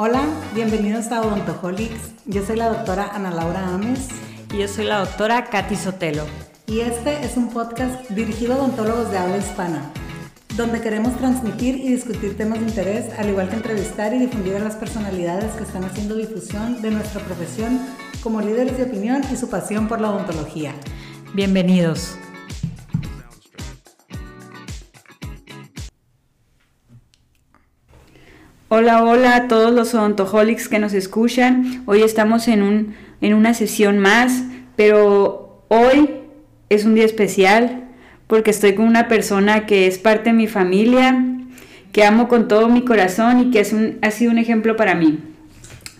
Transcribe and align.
Hola, 0.00 0.22
bienvenidos 0.54 1.10
a 1.10 1.22
Odontoholics. 1.22 2.12
Yo 2.24 2.46
soy 2.46 2.54
la 2.54 2.68
doctora 2.68 3.10
Ana 3.12 3.32
Laura 3.32 3.74
Ames. 3.74 4.06
Y 4.54 4.58
yo 4.58 4.68
soy 4.68 4.84
la 4.84 5.00
doctora 5.00 5.46
Katy 5.46 5.74
Sotelo. 5.74 6.22
Y 6.68 6.82
este 6.82 7.24
es 7.24 7.36
un 7.36 7.48
podcast 7.50 8.08
dirigido 8.10 8.54
a 8.54 8.58
odontólogos 8.58 9.10
de 9.10 9.18
habla 9.18 9.38
hispana, 9.38 9.90
donde 10.56 10.80
queremos 10.80 11.16
transmitir 11.16 11.74
y 11.74 11.88
discutir 11.88 12.36
temas 12.36 12.60
de 12.60 12.66
interés, 12.66 13.06
al 13.18 13.28
igual 13.28 13.48
que 13.48 13.56
entrevistar 13.56 14.14
y 14.14 14.20
difundir 14.20 14.54
a 14.54 14.60
las 14.60 14.76
personalidades 14.76 15.52
que 15.54 15.64
están 15.64 15.82
haciendo 15.82 16.14
difusión 16.14 16.80
de 16.80 16.92
nuestra 16.92 17.20
profesión 17.20 17.80
como 18.22 18.40
líderes 18.40 18.76
de 18.76 18.84
opinión 18.84 19.22
y 19.32 19.36
su 19.36 19.50
pasión 19.50 19.88
por 19.88 20.00
la 20.00 20.10
odontología. 20.10 20.74
Bienvenidos. 21.34 22.16
Hola, 28.70 29.02
hola 29.02 29.34
a 29.34 29.48
todos 29.48 29.72
los 29.72 29.94
odontoholics 29.94 30.68
que 30.68 30.78
nos 30.78 30.92
escuchan. 30.92 31.82
Hoy 31.86 32.02
estamos 32.02 32.48
en, 32.48 32.62
un, 32.62 32.94
en 33.22 33.32
una 33.32 33.54
sesión 33.54 33.98
más, 33.98 34.42
pero 34.76 35.64
hoy 35.68 36.10
es 36.68 36.84
un 36.84 36.94
día 36.94 37.06
especial 37.06 37.84
porque 38.26 38.50
estoy 38.50 38.74
con 38.74 38.84
una 38.84 39.08
persona 39.08 39.64
que 39.64 39.86
es 39.86 39.96
parte 39.96 40.28
de 40.28 40.36
mi 40.36 40.48
familia, 40.48 41.24
que 41.92 42.04
amo 42.04 42.28
con 42.28 42.46
todo 42.46 42.68
mi 42.68 42.84
corazón 42.84 43.40
y 43.40 43.50
que 43.50 43.60
ha 44.02 44.10
sido 44.10 44.30
un 44.30 44.36
ejemplo 44.36 44.76
para 44.76 44.94
mí. 44.94 45.18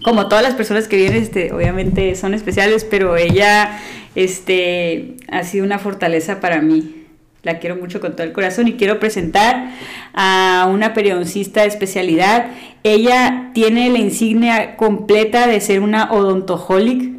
Como 0.05 0.29
todas 0.29 0.45
las 0.45 0.53
personas 0.53 0.89
que 0.89 0.97
vienen, 0.97 1.23
este, 1.23 1.55
obviamente 1.55 2.15
son 2.17 2.35
especiales, 2.35 2.85
pero 2.85 3.17
ella 3.17 3.79
este, 4.15 5.17
ha 5.33 5.43
sido 5.45 5.65
una 5.65 5.79
fortaleza 5.79 6.39
para 6.39 6.61
mí 6.61 6.98
la 7.43 7.59
quiero 7.59 7.77
mucho 7.77 8.01
con 8.01 8.13
todo 8.13 8.25
el 8.25 8.33
corazón 8.33 8.69
y 8.69 8.75
quiero 8.75 8.99
presentar 8.99 9.71
a 10.13 10.69
una 10.73 10.93
periodoncista 10.93 11.63
de 11.63 11.69
especialidad. 11.69 12.51
Ella 12.83 13.51
tiene 13.55 13.89
la 13.91 13.99
insignia 13.99 14.77
completa 14.77 15.47
de 15.47 15.61
ser 15.61 15.81
una 15.81 16.13
odontoholic, 16.13 17.13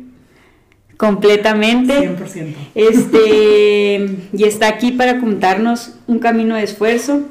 completamente. 0.97 2.09
100%. 2.09 2.53
Este, 2.75 4.17
y 4.33 4.43
está 4.43 4.67
aquí 4.67 4.91
para 4.91 5.19
contarnos 5.19 5.95
un 6.07 6.19
camino 6.19 6.55
de 6.55 6.63
esfuerzo. 6.63 7.21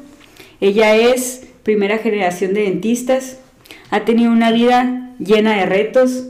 Ella 0.61 0.97
es 0.97 1.47
primera 1.63 1.99
generación 1.99 2.55
de 2.55 2.63
dentistas, 2.63 3.39
ha 3.91 4.01
tenido 4.07 4.33
una 4.33 4.51
vida 4.51 5.13
llena 5.19 5.55
de 5.57 5.67
retos, 5.67 6.29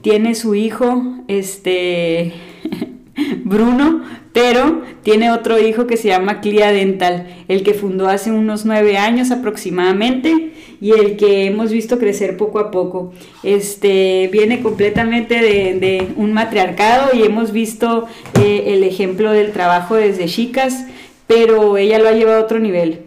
tiene 0.00 0.34
su 0.34 0.56
hijo, 0.56 1.04
este, 1.28 2.32
Bruno, 3.44 4.02
pero 4.32 4.82
tiene 5.02 5.30
otro 5.30 5.58
hijo 5.60 5.86
que 5.86 5.96
se 5.96 6.08
llama 6.08 6.40
Clia 6.40 6.72
Dental, 6.72 7.26
el 7.48 7.62
que 7.62 7.74
fundó 7.74 8.08
hace 8.08 8.30
unos 8.30 8.64
nueve 8.64 8.96
años 8.96 9.30
aproximadamente 9.30 10.52
y 10.80 10.92
el 10.92 11.16
que 11.16 11.46
hemos 11.46 11.70
visto 11.70 11.98
crecer 11.98 12.36
poco 12.36 12.58
a 12.58 12.70
poco. 12.70 13.12
Este 13.42 14.28
viene 14.32 14.62
completamente 14.62 15.40
de, 15.40 16.08
un 16.16 16.32
matriarcado 16.32 17.10
y 17.16 17.22
hemos 17.22 17.52
visto 17.52 18.06
eh, 18.40 18.64
el 18.68 18.84
ejemplo 18.84 19.30
del 19.32 19.52
trabajo 19.52 19.94
desde 19.94 20.26
chicas, 20.26 20.86
pero 21.26 21.76
ella 21.76 21.98
lo 21.98 22.08
ha 22.08 22.12
llevado 22.12 22.40
a 22.40 22.44
otro 22.44 22.58
nivel. 22.58 23.00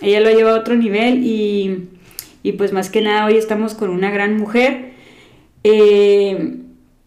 Ella 0.00 0.20
lo 0.20 0.28
ha 0.28 0.32
llevado 0.32 0.56
a 0.56 0.60
otro 0.60 0.74
nivel 0.76 1.22
y, 1.22 1.88
pues 2.56 2.72
más 2.72 2.88
que 2.88 3.02
nada 3.02 3.26
hoy 3.26 3.36
estamos 3.36 3.74
con 3.74 3.90
una 3.90 4.10
gran 4.10 4.36
mujer. 4.36 4.92
Eh, 5.62 6.56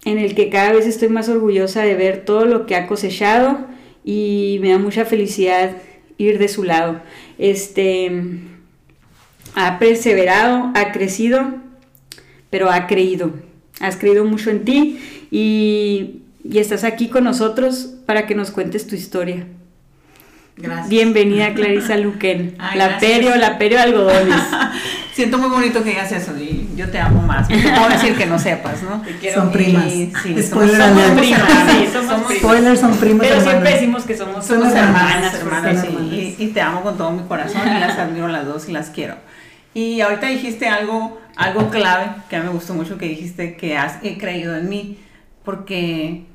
en 0.04 0.18
el 0.18 0.34
que 0.34 0.50
cada 0.50 0.72
vez 0.72 0.86
estoy 0.86 1.08
más 1.08 1.28
orgullosa 1.28 1.82
de 1.82 1.94
ver 1.94 2.24
todo 2.24 2.44
lo 2.44 2.66
que 2.66 2.76
ha 2.76 2.86
cosechado 2.86 3.58
y 4.04 4.58
me 4.60 4.70
da 4.70 4.78
mucha 4.78 5.04
felicidad 5.04 5.76
ir 6.18 6.38
de 6.38 6.48
su 6.48 6.62
lado. 6.62 7.00
Este 7.38 8.10
ha 9.54 9.78
perseverado, 9.78 10.70
ha 10.74 10.92
crecido, 10.92 11.54
pero 12.50 12.70
ha 12.70 12.86
creído. 12.86 13.32
Has 13.80 13.96
creído 13.96 14.24
mucho 14.24 14.50
en 14.50 14.64
ti 14.64 15.00
y, 15.30 16.20
y 16.44 16.58
estás 16.58 16.84
aquí 16.84 17.08
con 17.08 17.24
nosotros 17.24 17.94
para 18.06 18.26
que 18.26 18.34
nos 18.34 18.50
cuentes 18.50 18.86
tu 18.86 18.94
historia. 18.94 19.46
Gracias. 20.56 20.88
Bienvenida 20.88 21.52
Clarisa 21.52 21.96
Luquen, 21.96 22.56
la 22.76 22.98
perio, 23.00 23.34
la 23.34 23.58
perio 23.58 23.80
algodones. 23.80 24.40
Siento 25.14 25.38
muy 25.38 25.48
bonito 25.48 25.82
que 25.82 25.90
digas 25.90 26.12
eso 26.12 26.32
yo 26.76 26.90
te 26.90 26.98
amo 26.98 27.22
más. 27.22 27.48
Te 27.48 27.56
puedo 27.56 27.88
decir 27.88 28.16
que 28.16 28.26
no 28.26 28.38
sepas, 28.38 28.82
¿no? 28.82 29.00
Te 29.02 29.16
quiero 29.16 29.42
son 29.42 29.52
primas. 29.52 29.84
Sí, 29.90 30.12
Spoiler 30.42 30.76
somos, 30.76 31.02
somos 31.02 31.18
primas. 31.18 31.70
Sí, 31.70 31.88
somos 31.92 32.36
Spoilers 32.36 32.80
son 32.80 32.96
primas. 32.96 33.26
Pero 33.26 33.40
siempre 33.40 33.70
decimos 33.72 34.04
que 34.04 34.16
somos, 34.16 34.46
somos 34.46 34.72
hermanas, 34.72 35.34
hermanas, 35.34 35.86
y, 35.88 36.36
y, 36.38 36.46
te 36.48 36.60
amo 36.60 36.82
con 36.82 36.96
todo 36.96 37.10
mi 37.10 37.22
corazón 37.22 37.62
y 37.64 37.80
las 37.80 37.98
admiro 37.98 38.28
las 38.28 38.46
dos 38.46 38.68
y 38.68 38.72
las 38.72 38.90
quiero. 38.90 39.16
Y 39.74 40.00
ahorita 40.00 40.28
dijiste 40.28 40.68
algo, 40.68 41.20
algo 41.36 41.68
clave 41.70 42.06
que 42.30 42.36
a 42.36 42.40
mí 42.40 42.46
me 42.46 42.52
gustó 42.52 42.74
mucho 42.74 42.96
que 42.96 43.08
dijiste 43.08 43.56
que 43.56 43.76
has 43.76 43.98
he 44.02 44.18
creído 44.18 44.56
en 44.56 44.68
mí 44.68 44.98
porque 45.44 46.26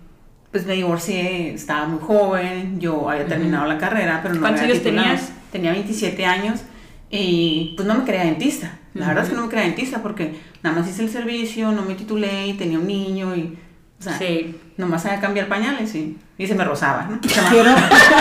pues 0.52 0.66
me 0.66 0.74
divorcié, 0.74 1.54
estaba 1.54 1.86
muy 1.86 2.00
joven, 2.00 2.80
yo 2.80 3.10
había 3.10 3.28
terminado 3.28 3.68
la 3.68 3.78
carrera, 3.78 4.20
pero 4.22 4.36
no 4.36 4.42
¿Cuántos 4.42 4.64
años 4.64 4.82
tenías? 4.82 5.32
Tenía 5.52 5.72
27 5.72 6.26
años 6.26 6.62
y 7.10 7.74
pues 7.76 7.88
no 7.88 7.96
me 7.96 8.04
creía 8.04 8.26
dentista. 8.26 8.79
La 8.94 9.08
verdad 9.08 9.24
es 9.24 9.30
que 9.30 9.36
no 9.36 9.44
me 9.44 9.50
creía 9.50 9.66
dentista 9.66 10.02
porque 10.02 10.40
nada 10.64 10.80
más 10.80 10.90
hice 10.90 11.04
el 11.04 11.10
servicio, 11.10 11.72
no 11.72 11.84
me 11.84 11.96
titulé 11.96 12.48
y 12.48 12.54
tenía 12.54 12.80
un 12.80 12.88
niño 12.88 13.36
y, 13.36 13.58
o 14.00 14.04
sea, 14.04 14.18
sí. 14.18 14.56
nomás 14.78 15.04
sabía 15.04 15.20
cambiar 15.20 15.48
pañales 15.48 15.94
y, 15.96 16.18
y 16.38 16.48
se 16.48 16.56
me 16.56 16.64
rozaba, 16.64 17.08
¿no? 17.10 17.20
Quiero, 17.50 17.72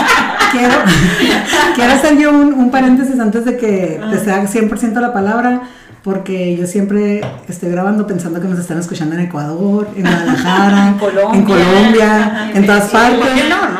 quiero, 0.51 0.75
quiero 1.75 1.91
hacer 1.93 2.17
yo 2.17 2.31
un, 2.31 2.53
un 2.53 2.71
paréntesis 2.71 3.19
antes 3.19 3.45
de 3.45 3.57
que 3.57 3.99
te 4.11 4.19
sea 4.19 4.43
100% 4.43 4.99
la 4.99 5.11
palabra 5.13 5.63
porque 6.03 6.55
yo 6.55 6.65
siempre 6.65 7.21
estoy 7.47 7.69
grabando 7.69 8.07
pensando 8.07 8.39
que 8.39 8.47
nos 8.47 8.59
están 8.59 8.79
escuchando 8.79 9.15
en 9.15 9.21
Ecuador, 9.21 9.89
en 9.95 10.03
Guadalajara, 10.03 10.87
en 10.87 10.97
Colombia, 10.97 11.33
en, 11.33 11.45
Colombia, 11.45 12.51
en 12.53 12.65
todas 12.65 12.89
partes. 12.89 13.27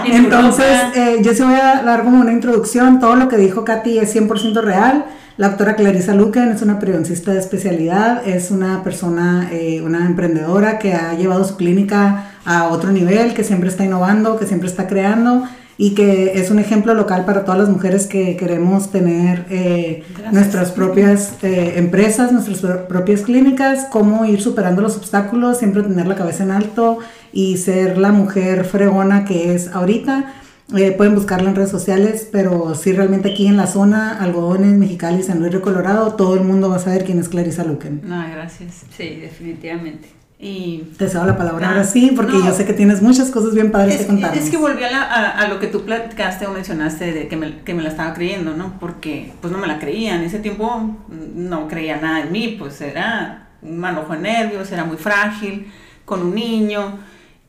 Entonces, 0.05 0.81
eh, 0.95 1.17
yo 1.21 1.33
sí 1.33 1.43
voy 1.43 1.55
a 1.55 1.81
dar 1.83 2.03
como 2.03 2.19
una 2.19 2.33
introducción. 2.33 2.99
Todo 2.99 3.15
lo 3.15 3.29
que 3.29 3.37
dijo 3.37 3.63
Katy 3.63 3.99
es 3.99 4.15
100% 4.15 4.61
real. 4.61 5.05
La 5.39 5.47
doctora 5.47 5.77
Clarisa 5.77 6.13
Luquen 6.15 6.49
es 6.49 6.61
una 6.63 6.79
periodoncista 6.79 7.31
de 7.31 7.39
especialidad, 7.39 8.27
es 8.27 8.51
una 8.51 8.83
persona, 8.83 9.47
eh, 9.53 9.81
una 9.81 10.05
emprendedora 10.05 10.79
que 10.79 10.93
ha 10.93 11.13
llevado 11.13 11.45
su 11.45 11.55
clínica 11.55 12.33
a 12.43 12.67
otro 12.67 12.91
nivel, 12.91 13.33
que 13.33 13.45
siempre 13.45 13.69
está 13.69 13.85
innovando, 13.85 14.37
que 14.37 14.45
siempre 14.45 14.67
está 14.67 14.85
creando 14.85 15.45
y 15.77 15.95
que 15.95 16.33
es 16.33 16.51
un 16.51 16.59
ejemplo 16.59 16.93
local 16.93 17.23
para 17.23 17.45
todas 17.45 17.57
las 17.57 17.69
mujeres 17.69 18.05
que 18.05 18.35
queremos 18.35 18.91
tener 18.91 19.45
eh, 19.49 20.03
nuestras 20.33 20.71
propias 20.71 21.31
eh, 21.41 21.75
empresas, 21.77 22.33
nuestras 22.33 22.59
propias 22.89 23.21
clínicas, 23.21 23.87
cómo 23.89 24.25
ir 24.25 24.41
superando 24.41 24.81
los 24.81 24.97
obstáculos, 24.97 25.59
siempre 25.59 25.83
tener 25.83 26.05
la 26.05 26.15
cabeza 26.15 26.43
en 26.43 26.51
alto 26.51 26.97
y 27.31 27.55
ser 27.55 27.97
la 27.97 28.11
mujer 28.11 28.65
fregona 28.65 29.23
que 29.23 29.55
es 29.55 29.69
ahorita. 29.69 30.33
Eh, 30.77 30.91
pueden 30.91 31.15
buscarla 31.15 31.49
en 31.49 31.55
redes 31.55 31.71
sociales, 31.71 32.27
pero 32.31 32.75
sí 32.75 32.91
realmente 32.91 33.31
aquí 33.31 33.47
en 33.47 33.57
la 33.57 33.65
zona, 33.65 34.19
Algodones, 34.19 34.73
Mexicali, 34.77 35.23
San 35.23 35.39
Luis 35.39 35.51
Río 35.51 35.61
Colorado, 35.61 36.13
todo 36.13 36.35
el 36.35 36.41
mundo 36.41 36.69
va 36.69 36.75
a 36.75 36.79
saber 36.79 37.05
quién 37.05 37.17
es 37.17 37.27
Clarisa 37.27 37.63
Luquen. 37.63 38.01
No, 38.03 38.23
gracias. 38.29 38.83
Sí, 38.95 39.15
definitivamente. 39.15 40.19
Y, 40.41 40.93
Te 40.97 41.09
cedo 41.09 41.25
la 41.25 41.37
palabra 41.37 41.67
ahora 41.67 41.83
sí, 41.83 42.13
porque 42.15 42.37
yo 42.37 42.53
sé 42.53 42.65
que 42.65 42.71
tienes 42.71 43.01
muchas 43.01 43.29
cosas 43.29 43.53
bien 43.53 43.71
padres 43.71 43.95
es, 43.95 44.01
que 44.01 44.07
contar. 44.07 44.37
Es 44.37 44.49
que 44.49 44.55
volví 44.55 44.81
a, 44.83 45.31
a, 45.31 45.47
lo 45.49 45.59
que 45.59 45.67
tú 45.67 45.83
platicaste 45.83 46.47
o 46.47 46.53
mencionaste 46.53 47.11
de 47.11 47.27
que 47.27 47.35
me, 47.35 47.57
que 47.63 47.73
me, 47.73 47.83
la 47.83 47.89
estaba 47.89 48.13
creyendo, 48.13 48.55
¿no? 48.55 48.79
Porque 48.79 49.33
pues 49.41 49.51
no 49.51 49.59
me 49.59 49.67
la 49.67 49.79
creía. 49.79 50.15
En 50.15 50.21
ese 50.21 50.39
tiempo 50.39 50.95
no 51.09 51.67
creía 51.67 51.97
nada 51.97 52.21
en 52.21 52.31
mí, 52.31 52.55
pues 52.57 52.79
era 52.79 53.49
un 53.61 53.79
manojo 53.79 54.13
de 54.13 54.19
nervios, 54.19 54.71
era 54.71 54.85
muy 54.85 54.95
frágil, 54.95 55.67
con 56.05 56.21
un 56.21 56.35
niño. 56.35 56.99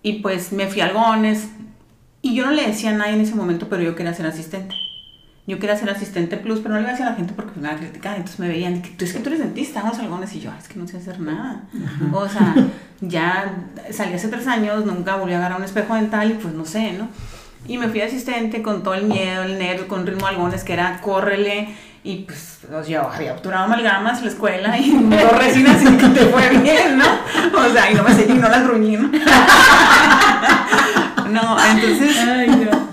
Y 0.02 0.14
pues 0.14 0.50
me 0.50 0.66
fui 0.66 0.81
a 0.81 0.87
algones. 0.87 1.48
Y 2.22 2.34
yo 2.34 2.47
no 2.47 2.53
le 2.53 2.66
decía 2.66 2.91
a 2.91 2.94
nadie 2.94 3.14
en 3.14 3.20
ese 3.20 3.34
momento, 3.34 3.69
pero 3.69 3.82
yo 3.82 3.94
quería 3.97 4.14
ser 4.14 4.26
asistente 4.26 4.75
yo 5.50 5.58
quería 5.58 5.76
ser 5.76 5.91
asistente 5.91 6.36
plus, 6.36 6.60
pero 6.60 6.75
no 6.75 6.81
le 6.81 6.86
iba 6.86 6.97
a 6.97 7.10
la 7.10 7.16
gente 7.16 7.32
porque 7.34 7.58
me 7.58 7.66
iba 7.66 7.76
a 7.76 7.78
criticar. 7.78 8.16
Entonces 8.16 8.38
me 8.38 8.48
veían, 8.48 8.75
es 8.75 9.12
que 9.12 9.19
tú 9.19 9.28
eres 9.31 9.41
dentista, 9.41 9.82
vamos 9.82 9.98
algones. 9.98 10.32
Y 10.34 10.40
yo, 10.40 10.52
es 10.56 10.69
que 10.69 10.78
no 10.78 10.87
sé 10.87 10.99
hacer 10.99 11.19
nada. 11.19 11.62
O 12.12 12.28
sea, 12.28 12.55
ya 13.00 13.52
salí 13.90 14.14
hace 14.14 14.28
tres 14.28 14.46
años, 14.46 14.87
nunca 14.87 15.17
volví 15.17 15.32
a 15.32 15.38
agarrar 15.38 15.58
un 15.58 15.64
espejo 15.64 15.96
dental 15.96 16.31
y 16.31 16.34
pues 16.34 16.55
no 16.55 16.64
sé, 16.64 16.93
¿no? 16.93 17.08
Y 17.67 17.78
me 17.78 17.88
fui 17.88 18.00
asistente 18.00 18.62
con 18.62 18.82
todo 18.82 18.94
el 18.94 19.05
miedo, 19.05 19.43
el 19.43 19.58
nervio, 19.58 19.88
con 19.88 20.06
ritmo 20.06 20.26
algones, 20.26 20.62
que 20.62 20.73
era 20.73 21.00
córrele. 21.00 21.75
Y 22.02 22.19
pues 22.19 22.61
yo 22.88 23.11
había 23.11 23.34
obturado 23.34 23.64
amalgamas 23.64 24.19
en 24.19 24.26
la 24.26 24.31
escuela 24.31 24.78
y 24.78 24.90
dos 24.90 25.37
resinas 25.37 25.82
y 25.82 25.96
que 25.96 26.06
te 26.08 26.26
fue 26.26 26.49
bien, 26.50 26.96
¿no? 26.96 27.05
O 27.58 27.69
sea, 27.73 27.90
y 27.90 27.94
no 27.94 28.05
me 28.05 28.14
seguí, 28.14 28.34
no 28.34 28.49
las 28.49 28.64
gruñí, 28.64 28.96
¿no? 28.96 29.11
no, 31.28 31.56
entonces, 31.64 32.17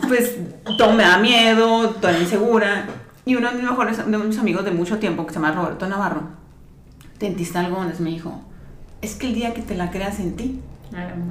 pues 0.07 0.35
todo 0.77 0.93
me 0.93 1.03
da 1.03 1.17
miedo, 1.17 1.89
toda 1.91 2.17
insegura. 2.17 2.87
Y 3.25 3.35
uno 3.35 3.49
de 3.49 3.55
mis 3.55 3.63
mejores 3.65 3.97
de 3.97 4.17
mis 4.17 4.37
amigos 4.37 4.63
de 4.63 4.71
mucho 4.71 4.99
tiempo, 4.99 5.25
que 5.25 5.33
se 5.33 5.39
llama 5.39 5.51
Roberto 5.51 5.87
Navarro, 5.87 6.23
dentista 7.19 7.59
algones, 7.59 7.99
me 7.99 8.09
dijo, 8.11 8.41
es 9.01 9.15
que 9.15 9.27
el 9.27 9.33
día 9.33 9.53
que 9.53 9.61
te 9.61 9.75
la 9.75 9.91
creas 9.91 10.19
en 10.19 10.35
ti, 10.35 10.61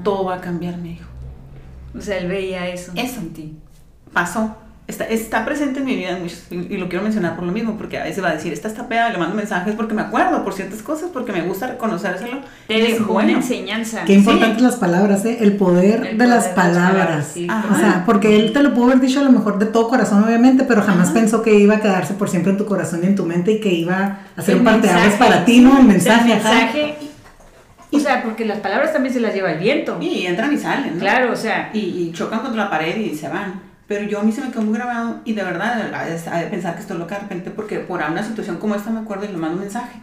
todo 0.02 0.24
va 0.24 0.34
a 0.36 0.40
cambiar, 0.40 0.76
me 0.76 0.90
dijo. 0.90 1.08
O 1.96 2.00
sea, 2.00 2.18
él 2.18 2.28
veía 2.28 2.68
eso, 2.68 2.92
eso 2.94 3.20
en 3.20 3.32
ti. 3.32 3.58
Pasó. 4.12 4.56
Está, 4.88 5.04
está 5.04 5.44
presente 5.44 5.80
en 5.80 5.84
mi 5.84 5.96
vida 5.96 6.18
y 6.50 6.76
lo 6.76 6.88
quiero 6.88 7.02
mencionar 7.02 7.34
por 7.34 7.44
lo 7.44 7.52
mismo, 7.52 7.76
porque 7.76 7.98
a 7.98 8.04
veces 8.04 8.22
va 8.22 8.30
a 8.30 8.34
decir, 8.34 8.52
esta 8.52 8.68
está 8.68 8.88
peda, 8.88 9.10
le 9.10 9.18
mando 9.18 9.34
mensajes 9.34 9.74
porque 9.74 9.94
me 9.94 10.02
acuerdo 10.02 10.44
por 10.44 10.52
ciertas 10.52 10.82
cosas, 10.82 11.10
porque 11.12 11.32
me 11.32 11.42
gusta 11.42 11.66
reconocérselo. 11.66 12.40
Es 12.68 13.04
buena 13.04 13.32
enseñanza. 13.32 14.04
Qué 14.04 14.14
importantes 14.14 14.62
las 14.62 14.76
palabras, 14.76 15.24
¿eh? 15.24 15.38
El 15.40 15.56
poder, 15.56 16.16
de 16.16 16.26
las 16.26 16.48
palabras. 16.48 17.34
o 17.36 17.76
sea, 17.76 18.04
porque 18.06 18.36
él 18.36 18.52
te 18.52 18.62
lo 18.62 18.74
pudo 18.74 18.86
haber 18.86 19.00
dicho 19.00 19.20
a 19.20 19.24
lo 19.24 19.32
mejor 19.32 19.58
de 19.58 19.66
todo 19.66 19.88
corazón, 19.88 20.24
obviamente, 20.24 20.64
pero 20.64 20.82
jamás 20.82 21.10
pensó 21.10 21.42
que 21.42 21.54
iba 21.54 21.76
a 21.76 21.80
quedarse 21.80 22.14
por 22.14 22.28
siempre 22.28 22.52
en 22.52 22.58
tu 22.58 22.66
corazón 22.66 23.00
y 23.02 23.06
en 23.06 23.16
tu 23.16 23.24
mente 23.24 23.52
y 23.52 23.60
que 23.60 23.72
iba 23.72 24.18
a 24.36 24.42
ser 24.42 24.56
un 24.56 24.64
parteaguas 24.64 25.14
para 25.14 25.44
ti, 25.44 25.60
¿no? 25.60 25.78
El 25.78 25.84
mensaje. 25.84 26.32
El 26.32 26.42
mensaje 26.42 26.96
o 27.92 28.00
sea, 28.00 28.22
porque 28.22 28.44
las 28.44 28.58
palabras 28.58 28.92
también 28.92 29.14
se 29.14 29.20
las 29.20 29.34
lleva 29.34 29.52
el 29.52 29.58
viento. 29.58 29.98
Y 30.00 30.26
entran 30.26 30.52
y 30.52 30.58
salen. 30.58 30.94
¿no? 30.94 31.00
Claro, 31.00 31.32
o 31.32 31.36
sea. 31.36 31.70
Y, 31.72 31.78
y, 31.78 32.12
chocan 32.12 32.40
contra 32.40 32.64
la 32.64 32.70
pared 32.70 32.96
y 32.96 33.14
se 33.14 33.28
van. 33.28 33.60
Pero 33.86 34.04
yo 34.04 34.20
a 34.20 34.22
mí 34.22 34.32
se 34.32 34.40
me 34.40 34.50
quedó 34.50 34.62
muy 34.62 34.74
grabado 34.74 35.20
y 35.24 35.32
de 35.32 35.44
verdad, 35.44 35.94
a, 35.94 36.50
pensar 36.50 36.74
que 36.74 36.80
estoy 36.80 36.98
loca 36.98 37.14
de 37.16 37.22
repente, 37.22 37.50
porque 37.50 37.78
por 37.78 38.02
una 38.02 38.22
situación 38.22 38.56
como 38.58 38.74
esta 38.74 38.90
me 38.90 39.00
acuerdo 39.00 39.24
y 39.24 39.28
le 39.28 39.36
mando 39.36 39.56
un 39.56 39.62
mensaje. 39.62 40.00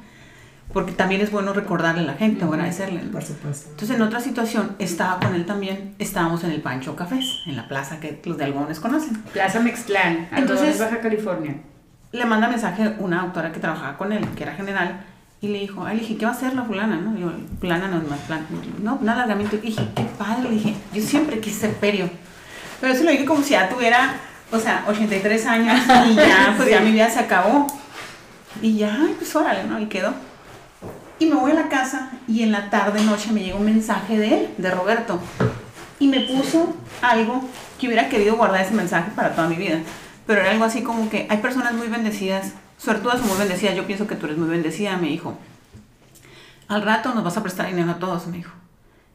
Porque 0.72 0.94
también 0.94 1.22
es 1.22 1.30
bueno 1.30 1.54
recordarle 1.54 2.02
a 2.02 2.06
la 2.06 2.14
gente 2.14 2.46
agradecerle. 2.46 3.02
Por 3.02 3.22
supuesto. 3.22 3.70
Entonces, 3.72 3.96
en 3.96 4.02
otra 4.02 4.22
situación, 4.22 4.76
estaba 4.80 5.20
con 5.20 5.36
él 5.36 5.46
también, 5.46 5.94
estábamos 6.00 6.44
en 6.46 6.52
el 6.52 6.62
Pancho 6.62 6.96
Cafés, 6.96 7.42
en 7.46 7.58
la 7.58 7.68
plaza 7.68 8.00
que 8.00 8.22
los 8.26 8.38
de 8.38 8.46
Algones 8.46 8.80
conocen. 8.80 9.22
Plaza 9.34 9.60
Mextlán, 9.60 10.30
Entonces, 10.36 10.80
Baja 10.80 11.00
California. 11.00 11.58
Le 12.12 12.26
manda 12.26 12.48
mensaje 12.48 12.96
una 13.00 13.24
doctora 13.24 13.52
que 13.52 13.60
trabajaba 13.60 13.98
con 13.98 14.14
él, 14.14 14.26
que 14.36 14.44
era 14.44 14.54
general, 14.54 15.04
y 15.42 15.50
le 15.50 15.60
dijo, 15.60 15.86
ay, 15.86 15.98
le 15.98 16.02
dije, 16.04 16.18
¿qué 16.18 16.26
va 16.26 16.32
a 16.32 16.36
hacer 16.36 16.56
la 16.56 16.64
fulana? 16.64 16.96
¿no? 16.96 17.18
Yo, 17.18 17.32
fulana 17.60 17.90
no 17.90 17.98
es 17.98 18.10
más 18.10 18.20
plan. 18.22 18.46
No, 18.82 18.98
nada 19.02 19.24
alargamiento. 19.24 19.58
Y 19.58 19.68
dije, 19.68 19.90
qué 19.94 20.04
padre. 20.18 20.44
Le 20.44 20.52
dije, 20.52 20.76
yo 20.94 21.02
siempre 21.02 21.40
quise 21.40 21.60
ser 21.60 21.76
perio. 21.76 22.10
Pero 22.84 22.96
eso 22.96 23.06
lo 23.06 23.12
dije 23.12 23.24
como 23.24 23.42
si 23.42 23.52
ya 23.52 23.70
tuviera, 23.70 24.16
o 24.52 24.60
sea, 24.60 24.84
83 24.90 25.46
años 25.46 25.80
y 26.10 26.16
ya, 26.16 26.54
pues 26.58 26.70
ya 26.70 26.82
mi 26.82 26.92
vida 26.92 27.10
se 27.10 27.20
acabó. 27.20 27.66
Y 28.62 28.76
ya, 28.76 29.08
pues 29.18 29.34
órale, 29.38 29.64
¿no? 29.64 29.80
Y 29.80 29.86
quedó. 29.86 30.14
Y 31.18 31.28
me 31.28 31.36
voy 31.36 31.52
a 31.52 31.54
la 31.54 31.70
casa 31.70 32.12
y 32.28 32.44
en 32.44 32.52
la 32.52 32.70
tarde, 32.70 33.02
noche, 33.06 33.32
me 33.32 33.42
llega 33.42 33.56
un 33.56 33.64
mensaje 33.64 34.18
de 34.18 34.34
él, 34.34 34.50
de 34.58 34.70
Roberto. 34.70 35.22
Y 35.98 36.10
me 36.10 36.20
puso 36.28 36.76
algo 37.02 37.48
que 37.80 37.88
hubiera 37.88 38.10
querido 38.10 38.36
guardar 38.36 38.60
ese 38.60 38.74
mensaje 38.74 39.12
para 39.16 39.34
toda 39.34 39.48
mi 39.48 39.56
vida. 39.56 39.80
Pero 40.28 40.42
era 40.42 40.52
algo 40.52 40.66
así 40.66 40.82
como 40.82 41.10
que 41.10 41.26
hay 41.30 41.38
personas 41.38 41.72
muy 41.76 41.88
bendecidas, 41.88 42.52
suertudas 42.78 43.22
o 43.22 43.24
muy 43.24 43.38
bendecidas. 43.38 43.78
Yo 43.78 43.88
pienso 43.88 44.08
que 44.08 44.18
tú 44.18 44.26
eres 44.26 44.38
muy 44.38 44.50
bendecida, 44.50 44.98
me 44.98 45.08
dijo. 45.08 45.38
Al 46.68 46.82
rato 46.82 47.14
nos 47.14 47.24
vas 47.24 47.38
a 47.38 47.44
prestar 47.44 47.68
dinero 47.68 47.92
a 47.92 48.00
todos, 48.00 48.28
me 48.28 48.36
dijo. 48.36 48.52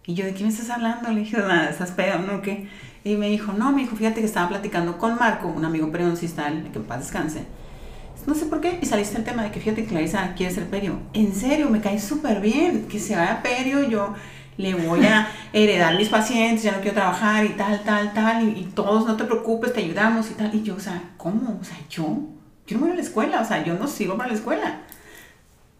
Y 0.06 0.14
yo, 0.14 0.24
¿de 0.24 0.32
qué 0.32 0.42
me 0.42 0.48
estás 0.48 0.70
hablando? 0.70 1.10
Le 1.10 1.20
dije, 1.20 1.36
nada, 1.36 1.68
estás 1.68 1.90
pedo, 1.90 2.20
¿no? 2.20 2.40
¿Qué? 2.40 2.66
Y 3.04 3.14
me 3.16 3.28
dijo, 3.28 3.52
no, 3.52 3.72
me 3.72 3.82
dijo, 3.82 3.96
fíjate 3.96 4.20
que 4.20 4.26
estaba 4.26 4.48
platicando 4.48 4.98
con 4.98 5.16
Marco, 5.16 5.48
un 5.48 5.64
amigo 5.64 5.90
periodoncista, 5.90 6.48
que 6.48 6.78
en 6.78 6.84
paz 6.84 7.00
descanse. 7.00 7.44
No 8.26 8.34
sé 8.34 8.46
por 8.46 8.60
qué, 8.60 8.78
y 8.82 8.86
saliste 8.86 9.16
el 9.16 9.24
tema 9.24 9.42
de 9.42 9.50
que 9.50 9.60
fíjate 9.60 9.84
que 9.84 9.88
Clarisa 9.88 10.34
quiere 10.34 10.52
ser 10.52 10.66
perio. 10.68 11.00
En 11.14 11.34
serio, 11.34 11.70
me 11.70 11.80
cae 11.80 11.98
súper 11.98 12.40
bien, 12.40 12.86
que 12.88 12.98
se 12.98 13.16
vaya 13.16 13.40
perio, 13.42 13.88
yo 13.88 14.14
le 14.58 14.74
voy 14.74 15.06
a 15.06 15.28
heredar 15.52 15.96
mis 15.96 16.08
pacientes, 16.08 16.64
ya 16.64 16.72
no 16.72 16.80
quiero 16.80 16.96
trabajar 16.96 17.44
y 17.46 17.50
tal, 17.50 17.82
tal, 17.84 18.12
tal, 18.12 18.48
y, 18.48 18.64
todos, 18.74 19.06
no 19.06 19.16
te 19.16 19.24
preocupes, 19.24 19.72
te 19.72 19.80
ayudamos 19.80 20.30
y 20.30 20.34
tal. 20.34 20.54
Y 20.54 20.62
yo, 20.62 20.74
o 20.74 20.80
sea, 20.80 21.00
¿cómo? 21.16 21.58
O 21.60 21.64
sea, 21.64 21.78
yo, 21.88 22.18
yo 22.66 22.76
no 22.76 22.84
voy 22.84 22.90
a 22.90 22.96
la 22.96 23.00
escuela, 23.00 23.40
o 23.40 23.44
sea, 23.44 23.64
yo 23.64 23.74
no 23.74 23.86
sirvo 23.86 24.16
para 24.16 24.30
la 24.30 24.34
escuela. 24.34 24.80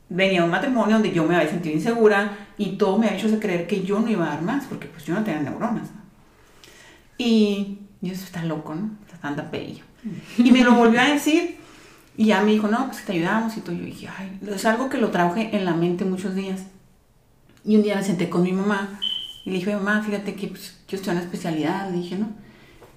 Venía 0.09 0.45
un 0.45 0.51
matrimonio 0.51 0.95
donde 0.95 1.13
yo 1.13 1.25
me 1.25 1.37
había 1.37 1.51
sentido 1.51 1.75
insegura 1.75 2.33
y 2.57 2.77
todo 2.77 2.97
me 2.99 3.09
ha 3.09 3.15
hecho 3.15 3.29
creer 3.39 3.67
que 3.67 3.83
yo 3.83 4.01
no 4.01 4.09
iba 4.09 4.25
a 4.25 4.31
dar 4.31 4.43
más, 4.43 4.65
porque 4.65 4.87
pues 4.87 5.05
yo 5.05 5.13
no 5.13 5.23
tenía 5.23 5.43
neuronas. 5.43 5.89
Y 7.19 7.81
yo, 8.01 8.13
eso 8.13 8.25
está 8.25 8.45
loco, 8.45 8.75
¿no? 8.75 8.91
Está 9.05 9.19
tanta 9.19 9.51
pello. 9.51 9.85
Y 10.39 10.53
me 10.53 10.63
lo 10.63 10.75
volvió 10.75 11.01
a 11.01 11.09
decir. 11.09 11.57
Y 12.17 12.27
ya 12.27 12.43
me 12.43 12.53
dijo, 12.53 12.69
no, 12.69 12.87
pues 12.87 13.05
te 13.05 13.13
ayudamos 13.13 13.57
y 13.57 13.61
todo. 13.61 13.77
Yo 13.77 13.85
dije, 13.85 14.09
ay, 14.09 14.39
es 14.53 14.65
algo 14.65 14.89
que 14.89 14.99
lo 14.99 15.11
traje 15.11 15.55
en 15.57 15.65
la 15.65 15.75
mente 15.75 16.05
muchos 16.05 16.35
días. 16.35 16.63
Y 17.65 17.77
un 17.77 17.83
día 17.83 17.97
me 17.97 18.03
senté 18.03 18.29
con 18.31 18.43
mi 18.43 18.53
mamá 18.53 18.99
y 19.45 19.51
le 19.51 19.59
dije, 19.59 19.75
mamá, 19.75 20.03
fíjate 20.03 20.35
que 20.35 20.49
pues, 20.49 20.79
yo 20.89 20.97
estoy 20.97 21.13
en 21.13 21.19
una 21.19 21.25
especialidad, 21.25 21.91
le 21.91 21.99
dije, 21.99 22.19
¿no? 22.19 22.29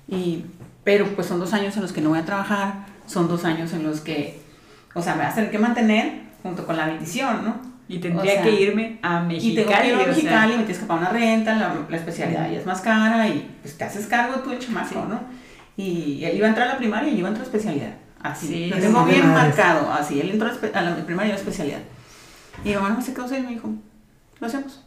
Y, 0.07 0.45
pero 0.83 1.15
pues 1.15 1.27
son 1.27 1.39
dos 1.39 1.53
años 1.53 1.75
en 1.75 1.81
los 1.81 1.91
que 1.91 2.01
no 2.01 2.09
voy 2.09 2.19
a 2.19 2.25
trabajar, 2.25 2.85
son 3.06 3.27
dos 3.27 3.45
años 3.45 3.73
en 3.73 3.83
los 3.83 4.01
que, 4.01 4.41
o 4.94 5.01
sea, 5.01 5.15
me 5.15 5.23
vas 5.23 5.33
a 5.33 5.35
tener 5.35 5.51
que 5.51 5.59
mantener 5.59 6.23
junto 6.44 6.65
con 6.65 6.77
la 6.77 6.88
bendición, 6.88 7.45
¿no? 7.45 7.70
Y 7.92 8.00
tendría 8.00 8.42
que 8.42 8.52
irme 8.52 9.00
a 9.02 9.20
Mexicali. 9.20 9.52
Y 9.52 9.56
tengo 9.56 9.82
que 9.82 9.88
ir 9.88 9.94
a 9.94 10.08
Mexicali, 10.08 10.52
me 10.52 10.64
tienes 10.64 10.80
que 10.80 10.86
pagar 10.86 11.12
una 11.12 11.20
renta, 11.20 11.56
la, 11.56 11.76
la 11.90 11.98
especialidad 11.98 12.50
ya 12.50 12.60
es 12.60 12.66
más 12.66 12.80
cara 12.82 13.28
y 13.28 13.54
pues 13.62 13.78
te 13.78 13.84
haces 13.84 14.08
cargo 14.08 14.40
tú 14.40 14.52
el 14.52 14.60
chamaco, 14.60 15.06
¿no? 15.10 15.20
Y 15.76 16.24
él 16.24 16.38
iba 16.38 16.46
a 16.46 16.50
entrar 16.50 16.70
a 16.70 16.74
la 16.74 16.78
primaria 16.78 17.10
y 17.10 17.14
yo 17.14 17.20
iba 17.20 17.28
a 17.28 17.32
entrar 17.32 17.48
a 17.48 17.50
la 17.50 17.58
especialidad. 17.58 17.94
Así, 18.22 18.68
lo 18.68 18.78
tengo 18.78 19.04
bien 19.06 19.28
marcado, 19.28 19.92
así. 19.92 20.20
Él 20.22 20.30
entró 20.30 20.48
a 20.48 20.82
la 20.82 20.96
primaria 21.06 21.30
y 21.30 21.32
a 21.32 21.36
la 21.36 21.40
especialidad. 21.40 21.80
Y 22.64 22.70
mi 22.70 22.76
mamá 22.76 22.90
no 22.92 23.02
sé 23.02 23.14
qué 23.14 23.22
hacer 23.22 23.40
y 23.40 23.44
me 23.44 23.50
dijo, 23.50 23.74
lo 24.40 24.48
hacemos. 24.48 24.86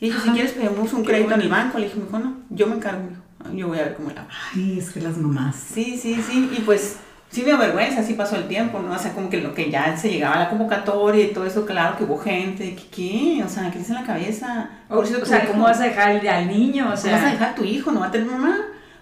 Y 0.00 0.06
dije, 0.06 0.20
si 0.20 0.30
quieres 0.30 0.52
pedimos 0.52 0.92
un 0.92 1.04
crédito 1.04 1.34
en 1.34 1.40
el 1.40 1.48
banco. 1.48 1.78
Le 1.78 1.86
dije, 1.86 1.98
me 1.98 2.04
dijo, 2.04 2.18
no, 2.18 2.36
yo 2.50 2.66
me 2.66 2.76
encargo, 2.76 3.02
me 3.02 3.10
dijo, 3.10 3.22
yo 3.54 3.68
voy 3.68 3.78
a 3.78 3.82
ver 3.82 3.94
cómo 3.94 4.10
la 4.10 4.22
hago. 4.22 4.30
Ay, 4.54 4.78
es 4.78 4.90
que 4.90 5.00
las 5.00 5.16
mamás. 5.16 5.56
Sí, 5.56 5.96
sí, 5.96 6.20
sí. 6.20 6.50
Y 6.56 6.60
pues 6.62 6.98
sí 7.36 7.42
me 7.42 7.48
dio 7.48 7.58
vergüenza, 7.58 8.00
así 8.00 8.14
pasó 8.14 8.36
el 8.36 8.48
tiempo, 8.48 8.78
¿no? 8.80 8.94
O 8.94 8.98
sea, 8.98 9.12
como 9.12 9.28
que 9.28 9.42
lo 9.42 9.52
que 9.52 9.70
ya 9.70 9.94
se 9.94 10.08
llegaba 10.08 10.36
a 10.36 10.38
la 10.38 10.48
convocatoria 10.48 11.22
y 11.22 11.34
todo 11.34 11.44
eso, 11.44 11.66
claro 11.66 11.94
que 11.98 12.04
hubo 12.04 12.16
gente, 12.16 12.74
que 12.74 12.84
qué, 12.84 13.44
o 13.44 13.48
sea, 13.50 13.70
¿qué 13.70 13.78
dice 13.78 13.92
en 13.92 14.00
la 14.00 14.06
cabeza? 14.06 14.70
O, 14.88 15.04
sea, 15.04 15.46
¿cómo 15.46 15.64
vas 15.64 15.78
a 15.80 15.84
dejar 15.84 16.26
al 16.26 16.48
niño? 16.48 16.90
O 16.90 16.96
sea, 16.96 17.10
¿Cómo 17.10 17.22
vas 17.22 17.30
a 17.30 17.32
dejar 17.34 17.50
a 17.50 17.54
tu 17.54 17.64
hijo? 17.64 17.92
¿No 17.92 18.00
va 18.00 18.06
a 18.06 18.10
tener 18.10 18.26
mamá? 18.26 18.56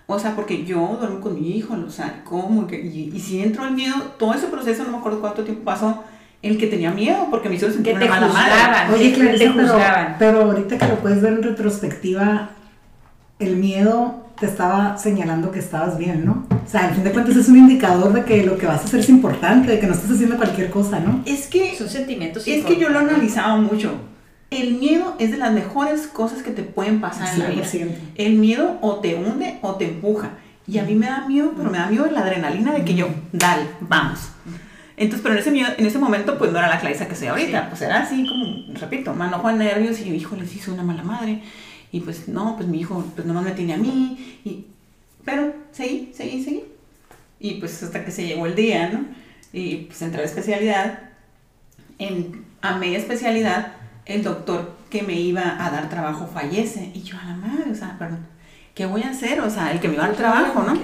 O 0.09 0.19
sea, 0.19 0.35
porque 0.35 0.65
yo 0.65 0.97
duermo 0.99 1.21
con 1.21 1.41
mi 1.41 1.57
hijo, 1.57 1.75
o 1.75 1.91
sea, 1.91 2.23
¿cómo? 2.25 2.67
Y, 2.73 3.13
y 3.15 3.21
si 3.21 3.41
entró 3.41 3.67
el 3.67 3.75
miedo, 3.75 3.95
todo 4.19 4.35
ese 4.35 4.49
proceso, 4.49 4.83
no 4.83 4.91
me 4.91 4.99
acuerdo 4.99 5.21
cuánto 5.21 5.45
tiempo 5.45 5.63
pasó, 5.63 6.03
el 6.43 6.59
que 6.59 6.67
tenía 6.67 6.91
miedo, 6.91 7.29
porque 7.31 7.49
me 7.49 7.55
hizo 7.55 7.71
sentir 7.71 7.95
una 7.95 8.07
mala 8.07 8.27
madre. 8.27 8.95
Oye, 8.95 9.13
Clarissa, 9.13 9.45
te 9.45 9.51
pero, 9.53 9.79
pero 10.19 10.43
ahorita 10.43 10.77
que 10.77 10.89
lo 10.89 10.97
puedes 10.97 11.23
ver 11.23 11.35
en 11.35 11.43
retrospectiva, 11.45 12.51
el 13.39 13.55
miedo 13.59 14.24
te 14.39 14.47
estaba 14.47 14.99
señalando 14.99 15.51
que 15.51 15.61
estabas 15.61 15.97
bien, 15.97 16.25
¿no? 16.25 16.47
O 16.51 16.69
sea, 16.69 16.89
al 16.89 16.95
fin 16.95 17.05
de 17.05 17.13
cuentas 17.13 17.37
es 17.37 17.49
un 17.49 17.57
indicador 17.57 18.13
de 18.13 18.25
que 18.25 18.45
lo 18.45 18.59
que 18.59 18.67
vas 18.67 18.81
a 18.81 18.85
hacer 18.85 19.01
es 19.01 19.09
importante, 19.09 19.71
de 19.71 19.79
que 19.79 19.87
no 19.87 19.95
estás 19.95 20.11
haciendo 20.11 20.37
cualquier 20.37 20.71
cosa, 20.71 21.01
¿no? 21.01 21.23
Es 21.25 21.47
que... 21.47 21.77
Son 21.77 21.89
sentimientos. 21.89 22.47
Es 22.47 22.65
que 22.65 22.77
yo 22.77 22.89
lo 22.89 22.99
analizaba 22.99 23.57
mucho. 23.57 23.93
El 24.51 24.75
miedo 24.77 25.17
es 25.19 25.31
de 25.31 25.37
las 25.37 25.53
mejores 25.53 26.07
cosas 26.07 26.43
que 26.43 26.51
te 26.51 26.63
pueden 26.63 27.01
pasar 27.01 27.35
en 27.35 27.41
la 27.41 27.49
vida. 27.49 27.67
El 28.15 28.35
miedo 28.35 28.79
o 28.81 28.97
te 28.97 29.15
hunde 29.15 29.59
o 29.63 29.75
te 29.77 29.87
empuja. 29.87 30.31
Y 30.67 30.79
a 30.79 30.85
mí 30.85 30.95
me 30.95 31.07
da 31.07 31.27
miedo, 31.27 31.53
pero 31.57 31.71
me 31.71 31.79
da 31.79 31.89
miedo 31.89 32.07
la 32.11 32.21
adrenalina 32.21 32.73
de 32.73 32.85
que 32.85 32.95
yo, 32.95 33.09
dale, 33.33 33.67
vamos. 33.81 34.31
Entonces, 34.97 35.23
pero 35.23 35.35
en 35.35 35.41
ese, 35.41 35.51
miedo, 35.51 35.69
en 35.77 35.87
ese 35.87 35.99
momento, 35.99 36.39
pues 36.39 36.53
no 36.53 36.59
era 36.59 36.69
la 36.69 36.79
Clarisa 36.79 37.09
que 37.09 37.17
soy 37.17 37.29
ahorita. 37.29 37.69
Pues 37.69 37.83
era 37.83 38.03
así 38.03 38.27
como, 38.27 38.79
repito, 38.79 39.13
manojo 39.13 39.49
de 39.49 39.55
nervios 39.55 40.01
y 40.01 40.05
yo, 40.05 40.15
híjole, 40.15 40.47
sí, 40.47 40.59
soy 40.59 40.75
una 40.75 40.85
mala 40.85 41.03
madre. 41.03 41.43
Y 41.95 42.01
pues 42.01 42.27
no, 42.27 42.57
pues 42.57 42.69
mi 42.69 42.81
hijo 42.81 43.05
pues 43.15 43.25
nomás 43.25 43.45
me 43.45 43.53
tiene 43.53 43.75
a 43.75 43.77
mí. 43.77 44.41
Y, 44.45 44.67
pero 45.25 45.55
seguí, 45.71 46.13
seguí, 46.13 46.43
seguí. 46.43 46.65
Y 47.39 47.61
pues 47.61 47.81
hasta 47.85 48.05
que 48.05 48.11
se 48.11 48.27
llegó 48.27 48.47
el 48.47 48.57
día, 48.57 48.89
¿no? 48.89 49.05
Y 49.53 49.77
pues 49.85 50.03
entré 50.03 50.19
a 50.19 50.23
la 50.23 50.29
especialidad. 50.29 50.99
En, 52.01 52.47
a 52.63 52.79
media 52.79 52.99
especialidad, 52.99 53.75
el 54.07 54.25
doctor 54.25 54.77
que 54.91 55.05
me 55.05 55.13
iba 55.13 55.65
a 55.65 55.71
dar 55.71 55.89
trabajo 55.89 56.27
fallece. 56.27 56.91
Y 56.95 57.03
yo 57.03 57.17
a 57.17 57.27
la 57.27 57.37
madre, 57.37 57.71
o 57.71 57.75
sea, 57.77 57.95
perdón, 57.97 58.27
¿qué 58.75 58.87
voy 58.87 59.03
a 59.03 59.11
hacer? 59.11 59.41
O 59.41 59.49
sea, 59.49 59.71
el 59.71 59.79
que 59.79 59.87
me 59.87 59.95
iba 59.95 60.03
a 60.03 60.09
dar 60.09 60.17
trabajo, 60.17 60.65
¿no? 60.65 60.77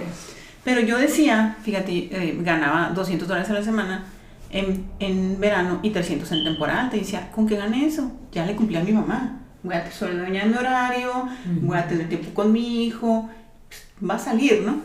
Pero 0.62 0.80
yo 0.80 0.96
decía, 0.96 1.56
fíjate, 1.64 1.92
eh, 1.92 2.38
ganaba 2.40 2.90
200 2.90 3.26
dólares 3.26 3.50
a 3.50 3.54
la 3.54 3.64
semana 3.64 4.04
en, 4.50 4.86
en 5.00 5.40
verano 5.40 5.80
y 5.82 5.90
300 5.90 6.30
en 6.30 6.44
temporada. 6.44 6.88
Te 6.88 6.98
decía, 6.98 7.32
¿con 7.32 7.48
qué 7.48 7.56
gané 7.56 7.84
eso? 7.86 8.12
Ya 8.30 8.46
le 8.46 8.54
cumplí 8.54 8.76
a 8.76 8.84
mi 8.84 8.92
mamá 8.92 9.39
voy 9.62 9.74
a 9.74 9.84
de 9.84 10.30
mi 10.30 10.54
horario, 10.54 11.28
voy 11.60 11.76
a 11.76 11.86
tener 11.86 12.08
tiempo 12.08 12.32
con 12.32 12.52
mi 12.52 12.86
hijo, 12.86 13.28
va 14.08 14.14
a 14.14 14.18
salir, 14.18 14.62
¿no? 14.62 14.80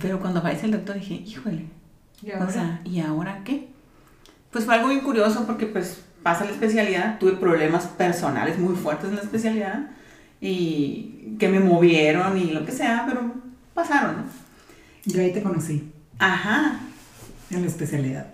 Pero 0.00 0.20
cuando 0.20 0.40
aparece 0.40 0.66
el 0.66 0.72
doctor 0.72 0.96
dije, 0.96 1.14
híjole, 1.14 1.66
¿Y 2.22 2.32
ahora? 2.32 2.46
o 2.46 2.50
sea, 2.50 2.80
¿y 2.84 3.00
ahora 3.00 3.42
qué? 3.44 3.68
Pues 4.50 4.64
fue 4.64 4.74
algo 4.74 4.88
muy 4.88 5.00
curioso 5.00 5.46
porque 5.46 5.66
pues 5.66 6.02
pasa 6.22 6.44
la 6.44 6.50
especialidad, 6.50 7.18
tuve 7.18 7.32
problemas 7.32 7.86
personales 7.86 8.58
muy 8.58 8.74
fuertes 8.74 9.10
en 9.10 9.16
la 9.16 9.22
especialidad 9.22 9.90
y 10.40 11.36
que 11.38 11.48
me 11.48 11.60
movieron 11.60 12.36
y 12.36 12.50
lo 12.50 12.64
que 12.64 12.72
sea, 12.72 13.04
pero 13.08 13.32
pasaron, 13.72 14.16
¿no? 14.16 14.24
Yo 15.06 15.20
ahí 15.20 15.32
te 15.32 15.42
conocí. 15.42 15.90
Ajá. 16.18 16.80
En 17.50 17.62
la 17.62 17.66
especialidad. 17.66 18.33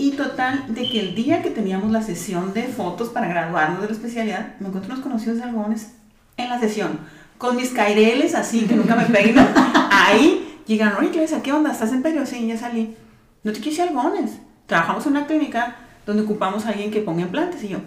Y 0.00 0.12
total, 0.12 0.64
de 0.68 0.88
que 0.88 1.00
el 1.00 1.14
día 1.16 1.42
que 1.42 1.50
teníamos 1.50 1.90
la 1.90 2.02
sesión 2.02 2.54
de 2.54 2.62
fotos 2.62 3.08
para 3.08 3.26
graduarnos 3.26 3.80
de 3.80 3.88
la 3.88 3.92
especialidad, 3.92 4.54
me 4.60 4.68
encontré 4.68 4.92
unos 4.92 5.02
conocidos 5.02 5.38
de 5.38 5.44
algones 5.44 5.88
en 6.36 6.48
la 6.48 6.60
sesión, 6.60 7.00
con 7.36 7.56
mis 7.56 7.70
caireles 7.70 8.36
así, 8.36 8.60
que 8.60 8.76
nunca 8.76 8.94
me 8.94 9.06
peino. 9.06 9.44
Ahí 9.90 10.62
llegaron, 10.66 11.00
oye, 11.00 11.10
Clarisa, 11.10 11.42
¿qué 11.42 11.52
onda? 11.52 11.72
¿Estás 11.72 11.92
en 11.92 12.02
Perio? 12.02 12.24
Sí, 12.26 12.46
ya 12.46 12.56
salí. 12.56 12.96
No 13.42 13.52
te 13.52 13.60
quise 13.60 13.82
algones. 13.82 14.38
Trabajamos 14.66 15.04
en 15.06 15.12
una 15.12 15.26
clínica 15.26 15.74
donde 16.06 16.22
ocupamos 16.22 16.64
a 16.64 16.68
alguien 16.68 16.92
que 16.92 17.00
ponga 17.00 17.22
implantes. 17.22 17.64
Y 17.64 17.68
yo, 17.68 17.78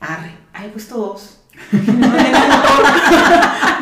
arre, 0.00 0.32
ahí 0.52 0.66
he 0.66 0.70
puesto 0.70 0.96
dos. 0.96 1.38
No 1.72 2.10
tenía 2.10 2.46
motor. 2.48 2.84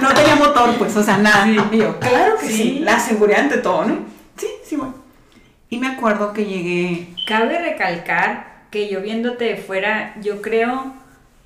no 0.02 0.08
tenía 0.14 0.36
motor, 0.36 0.74
pues, 0.76 0.94
o 0.94 1.02
sea, 1.02 1.16
nada. 1.16 1.48
Y 1.48 1.78
yo, 1.78 1.98
claro 1.98 2.36
que 2.38 2.48
sí. 2.48 2.80
la 2.80 3.00
seguridad 3.00 3.40
ante 3.40 3.58
todo, 3.58 3.86
¿no? 3.86 3.98
Sí, 4.36 4.46
sí 4.64 4.76
voy. 4.76 4.88
Y 5.70 5.78
me 5.78 5.86
acuerdo 5.86 6.32
que 6.32 6.44
llegué... 6.44 7.08
Cabe 7.26 7.58
recalcar 7.58 8.64
que 8.70 8.88
yo 8.88 9.00
viéndote 9.00 9.44
de 9.44 9.56
fuera, 9.56 10.14
yo 10.20 10.42
creo 10.42 10.94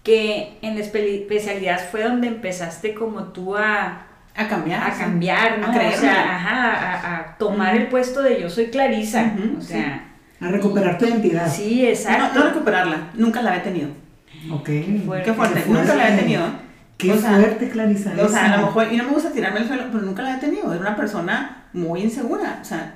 que 0.02 0.58
en 0.62 0.74
la 0.74 0.80
especialidad 0.80 1.90
fue 1.90 2.04
donde 2.04 2.28
empezaste 2.28 2.94
como 2.94 3.24
tú 3.24 3.56
a... 3.56 4.06
A 4.34 4.48
cambiar. 4.48 4.82
A 4.82 4.94
cambiar, 4.94 5.58
¿no? 5.58 5.68
o 5.68 5.72
sea, 5.72 6.36
ajá, 6.36 7.18
a, 7.18 7.38
tomar 7.38 7.76
el 7.76 7.86
puesto 7.86 8.22
de 8.22 8.40
yo 8.40 8.50
soy 8.50 8.66
Clarisa. 8.66 9.34
o 9.58 9.60
sea... 9.60 10.10
A 10.40 10.48
recuperar 10.48 10.98
tu 10.98 11.06
identidad. 11.06 11.48
Sí, 11.48 11.86
exacto. 11.86 12.38
No, 12.38 12.46
recuperarla, 12.46 13.10
nunca 13.14 13.40
la 13.40 13.50
había 13.50 13.62
tenido. 13.62 13.90
Ok. 14.50 14.64
Qué 14.64 15.02
fuerte, 15.04 15.24
qué 15.24 15.34
fuerte. 15.34 15.64
nunca 15.68 15.94
la 15.94 16.06
había 16.06 16.18
tenido. 16.18 16.42
Qué 16.98 17.12
fuerte, 17.14 17.68
Clarisa. 17.70 18.12
O 18.20 18.28
sea, 18.28 18.52
a 18.52 18.56
lo 18.56 18.66
mejor, 18.66 18.92
y 18.92 18.96
no 18.96 19.04
me 19.04 19.10
gusta 19.10 19.32
tirarme 19.32 19.60
al 19.60 19.66
suelo, 19.66 19.84
pero 19.90 20.02
nunca 20.02 20.22
la 20.22 20.34
había 20.34 20.40
tenido. 20.40 20.72
Era 20.72 20.80
una 20.80 20.96
persona 20.96 21.64
muy 21.72 22.02
insegura. 22.02 22.58
O 22.60 22.64
sea, 22.64 22.94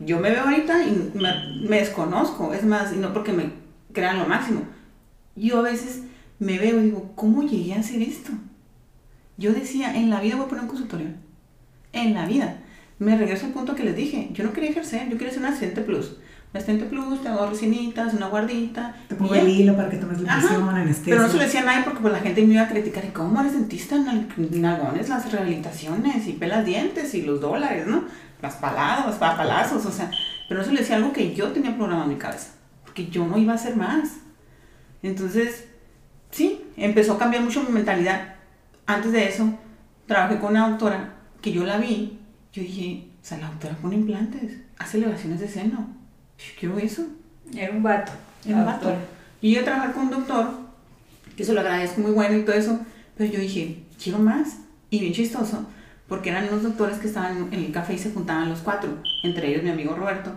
yo 0.00 0.18
me 0.18 0.30
veo 0.30 0.42
ahorita 0.42 0.84
y 0.84 1.12
me, 1.14 1.78
desconozco. 1.78 2.52
Es 2.52 2.64
más, 2.64 2.92
y 2.92 2.96
no 2.96 3.12
porque 3.12 3.32
me 3.32 3.52
crean 3.92 4.18
lo 4.18 4.26
máximo. 4.26 4.62
Yo 5.36 5.58
a 5.58 5.62
veces 5.62 6.02
me 6.38 6.58
veo 6.58 6.80
y 6.80 6.84
digo, 6.84 7.12
¿cómo 7.14 7.42
llegué 7.42 7.74
a 7.74 7.80
hacer 7.80 8.02
esto? 8.02 8.32
Yo 9.36 9.52
decía, 9.52 9.96
en 9.96 10.10
la 10.10 10.20
vida 10.20 10.36
voy 10.36 10.46
a 10.46 10.48
poner 10.48 10.64
un 10.64 10.68
consultorio. 10.68 11.08
En 11.92 12.14
la 12.14 12.26
vida. 12.26 12.58
Me 12.98 13.16
regreso 13.16 13.46
al 13.46 13.52
punto 13.52 13.74
que 13.74 13.84
les 13.84 13.96
dije. 13.96 14.30
Yo 14.32 14.44
no 14.44 14.52
quería 14.52 14.70
ejercer, 14.70 15.08
yo 15.08 15.16
quería 15.16 15.32
ser 15.32 15.40
un 15.40 15.46
asistente 15.46 15.80
plus 15.80 16.16
Asistente 16.52 16.86
plus, 16.86 17.22
te 17.22 17.28
hago 17.28 17.46
resinitas, 17.46 18.12
una 18.12 18.26
guardita. 18.26 18.96
Te 19.08 19.14
pongo 19.14 19.36
el 19.36 19.48
hilo 19.48 19.76
para 19.76 19.88
que 19.88 19.98
tomes 19.98 20.20
la 20.20 20.36
presión, 20.36 20.68
anestesia. 20.68 21.14
Pero 21.14 21.22
no 21.22 21.28
se 21.28 21.36
lo 21.36 21.44
decía 21.44 21.60
a 21.60 21.64
nadie 21.64 21.84
porque 21.84 22.00
pues, 22.00 22.12
la 22.12 22.18
gente 22.18 22.44
me 22.44 22.54
iba 22.54 22.62
a 22.62 22.68
criticar. 22.68 23.04
¿Y 23.04 23.08
cómo 23.08 23.40
eres 23.40 23.52
dentista? 23.52 23.96
Nalgones, 24.36 25.08
las 25.08 25.30
rehabilitaciones 25.30 26.26
y 26.26 26.32
pelas 26.32 26.66
dientes 26.66 27.14
y 27.14 27.22
los 27.22 27.40
dólares, 27.40 27.86
¿no? 27.86 28.04
Las 28.42 28.54
paladas, 28.54 29.06
los 29.06 29.16
papalazos, 29.16 29.84
o 29.86 29.90
sea. 29.90 30.10
Pero 30.48 30.64
se 30.64 30.72
le 30.72 30.80
decía 30.80 30.96
algo 30.96 31.12
que 31.12 31.34
yo 31.34 31.52
tenía 31.52 31.76
programado 31.76 32.04
en 32.04 32.14
mi 32.14 32.18
cabeza. 32.18 32.52
Porque 32.84 33.06
yo 33.08 33.26
no 33.26 33.38
iba 33.38 33.52
a 33.52 33.56
hacer 33.56 33.76
más. 33.76 34.16
Entonces, 35.02 35.66
sí, 36.30 36.64
empezó 36.76 37.14
a 37.14 37.18
cambiar 37.18 37.42
mucho 37.42 37.62
mi 37.62 37.70
mentalidad. 37.70 38.34
Antes 38.86 39.12
de 39.12 39.28
eso, 39.28 39.54
trabajé 40.06 40.38
con 40.38 40.50
una 40.50 40.68
doctora 40.68 41.14
que 41.40 41.52
yo 41.52 41.64
la 41.64 41.78
vi. 41.78 42.18
Yo 42.52 42.62
dije, 42.62 43.08
o 43.22 43.24
sea, 43.24 43.38
la 43.38 43.48
doctora 43.48 43.76
pone 43.76 43.94
implantes, 43.94 44.58
hace 44.78 44.98
elevaciones 44.98 45.40
de 45.40 45.48
seno 45.48 46.00
quiero 46.58 46.78
eso. 46.78 47.06
Era 47.54 47.72
un 47.72 47.82
vato. 47.82 48.12
Era 48.44 48.58
un 48.58 48.64
vato. 48.66 48.92
Y 49.40 49.54
yo 49.54 49.64
trabajar 49.64 49.92
con 49.92 50.04
un 50.04 50.10
doctor, 50.10 50.50
que 51.36 51.44
se 51.44 51.52
lo 51.52 51.60
agradezco 51.60 52.00
muy 52.00 52.12
bueno 52.12 52.36
y 52.36 52.44
todo 52.44 52.56
eso, 52.56 52.78
pero 53.16 53.32
yo 53.32 53.40
dije, 53.40 53.82
quiero 54.02 54.18
más. 54.18 54.58
Y 54.90 55.00
bien 55.00 55.12
chistoso, 55.12 55.66
porque 56.10 56.28
eran 56.28 56.48
unos 56.48 56.62
doctores 56.62 56.98
que 56.98 57.06
estaban 57.06 57.48
en 57.50 57.64
el 57.64 57.72
café 57.72 57.94
y 57.94 57.98
se 57.98 58.10
juntaban 58.10 58.50
los 58.50 58.58
cuatro, 58.58 58.90
entre 59.22 59.48
ellos 59.48 59.62
mi 59.62 59.70
amigo 59.70 59.94
Roberto, 59.94 60.34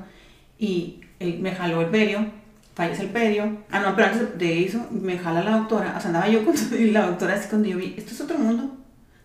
y 0.57 1.01
él 1.19 1.39
me 1.41 1.51
jaló 1.51 1.81
el 1.81 1.87
perio, 1.87 2.25
fallece 2.73 3.01
el 3.01 3.09
perio, 3.09 3.57
ah 3.69 3.79
no, 3.79 3.93
pero 3.93 4.07
antes 4.07 4.37
de 4.37 4.63
eso 4.63 4.87
me 4.89 5.17
jala 5.17 5.43
la 5.43 5.57
doctora, 5.57 5.95
o 5.97 5.99
sea, 5.99 6.07
andaba 6.07 6.29
yo 6.29 6.45
con 6.45 6.55
la 6.93 7.07
doctora 7.07 7.33
así 7.33 7.49
cuando 7.49 7.67
yo 7.67 7.77
vi, 7.77 7.95
esto 7.97 8.13
es 8.13 8.21
otro 8.21 8.37
mundo, 8.37 8.77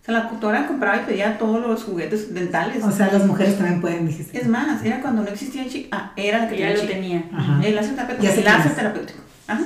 la 0.09 0.23
doctora 0.23 0.67
compraba 0.67 1.03
y 1.03 1.05
pedía 1.05 1.37
todos 1.37 1.61
los 1.61 1.85
juguetes 1.85 2.33
dentales. 2.33 2.83
O 2.83 2.91
sea, 2.91 3.13
las 3.13 3.27
mujeres 3.27 3.59
también 3.59 3.79
pueden, 3.79 4.07
dijiste. 4.07 4.39
Es 4.39 4.49
más, 4.49 4.83
era 4.83 5.03
cuando 5.03 5.23
no 5.23 5.29
existía 5.29 5.63
el 5.63 5.71
chic. 5.71 5.89
Ah, 5.93 6.13
era 6.17 6.39
la 6.39 6.49
que 6.49 6.57
ya 6.57 6.71
lo 6.71 6.81
tenía. 6.81 7.25
El 7.63 7.75
láser 7.75 7.95
terapéutico. 7.95 8.33
El 8.33 8.45
láser 8.45 8.75
terapéutico. 8.75 9.19
Ajá. 9.47 9.65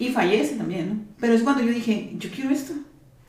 Y 0.00 0.08
fallece 0.08 0.56
también, 0.56 0.88
¿no? 0.88 1.00
Pero 1.20 1.34
es 1.34 1.42
cuando 1.42 1.62
yo 1.62 1.72
dije, 1.72 2.10
yo 2.18 2.28
quiero 2.30 2.50
esto. 2.50 2.72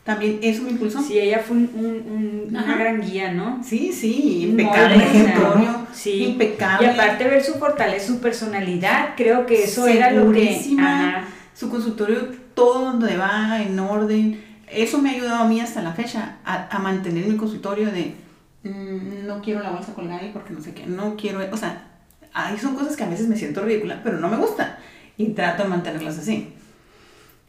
También 0.08 0.40
eso 0.42 0.64
me 0.64 0.72
impulsó. 0.72 1.04
Sí, 1.04 1.20
ella 1.20 1.44
fue 1.46 1.58
un, 1.58 2.48
una 2.50 2.78
gran 2.78 3.02
guía, 3.02 3.34
¿no? 3.34 3.62
Sí, 3.64 3.92
sí, 3.94 4.44
impecable. 4.44 5.04
Ejemplo, 5.04 5.86
sí. 5.94 6.24
Impecable. 6.24 6.88
Y 6.88 6.90
aparte 6.90 7.26
ver 7.26 7.44
su 7.44 7.56
fortaleza, 7.56 8.08
su 8.08 8.20
personalidad, 8.20 9.10
creo 9.16 9.46
que 9.46 9.66
eso 9.66 9.86
era 9.86 10.10
lo 10.12 10.32
que... 10.32 10.60
Ajá. 10.80 11.26
Su 11.54 11.70
consultorio, 11.70 12.30
todo 12.54 12.86
donde 12.86 13.18
va, 13.18 13.62
en 13.62 13.80
orden 13.80 14.48
eso 14.72 15.02
me 15.02 15.10
ha 15.10 15.14
ayudado 15.14 15.44
a 15.44 15.48
mí 15.48 15.60
hasta 15.60 15.82
la 15.82 15.94
fecha 15.94 16.38
a, 16.44 16.80
mantener 16.80 17.26
mi 17.26 17.38
consultorio 17.38 17.92
de 17.92 18.16
mm, 18.64 19.26
no 19.26 19.42
quiero 19.42 19.62
la 19.62 19.72
bolsa 19.72 19.94
colgada 19.94 20.24
y 20.24 20.32
porque 20.32 20.54
no 20.54 20.62
sé 20.62 20.74
qué, 20.74 20.86
no 20.86 21.16
quiero, 21.16 21.40
o 21.52 21.58
sea, 21.58 21.88
ahí 22.34 22.58
son 22.58 22.76
cosas 22.76 22.96
que 22.96 23.04
a 23.04 23.10
veces 23.10 23.28
me 23.28 23.38
siento 23.38 23.64
ridícula, 23.64 24.02
pero 24.04 24.20
no 24.20 24.28
me 24.28 24.38
gusta 24.38 24.80
y 25.18 25.28
trato 25.30 25.64
de 25.64 25.70
mantenerlas 25.70 26.20
así. 26.20 26.54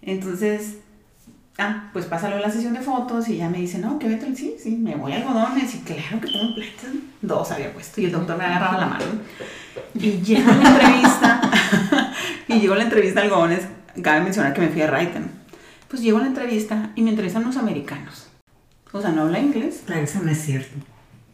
Entonces, 0.01 0.79
ah, 1.59 1.91
pues 1.93 2.07
pasa 2.07 2.29
la 2.29 2.51
sesión 2.51 2.75
de 2.75 2.81
fotos 2.81 3.29
y 3.29 3.37
ya 3.37 3.49
me 3.49 3.59
dice, 3.59 3.79
no, 3.79 3.99
que 3.99 4.09
vete, 4.09 4.35
sí, 4.35 4.57
sí, 4.63 4.77
me 4.77 4.95
voy 4.95 5.13
a 5.13 5.17
algodones 5.17 5.75
y 5.75 5.79
claro 5.81 6.21
que 6.21 6.29
tengo 6.29 6.55
plantas, 6.55 6.91
dos 7.21 7.51
había 7.51 7.73
puesto 7.73 8.01
y 8.01 8.07
el 8.07 8.13
doctor 8.13 8.39
me 8.39 8.45
ha 8.45 8.57
agarrado 8.57 8.81
la 8.81 8.87
mano. 8.87 9.05
Y 9.95 10.21
llega 10.21 10.55
la 10.55 10.69
entrevista, 10.71 11.41
y 12.49 12.61
llegó 12.61 12.75
la 12.75 12.85
entrevista 12.85 13.21
a 13.21 13.25
algodones, 13.25 13.61
cabe 14.03 14.21
mencionar 14.21 14.55
que 14.55 14.61
me 14.61 14.69
fui 14.69 14.83
a 14.83 14.87
Raiten 14.87 15.39
pues 15.89 16.03
llego 16.03 16.19
a 16.19 16.21
la 16.21 16.27
entrevista 16.27 16.91
y 16.95 17.03
me 17.03 17.11
entrevistan 17.11 17.43
unos 17.43 17.57
americanos. 17.57 18.29
O 18.93 19.01
sea, 19.01 19.11
no 19.11 19.23
habla 19.23 19.41
inglés. 19.41 19.83
Claro, 19.87 20.03
eso 20.03 20.21
no 20.23 20.31
es 20.31 20.41
cierto. 20.41 20.77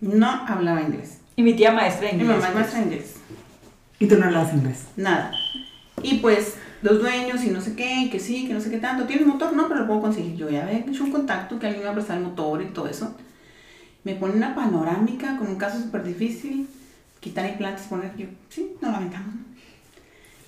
No 0.01 0.29
hablaba 0.47 0.83
inglés. 0.83 1.19
Y 1.37 1.43
mi 1.43 1.55
tía 1.55 1.73
maestra 1.73 2.11
inglés. 2.11 2.29
Mi 2.29 2.35
mamá 2.35 2.49
es 2.49 2.55
maestra 2.55 2.83
inglés. 2.83 3.17
¿Y 3.99 4.07
tú 4.07 4.17
no 4.17 4.27
hablas 4.27 4.53
inglés? 4.55 4.85
Nada. 4.97 5.33
Y 6.03 6.19
pues 6.19 6.55
los 6.85 7.01
dueños 7.01 7.43
y 7.43 7.49
no 7.49 7.63
sé 7.63 7.75
qué, 7.75 8.11
que 8.13 8.21
sí, 8.21 8.47
que 8.47 8.53
no 8.53 8.61
sé 8.61 8.71
qué 8.71 8.77
tanto. 8.77 9.07
¿Tiene 9.07 9.25
motor? 9.25 9.55
No, 9.55 9.69
pero 9.69 9.81
lo 9.81 9.87
puedo 9.87 10.03
conseguir. 10.03 10.37
Yo 10.37 10.51
ya 10.51 10.65
había 10.65 10.81
hecho 10.81 11.05
un 11.05 11.11
contacto 11.11 11.59
que 11.59 11.67
alguien 11.67 11.81
me 11.81 11.87
va 11.87 11.93
a 11.93 11.95
prestar 11.95 12.19
el 12.19 12.25
motor 12.25 12.61
y 12.61 12.67
todo 12.67 12.87
eso. 12.87 13.17
Me 14.05 14.15
pone 14.17 14.35
una 14.35 14.55
panorámica 14.55 15.39
con 15.39 15.47
un 15.47 15.57
caso 15.57 15.81
súper 15.81 16.05
difícil. 16.05 16.69
Quitar 17.21 17.49
implantes, 17.49 17.87
poner 17.87 18.15
yo. 18.19 18.27
Sí, 18.51 18.75
no 18.83 18.91
lo 18.91 18.97
aventamos. 18.99 19.35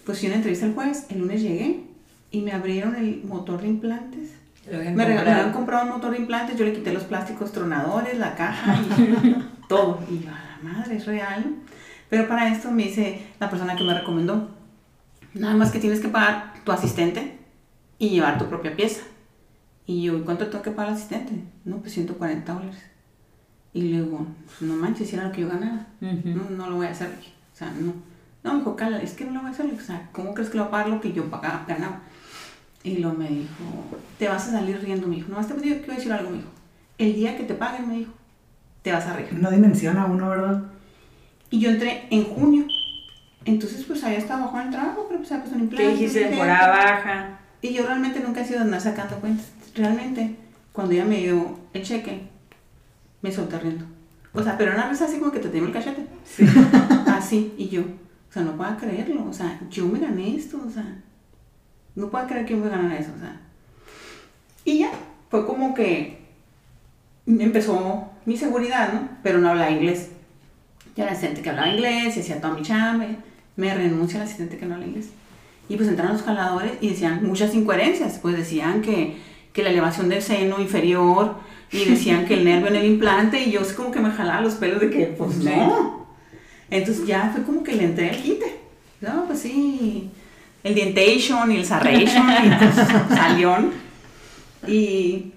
Pues 0.05 0.19
hice 0.19 0.27
una 0.27 0.37
entrevista 0.37 0.67
el 0.67 0.75
jueves. 0.75 1.07
El 1.09 1.21
lunes 1.21 1.41
llegué 1.41 1.81
y 2.31 2.43
me 2.43 2.53
abrieron 2.53 2.97
el 2.97 3.25
motor 3.25 3.63
de 3.63 3.69
implantes. 3.69 4.33
Me 4.71 5.07
regalaron, 5.07 5.53
comprado 5.53 5.85
un 5.85 5.91
motor 5.93 6.11
de 6.11 6.19
implantes, 6.19 6.59
yo 6.59 6.67
le 6.67 6.75
quité 6.75 6.93
los 6.93 7.05
plásticos 7.05 7.51
tronadores, 7.53 8.19
la 8.19 8.35
caja 8.35 8.79
y 8.99 9.37
todo. 9.69 10.01
Y 10.11 10.19
yo, 10.19 10.29
a 10.29 10.61
la 10.63 10.71
madre, 10.71 10.97
es 10.97 11.07
real. 11.07 11.55
Pero 12.11 12.29
para 12.29 12.53
esto 12.53 12.71
me 12.71 12.83
dice 12.83 13.23
la 13.41 13.49
persona 13.49 13.75
que 13.75 13.85
me 13.85 13.95
recomendó, 13.95 14.51
nada 15.39 15.57
más 15.57 15.71
que 15.71 15.79
tienes 15.79 16.01
que 16.01 16.09
pagar 16.09 16.55
tu 16.65 16.73
asistente 16.73 17.39
y 17.99 18.11
llevar 18.11 18.39
tu 18.39 18.47
propia 18.47 18.75
pieza. 18.75 19.03
Y 19.87 20.03
yo, 20.03 20.25
¿cuánto 20.25 20.49
tengo 20.49 20.63
que 20.63 20.71
pagar 20.71 20.89
al 20.93 20.97
asistente? 20.97 21.45
No, 21.65 21.79
pues 21.79 21.93
140 21.93 22.53
dólares. 22.53 22.83
Y 23.73 23.93
luego, 23.93 24.27
pues 24.47 24.63
no 24.63 24.75
manches, 24.75 25.09
si 25.09 25.17
era 25.17 25.27
lo 25.27 25.33
que 25.33 25.43
yo 25.43 25.49
ganaba. 25.49 25.87
no, 26.01 26.51
no 26.51 26.71
lo 26.71 26.77
voy 26.77 26.87
a 26.87 26.91
hacer. 26.91 27.09
O 27.09 27.57
sea, 27.57 27.71
no. 27.71 27.93
No, 28.43 28.53
me 28.53 28.59
dijo, 28.61 28.77
Cala, 28.77 28.99
es 28.99 29.13
que 29.13 29.25
no 29.25 29.33
lo 29.33 29.41
voy 29.41 29.51
a 29.51 29.53
hacer. 29.53 29.67
O 29.73 29.81
sea, 29.81 30.09
¿cómo 30.13 30.35
crees 30.35 30.51
que 30.51 30.57
lo 30.57 30.65
voy 30.65 30.69
a 30.69 30.71
pagar 30.73 30.89
lo 30.89 31.01
que 31.01 31.13
yo 31.13 31.29
pagaba, 31.31 31.65
ganaba? 31.69 32.01
Y 32.83 32.99
lo 32.99 33.13
me 33.13 33.29
dijo, 33.29 33.65
te 34.19 34.29
vas 34.29 34.49
a 34.49 34.53
salir 34.53 34.81
riendo, 34.81 35.09
me 35.09 35.17
dijo. 35.17 35.31
No, 35.31 35.45
te 35.45 35.55
que 35.55 35.81
quiero 35.81 35.95
decir 35.95 36.13
algo, 36.13 36.31
me 36.31 36.37
dijo. 36.39 36.51
El 36.99 37.15
día 37.15 37.37
que 37.37 37.45
te 37.45 37.55
paguen, 37.55 37.89
me 37.89 37.99
dijo, 37.99 38.13
te 38.83 38.93
vas 38.93 39.07
a 39.07 39.15
reír. 39.15 39.33
No 39.35 39.51
dimensiona 39.51 40.07
uno, 40.07 40.29
¿verdad? 40.31 40.63
Y 41.51 41.59
yo 41.59 41.71
entré 41.71 42.07
en 42.11 42.25
junio. 42.25 42.67
Entonces, 43.47 43.85
pues 43.85 44.05
había 44.05 44.19
estado 44.19 44.45
bajo 44.45 44.61
el 44.61 44.71
trabajo, 44.71 45.07
pero 45.09 45.21
pues 45.21 45.33
había 45.33 45.45
puesto 45.45 45.57
un 45.57 45.65
implante. 45.65 45.87
¿Qué 45.87 45.93
dijiste? 45.93 46.25
Temporada 46.27 46.69
baja. 46.69 47.39
Y 47.63 47.73
yo 47.73 47.87
realmente 47.87 48.21
nunca 48.21 48.43
he 48.43 48.45
sido 48.45 48.63
de 48.65 48.81
sacando 48.81 49.17
cuentas. 49.17 49.47
Realmente, 49.75 50.37
cuando 50.73 50.93
ella 50.93 51.07
me 51.07 51.19
dio 51.19 51.59
el 51.73 51.83
cheque, 51.83 52.29
me 53.23 53.33
solté 53.33 53.59
riendo. 53.59 53.87
O 54.35 54.43
sea, 54.43 54.59
pero 54.59 54.75
una 54.75 54.89
vez 54.89 55.01
así 55.01 55.19
como 55.19 55.33
que 55.33 55.39
te 55.39 55.49
tengo 55.49 55.67
el 55.67 55.73
cachete. 55.73 56.07
Sí. 56.25 56.45
así, 57.07 57.55
y 57.57 57.69
yo, 57.69 57.81
o 57.83 58.33
sea, 58.33 58.43
no 58.43 58.57
puedo 58.57 58.77
creerlo. 58.77 59.27
O 59.27 59.33
sea, 59.33 59.59
yo 59.71 59.87
me 59.87 59.99
gané 59.99 60.37
esto, 60.37 60.61
o 60.63 60.71
sea 60.71 60.85
no 61.97 62.11
puedo 62.11 62.27
creer 62.27 62.47
que 62.47 62.55
voy 62.55 62.69
a 62.69 62.77
ganar 62.77 62.93
eso, 63.01 63.11
o 63.17 63.19
sea. 63.19 63.41
Y 64.65 64.81
ya, 64.81 64.91
fue 65.31 65.47
como 65.47 65.75
que 65.75 66.21
empezó 67.27 68.11
mi 68.27 68.37
seguridad, 68.37 68.93
¿no? 68.93 69.09
Pero 69.23 69.39
no 69.39 69.49
hablaba 69.49 69.71
inglés. 69.71 70.11
Ya 70.95 71.05
era 71.05 71.13
asistente 71.13 71.43
que 71.43 71.51
hablaba 71.51 71.69
inglés 71.69 72.17
y 72.17 72.21
hacía 72.21 72.41
todo 72.41 72.55
mi 72.55 72.63
chame. 72.63 73.17
Me 73.57 73.75
renuncia 73.75 74.21
al 74.21 74.27
asistente 74.27 74.59
que 74.59 74.67
no 74.67 74.75
habla 74.75 74.87
inglés. 74.87 75.09
Y 75.69 75.77
pues 75.77 75.89
entraron 75.89 76.13
los 76.13 76.23
jaladores 76.23 76.73
y 76.81 76.91
decían 76.91 77.25
muchas 77.27 77.55
incoherencias. 77.55 78.19
Pues 78.21 78.37
decían 78.37 78.83
que, 78.83 79.17
que 79.53 79.63
la 79.63 79.71
elevación 79.71 80.09
del 80.09 80.23
seno 80.23 80.61
inferior 80.61 81.37
y 81.73 81.85
decían 81.85 82.27
que 82.27 82.35
el 82.35 82.45
nervio 82.45 82.69
en 82.69 82.77
el 82.77 82.85
implante 82.85 83.43
y 83.43 83.51
yo 83.51 83.61
como 83.75 83.91
que 83.91 84.01
me 84.01 84.11
jalaba 84.11 84.41
los 84.41 84.55
pelos 84.55 84.81
de 84.81 84.91
que 84.91 85.07
pues 85.07 85.37
no. 85.39 86.07
Entonces 86.71 87.07
ya 87.07 87.31
fue 87.33 87.43
como 87.43 87.63
que 87.63 87.75
le 87.75 87.85
entré 87.85 88.11
al 88.11 88.23
quite. 88.23 88.61
No, 89.01 89.27
pues 89.27 89.41
sí, 89.41 90.11
el 90.63 90.75
Dientation 90.75 91.53
y 91.53 91.57
el 91.57 91.65
Sarration 91.65 92.29
y 92.31 92.51
pues 92.59 92.75
salió. 93.09 93.57
Y, 94.67 95.33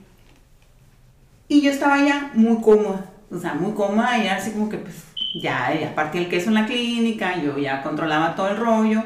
y 1.48 1.62
yo 1.62 1.72
estaba 1.72 2.04
ya 2.04 2.32
muy 2.34 2.62
cómoda, 2.62 3.12
o 3.30 3.38
sea, 3.38 3.54
muy 3.54 3.74
cómoda 3.74 4.18
y 4.18 4.28
así 4.28 4.52
como 4.52 4.70
que 4.70 4.78
pues 4.78 4.96
ya, 5.36 5.74
ya 5.80 5.94
partí 5.96 6.18
el 6.18 6.30
queso 6.30 6.50
en 6.50 6.56
la 6.56 6.66
clínica, 6.66 7.42
yo 7.42 7.58
ya 7.58 7.82
controlaba 7.82 8.36
todo 8.36 8.50
el 8.50 8.58
rollo, 8.58 9.04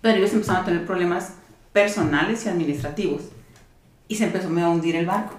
pero 0.00 0.18
ellos 0.18 0.32
empezaron 0.32 0.62
a 0.62 0.64
tener 0.64 0.86
problemas 0.86 1.34
personales 1.72 2.44
y 2.44 2.48
administrativos 2.48 3.22
y 4.08 4.14
se 4.14 4.24
empezó 4.24 4.48
a 4.48 4.68
hundir 4.70 4.96
el 4.96 5.06
barco. 5.06 5.36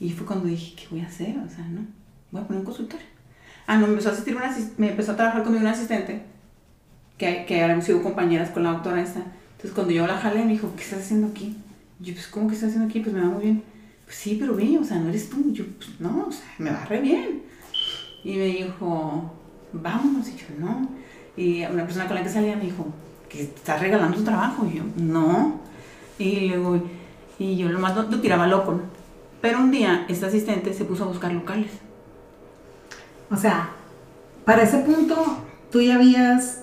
Y 0.00 0.10
fue 0.10 0.26
cuando 0.26 0.46
dije, 0.46 0.74
¿qué 0.76 0.86
voy 0.90 1.00
a 1.00 1.06
hacer? 1.06 1.36
O 1.38 1.48
sea, 1.48 1.64
no, 1.66 1.86
voy 2.30 2.42
a 2.42 2.46
poner 2.46 2.60
un 2.60 2.66
consultorio. 2.66 3.06
Ah, 3.66 3.76
no, 3.76 3.86
me 3.86 3.92
empezó 3.92 4.10
a 4.10 4.12
asistir 4.12 4.36
una, 4.36 4.54
me 4.76 4.90
empezó 4.90 5.12
a 5.12 5.16
trabajar 5.16 5.42
conmigo 5.42 5.62
una 5.62 5.72
asistente, 5.72 6.22
que, 7.16 7.46
que 7.46 7.60
hemos 7.62 7.84
sido 7.84 8.02
compañeras 8.02 8.50
con 8.50 8.64
la 8.64 8.72
doctora 8.72 9.00
esta. 9.00 9.20
Entonces 9.52 9.72
cuando 9.72 9.92
yo 9.92 10.06
la 10.06 10.18
jalé, 10.18 10.44
me 10.44 10.52
dijo, 10.52 10.72
¿qué 10.76 10.82
estás 10.82 11.00
haciendo 11.00 11.28
aquí? 11.28 11.56
yo, 12.00 12.12
pues, 12.12 12.26
¿cómo 12.26 12.48
que 12.48 12.54
estás 12.54 12.68
haciendo 12.68 12.88
aquí? 12.88 13.00
Pues 13.00 13.14
me 13.14 13.22
va 13.22 13.28
muy 13.28 13.42
bien. 13.42 13.62
Pues 14.04 14.16
sí, 14.16 14.36
pero 14.38 14.54
ve, 14.54 14.76
o 14.78 14.84
sea, 14.84 14.98
no 14.98 15.08
eres 15.08 15.30
tú. 15.30 15.52
yo, 15.52 15.64
pues 15.78 16.00
no, 16.00 16.26
o 16.28 16.32
sea, 16.32 16.44
me 16.58 16.70
va 16.70 16.84
re 16.84 17.00
bien. 17.00 17.42
Y 18.24 18.36
me 18.36 18.46
dijo, 18.46 19.30
vámonos. 19.72 20.28
Y 20.28 20.36
yo, 20.36 20.46
no. 20.58 20.88
Y 21.36 21.64
una 21.66 21.84
persona 21.84 22.06
con 22.06 22.16
la 22.16 22.22
que 22.22 22.30
salía 22.30 22.56
me 22.56 22.64
dijo, 22.64 22.86
que 23.28 23.42
estás 23.42 23.80
regalando 23.80 24.16
tu 24.16 24.24
trabajo. 24.24 24.66
Y 24.66 24.78
yo, 24.78 24.84
no. 24.96 25.60
Y 26.18 26.48
luego, 26.48 26.82
y 27.38 27.56
yo 27.56 27.68
lo 27.68 27.78
más 27.78 27.94
lo, 27.94 28.06
tiraba 28.20 28.46
loco, 28.46 28.72
¿no? 28.72 28.80
Pero 29.40 29.58
un 29.58 29.70
día, 29.70 30.06
esta 30.08 30.28
asistente 30.28 30.72
se 30.72 30.84
puso 30.84 31.04
a 31.04 31.08
buscar 31.08 31.32
locales. 31.32 31.70
O 33.30 33.36
sea, 33.36 33.70
para 34.44 34.62
ese 34.62 34.78
punto, 34.78 35.16
tú 35.70 35.82
ya 35.82 35.96
habías 35.96 36.62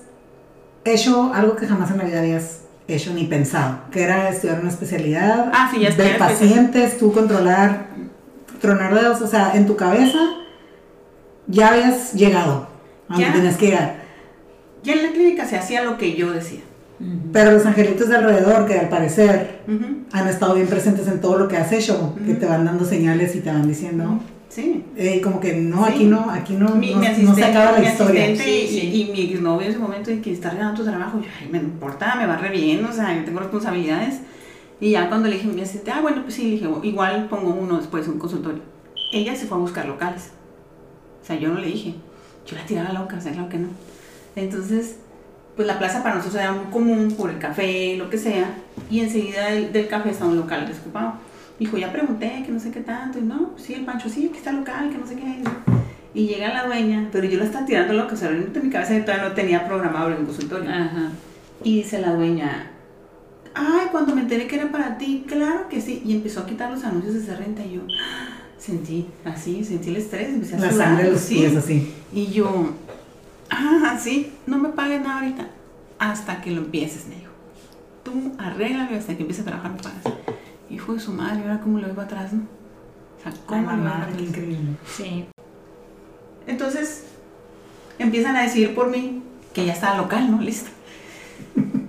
hecho 0.84 1.32
algo 1.32 1.54
que 1.54 1.66
jamás 1.66 1.90
en 1.92 1.98
la 1.98 2.04
vida 2.04 2.18
habías 2.18 2.62
hecho 2.88 3.12
ni 3.14 3.24
pensado, 3.24 3.78
que 3.92 4.02
era 4.02 4.28
estudiar 4.28 4.60
una 4.60 4.68
especialidad, 4.68 5.50
ah, 5.54 5.70
sí, 5.72 5.80
ya 5.80 5.90
de 5.90 6.14
pacientes, 6.14 6.98
tú 6.98 7.12
controlar, 7.12 7.86
tronar 8.60 8.94
dedos, 8.94 9.20
o 9.22 9.26
sea, 9.28 9.54
en 9.54 9.66
tu 9.66 9.76
cabeza 9.76 10.18
ya 11.46 11.68
habías 11.68 12.12
llegado 12.14 12.68
a 13.08 13.14
donde 13.14 13.30
tenías 13.30 13.56
que 13.56 13.66
llegar. 13.66 14.02
Ya 14.82 14.94
en 14.94 15.02
la 15.04 15.12
clínica 15.12 15.46
se 15.46 15.56
hacía 15.56 15.84
lo 15.84 15.96
que 15.96 16.14
yo 16.14 16.32
decía. 16.32 16.60
Pero 17.32 17.50
los 17.50 17.66
angelitos 17.66 18.08
de 18.08 18.16
alrededor, 18.16 18.66
que 18.66 18.78
al 18.78 18.88
parecer 18.88 19.62
han 20.12 20.28
estado 20.28 20.54
bien 20.54 20.68
presentes 20.68 21.08
en 21.08 21.20
todo 21.20 21.38
lo 21.38 21.48
que 21.48 21.56
has 21.56 21.72
hecho, 21.72 22.14
que 22.24 22.34
te 22.34 22.46
van 22.46 22.64
dando 22.64 22.84
señales 22.84 23.34
y 23.34 23.40
te 23.40 23.50
van 23.50 23.66
diciendo, 23.66 24.20
Sí. 24.52 24.84
Eh, 24.98 25.22
como 25.22 25.40
que 25.40 25.54
no, 25.54 25.82
aquí 25.82 26.04
no, 26.04 26.30
aquí 26.30 26.52
no, 26.52 26.74
mi, 26.74 26.94
no, 26.94 27.00
no 27.00 27.34
se 27.34 27.42
acaba 27.42 27.72
la 27.78 27.88
historia. 27.88 28.28
y, 28.28 29.00
y, 29.00 29.10
mi 29.10 29.32
exnovio 29.32 29.62
en 29.62 29.70
ese 29.70 29.78
momento 29.78 30.10
de 30.10 30.20
que 30.20 30.30
está 30.30 30.50
regalando 30.50 30.82
tu 30.82 30.86
trabajo, 30.86 31.18
yo, 31.18 31.26
ay, 31.40 31.48
me 31.50 31.56
importa, 31.56 32.16
me 32.16 32.26
va 32.26 32.36
re 32.36 32.50
bien, 32.50 32.84
o 32.84 32.92
sea, 32.92 33.16
yo 33.16 33.24
tengo 33.24 33.40
responsabilidades. 33.40 34.20
Y 34.78 34.90
ya 34.90 35.08
cuando 35.08 35.28
le 35.28 35.36
dije 35.36 35.48
a 35.48 35.52
mi 35.54 35.62
asistente, 35.62 35.92
ah, 35.92 36.02
bueno, 36.02 36.20
pues 36.24 36.34
sí, 36.34 36.44
le 36.44 36.50
dije, 36.50 36.68
igual 36.82 37.28
pongo 37.30 37.54
uno 37.54 37.78
después, 37.78 38.06
un 38.08 38.18
consultorio. 38.18 38.60
Ella 39.14 39.34
se 39.34 39.46
fue 39.46 39.56
a 39.56 39.60
buscar 39.60 39.86
locales. 39.86 40.32
O 41.22 41.24
sea, 41.24 41.36
yo 41.36 41.48
no 41.48 41.60
le 41.60 41.68
dije, 41.68 41.94
yo 42.46 42.56
la 42.56 42.66
tiraba 42.66 42.92
loca, 42.92 43.16
o 43.16 43.20
sea, 43.20 43.32
claro 43.32 43.48
que 43.48 43.58
no. 43.58 43.68
Entonces, 44.34 44.96
pues 45.56 45.68
la 45.68 45.78
plaza 45.78 46.02
para 46.02 46.16
nosotros 46.16 46.42
era 46.42 46.52
muy 46.52 46.72
común 46.72 47.14
por 47.16 47.30
el 47.30 47.38
café, 47.38 47.96
lo 47.96 48.10
que 48.10 48.18
sea, 48.18 48.54
y 48.90 49.00
enseguida 49.00 49.50
del, 49.50 49.72
del 49.72 49.88
café 49.88 50.10
estaba 50.10 50.30
un 50.30 50.38
local 50.38 50.66
desocupado 50.66 51.14
dijo, 51.62 51.78
ya 51.78 51.92
pregunté, 51.92 52.42
que 52.44 52.52
no 52.52 52.58
sé 52.58 52.70
qué 52.70 52.80
tanto, 52.80 53.18
y 53.18 53.22
no, 53.22 53.52
sí, 53.56 53.74
el 53.74 53.84
Pancho, 53.84 54.08
sí, 54.08 54.26
aquí 54.28 54.38
está 54.38 54.52
local, 54.52 54.90
que 54.90 54.98
no 54.98 55.06
sé 55.06 55.16
qué. 55.16 55.42
Y 56.14 56.26
llega 56.26 56.52
la 56.52 56.66
dueña, 56.66 57.08
pero 57.12 57.26
yo 57.26 57.38
la 57.38 57.44
estaba 57.44 57.64
tirando 57.64 57.94
loca, 57.94 58.14
o 58.14 58.16
sea, 58.16 58.30
en 58.30 58.52
mi 58.62 58.70
cabeza 58.70 59.00
todavía 59.04 59.28
no 59.28 59.34
tenía 59.34 59.66
programado 59.66 60.08
el 60.08 60.16
consultorio. 60.16 60.68
Ajá. 60.68 61.10
Y 61.62 61.76
dice 61.78 62.00
la 62.00 62.14
dueña, 62.14 62.70
ay, 63.54 63.86
cuando 63.90 64.14
me 64.14 64.22
enteré 64.22 64.46
que 64.46 64.56
era 64.56 64.70
para 64.70 64.98
ti, 64.98 65.24
claro 65.26 65.68
que 65.68 65.80
sí. 65.80 66.02
Y 66.04 66.12
empezó 66.12 66.40
a 66.40 66.46
quitar 66.46 66.70
los 66.70 66.84
anuncios 66.84 67.14
de 67.14 67.20
esa 67.20 67.36
renta 67.36 67.64
y 67.64 67.74
yo 67.74 67.82
sentí 68.62 69.08
así, 69.24 69.64
sentí 69.64 69.90
el 69.90 69.96
estrés, 69.96 70.28
empecé 70.28 70.54
a 70.54 70.60
La 70.60 70.70
sangre 70.70 71.10
los 71.10 71.22
pies 71.22 71.56
así. 71.56 71.92
Y 72.12 72.26
yo, 72.26 72.70
ah, 73.50 73.98
sí, 74.00 74.32
no 74.46 74.58
me 74.58 74.68
pagues 74.68 75.00
nada 75.02 75.20
ahorita, 75.20 75.48
hasta 75.98 76.40
que 76.40 76.52
lo 76.52 76.62
empieces, 76.62 77.06
me 77.08 77.16
dijo. 77.16 77.32
Tú 78.04 78.32
arréglalo 78.38 78.96
hasta 78.96 79.14
que 79.14 79.22
empieces 79.22 79.46
a 79.46 79.50
trabajar 79.50 79.72
me 79.72 79.82
pagas 79.82 80.04
hijo 80.72 80.94
de 80.94 81.00
su 81.00 81.12
madre, 81.12 81.42
ahora 81.42 81.60
cómo 81.60 81.78
lo 81.78 81.86
veo 81.92 82.00
atrás, 82.00 82.32
¿no? 82.32 82.42
O 83.18 83.22
sea, 83.22 83.32
¿cómo 83.46 83.70
lo 83.70 83.82
veo 83.82 83.92
Qué 84.16 84.22
increíble. 84.22 84.76
Sí. 84.86 85.26
Entonces, 86.46 87.04
empiezan 87.98 88.36
a 88.36 88.42
decir 88.42 88.74
por 88.74 88.90
mí 88.90 89.22
que 89.52 89.66
ya 89.66 89.74
estaba 89.74 89.96
local, 89.98 90.30
¿no? 90.30 90.40
Listo. 90.40 90.70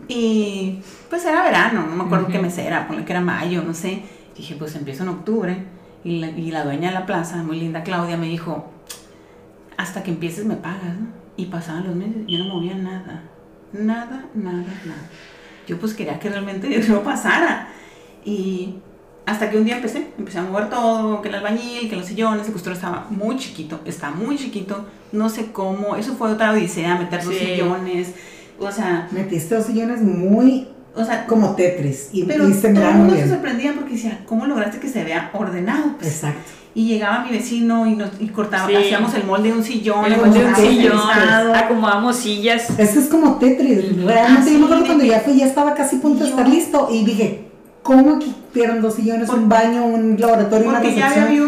y 0.08 0.80
pues 1.10 1.26
era 1.26 1.44
verano, 1.44 1.88
no 1.88 1.96
me 1.96 2.04
acuerdo 2.04 2.28
qué 2.28 2.40
mes 2.40 2.58
era, 2.58 2.88
ponle 2.88 3.06
que 3.06 3.14
era 3.14 3.22
mayo, 3.22 3.64
no 3.64 3.74
sé. 3.74 4.04
Dije, 4.36 4.56
pues 4.56 4.76
empiezo 4.76 5.04
en 5.04 5.10
octubre. 5.10 5.64
Y 6.04 6.20
la, 6.20 6.30
y 6.30 6.52
la 6.52 6.64
dueña 6.64 6.90
de 6.90 6.96
la 6.96 7.06
plaza, 7.06 7.38
muy 7.44 7.60
linda 7.60 7.84
Claudia, 7.84 8.18
me 8.18 8.28
dijo, 8.28 8.70
hasta 9.78 10.04
que 10.04 10.12
empieces 10.12 10.46
me 10.46 10.56
pagas, 10.56 11.00
¿no? 11.00 11.08
Y 11.36 11.46
pasaban 11.46 11.86
los 11.86 11.96
meses, 11.96 12.24
yo 12.28 12.40
no 12.40 12.46
movía 12.46 12.76
nada. 12.76 13.24
Nada, 13.72 14.26
nada, 14.36 14.66
nada. 14.86 15.10
Yo 15.68 15.80
pues 15.80 15.94
quería 15.94 16.20
que 16.20 16.30
realmente 16.30 16.78
no 16.90 17.02
pasara. 17.02 17.70
Y 18.26 18.76
hasta 19.26 19.50
que 19.50 19.58
un 19.58 19.66
día 19.66 19.78
empecé, 19.78 20.12
empecé 20.18 20.40
a 20.40 20.44
mover 20.44 20.70
todo, 20.70 21.22
que 21.22 21.30
el 21.30 21.36
albañil, 21.36 21.90
que 21.90 21.96
los 21.96 22.06
sillones, 22.06 22.46
el 22.48 22.54
costurero 22.54 22.76
estaba 22.76 23.08
muy 23.10 23.38
chiquito, 23.38 23.80
está 23.86 24.12
muy 24.12 24.38
chiquito, 24.38 24.86
no 25.12 25.30
sé 25.30 25.52
cómo, 25.52 25.96
eso 25.96 26.16
fue 26.16 26.32
otra 26.32 26.52
odisea, 26.52 26.98
meter 26.98 27.26
los 27.26 27.36
sillones, 27.36 28.14
o 28.60 28.72
sea... 28.72 29.08
Metiste 29.12 29.56
los 29.56 29.66
sillones 29.66 30.02
muy, 30.02 30.68
o 30.96 31.04
sea, 31.04 31.26
como 31.26 31.56
Tetris, 31.56 32.10
y 32.12 32.24
pero 32.24 32.46
todo 32.50 32.68
el 32.68 32.96
mundo 32.96 33.16
se 33.16 33.30
sorprendía 33.30 33.74
porque 33.74 33.94
decía, 33.94 34.22
¿cómo 34.26 34.46
lograste 34.46 34.80
que 34.80 34.90
se 34.90 35.04
vea 35.04 35.32
ordenado? 35.34 35.96
Pues, 35.98 36.12
Exacto. 36.12 36.52
Y 36.76 36.88
llegaba 36.88 37.24
mi 37.24 37.32
vecino 37.32 37.86
y, 37.86 37.96
nos, 37.96 38.10
y 38.20 38.28
cortaba, 38.30 38.66
hacíamos 38.66 39.14
el 39.14 39.26
molde 39.26 39.50
de 39.50 39.58
un 39.58 39.64
sillón, 39.64 40.06
el 40.06 40.18
molde 40.18 40.40
de 40.40 40.46
un 40.46 40.56
sillón, 40.56 41.56
acomodamos 41.56 42.16
sillas. 42.16 42.68
Eso 42.80 43.00
es 43.00 43.08
como 43.08 43.36
Tetris, 43.36 44.04
realmente 44.04 44.54
yo 44.54 44.60
me 44.60 44.66
acuerdo 44.66 44.86
cuando 44.86 45.04
ya 45.04 45.20
fui, 45.20 45.38
ya 45.38 45.46
estaba 45.46 45.76
casi 45.76 45.98
a 45.98 46.02
punto 46.02 46.24
de 46.24 46.30
estar 46.30 46.48
listo, 46.48 46.90
y 46.92 47.04
dije, 47.06 47.44
¿Cómo 47.84 48.16
equipieron 48.16 48.82
dos 48.82 48.96
sillones, 48.96 49.28
un 49.30 49.50
baño, 49.50 49.86
un 49.86 50.16
laboratorio, 50.18 50.70
una 50.70 50.80
Porque 50.80 50.96
ya 50.96 51.10
había 51.10 51.24
habido 51.24 51.48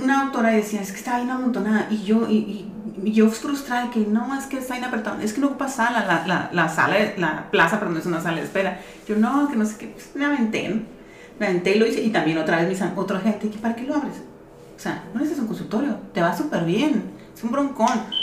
una 0.00 0.24
doctora 0.24 0.52
y 0.52 0.56
decía, 0.56 0.80
es 0.80 0.92
que 0.92 0.98
está 0.98 1.16
bien 1.16 1.30
amontonada. 1.30 1.88
Y 1.90 2.04
yo, 2.04 2.28
y, 2.28 2.34
y, 2.34 2.71
yo 3.02 3.28
frustrada, 3.30 3.90
que 3.90 4.00
no, 4.00 4.36
es 4.38 4.46
que 4.46 4.58
está 4.58 4.76
inapertada, 4.76 5.22
es 5.22 5.32
que 5.32 5.40
no 5.40 5.48
ocupa 5.48 5.68
sala, 5.68 6.04
la, 6.04 6.26
la, 6.26 6.50
la 6.52 6.68
sala, 6.68 6.96
la 7.16 7.50
plaza, 7.50 7.78
pero 7.78 7.90
no 7.90 7.98
es 7.98 8.06
una 8.06 8.20
sala 8.20 8.36
de 8.36 8.44
espera. 8.44 8.80
Yo, 9.06 9.16
no, 9.16 9.48
que 9.48 9.56
no 9.56 9.66
sé 9.66 9.76
qué, 9.76 9.86
pues, 9.88 10.10
me 10.14 10.24
aventé. 10.24 10.82
Me 11.38 11.46
aventé 11.46 11.76
y 11.76 11.78
lo 11.78 11.86
hice. 11.86 12.02
Y 12.02 12.10
también 12.10 12.38
otra 12.38 12.58
vez, 12.58 12.68
mis, 12.68 12.82
otra 12.96 13.20
gente, 13.20 13.48
¿para 13.60 13.74
qué 13.74 13.82
lo 13.82 13.96
abres? 13.96 14.16
O 14.76 14.80
sea, 14.80 15.04
no 15.12 15.20
necesitas 15.20 15.42
un 15.42 15.48
consultorio, 15.48 15.96
te 16.12 16.20
va 16.20 16.36
súper 16.36 16.64
bien, 16.64 17.10
es 17.34 17.44
un 17.44 17.52
broncón. 17.52 18.21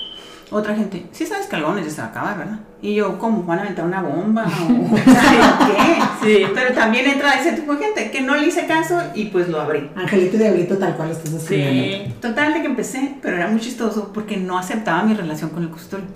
Otra 0.51 0.75
gente, 0.75 1.05
sí 1.11 1.27
sabes 1.27 1.45
que 1.45 1.55
algo 1.55 1.75
se 1.77 2.01
va 2.01 2.07
a 2.07 2.09
acabar, 2.09 2.37
¿verdad? 2.37 2.59
Y 2.81 2.95
yo, 2.95 3.19
¿cómo? 3.19 3.43
¿Van 3.43 3.59
a 3.59 3.61
aventar 3.63 3.85
una 3.85 4.01
bomba? 4.01 4.45
¿O 4.91 4.95
qué? 4.95 6.01
Sí. 6.23 6.45
Pero 6.55 6.73
también 6.73 7.07
entra 7.07 7.39
ese 7.39 7.51
tipo 7.51 7.75
de 7.75 7.85
gente 7.85 8.09
que 8.09 8.21
no 8.21 8.35
le 8.35 8.47
hice 8.47 8.65
caso 8.65 8.99
y 9.13 9.25
pues 9.25 9.47
lo 9.47 9.61
abrí. 9.61 9.91
Angelito 9.95 10.37
y 10.37 10.39
Diablito 10.39 10.77
tal 10.77 10.95
cual 10.95 11.11
estás 11.11 11.33
escribiendo. 11.33 12.05
Sí. 12.07 12.13
Total 12.19 12.53
de 12.53 12.61
que 12.61 12.67
empecé, 12.67 13.15
pero 13.21 13.37
era 13.37 13.47
muy 13.47 13.59
chistoso 13.59 14.11
porque 14.13 14.37
no 14.37 14.57
aceptaba 14.57 15.03
mi 15.03 15.13
relación 15.13 15.51
con 15.51 15.63
el 15.63 15.69
consultorio. 15.69 16.07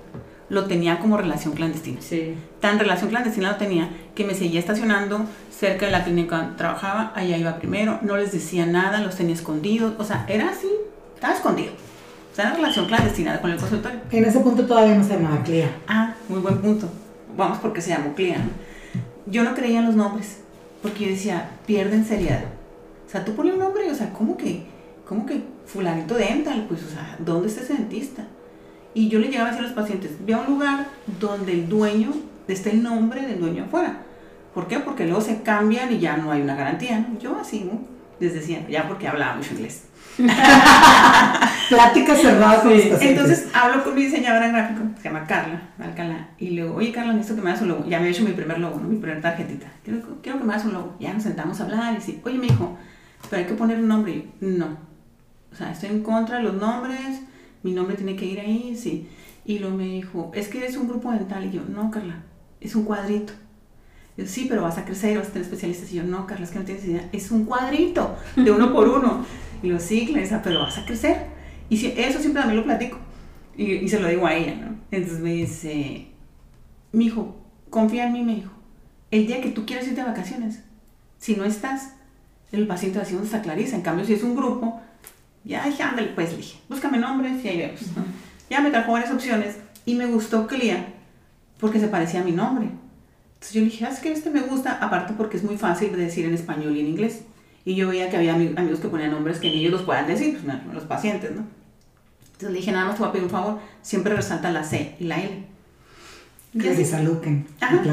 Lo 0.48 0.64
tenía 0.64 0.98
como 0.98 1.16
relación 1.16 1.54
clandestina. 1.54 2.00
Sí. 2.00 2.34
Tan 2.60 2.78
relación 2.78 3.10
clandestina 3.10 3.52
lo 3.52 3.56
tenía 3.56 3.90
que 4.14 4.24
me 4.24 4.34
seguía 4.34 4.58
estacionando 4.58 5.26
cerca 5.50 5.86
de 5.86 5.92
la 5.92 6.02
clínica 6.02 6.36
donde 6.38 6.56
trabajaba, 6.56 7.12
allá 7.14 7.36
iba 7.36 7.56
primero, 7.56 7.98
no 8.02 8.16
les 8.16 8.32
decía 8.32 8.66
nada, 8.66 9.00
los 9.00 9.16
tenía 9.16 9.34
escondidos, 9.34 9.94
o 9.98 10.04
sea, 10.04 10.26
era 10.28 10.50
así, 10.50 10.68
estaba 11.14 11.34
escondido. 11.34 11.72
O 12.34 12.36
sea, 12.36 12.46
una 12.46 12.56
relación 12.56 12.86
clandestina 12.86 13.40
con 13.40 13.52
el 13.52 13.58
consultorio. 13.58 14.00
En 14.10 14.24
ese 14.24 14.40
punto 14.40 14.66
todavía 14.66 14.96
no 14.96 15.04
se 15.04 15.14
llamaba 15.14 15.44
CLIA. 15.44 15.70
Ah, 15.86 16.16
muy 16.28 16.40
buen 16.40 16.58
punto. 16.58 16.88
Vamos 17.36 17.58
porque 17.58 17.80
se 17.80 17.90
llamó 17.90 18.12
CLIA. 18.12 18.38
Yo 19.26 19.44
no 19.44 19.54
creía 19.54 19.78
en 19.78 19.86
los 19.86 19.94
nombres, 19.94 20.40
porque 20.82 21.04
yo 21.04 21.10
decía, 21.12 21.50
pierden 21.64 22.04
seriedad. 22.04 22.42
O 23.06 23.08
sea, 23.08 23.24
tú 23.24 23.36
pones 23.36 23.52
un 23.52 23.60
nombre 23.60 23.88
o 23.88 23.94
sea, 23.94 24.12
¿cómo 24.12 24.36
que, 24.36 24.64
cómo 25.08 25.26
que 25.26 25.44
fulanito 25.64 26.16
dental? 26.16 26.66
Pues, 26.68 26.82
o 26.82 26.88
sea, 26.88 27.16
¿dónde 27.20 27.46
está 27.46 27.60
ese 27.60 27.74
dentista? 27.74 28.26
Y 28.94 29.08
yo 29.08 29.20
le 29.20 29.28
llegaba 29.28 29.50
a 29.50 29.52
decir 29.52 29.66
a 29.66 29.68
los 29.68 29.76
pacientes, 29.76 30.10
ve 30.26 30.34
a 30.34 30.40
un 30.40 30.46
lugar 30.46 30.88
donde 31.20 31.52
el 31.52 31.68
dueño, 31.68 32.14
esté 32.48 32.72
el 32.72 32.82
nombre 32.82 33.22
del 33.22 33.38
dueño 33.38 33.66
afuera. 33.66 33.98
¿Por 34.52 34.66
qué? 34.66 34.80
Porque 34.80 35.04
luego 35.04 35.20
se 35.20 35.42
cambian 35.42 35.92
y 35.92 36.00
ya 36.00 36.16
no 36.16 36.32
hay 36.32 36.42
una 36.42 36.56
garantía. 36.56 37.06
Yo 37.20 37.36
así, 37.38 37.60
¿no? 37.60 37.78
Les 38.18 38.34
decía, 38.34 38.66
ya 38.68 38.88
porque 38.88 39.06
hablaba 39.06 39.36
mucho 39.36 39.54
inglés. 39.54 39.84
Plática 41.68 42.14
cerrada 42.14 42.62
con 42.62 42.72
Entonces 42.72 43.48
hablo 43.52 43.82
con 43.82 43.94
mi 43.94 44.04
diseñadora 44.04 44.48
gráfica, 44.48 44.82
se 44.98 45.04
llama 45.04 45.26
Carla 45.26 45.62
Alcalá, 45.78 46.28
y 46.38 46.50
le 46.50 46.62
digo, 46.62 46.74
oye 46.74 46.92
Carla, 46.92 47.12
necesito 47.12 47.36
que 47.36 47.42
me 47.42 47.50
hagas 47.50 47.62
un 47.62 47.68
logo. 47.68 47.84
Ya 47.88 48.00
me 48.00 48.06
he 48.06 48.10
hecho 48.10 48.22
mi 48.22 48.32
primer 48.32 48.58
logo, 48.58 48.78
¿no? 48.78 48.88
mi 48.88 48.96
primera 48.96 49.20
tarjetita. 49.20 49.66
Quiero, 49.82 50.00
quiero 50.22 50.38
que 50.38 50.44
me 50.44 50.52
hagas 50.52 50.66
un 50.66 50.74
logo. 50.74 50.96
Ya 51.00 51.12
nos 51.12 51.22
sentamos 51.22 51.60
a 51.60 51.64
hablar 51.64 51.96
y 51.96 52.00
sí, 52.00 52.20
oye, 52.24 52.38
me 52.38 52.46
dijo, 52.46 52.76
pero 53.30 53.42
hay 53.42 53.48
que 53.48 53.54
poner 53.54 53.78
un 53.78 53.88
nombre. 53.88 54.12
Y 54.12 54.28
no. 54.40 54.76
O 55.52 55.56
sea, 55.56 55.72
estoy 55.72 55.90
en 55.90 56.02
contra 56.02 56.38
de 56.38 56.42
los 56.42 56.54
nombres, 56.54 57.20
mi 57.62 57.72
nombre 57.72 57.96
tiene 57.96 58.16
que 58.16 58.26
ir 58.26 58.40
ahí, 58.40 58.76
sí. 58.76 59.08
Y 59.44 59.58
luego 59.58 59.76
me 59.76 59.84
dijo, 59.84 60.30
es 60.34 60.48
que 60.48 60.58
eres 60.58 60.76
un 60.76 60.88
grupo 60.88 61.10
dental. 61.10 61.44
Y 61.44 61.52
yo, 61.52 61.62
no, 61.68 61.90
Carla, 61.90 62.22
es 62.60 62.74
un 62.74 62.84
cuadrito. 62.84 63.32
Yo, 64.16 64.26
sí, 64.26 64.46
pero 64.48 64.62
vas 64.62 64.78
a 64.78 64.84
crecer, 64.84 65.18
vas 65.18 65.28
a 65.28 65.30
tener 65.30 65.44
especialistas. 65.44 65.92
Y 65.92 65.96
yo, 65.96 66.04
no, 66.04 66.26
Carla, 66.26 66.44
es 66.44 66.50
que 66.50 66.58
no 66.58 66.64
tienes 66.64 66.84
idea. 66.84 67.08
Es 67.12 67.30
un 67.30 67.44
cuadrito 67.44 68.16
de 68.36 68.50
uno 68.50 68.72
por 68.72 68.88
uno. 68.88 69.24
Y 69.64 69.68
lo 69.68 69.80
sí, 69.80 70.06
Clarisa, 70.06 70.42
pero 70.42 70.60
vas 70.60 70.76
a 70.76 70.84
crecer. 70.84 71.24
Y 71.70 71.78
si, 71.78 71.86
eso 71.96 72.20
siempre 72.20 72.42
también 72.42 72.58
lo 72.58 72.64
platico. 72.64 72.98
Y, 73.56 73.72
y, 73.72 73.88
se 73.88 73.98
lo 73.98 74.08
digo 74.08 74.26
a 74.26 74.34
ella, 74.34 74.54
¿no? 74.56 74.76
Entonces 74.90 75.20
me 75.20 75.32
dice, 75.32 76.08
mi 76.92 77.06
hijo, 77.06 77.34
confía 77.70 78.06
en 78.06 78.12
mí, 78.12 78.22
me 78.22 78.34
dijo. 78.34 78.52
El 79.10 79.26
día 79.26 79.40
que 79.40 79.48
tú 79.48 79.64
quieras 79.64 79.86
irte 79.86 80.02
de 80.02 80.06
vacaciones, 80.06 80.60
si 81.18 81.34
no 81.34 81.46
estás, 81.46 81.94
el 82.52 82.66
paciente 82.66 82.98
va 82.98 83.02
a 83.02 83.04
decir, 83.04 83.16
¿dónde 83.16 83.34
está 83.34 83.40
Clarisa? 83.40 83.76
En 83.76 83.80
cambio, 83.80 84.04
si 84.04 84.12
es 84.12 84.22
un 84.22 84.36
grupo, 84.36 84.82
ya 85.44 85.64
dije, 85.64 85.82
ándale, 85.82 86.08
pues, 86.08 86.32
le 86.32 86.36
dije, 86.38 86.58
búscame 86.68 86.98
nombres 86.98 87.42
y 87.42 87.48
ahí 87.48 87.58
vemos, 87.58 87.80
¿no? 87.96 88.04
Ya 88.50 88.60
me 88.60 88.70
trajo 88.70 88.92
varias 88.92 89.12
opciones 89.12 89.56
y 89.86 89.94
me 89.94 90.04
gustó 90.06 90.46
Clea 90.46 90.92
porque 91.58 91.80
se 91.80 91.88
parecía 91.88 92.20
a 92.20 92.24
mi 92.24 92.32
nombre. 92.32 92.66
Entonces 92.66 93.52
yo 93.52 93.60
le 93.60 93.66
dije, 93.66 93.86
ah, 93.86 93.90
es 93.90 94.00
que 94.00 94.12
este 94.12 94.28
me 94.28 94.42
gusta, 94.42 94.78
aparte 94.78 95.14
porque 95.16 95.38
es 95.38 95.42
muy 95.42 95.56
fácil 95.56 95.92
de 95.92 96.04
decir 96.04 96.26
en 96.26 96.34
español 96.34 96.76
y 96.76 96.80
en 96.80 96.88
inglés. 96.88 97.22
Y 97.64 97.74
yo 97.76 97.88
veía 97.88 98.10
que 98.10 98.16
había 98.16 98.34
amigos 98.34 98.80
que 98.80 98.88
ponían 98.88 99.10
nombres 99.10 99.38
que 99.38 99.48
ni 99.48 99.60
ellos 99.60 99.72
los 99.72 99.82
puedan 99.82 100.06
decir, 100.06 100.38
pues 100.38 100.74
los 100.74 100.84
pacientes, 100.84 101.30
¿no? 101.30 101.44
Entonces 102.24 102.50
le 102.50 102.58
dije, 102.58 102.72
nada 102.72 102.86
más 102.86 102.96
te 102.96 103.00
voy 103.00 103.08
a 103.08 103.12
pedir 103.12 103.24
un 103.24 103.30
favor, 103.30 103.58
siempre 103.80 104.14
resalta 104.14 104.50
la 104.50 104.64
C 104.64 104.96
y 104.98 105.04
la 105.04 105.20
L. 105.20 105.44
Y 106.52 106.68
así, 106.68 106.84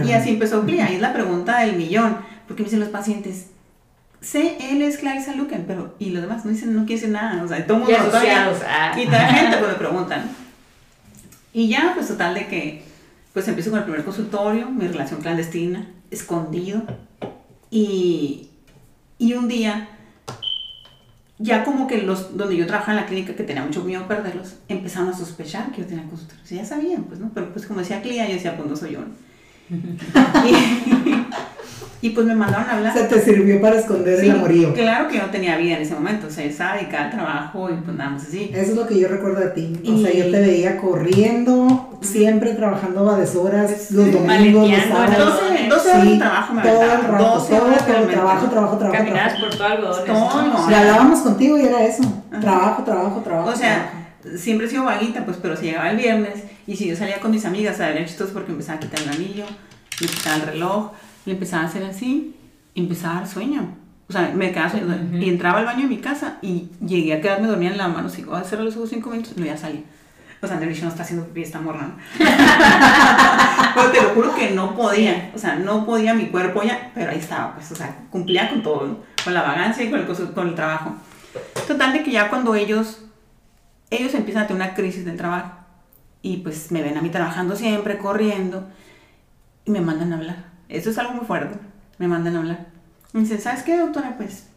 y 0.05 0.11
así 0.11 0.29
empezó 0.29 0.63
Clea, 0.65 0.91
y 0.91 0.95
es 0.95 1.01
la 1.01 1.13
pregunta 1.13 1.61
del 1.61 1.77
millón, 1.77 2.17
porque 2.47 2.61
me 2.61 2.65
dicen 2.65 2.79
los 2.79 2.89
pacientes, 2.89 3.47
C, 4.21 4.57
L 4.59 4.85
es 4.85 4.97
Clarissa 4.97 5.35
Luken, 5.35 5.65
pero, 5.65 5.95
y 5.97 6.11
los 6.11 6.21
demás 6.21 6.45
no 6.45 6.51
dicen, 6.51 6.75
no 6.75 6.85
quieren 6.85 7.01
decir 7.01 7.09
nada, 7.09 7.43
o 7.43 7.47
sea, 7.47 7.65
todo 7.65 7.77
el 7.77 7.83
mundo 7.83 8.05
todavía, 8.05 8.53
ah. 8.67 8.93
y 8.99 9.05
toda 9.05 9.17
la 9.17 9.33
gente 9.33 9.57
pues 9.57 9.71
me 9.71 9.77
preguntan. 9.77 10.29
Y 11.53 11.69
ya, 11.69 11.93
pues 11.95 12.07
total 12.07 12.35
de 12.35 12.47
que, 12.47 12.83
pues 13.33 13.47
empiezo 13.47 13.71
con 13.71 13.79
el 13.79 13.85
primer 13.85 14.03
consultorio, 14.03 14.69
mi 14.69 14.87
relación 14.87 15.21
clandestina, 15.21 15.87
escondido, 16.11 16.83
y, 17.71 18.50
y 19.21 19.33
un 19.35 19.47
día, 19.47 19.87
ya 21.37 21.63
como 21.63 21.85
que 21.85 22.01
los, 22.01 22.35
donde 22.35 22.57
yo 22.57 22.65
trabajaba 22.65 22.97
en 22.97 23.03
la 23.03 23.07
clínica, 23.07 23.35
que 23.35 23.43
tenía 23.43 23.63
mucho 23.63 23.83
miedo 23.83 24.03
a 24.03 24.07
perderlos, 24.07 24.55
empezaron 24.67 25.09
a 25.09 25.13
sospechar 25.13 25.71
que 25.71 25.81
yo 25.81 25.87
tenía 25.87 26.05
consultorios. 26.05 26.49
ya 26.49 26.65
sabían, 26.65 27.03
pues, 27.03 27.19
¿no? 27.19 27.29
Pero 27.31 27.53
pues 27.53 27.67
como 27.67 27.81
decía 27.81 28.01
Clía, 28.01 28.27
yo 28.27 28.33
decía, 28.33 28.57
pues 28.57 28.67
no 28.67 28.75
soy 28.75 28.93
yo. 28.93 29.01
Y 32.03 32.09
pues 32.09 32.25
me 32.25 32.33
mandaron 32.33 32.67
a 32.67 32.77
hablar. 32.77 32.95
O 32.95 32.97
sea, 32.97 33.07
te 33.07 33.21
sirvió 33.21 33.61
para 33.61 33.77
esconder 33.77 34.19
el 34.19 34.31
amorío. 34.31 34.73
Claro 34.73 35.07
que 35.07 35.17
yo 35.17 35.21
no 35.21 35.29
tenía 35.29 35.55
vida 35.57 35.75
en 35.75 35.83
ese 35.83 35.93
momento, 35.93 36.27
o 36.27 36.31
sea, 36.31 36.43
yo 36.45 36.49
estaba 36.49 36.75
dedicada 36.77 37.05
al 37.05 37.11
trabajo 37.11 37.69
y 37.69 37.73
pues 37.73 37.95
nada 37.95 38.09
más 38.09 38.23
así. 38.23 38.49
Eso 38.51 38.71
es 38.71 38.75
lo 38.75 38.87
que 38.87 38.99
yo 38.99 39.07
recuerdo 39.07 39.39
de 39.39 39.49
ti. 39.49 39.79
O 39.87 39.97
sea, 39.99 40.11
yo 40.11 40.31
te 40.31 40.39
veía 40.39 40.77
corriendo, 40.77 41.99
siempre 42.01 42.53
trabajando 42.53 43.07
a 43.07 43.19
deshoras, 43.19 43.91
los 43.91 44.11
domingos, 44.11 44.67
los 44.67 44.83
sábados. 44.83 45.41
12, 45.41 45.67
12 45.69 45.89
horas 45.91 46.09
de 46.09 46.17
trabajo 46.17 46.53
me 46.55 46.61
Todo 46.63 46.81
el 46.81 46.89
rato, 46.89 47.23
todo, 47.23 47.45
todo, 47.45 48.07
trabajo, 48.07 48.47
trabajo, 48.49 48.77
trabajo. 48.77 48.97
Caminabas 48.97 49.39
por 49.39 49.49
todo 49.51 49.67
algodón. 49.67 50.05
Todo, 50.05 50.71
Y 50.71 50.73
hablábamos 50.73 51.19
contigo 51.19 51.59
y 51.59 51.65
era 51.67 51.85
eso, 51.85 52.03
trabajo, 52.41 52.83
trabajo, 52.83 53.21
trabajo. 53.23 53.49
O 53.49 53.55
sea, 53.55 53.91
siempre 54.37 54.65
he 54.65 54.69
sido 54.71 54.85
vaguita, 54.85 55.23
pues, 55.23 55.37
pero 55.39 55.55
si 55.55 55.65
llegaba 55.65 55.91
el 55.91 55.97
viernes 55.97 56.45
y 56.71 56.75
si 56.77 56.87
yo 56.87 56.95
salía 56.95 57.19
con 57.19 57.31
mis 57.31 57.43
amigas 57.43 57.81
a 57.81 57.89
ver 57.89 58.05
chistoso 58.05 58.31
porque 58.31 58.53
empezaba 58.53 58.77
a 58.77 58.79
quitar 58.79 59.01
el 59.01 59.09
anillo, 59.09 59.43
me 59.99 60.07
quitaba 60.07 60.37
el 60.37 60.41
reloj, 60.43 60.91
y 61.25 61.31
empezaba 61.31 61.63
a 61.63 61.65
hacer 61.65 61.83
así, 61.83 62.33
y 62.73 62.79
empezaba 62.79 63.17
a 63.17 63.19
dar 63.19 63.27
sueño. 63.27 63.75
O 64.07 64.13
sea, 64.13 64.31
me 64.33 64.53
quedaba 64.53 64.69
sueño. 64.69 64.87
Y 65.11 65.27
entraba 65.27 65.59
al 65.59 65.65
baño 65.65 65.81
de 65.81 65.87
mi 65.87 65.97
casa 65.97 66.37
y 66.41 66.69
llegué 66.79 67.13
a 67.13 67.19
quedarme 67.19 67.49
dormida 67.49 67.71
en 67.71 67.77
la 67.77 67.89
mano. 67.89 68.07
Así, 68.07 68.23
voy 68.23 68.39
a 68.39 68.45
cerrar 68.45 68.63
los 68.63 68.77
ojos 68.77 68.89
cinco 68.89 69.09
minutos 69.09 69.35
no 69.35 69.45
ya 69.45 69.57
salí. 69.57 69.83
O 70.41 70.47
sea, 70.47 70.55
Andrés 70.55 70.81
no 70.81 70.87
está 70.87 71.03
haciendo 71.03 71.25
pipí, 71.25 71.41
está 71.41 71.59
morrando. 71.59 71.95
pero 72.17 73.91
te 73.91 74.01
lo 74.01 74.09
juro 74.11 74.33
que 74.33 74.51
no 74.51 74.73
podía. 74.73 75.29
O 75.35 75.39
sea, 75.39 75.55
no 75.55 75.85
podía 75.85 76.13
mi 76.13 76.27
cuerpo 76.27 76.63
ya, 76.63 76.89
pero 76.95 77.11
ahí 77.11 77.19
estaba, 77.19 77.53
pues, 77.53 77.69
o 77.73 77.75
sea, 77.75 77.97
cumplía 78.09 78.49
con 78.49 78.63
todo, 78.63 79.03
con 79.25 79.33
la 79.33 79.41
vagancia 79.41 79.83
y 79.83 79.89
con 79.89 79.99
el, 79.99 80.05
con 80.33 80.47
el 80.47 80.55
trabajo. 80.55 80.95
Total 81.67 81.91
de 81.91 82.01
que 82.01 82.11
ya 82.11 82.29
cuando 82.29 82.55
ellos, 82.55 83.03
ellos 83.89 84.13
empiezan 84.13 84.43
a 84.43 84.47
tener 84.47 84.63
una 84.63 84.73
crisis 84.73 85.03
del 85.03 85.17
trabajo 85.17 85.60
y 86.21 86.37
pues 86.37 86.71
me 86.71 86.81
ven 86.81 86.97
a 86.97 87.01
mí 87.01 87.09
trabajando 87.09 87.55
siempre, 87.55 87.97
corriendo 87.97 88.67
y 89.65 89.71
me 89.71 89.81
mandan 89.81 90.13
a 90.13 90.17
hablar. 90.17 90.51
Eso 90.69 90.89
es 90.89 90.97
algo 90.97 91.13
muy 91.13 91.25
fuerte. 91.25 91.59
Me 91.97 92.07
mandan 92.07 92.35
a 92.35 92.39
hablar. 92.39 92.67
Me 93.13 93.21
dicen, 93.21 93.41
¿sabes 93.41 93.63
qué, 93.63 93.77
doctora? 93.77 94.15
Pues, 94.17 94.47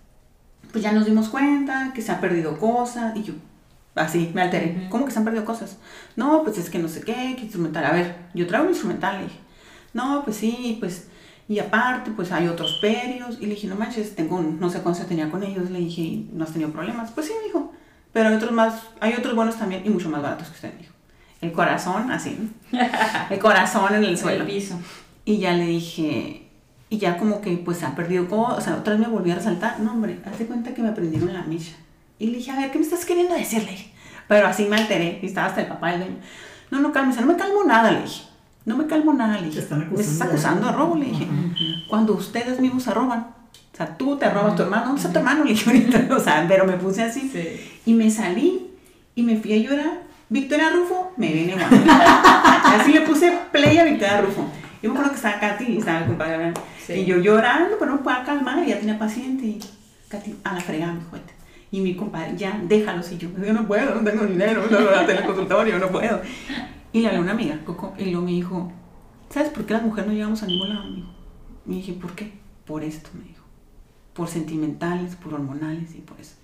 pues 0.72 0.84
ya 0.84 0.92
nos 0.92 1.06
dimos 1.06 1.28
cuenta 1.28 1.92
que 1.94 2.02
se 2.02 2.12
ha 2.12 2.20
perdido 2.20 2.58
cosas. 2.58 3.16
Y 3.16 3.22
yo, 3.22 3.34
así, 3.94 4.30
me 4.34 4.42
alteré. 4.42 4.88
¿Cómo 4.90 5.04
que 5.04 5.10
se 5.10 5.18
han 5.18 5.24
perdido 5.24 5.44
cosas? 5.44 5.78
No, 6.16 6.42
pues 6.44 6.58
es 6.58 6.70
que 6.70 6.78
no 6.78 6.88
sé 6.88 7.00
qué, 7.00 7.34
que 7.36 7.42
instrumental. 7.42 7.84
A 7.84 7.92
ver, 7.92 8.16
yo 8.34 8.46
traigo 8.46 8.66
un 8.66 8.72
instrumental, 8.72 9.18
le 9.18 9.24
dije. 9.24 9.38
No, 9.92 10.22
pues 10.24 10.36
sí, 10.36 10.76
pues, 10.80 11.08
y 11.48 11.58
aparte, 11.58 12.10
pues 12.12 12.32
hay 12.32 12.48
otros 12.48 12.78
perios. 12.80 13.38
Y 13.40 13.46
le 13.46 13.54
dije, 13.54 13.66
no 13.66 13.76
manches, 13.76 14.14
tengo, 14.14 14.40
no 14.40 14.70
sé 14.70 14.80
cuánto 14.80 15.00
se 15.00 15.06
tenía 15.06 15.30
con 15.30 15.42
ellos. 15.42 15.70
Le 15.70 15.80
dije, 15.80 16.26
¿no 16.32 16.44
has 16.44 16.52
tenido 16.52 16.70
problemas? 16.70 17.10
Pues 17.10 17.26
sí, 17.26 17.32
me 17.38 17.46
dijo. 17.46 17.72
Pero 18.12 18.28
hay 18.28 18.36
otros 18.36 18.52
más, 18.52 18.82
hay 19.00 19.14
otros 19.14 19.34
buenos 19.34 19.56
también 19.56 19.82
y 19.84 19.90
mucho 19.90 20.08
más 20.08 20.22
baratos 20.22 20.48
que 20.48 20.54
usted, 20.54 20.72
me 20.74 20.82
dijo. 20.82 20.93
El 21.44 21.52
corazón, 21.52 22.10
así, 22.10 22.50
El 23.30 23.38
corazón 23.38 23.94
en 23.94 24.04
el 24.04 24.18
suelo. 24.18 24.44
El 24.44 24.50
piso. 24.50 24.78
Y 25.24 25.38
ya 25.38 25.52
le 25.52 25.66
dije, 25.66 26.48
y 26.90 26.98
ya 26.98 27.16
como 27.16 27.40
que 27.40 27.56
pues 27.56 27.82
ha 27.82 27.94
perdido 27.94 28.28
cosas, 28.28 28.58
o 28.58 28.60
sea, 28.60 28.74
otra 28.76 28.94
vez 28.94 29.06
me 29.06 29.12
volvió 29.12 29.32
a 29.32 29.36
resaltar, 29.36 29.80
no 29.80 29.92
hombre, 29.92 30.18
hazte 30.24 30.46
cuenta 30.46 30.74
que 30.74 30.82
me 30.82 30.88
aprendieron 30.88 31.32
la 31.32 31.42
misa. 31.42 31.76
Y 32.18 32.28
le 32.28 32.38
dije, 32.38 32.50
a 32.50 32.56
ver, 32.56 32.70
¿qué 32.70 32.78
me 32.78 32.84
estás 32.84 33.04
queriendo 33.04 33.34
decirle? 33.34 33.76
Pero 34.28 34.46
así 34.46 34.64
me 34.64 34.76
alteré, 34.76 35.18
y 35.22 35.26
estaba 35.26 35.48
hasta 35.48 35.62
el 35.62 35.66
papá 35.66 35.92
le 35.92 35.98
dije, 35.98 36.18
no, 36.70 36.80
no 36.80 36.92
calmes, 36.92 37.20
no 37.20 37.26
me 37.26 37.36
calmo 37.36 37.64
nada, 37.64 37.92
le 37.92 38.02
dije. 38.02 38.22
No 38.64 38.76
me 38.76 38.86
calmo 38.86 39.12
nada, 39.12 39.38
le 39.38 39.48
dije. 39.48 39.66
me 39.70 40.00
estás 40.00 40.22
acusando 40.22 40.66
de 40.66 40.72
robo, 40.72 40.96
le 40.96 41.06
dije. 41.06 41.28
Cuando 41.88 42.14
ustedes 42.14 42.58
mismos 42.60 42.82
se 42.82 42.92
roban. 42.92 43.20
O 43.72 43.76
sea, 43.76 43.96
tú 43.96 44.16
te 44.16 44.30
robas 44.30 44.52
a 44.52 44.56
tu 44.56 44.62
hermano, 44.62 44.86
¿dónde 44.86 45.00
está 45.00 45.12
tu 45.12 45.18
hermano? 45.18 45.44
Le 45.44 45.50
dije 45.50 45.68
ahorita, 45.68 46.14
o 46.14 46.20
sea, 46.20 46.44
pero 46.48 46.64
me 46.64 46.74
puse 46.74 47.02
así. 47.02 47.30
Y 47.84 47.92
me 47.92 48.08
salí 48.08 48.70
y 49.16 49.22
me 49.22 49.36
fui 49.36 49.52
a 49.52 49.56
llorar. 49.56 50.02
Victoria 50.28 50.70
Rufo, 50.70 51.12
me 51.16 51.32
viene 51.32 51.52
igual. 51.52 51.68
así 52.64 52.92
le 52.92 53.02
puse 53.02 53.32
play 53.52 53.78
a 53.78 53.84
Victoria 53.84 54.20
Rufo. 54.20 54.46
Yo 54.82 54.90
me 54.90 54.98
acuerdo 54.98 55.12
que 55.12 55.16
estaba 55.16 55.40
Katy 55.40 55.64
y 55.64 55.78
estaba 55.78 56.00
el 56.00 56.06
compadre 56.06 56.52
Y 56.88 57.04
yo 57.04 57.16
llorando, 57.18 57.76
pero 57.78 57.92
no 57.92 58.02
puedo 58.02 58.22
calmar, 58.24 58.62
y 58.62 58.68
ya 58.68 58.78
tenía 58.78 58.98
paciente. 58.98 59.44
Y 59.46 59.60
Katy, 60.08 60.36
a 60.44 60.54
la 60.54 60.60
fregada, 60.60 60.92
mi 60.92 61.00
juguete. 61.02 61.34
Y 61.70 61.80
mi 61.80 61.96
compadre, 61.96 62.36
ya, 62.36 62.60
déjalos. 62.62 63.10
Y 63.12 63.18
yo, 63.18 63.28
yo 63.42 63.52
no 63.52 63.66
puedo, 63.66 63.94
no 63.94 64.02
tengo 64.02 64.26
dinero, 64.26 64.64
no 64.70 64.78
voy 64.78 64.94
a 64.94 65.06
tener 65.06 65.24
consultorio, 65.24 65.78
no 65.78 65.88
puedo. 65.88 66.20
Y 66.92 67.00
le 67.00 67.06
hablé 67.06 67.18
a 67.18 67.22
una 67.22 67.32
amiga, 67.32 67.58
Coco, 67.64 67.94
y 67.98 68.10
luego 68.10 68.26
me 68.26 68.32
dijo, 68.32 68.72
¿sabes 69.30 69.48
por 69.50 69.64
qué 69.64 69.72
las 69.72 69.82
mujeres 69.82 70.06
no 70.06 70.12
llegamos 70.12 70.42
a 70.42 70.46
ningún 70.46 70.68
lado? 70.68 70.84
Me 70.84 70.96
dijo. 70.96 71.14
Y 71.66 71.74
dije, 71.76 71.92
¿por 71.94 72.14
qué? 72.14 72.32
Por 72.66 72.84
esto, 72.84 73.10
me 73.14 73.24
dijo. 73.24 73.44
Por 74.12 74.28
sentimentales, 74.28 75.16
por 75.16 75.34
hormonales 75.34 75.94
y 75.94 76.00
por 76.00 76.20
eso. 76.20 76.34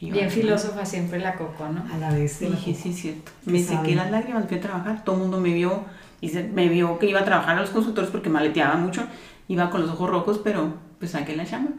Bien 0.00 0.30
filósofa 0.30 0.86
siempre 0.86 1.18
la 1.18 1.34
Coco, 1.34 1.68
¿no? 1.68 1.84
A 1.92 1.98
la 1.98 2.10
vez. 2.10 2.38
Dije, 2.38 2.74
sí, 2.74 2.90
es 2.90 2.96
cierto. 2.96 3.32
Me 3.46 3.62
sequé 3.62 3.94
las 3.94 4.10
lágrimas, 4.10 4.46
fui 4.46 4.58
a 4.58 4.60
trabajar, 4.60 5.02
todo 5.04 5.16
el 5.16 5.22
mundo 5.22 5.40
me 5.40 5.52
vio 5.52 5.84
y 6.20 6.28
se, 6.28 6.44
me 6.44 6.68
vio 6.68 6.98
que 6.98 7.06
iba 7.06 7.20
a 7.20 7.24
trabajar 7.24 7.56
a 7.56 7.60
los 7.60 7.70
consultores 7.70 8.10
porque 8.10 8.30
maleteaba 8.30 8.76
mucho, 8.76 9.04
iba 9.48 9.70
con 9.70 9.80
los 9.82 9.90
ojos 9.90 10.08
rojos, 10.08 10.40
pero 10.42 10.74
pues 10.98 11.12
saqué 11.12 11.36
la 11.36 11.44
llama. 11.44 11.70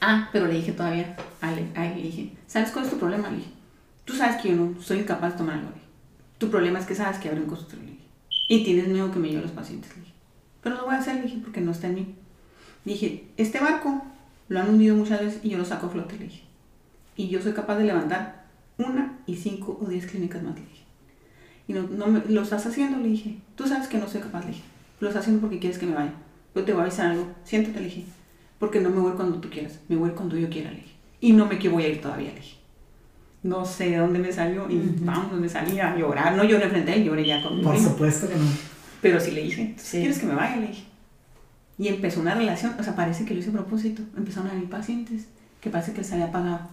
Ah, 0.00 0.28
pero 0.32 0.46
le 0.46 0.54
dije 0.54 0.72
todavía, 0.72 1.16
Ale, 1.40 1.66
le 1.74 2.02
dije, 2.02 2.32
¿sabes 2.46 2.70
cuál 2.70 2.84
es 2.84 2.90
tu 2.90 2.98
problema? 2.98 3.30
Le 3.30 3.38
dije, 3.38 3.50
tú 4.04 4.14
sabes 4.14 4.40
que 4.40 4.50
yo 4.50 4.56
no 4.56 4.80
soy 4.80 4.98
incapaz 4.98 5.32
de 5.32 5.38
tomar 5.38 5.56
algo. 5.56 5.70
Tu 6.38 6.50
problema 6.50 6.78
es 6.78 6.86
que 6.86 6.94
sabes 6.94 7.18
que 7.18 7.28
abre 7.28 7.40
un 7.40 7.46
consultorio. 7.46 7.84
Le 7.84 7.90
dije, 7.92 8.04
y 8.48 8.64
tienes 8.64 8.88
miedo 8.88 9.10
que 9.10 9.18
me 9.18 9.28
lleve 9.28 9.42
los 9.42 9.52
pacientes. 9.52 9.94
Le 9.96 10.02
dije, 10.02 10.14
pero 10.62 10.76
lo 10.76 10.84
voy 10.84 10.94
a 10.94 10.98
hacer, 10.98 11.16
le 11.16 11.22
dije, 11.22 11.38
porque 11.42 11.60
no 11.60 11.72
está 11.72 11.86
en 11.86 11.94
mí. 11.94 12.14
Le 12.84 12.92
dije, 12.92 13.24
este 13.36 13.60
barco 13.60 14.02
lo 14.48 14.60
han 14.60 14.68
hundido 14.68 14.94
muchas 14.96 15.20
veces 15.20 15.40
y 15.42 15.50
yo 15.50 15.58
lo 15.58 15.64
saco 15.64 15.86
a 15.86 15.90
flote, 15.90 16.18
le 16.18 16.24
dije. 16.24 16.43
Y 17.16 17.28
yo 17.28 17.40
soy 17.40 17.52
capaz 17.52 17.76
de 17.76 17.84
levantar 17.84 18.44
una 18.78 19.18
y 19.26 19.36
cinco 19.36 19.78
o 19.80 19.88
diez 19.88 20.06
clínicas 20.06 20.42
más, 20.42 20.54
le 20.54 20.62
dije. 20.62 20.84
Y 21.68 21.72
no, 21.72 21.82
no 21.82 22.06
me, 22.08 22.22
lo 22.28 22.42
estás 22.42 22.66
haciendo, 22.66 22.98
le 22.98 23.08
dije. 23.08 23.36
Tú 23.54 23.66
sabes 23.66 23.88
que 23.88 23.98
no 23.98 24.08
soy 24.08 24.20
capaz, 24.20 24.40
le 24.40 24.48
dije. 24.48 24.62
Lo 25.00 25.08
estás 25.08 25.22
haciendo 25.22 25.40
porque 25.40 25.58
quieres 25.58 25.78
que 25.78 25.86
me 25.86 25.94
vaya. 25.94 26.12
Yo 26.54 26.64
te 26.64 26.72
voy 26.72 26.80
a 26.80 26.84
avisar 26.84 27.12
algo. 27.12 27.28
Siéntate, 27.44 27.78
le 27.78 27.86
dije. 27.86 28.04
Porque 28.58 28.80
no 28.80 28.90
me 28.90 29.00
voy 29.00 29.12
cuando 29.12 29.38
tú 29.38 29.48
quieras. 29.50 29.80
Me 29.88 29.96
voy 29.96 30.10
cuando 30.10 30.36
yo 30.36 30.48
quiera, 30.48 30.70
le 30.70 30.76
dije. 30.76 30.94
Y 31.20 31.32
no 31.32 31.46
me 31.46 31.58
quiero 31.58 31.76
voy 31.76 31.84
a 31.84 31.88
ir 31.88 32.00
todavía, 32.00 32.30
le 32.30 32.40
dije. 32.40 32.56
No 33.42 33.64
sé 33.64 33.90
de 33.90 33.98
dónde 33.98 34.18
me 34.18 34.32
salió 34.32 34.70
y 34.70 34.80
vamos, 35.00 35.30
donde 35.30 35.48
salía 35.48 35.92
a 35.92 35.98
llorar. 35.98 36.34
No 36.34 36.44
lloré 36.44 36.68
frente 36.68 36.92
a 36.92 36.94
él, 36.94 37.04
lloré 37.04 37.26
ya 37.26 37.42
con 37.42 37.60
Por 37.60 37.78
supuesto 37.78 38.28
que 38.28 38.36
no. 38.36 38.46
Pero 39.02 39.20
sí 39.20 39.32
le 39.32 39.42
dije, 39.42 39.76
¿quieres 39.90 40.18
que 40.18 40.26
me 40.26 40.34
vaya? 40.34 40.56
Le 40.56 40.68
dije. 40.68 40.84
Y 41.76 41.88
empezó 41.88 42.20
una 42.20 42.34
relación, 42.34 42.74
o 42.78 42.82
sea, 42.82 42.96
parece 42.96 43.26
que 43.26 43.34
lo 43.34 43.40
hice 43.40 43.50
a 43.50 43.52
propósito. 43.52 44.02
Empezaron 44.16 44.48
a 44.48 44.54
venir 44.54 44.70
pacientes 44.70 45.26
que 45.60 45.68
parece 45.68 45.92
que 45.92 46.04
se 46.04 46.14
había 46.14 46.32
pagado 46.32 46.68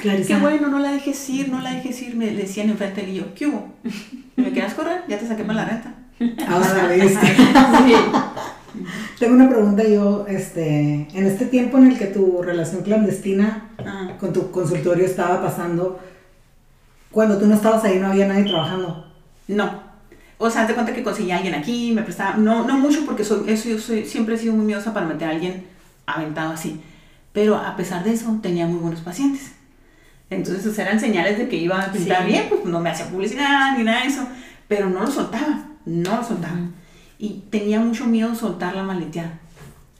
Qué 0.00 0.36
bueno, 0.36 0.68
no 0.68 0.80
la 0.80 0.92
dejes 0.92 1.30
ir, 1.30 1.48
no 1.48 1.60
la 1.60 1.72
dejes 1.72 2.02
ir, 2.02 2.14
me 2.14 2.26
decían 2.26 2.68
enfrente 2.68 3.00
del 3.00 3.14
yo, 3.14 3.34
¿qué 3.34 3.46
hubo? 3.46 3.72
¿Me 4.36 4.52
quieres 4.52 4.74
correr? 4.74 5.02
Ya 5.08 5.18
te 5.18 5.26
saqué 5.26 5.44
para 5.44 5.62
la 5.62 5.64
renta. 5.64 5.94
Ahora 6.46 6.88
ves. 6.88 7.14
Tengo 9.18 9.34
una 9.34 9.48
pregunta 9.48 9.84
yo, 9.84 10.26
este, 10.28 11.08
en 11.12 11.26
este 11.26 11.46
tiempo 11.46 11.78
en 11.78 11.92
el 11.92 11.98
que 11.98 12.06
tu 12.06 12.42
relación 12.42 12.82
clandestina 12.82 13.70
ah. 13.78 14.10
con 14.18 14.32
tu 14.32 14.50
consultorio 14.50 15.06
estaba 15.06 15.40
pasando, 15.40 16.00
cuando 17.10 17.38
tú 17.38 17.46
no 17.46 17.54
estabas 17.54 17.84
ahí 17.84 17.98
no 17.98 18.08
había 18.08 18.26
nadie 18.26 18.44
trabajando. 18.44 19.06
No. 19.48 19.84
O 20.38 20.50
sea, 20.50 20.66
te 20.66 20.74
cuenta 20.74 20.92
que 20.92 21.04
conseguí 21.04 21.30
a 21.30 21.36
alguien 21.36 21.54
aquí, 21.54 21.92
me 21.92 22.02
prestaba, 22.02 22.36
no, 22.36 22.66
no 22.66 22.76
mucho 22.76 23.06
porque 23.06 23.24
soy, 23.24 23.50
eso 23.50 23.68
yo 23.68 23.78
soy, 23.78 24.04
siempre 24.04 24.34
he 24.34 24.38
sido 24.38 24.54
muy 24.54 24.66
miedosa 24.66 24.92
para 24.92 25.06
meter 25.06 25.28
a 25.28 25.30
alguien 25.30 25.64
aventado 26.06 26.52
así. 26.52 26.80
Pero 27.34 27.56
a 27.56 27.76
pesar 27.76 28.04
de 28.04 28.12
eso, 28.12 28.38
tenía 28.40 28.66
muy 28.66 28.78
buenos 28.78 29.00
pacientes. 29.00 29.50
Entonces, 30.30 30.78
eran 30.78 31.00
señales 31.00 31.36
de 31.36 31.48
que 31.48 31.56
iba 31.56 31.82
a 31.82 31.92
pintar 31.92 32.26
bien, 32.26 32.44
pues 32.48 32.64
no 32.64 32.80
me 32.80 32.90
hacía 32.90 33.08
publicidad 33.08 33.76
ni 33.76 33.82
nada 33.82 34.02
de 34.02 34.06
eso, 34.06 34.26
pero 34.68 34.88
no 34.88 35.00
lo 35.00 35.10
soltaba, 35.10 35.64
no 35.84 36.16
lo 36.16 36.24
soltaba. 36.24 36.60
Y 37.18 37.42
tenía 37.50 37.80
mucho 37.80 38.06
miedo 38.06 38.34
soltar 38.36 38.76
la 38.76 38.84
maleteada, 38.84 39.40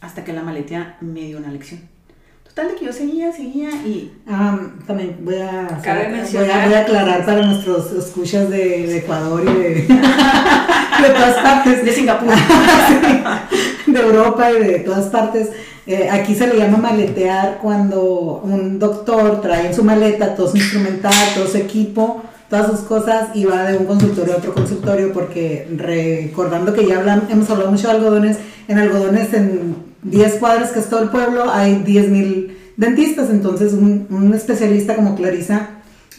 hasta 0.01 0.25
que 0.25 0.33
la 0.33 0.43
maleteada 0.43 0.97
me 1.01 1.23
dio 1.23 1.39
una 1.39 1.51
lección. 1.51 1.81
Total 2.47 2.69
de 2.69 2.75
que 2.77 2.85
yo 2.85 2.93
seguía, 2.93 3.33
seguía 3.33 3.71
y... 3.85 4.13
también 4.87 5.19
voy 5.23 5.35
a, 5.35 5.81
voy 5.83 6.51
a, 6.51 6.81
aclarar 6.81 7.27
para 7.27 7.45
nuestros 7.45 7.91
escuchas 7.93 8.49
de, 8.49 8.99
Ecuador 8.99 9.43
y 9.43 9.53
de, 9.53 9.75
de 11.03 11.11
todas 11.15 11.37
partes. 11.43 11.85
De 11.85 11.93
Singapur. 11.93 12.33
de 13.87 14.01
Europa 14.01 14.53
y 14.53 14.63
de 14.63 14.79
todas 14.81 15.07
partes. 15.07 15.51
Eh, 15.87 16.09
aquí 16.11 16.35
se 16.35 16.47
le 16.47 16.57
llama 16.57 16.79
maletear 16.79 17.59
cuando 17.61 18.41
un 18.43 18.79
doctor 18.79 19.43
trae 19.43 19.67
en 19.67 19.75
su 19.75 19.85
maleta 19.85 20.35
todo 20.35 20.49
su 20.49 20.57
instrumental, 20.57 21.13
todo 21.35 21.47
su 21.47 21.59
equipo, 21.59 22.23
todas 22.49 22.71
sus 22.71 22.81
cosas 22.81 23.29
y 23.35 23.45
va 23.45 23.65
de 23.65 23.77
un 23.77 23.85
consultorio 23.85 24.35
a 24.35 24.37
otro 24.39 24.55
consultorio 24.55 25.13
porque 25.13 25.69
recordando 25.77 26.73
que 26.73 26.87
ya 26.87 27.03
hemos 27.29 27.51
hablado 27.51 27.71
mucho 27.71 27.89
de 27.89 27.95
algodones, 27.95 28.39
en 28.69 28.79
algodones 28.79 29.35
en 29.35 29.77
10 30.05 30.35
cuadras 30.37 30.71
que 30.71 30.81
es 30.81 30.89
todo 30.89 31.03
el 31.03 31.11
pueblo 31.11 31.51
hay 31.51 31.83
10.000 31.85 32.55
dentistas, 32.77 33.31
entonces 33.31 33.73
un, 33.73 34.33
especialista 34.35 34.97
como 34.97 35.17
Clarisa 35.17 35.74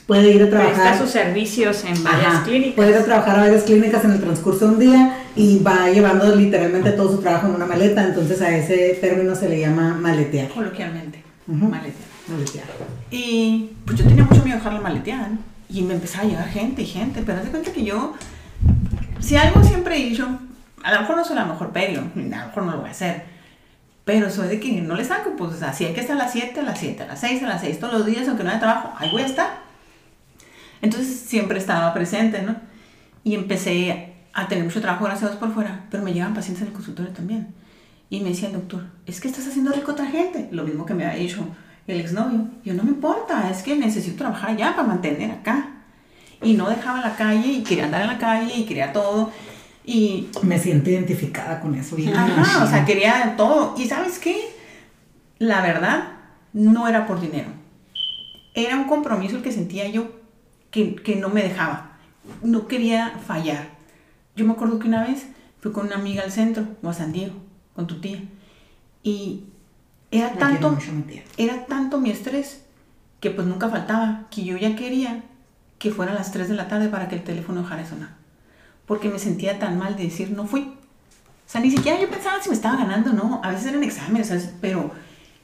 puede 0.06 0.32
ir 0.32 0.44
a 0.44 0.50
trabajar. 0.50 0.74
Presta 0.74 0.98
sus 0.98 1.10
servicios 1.10 1.84
en 1.84 2.04
varias 2.04 2.40
clínicas. 2.44 2.76
Puede 2.76 2.92
ir 2.92 2.98
a 2.98 3.04
trabajar 3.04 3.40
a 3.40 3.42
varias 3.44 3.64
clínicas 3.64 4.04
en 4.06 4.12
el 4.12 4.22
transcurso 4.22 4.68
de 4.68 4.74
un 4.74 4.80
día 4.80 5.20
y 5.36 5.60
va 5.60 5.90
llevando 5.90 6.36
literalmente 6.36 6.92
todo 6.92 7.12
su 7.12 7.22
trabajo 7.22 7.48
en 7.48 7.56
una 7.56 7.66
maleta, 7.66 8.04
entonces 8.06 8.42
a 8.42 8.56
ese 8.56 8.98
término 9.02 9.36
se 9.36 9.50
le 9.50 9.60
llama 9.60 9.94
maletear. 9.94 10.50
Coloquialmente, 10.50 11.24
maletear. 11.48 11.94
Maletear. 12.28 12.66
Y 13.12 13.72
pues 13.86 13.98
yo 14.00 14.06
tenía 14.06 14.24
mucho 14.24 14.44
miedo 14.44 14.58
de 14.58 14.64
dejar 14.64 14.74
la 14.74 14.82
maletear 14.82 15.30
y 15.70 15.82
me 15.82 15.94
empezaba 15.94 16.24
a 16.24 16.28
llegar 16.28 16.48
gente 16.50 16.82
y 16.82 16.86
gente, 16.86 17.22
pero 17.26 17.40
haz 17.40 17.46
de 17.46 17.52
cuenta 17.52 17.72
que 17.72 17.84
yo, 17.84 18.14
si 19.20 19.36
algo 19.36 19.64
siempre 19.64 19.98
he 19.98 20.10
dicho, 20.10 20.28
a 20.84 20.94
lo 20.94 21.02
mejor 21.02 21.18
no 21.18 21.26
soy 21.26 21.36
la 21.36 21.46
mejor 21.46 21.72
perio, 21.72 22.02
a 22.16 22.20
lo 22.20 22.24
mejor 22.24 22.64
no 22.64 22.72
lo 22.72 22.80
voy 22.80 22.90
a 22.90 22.92
hacer, 22.92 23.24
pero 24.06 24.30
soy 24.30 24.48
de 24.48 24.60
que 24.60 24.72
no 24.82 24.96
le 24.96 25.04
saco, 25.04 25.32
pues 25.36 25.62
así 25.64 25.86
hay 25.86 25.94
que 25.94 26.02
estar 26.02 26.16
a 26.16 26.20
las 26.20 26.32
7, 26.32 26.60
a 26.60 26.64
las 26.64 26.80
7, 26.80 27.04
a 27.04 27.08
las 27.08 27.20
6, 27.20 27.44
a 27.44 27.48
las 27.48 27.62
6, 27.62 27.80
todos 27.80 27.94
los 27.94 28.06
días, 28.06 28.28
aunque 28.28 28.44
no 28.44 28.52
haya 28.52 28.60
trabajo, 28.60 28.94
ahí 28.98 29.10
voy 29.12 29.24
a 29.24 29.26
estar. 29.26 29.65
Entonces 30.86 31.20
siempre 31.20 31.58
estaba 31.58 31.92
presente, 31.96 32.44
¿no? 32.44 32.58
Y 33.24 33.34
empecé 33.34 34.14
a 34.34 34.48
tener 34.48 34.64
mucho 34.64 34.82
trabajo, 34.82 35.06
gracias 35.06 35.24
a 35.24 35.28
Dios, 35.30 35.40
por 35.40 35.52
fuera, 35.52 35.88
pero 35.90 36.04
me 36.04 36.14
llegaban 36.14 36.36
pacientes 36.36 36.62
en 36.62 36.68
el 36.68 36.74
consultorio 36.76 37.12
también. 37.12 37.56
Y 38.12 38.20
me 38.20 38.30
decía 38.30 38.50
el 38.50 38.54
doctor, 38.54 38.86
es 39.08 39.20
que 39.20 39.28
estás 39.28 39.48
haciendo 39.48 39.72
rico 39.72 39.90
a 39.90 39.94
otra 39.96 40.06
gente, 40.06 40.48
lo 40.52 40.64
mismo 40.64 40.86
que 40.86 40.94
me 40.94 41.04
había 41.08 41.18
dicho 41.18 41.44
el 41.88 42.00
exnovio. 42.00 42.50
Yo 42.64 42.76
no 42.76 42.84
me 42.84 42.92
importa, 42.92 43.50
es 43.50 43.64
que 43.64 43.76
necesito 43.76 44.18
trabajar 44.18 44.52
allá 44.52 44.76
para 44.76 44.88
mantener 44.88 45.32
acá. 45.32 45.70
Y 46.44 46.54
no 46.54 46.70
dejaba 46.70 47.02
la 47.02 47.16
calle 47.16 47.48
y 47.48 47.64
quería 47.64 47.86
andar 47.86 48.02
en 48.04 48.08
la 48.08 48.20
calle 48.20 48.56
y 48.56 48.66
quería 48.66 48.94
todo. 48.94 49.32
Y 49.84 50.28
me 50.44 50.60
siento 50.60 50.92
identificada 50.92 51.62
con 51.62 51.74
eso. 51.74 51.98
Ajá, 52.14 52.64
o 52.64 52.68
sea, 52.68 52.86
quería 52.86 53.34
todo. 53.36 53.74
Y 53.76 53.88
sabes 53.88 54.20
qué? 54.20 54.38
La 55.40 55.64
verdad, 55.64 56.10
no 56.54 56.88
era 56.88 57.08
por 57.08 57.20
dinero. 57.20 57.50
Era 58.54 58.76
un 58.76 58.84
compromiso 58.84 59.38
el 59.38 59.42
que 59.42 59.52
sentía 59.52 59.90
yo 59.90 60.25
que, 60.76 60.96
que 60.96 61.16
no 61.16 61.30
me 61.30 61.42
dejaba. 61.42 61.92
No 62.44 62.68
quería 62.68 63.18
fallar. 63.26 63.70
Yo 64.36 64.46
me 64.46 64.52
acuerdo 64.52 64.78
que 64.78 64.90
una 64.90 65.06
vez 65.08 65.28
fui 65.62 65.72
con 65.72 65.86
una 65.86 65.96
amiga 65.96 66.24
al 66.24 66.32
centro, 66.32 66.68
o 66.84 66.90
a 66.90 66.94
San 66.94 67.14
Diego, 67.14 67.36
con 67.74 67.88
tu 67.88 68.02
tía. 68.02 68.22
Y 69.02 69.46
era 70.12 70.34
tanto, 70.34 70.78
era 71.38 71.66
tanto 71.66 72.00
mi 72.00 72.12
estrés 72.12 72.66
que 73.22 73.32
pues 73.32 73.48
nunca 73.48 73.70
faltaba, 73.70 74.28
que 74.30 74.44
yo 74.44 74.58
ya 74.58 74.76
quería 74.76 75.24
que 75.80 75.92
fuera 75.92 76.12
a 76.12 76.16
las 76.16 76.34
3 76.34 76.50
de 76.50 76.56
la 76.56 76.68
tarde 76.68 76.90
para 76.90 77.08
que 77.08 77.16
el 77.16 77.24
teléfono 77.24 77.62
dejara 77.62 77.84
de 77.84 77.90
sonar 77.90 78.26
porque 78.86 79.10
me 79.10 79.20
sentía 79.20 79.60
tan 79.60 79.78
mal 79.78 79.96
de 79.96 80.04
decir 80.04 80.32
no 80.32 80.46
fui. 80.46 80.62
O 80.62 81.50
sea, 81.50 81.62
ni 81.62 81.72
siquiera 81.72 82.00
yo 82.00 82.10
pensaba 82.10 82.42
si 82.42 82.50
me 82.50 82.56
estaba 82.56 82.78
ganando 82.78 83.14
no. 83.14 83.42
A 83.44 83.52
veces 83.52 83.68
eran 83.68 83.84
exámenes, 83.84 84.50
pero 84.62 84.92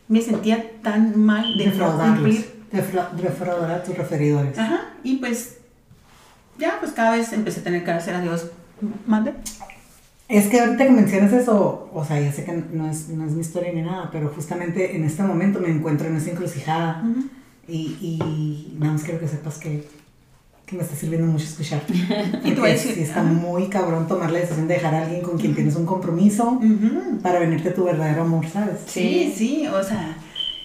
me 0.07 0.21
sentía 0.21 0.81
tan 0.81 1.19
mal 1.19 1.57
de 1.57 1.67
no 1.67 1.97
cumplir. 1.97 2.60
Defraudar 2.71 3.71
a 3.71 3.83
tus 3.83 3.97
referidores. 3.97 4.57
Ajá, 4.57 4.93
y 5.03 5.17
pues 5.17 5.57
ya, 6.57 6.77
pues 6.79 6.91
cada 6.91 7.11
vez 7.17 7.31
empecé 7.33 7.61
a 7.61 7.63
tener 7.63 7.83
que 7.83 7.91
hacer 7.91 8.15
a 8.15 8.21
Dios. 8.21 8.51
Mande. 9.05 9.33
Es 10.27 10.47
que 10.47 10.61
ahorita 10.61 10.85
que 10.85 10.91
mencionas 10.91 11.33
eso, 11.33 11.89
o 11.93 12.05
sea, 12.05 12.19
ya 12.19 12.31
sé 12.31 12.45
que 12.45 12.53
no 12.71 12.89
es, 12.89 13.09
no 13.09 13.25
es 13.25 13.33
mi 13.33 13.41
historia 13.41 13.73
ni 13.73 13.81
nada, 13.81 14.09
pero 14.11 14.29
justamente 14.29 14.95
en 14.95 15.03
este 15.03 15.23
momento 15.23 15.59
me 15.59 15.69
encuentro 15.69 16.07
en 16.07 16.15
esa 16.15 16.31
encrucijada. 16.31 17.03
y, 17.67 17.97
y 18.01 18.77
nada 18.79 18.93
más 18.93 19.03
quiero 19.03 19.19
que 19.19 19.27
sepas 19.27 19.57
que 19.57 19.85
me 20.75 20.83
está 20.83 20.95
sirviendo 20.95 21.27
mucho 21.27 21.45
escuchar. 21.45 21.81
y 22.43 22.51
tú 22.51 22.61
decir, 22.61 22.93
sí, 22.95 23.01
está 23.01 23.23
muy 23.23 23.67
cabrón 23.67 24.07
tomar 24.07 24.31
la 24.31 24.39
decisión 24.39 24.67
de 24.67 24.75
dejar 24.75 24.95
a 24.95 25.03
alguien 25.03 25.21
con 25.21 25.37
quien 25.37 25.53
tienes 25.53 25.75
un 25.75 25.85
compromiso 25.85 26.59
para 27.21 27.39
venirte 27.39 27.71
tu 27.71 27.83
verdadero 27.83 28.23
amor, 28.23 28.47
¿sabes? 28.47 28.79
Sí, 28.85 29.33
sí, 29.35 29.67
o 29.67 29.83
sea, 29.83 30.15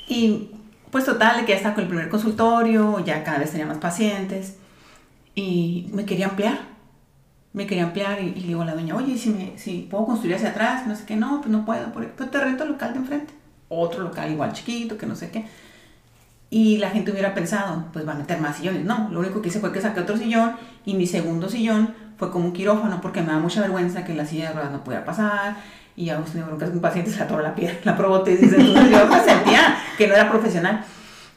y 0.09 0.51
pues 0.91 1.05
total, 1.05 1.45
que 1.45 1.53
ya 1.53 1.57
estaba 1.57 1.75
con 1.75 1.85
el 1.85 1.89
primer 1.89 2.09
consultorio, 2.09 3.05
ya 3.05 3.25
cada 3.25 3.39
vez 3.39 3.51
tenía 3.51 3.67
más 3.67 3.79
pacientes 3.79 4.57
y 5.35 5.89
me 5.93 6.05
quería 6.05 6.29
ampliar. 6.29 6.59
Me 7.53 7.67
quería 7.67 7.85
ampliar 7.85 8.23
y, 8.23 8.35
le 8.35 8.47
digo 8.49 8.63
a 8.63 8.67
la 8.67 8.75
doña, 8.75 8.95
oye, 8.97 9.17
si, 9.17 9.31
me, 9.31 9.59
si 9.59 9.89
puedo 9.91 10.07
construir 10.07 10.37
hacia 10.37 10.51
atrás, 10.51 10.87
no 10.87 10.95
sé 10.95 11.05
qué, 11.07 11.17
no, 11.17 11.41
pues 11.41 11.51
no 11.51 11.65
puedo, 11.65 11.93
porque 11.93 12.09
pues 12.09 12.31
te 12.31 12.39
rento 12.39 12.65
el 12.65 12.71
local 12.71 12.93
de 12.93 12.99
enfrente. 12.99 13.35
Otro 13.69 14.03
local 14.03 14.31
igual 14.31 14.53
chiquito, 14.53 14.99
que 14.99 15.07
no 15.07 15.17
sé 15.17 15.31
qué 15.31 15.47
y 16.51 16.79
la 16.79 16.91
gente 16.91 17.11
hubiera 17.11 17.35
pensado, 17.35 17.87
pues 17.93 18.07
va 18.07 18.13
a 18.13 18.17
meter 18.17 18.41
más 18.41 18.57
sillones. 18.57 18.85
No, 18.85 19.09
lo 19.11 19.21
único 19.21 19.43
que 19.43 19.49
hice 19.49 19.61
fue 19.61 19.73
que 19.73 19.81
saqué 19.81 20.01
otro 20.01 20.17
sillón 20.17 20.53
y 20.85 20.95
mi 20.95 21.07
segundo 21.07 21.49
sillón 21.49 21.95
fue 22.17 22.31
como 22.31 22.47
un 22.47 22.53
quirófano 22.53 23.01
porque 23.01 23.21
me 23.21 23.29
da 23.29 23.39
mucha 23.39 23.61
vergüenza 23.61 24.05
que 24.05 24.15
la 24.15 24.25
silla 24.25 24.49
de 24.49 24.55
ruedas 24.55 24.73
no 24.73 24.85
pudiera 24.85 25.05
pasar 25.05 25.57
y 25.97 26.05
ya 26.05 26.19
tenido 26.19 26.47
broncas 26.47 26.69
con 26.69 26.77
un 26.77 26.83
paciente 26.83 27.11
se 27.11 27.19
la 27.19 27.25
atoró 27.25 27.43
la 27.43 27.55
piel, 27.55 27.79
la 27.85 27.97
prótesis, 27.97 28.53
entonces 28.53 28.91
yo 28.91 29.07
me 29.07 29.25
sentía 29.25 29.79
que 29.97 30.07
no 30.07 30.15
era 30.15 30.31
profesional. 30.31 30.85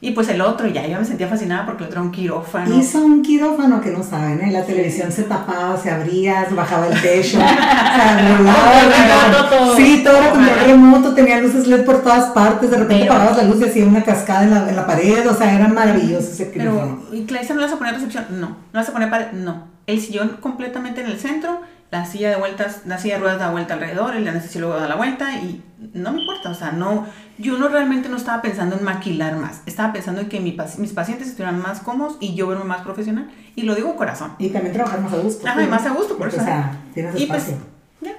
Y 0.02 0.12
pues 0.12 0.30
el 0.30 0.40
otro, 0.40 0.66
ya 0.68 0.88
yo 0.88 0.98
me 0.98 1.04
sentía 1.04 1.28
fascinada 1.28 1.66
porque 1.66 1.84
el 1.84 1.90
otro 1.90 2.00
era 2.00 2.08
un 2.08 2.14
quirófano. 2.14 2.74
Hizo 2.74 3.04
un 3.04 3.22
quirófano 3.22 3.82
que 3.82 3.90
no 3.90 4.02
saben, 4.02 4.40
en 4.40 4.54
la 4.54 4.64
televisión 4.64 5.12
se 5.12 5.24
tapaba, 5.24 5.76
se 5.76 5.92
abría, 5.92 6.48
bajaba 6.52 6.88
el 6.88 7.02
techo, 7.02 7.38
se 7.38 7.40
todo. 9.50 9.76
Sí, 9.76 10.02
todo 10.02 10.16
era 10.16 10.32
control 10.32 10.60
remoto, 10.66 11.14
tenía 11.14 11.42
luces 11.42 11.68
LED 11.68 11.84
por 11.84 12.02
todas 12.02 12.32
partes, 12.32 12.72
de 12.72 12.78
repente 12.78 13.10
apagabas 13.10 13.38
la 13.38 13.44
luz 13.44 13.60
y 13.60 13.66
hacía 13.66 13.86
una 13.86 14.02
cascada 14.02 14.44
en 14.44 14.52
la, 14.52 14.70
en 14.70 14.76
la 14.78 14.88
pared, 14.88 15.30
o 15.30 15.36
sea, 15.36 15.54
era 15.54 15.68
maravilloso 15.68 16.32
ese 16.32 16.50
quirófano. 16.50 17.02
Pero, 17.10 17.22
¿y 17.22 17.26
Clarissa 17.26 17.54
no 17.54 17.60
le 17.60 17.66
vas 17.66 17.76
a 17.76 17.78
poner 17.78 17.96
recepción? 17.96 18.26
No. 18.30 18.48
¿No 18.48 18.56
vas 18.72 18.88
a 18.88 18.94
poner 18.94 19.10
pared? 19.10 19.34
No. 19.34 19.68
El 19.86 20.00
sillón 20.00 20.38
completamente 20.40 21.02
en 21.02 21.08
el 21.08 21.20
centro 21.20 21.60
la 21.92 22.06
silla 22.06 22.30
de 22.30 22.36
vueltas, 22.36 22.82
la 22.86 23.00
silla 23.00 23.16
de 23.16 23.22
ruedas 23.22 23.40
da 23.40 23.50
vuelta 23.50 23.74
alrededor, 23.74 24.16
el 24.16 24.28
anestesiólogo 24.28 24.76
da 24.76 24.88
la 24.88 24.96
vuelta 24.96 25.34
y 25.34 25.64
no 25.94 26.12
me 26.12 26.22
importa, 26.22 26.52
o 26.52 26.54
sea, 26.54 26.72
no, 26.72 27.08
yo 27.40 27.58
no 27.58 27.68
realmente 27.68 28.10
no 28.10 28.18
estaba 28.18 28.42
pensando 28.44 28.78
en 28.78 28.84
maquilar 28.84 29.36
más, 29.38 29.62
estaba 29.66 29.92
pensando 29.92 30.22
en 30.22 30.30
que 30.30 30.40
mi, 30.40 30.56
mis 30.78 30.94
pacientes 30.94 31.30
estuvieran 31.30 31.60
más 31.60 31.80
cómodos 31.80 32.18
y 32.20 32.36
yo 32.36 32.48
verme 32.48 32.66
más 32.66 32.82
profesional 32.82 33.32
y 33.56 33.64
lo 33.64 33.74
digo 33.74 33.96
corazón. 33.96 34.34
Y 34.38 34.50
también 34.50 34.74
trabajar 34.74 35.02
más 35.02 35.14
a 35.14 35.18
gusto. 35.18 35.48
Ajá, 35.48 35.64
y 35.64 35.68
más 35.68 35.86
a 35.86 35.90
gusto, 35.90 36.16
por 36.16 36.28
eso. 36.28 36.42
O 36.42 36.44
sea, 36.44 36.78
tienes 36.94 37.20
y 37.20 37.26
pues, 37.26 37.56
ya, 38.02 38.12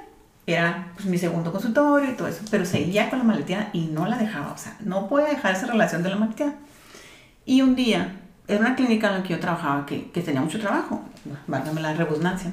era 0.47 0.89
pues 0.95 1.07
mi 1.07 1.17
segundo 1.17 1.53
consultorio 1.53 2.11
y 2.11 2.15
todo 2.15 2.27
eso, 2.27 2.43
pero 2.51 2.65
seguía 2.65 3.09
con 3.09 3.21
la 3.21 3.25
maleteada 3.25 3.71
y 3.73 3.87
no 3.87 4.07
la 4.07 4.19
dejaba, 4.19 4.53
o 4.53 4.59
sea, 4.59 4.77
no 4.81 5.09
podía 5.09 5.29
dejar 5.29 5.55
esa 5.55 5.67
relación 5.67 6.03
de 6.03 6.11
la 6.11 6.17
maleteada. 6.17 6.55
Y 7.45 7.63
un 7.63 7.77
día, 7.77 8.17
era 8.49 8.59
una 8.59 8.75
clínica 8.75 9.09
en 9.09 9.15
la 9.15 9.23
que 9.23 9.29
yo 9.29 9.39
trabajaba 9.39 9.87
que, 9.87 10.11
que 10.11 10.23
tenía 10.23 10.41
mucho 10.41 10.59
trabajo, 10.59 11.05
válgame 11.47 11.81
la 11.81 11.95
redundancia 11.95 12.53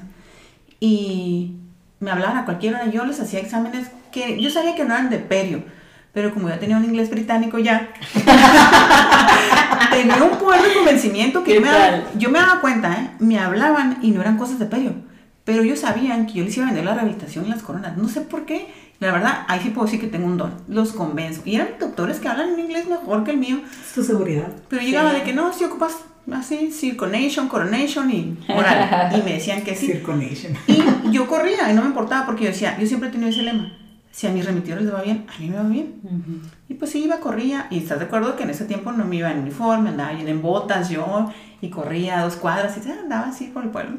y 0.79 1.55
me 1.99 2.11
hablaban 2.11 2.37
a 2.37 2.45
cualquier 2.45 2.75
hora. 2.75 2.87
Yo 2.87 3.05
les 3.05 3.19
hacía 3.19 3.39
exámenes 3.39 3.87
que 4.11 4.41
yo 4.41 4.49
sabía 4.49 4.75
que 4.75 4.83
no 4.83 4.93
eran 4.93 5.09
de 5.09 5.19
perio, 5.19 5.63
pero 6.13 6.33
como 6.33 6.49
ya 6.49 6.59
tenía 6.59 6.77
un 6.77 6.85
inglés 6.85 7.09
británico 7.09 7.59
ya, 7.59 7.89
tenía 9.91 10.23
un 10.23 10.37
poder 10.37 10.61
de 10.61 10.73
convencimiento 10.73 11.43
que 11.43 11.55
yo 11.55 11.61
me, 11.61 11.67
daba, 11.67 12.03
yo 12.17 12.29
me, 12.29 12.39
daba, 12.39 12.61
cuenta, 12.61 12.93
¿eh? 12.93 13.09
me 13.19 13.39
hablaban 13.39 13.99
y 14.01 14.11
no 14.11 14.21
eran 14.21 14.37
cosas 14.37 14.59
de 14.59 14.65
perio, 14.65 14.93
pero 15.43 15.63
ellos 15.63 15.79
sabían 15.79 16.27
que 16.27 16.33
yo 16.33 16.43
les 16.43 16.57
iba 16.57 16.65
a 16.65 16.69
vender 16.69 16.85
la 16.85 16.93
rehabilitación 16.93 17.45
y 17.45 17.49
las 17.49 17.63
coronas. 17.63 17.95
No 17.95 18.09
sé 18.09 18.21
por 18.21 18.45
qué. 18.45 18.67
La 18.99 19.13
verdad, 19.13 19.45
ahí 19.47 19.61
sí 19.61 19.69
puedo 19.69 19.85
decir 19.85 20.01
que 20.01 20.07
tengo 20.07 20.25
un 20.25 20.35
don. 20.37 20.53
Los 20.67 20.91
convenzo. 20.91 21.41
Y 21.45 21.55
eran 21.55 21.69
doctores 21.79 22.19
que 22.19 22.27
hablan 22.27 22.49
en 22.49 22.59
inglés 22.59 22.87
mejor 22.87 23.23
que 23.23 23.31
el 23.31 23.37
mío. 23.37 23.59
Es 23.81 23.93
tu 23.93 24.03
seguridad. 24.03 24.47
Pero 24.67 24.81
llegaba 24.81 25.13
de 25.13 25.23
que 25.23 25.31
no, 25.31 25.53
si 25.53 25.63
ocupas 25.63 25.99
así, 26.33 26.71
circonation, 26.71 27.47
coronation 27.47 28.11
y 28.11 28.37
moral. 28.47 29.13
Y 29.17 29.21
me 29.21 29.33
decían 29.33 29.63
que 29.63 29.75
sí. 29.75 29.87
Circonation. 29.87 30.53
Y 30.67 31.11
yo 31.11 31.27
corría 31.27 31.71
y 31.71 31.73
no 31.73 31.81
me 31.81 31.87
importaba 31.87 32.25
porque 32.25 32.45
yo 32.45 32.49
decía, 32.49 32.77
yo 32.79 32.85
siempre 32.85 33.09
he 33.09 33.11
tenido 33.11 33.29
ese 33.29 33.43
lema. 33.43 33.77
Si 34.11 34.25
a 34.25 34.31
mis 34.31 34.45
remitidores 34.45 34.83
les 34.83 34.93
va 34.93 35.03
bien, 35.03 35.27
a 35.27 35.39
mí 35.39 35.49
me 35.49 35.57
va 35.57 35.63
bien. 35.63 36.01
Y 36.67 36.73
pues 36.73 36.91
sí, 36.91 37.03
iba, 37.03 37.19
corría. 37.19 37.67
Y 37.69 37.77
estás 37.77 37.99
de 37.99 38.05
acuerdo 38.05 38.35
que 38.35 38.43
en 38.43 38.49
ese 38.49 38.65
tiempo 38.65 38.91
no 38.91 39.05
me 39.05 39.17
iba 39.17 39.31
en 39.31 39.39
uniforme, 39.39 39.89
andaba 39.89 40.13
bien 40.13 40.27
en 40.27 40.41
botas 40.41 40.89
yo 40.89 41.31
y 41.61 41.69
corría 41.69 42.19
a 42.19 42.23
dos 42.23 42.35
cuadras 42.35 42.75
y 42.77 42.89
andaba 42.89 43.27
así 43.27 43.45
por 43.45 43.63
el 43.63 43.69
pueblo. 43.69 43.97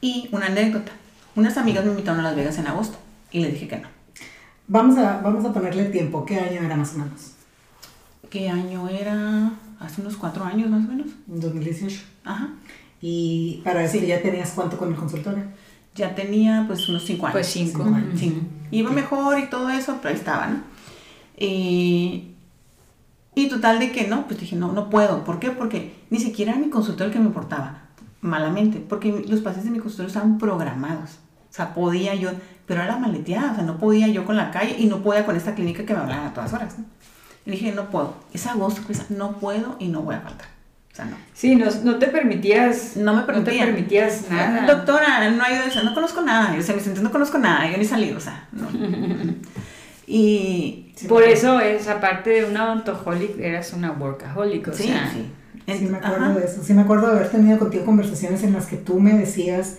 Y 0.00 0.28
una 0.32 0.46
anécdota. 0.46 0.92
Unas 1.34 1.56
amigas 1.58 1.84
me 1.84 1.90
invitaron 1.90 2.20
a 2.20 2.24
Las 2.24 2.36
Vegas 2.36 2.58
en 2.58 2.66
agosto 2.66 2.98
y 3.30 3.40
les 3.40 3.52
dije 3.52 3.68
que 3.68 3.78
no. 3.78 3.88
Vamos 4.68 4.96
a, 4.98 5.20
vamos 5.20 5.44
a 5.44 5.52
ponerle 5.52 5.84
tiempo. 5.86 6.24
¿Qué 6.24 6.38
año 6.38 6.62
era 6.62 6.76
más 6.76 6.94
o 6.94 6.98
menos? 6.98 7.32
¿Qué 8.30 8.48
año 8.48 8.88
era? 8.88 9.52
Hace 9.82 10.00
unos 10.00 10.16
cuatro 10.16 10.44
años 10.44 10.70
más 10.70 10.84
o 10.84 10.88
menos. 10.88 11.08
En 11.28 11.40
2018. 11.40 12.02
Ajá. 12.24 12.50
Y 13.00 13.60
para 13.64 13.84
eso 13.84 13.98
ya 13.98 14.22
tenías 14.22 14.52
cuánto 14.52 14.78
con 14.78 14.90
el 14.90 14.96
consultorio? 14.96 15.44
Ya 15.94 16.14
tenía 16.14 16.64
pues 16.66 16.88
unos 16.88 17.04
cinco 17.04 17.26
años. 17.26 17.34
Pues 17.34 17.46
cinco. 17.48 17.84
Sí. 18.16 18.40
Iba 18.70 18.90
mejor 18.90 19.38
y 19.38 19.50
todo 19.50 19.68
eso, 19.68 19.98
pero 20.00 20.14
ahí 20.14 20.18
estaba, 20.18 20.46
¿no? 20.46 20.60
Y 21.36 22.34
Y 23.34 23.48
total 23.48 23.78
de 23.78 23.92
que 23.92 24.06
no, 24.06 24.26
pues 24.26 24.40
dije, 24.40 24.56
no, 24.56 24.72
no 24.72 24.90
puedo. 24.90 25.24
¿Por 25.24 25.38
qué? 25.38 25.50
Porque 25.50 25.94
ni 26.10 26.18
siquiera 26.18 26.52
era 26.52 26.60
mi 26.60 26.70
consultorio 26.70 27.06
el 27.06 27.12
que 27.12 27.18
me 27.18 27.26
importaba, 27.26 27.82
malamente, 28.20 28.78
porque 28.78 29.24
los 29.26 29.40
pacientes 29.40 29.64
de 29.64 29.70
mi 29.70 29.78
consultorio 29.78 30.08
estaban 30.08 30.38
programados. 30.38 31.18
O 31.50 31.54
sea, 31.54 31.74
podía 31.74 32.14
yo, 32.14 32.30
pero 32.66 32.82
era 32.82 32.96
maleteada, 32.98 33.52
o 33.52 33.54
sea, 33.54 33.64
no 33.64 33.78
podía 33.78 34.08
yo 34.08 34.24
con 34.24 34.36
la 34.36 34.50
calle 34.50 34.76
y 34.78 34.86
no 34.86 35.02
podía 35.02 35.24
con 35.26 35.36
esta 35.36 35.54
clínica 35.54 35.84
que 35.84 35.94
me 35.94 36.00
hablaban 36.00 36.26
a 36.26 36.34
todas 36.34 36.52
horas. 36.52 36.76
Y 37.46 37.50
dije, 37.52 37.72
no 37.72 37.90
puedo. 37.90 38.14
Es 38.32 38.46
agosto, 38.46 38.82
pues, 38.86 39.10
no 39.10 39.38
puedo 39.38 39.76
y 39.78 39.88
no 39.88 40.02
voy 40.02 40.14
a 40.14 40.20
faltar. 40.20 40.46
O 40.92 40.94
sea, 40.94 41.06
no. 41.06 41.16
Sí, 41.32 41.56
no, 41.56 41.66
no 41.84 41.98
te 41.98 42.08
permitías. 42.08 42.96
No 42.96 43.14
me 43.14 43.22
No 43.22 43.42
te 43.42 43.52
permitías 43.58 44.30
nada. 44.30 44.66
Doctora, 44.66 45.30
no 45.30 45.42
hay 45.42 45.54
eso, 45.66 45.82
no 45.82 45.94
conozco 45.94 46.20
nada. 46.20 46.54
Yo, 46.54 46.60
o 46.60 46.62
sea, 46.62 46.74
me 46.76 46.82
siento, 46.82 47.00
no 47.02 47.10
conozco 47.10 47.38
nada, 47.38 47.70
yo 47.70 47.78
ni 47.78 47.84
salí, 47.84 48.10
o 48.12 48.20
sea, 48.20 48.46
no. 48.52 48.68
y. 50.06 50.78
Por 51.08 51.22
eso 51.24 51.58
es, 51.60 51.88
aparte 51.88 52.30
de 52.30 52.44
una 52.44 52.64
odontoholic, 52.66 53.38
eras 53.40 53.72
una 53.72 53.90
workaholic, 53.92 54.68
o 54.68 54.72
Sí, 54.72 54.84
sea. 54.84 55.10
sí. 55.12 55.30
Sí, 55.78 55.84
me 55.86 55.96
acuerdo 55.98 56.24
Ajá. 56.26 56.34
de 56.34 56.44
eso. 56.44 56.62
Sí, 56.62 56.74
me 56.74 56.82
acuerdo 56.82 57.06
de 57.08 57.12
haber 57.18 57.30
tenido 57.30 57.58
contigo 57.58 57.84
conversaciones 57.84 58.42
en 58.42 58.52
las 58.52 58.66
que 58.66 58.76
tú 58.76 59.00
me 59.00 59.12
decías 59.14 59.78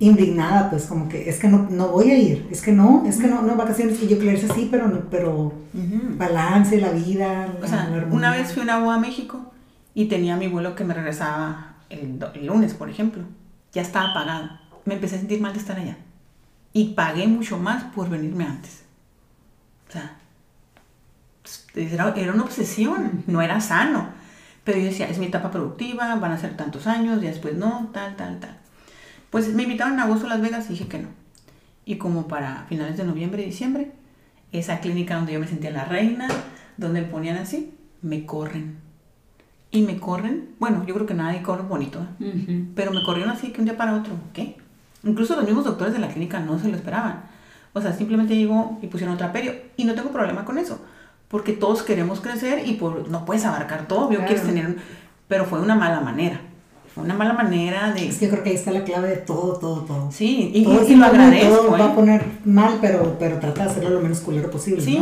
indignada, 0.00 0.70
pues 0.70 0.86
como 0.86 1.08
que 1.08 1.28
es 1.28 1.38
que 1.38 1.46
no, 1.46 1.68
no 1.70 1.88
voy 1.88 2.10
a 2.10 2.18
ir, 2.18 2.48
es 2.50 2.62
que 2.62 2.72
no, 2.72 3.04
es 3.06 3.18
que 3.18 3.28
no, 3.28 3.42
no 3.42 3.54
vacaciones. 3.54 4.02
Y 4.02 4.08
yo, 4.08 4.18
Clarice, 4.18 4.48
sí, 4.52 4.66
pero, 4.70 4.88
no- 4.88 5.08
pero 5.10 5.52
balance, 6.16 6.80
la 6.80 6.90
vida. 6.90 7.54
O 7.62 7.66
sea, 7.66 7.88
la 7.88 8.06
una 8.06 8.30
vez 8.32 8.52
fui 8.52 8.62
a 8.62 8.64
una 8.64 8.78
boda 8.80 8.96
a 8.96 9.00
México 9.00 9.52
y 9.94 10.06
tenía 10.06 10.34
a 10.34 10.38
mi 10.38 10.48
vuelo 10.48 10.74
que 10.74 10.84
me 10.84 10.94
regresaba 10.94 11.76
el, 11.90 12.18
lunes, 12.42 12.74
por 12.74 12.88
ejemplo. 12.88 13.22
Ya 13.72 13.82
estaba 13.82 14.14
pagado. 14.14 14.48
Me 14.86 14.94
empecé 14.94 15.16
a 15.16 15.18
sentir 15.18 15.40
mal 15.40 15.52
de 15.52 15.58
estar 15.58 15.78
allá. 15.78 15.98
Y 16.72 16.94
pagué 16.94 17.26
mucho 17.28 17.58
más 17.58 17.84
por 17.94 18.08
venirme 18.08 18.44
antes. 18.44 18.84
O 19.88 19.92
sea, 19.92 20.16
era, 21.74 22.14
era 22.16 22.32
una 22.32 22.44
obsesión, 22.44 23.24
no 23.26 23.42
era 23.42 23.60
sano. 23.60 24.08
Pero 24.64 24.78
yo 24.78 24.84
decía, 24.84 25.08
es 25.08 25.18
mi 25.18 25.26
etapa 25.26 25.50
productiva, 25.50 26.14
van 26.16 26.32
a 26.32 26.38
ser 26.38 26.56
tantos 26.56 26.86
años, 26.86 27.22
y 27.22 27.26
después 27.26 27.54
no, 27.54 27.90
tal, 27.92 28.16
tal, 28.16 28.40
tal. 28.40 28.59
Pues 29.30 29.52
me 29.54 29.62
invitaron 29.62 29.94
en 29.94 30.00
agosto 30.00 30.26
a 30.26 30.30
Las 30.30 30.40
Vegas 30.40 30.66
y 30.66 30.70
dije 30.74 30.88
que 30.88 30.98
no. 30.98 31.08
Y 31.84 31.96
como 31.96 32.28
para 32.28 32.66
finales 32.68 32.96
de 32.96 33.04
noviembre 33.04 33.42
y 33.42 33.46
diciembre, 33.46 33.92
esa 34.52 34.80
clínica 34.80 35.16
donde 35.16 35.32
yo 35.32 35.40
me 35.40 35.46
sentía 35.46 35.70
la 35.70 35.84
reina, 35.84 36.28
donde 36.76 37.02
me 37.02 37.06
ponían 37.08 37.36
así, 37.38 37.72
me 38.02 38.26
corren. 38.26 38.78
Y 39.70 39.82
me 39.82 39.98
corren, 39.98 40.48
bueno, 40.58 40.84
yo 40.84 40.94
creo 40.94 41.06
que 41.06 41.14
nadie 41.14 41.42
corre 41.42 41.62
bonito, 41.62 42.00
¿eh? 42.20 42.64
Pero 42.74 42.90
me 42.92 43.02
corrieron 43.04 43.30
así 43.30 43.52
que 43.52 43.60
un 43.60 43.66
día 43.66 43.76
para 43.76 43.94
otro, 43.94 44.12
¿qué? 44.32 44.56
Incluso 45.04 45.36
los 45.36 45.44
mismos 45.44 45.64
doctores 45.64 45.92
de 45.94 46.00
la 46.00 46.08
clínica 46.08 46.40
no 46.40 46.58
se 46.58 46.68
lo 46.68 46.76
esperaban. 46.76 47.22
O 47.72 47.80
sea, 47.80 47.92
simplemente 47.92 48.34
llegó 48.36 48.78
y 48.82 48.88
pusieron 48.88 49.14
otra 49.14 49.32
perio. 49.32 49.54
Y 49.76 49.84
no 49.84 49.94
tengo 49.94 50.10
problema 50.10 50.44
con 50.44 50.58
eso, 50.58 50.84
porque 51.28 51.52
todos 51.52 51.84
queremos 51.84 52.20
crecer 52.20 52.66
y 52.66 52.72
por, 52.74 53.08
no 53.08 53.24
puedes 53.24 53.44
abarcar 53.44 53.86
todo, 53.86 54.06
obvio, 54.08 54.18
Claro. 54.18 54.26
quieres 54.34 54.44
tener... 54.46 54.76
Pero 55.28 55.44
fue 55.44 55.60
una 55.60 55.76
mala 55.76 56.00
manera. 56.00 56.40
Fue 56.94 57.04
una 57.04 57.14
mala 57.14 57.34
manera 57.34 57.92
de... 57.92 58.08
Es 58.08 58.18
que 58.18 58.24
yo 58.26 58.30
creo 58.32 58.42
que 58.42 58.50
ahí 58.50 58.56
está 58.56 58.72
la 58.72 58.82
clave 58.84 59.08
de 59.08 59.16
todo, 59.18 59.56
todo, 59.58 59.82
todo. 59.82 60.10
Sí, 60.10 60.50
y, 60.52 60.64
Todo 60.64 60.80
y- 60.80 60.84
es 60.84 60.90
y 60.90 60.96
lo 60.96 61.06
agradezco. 61.06 61.56
todo 61.56 61.70
va 61.70 61.78
a 61.84 61.86
¿eh? 61.86 61.94
poner 61.94 62.24
mal, 62.44 62.78
pero, 62.80 63.16
pero 63.18 63.38
trata 63.38 63.64
de 63.64 63.70
hacerlo 63.70 63.90
lo 63.90 64.00
menos 64.00 64.20
culero 64.20 64.50
posible. 64.50 64.82
Sí, 64.82 64.96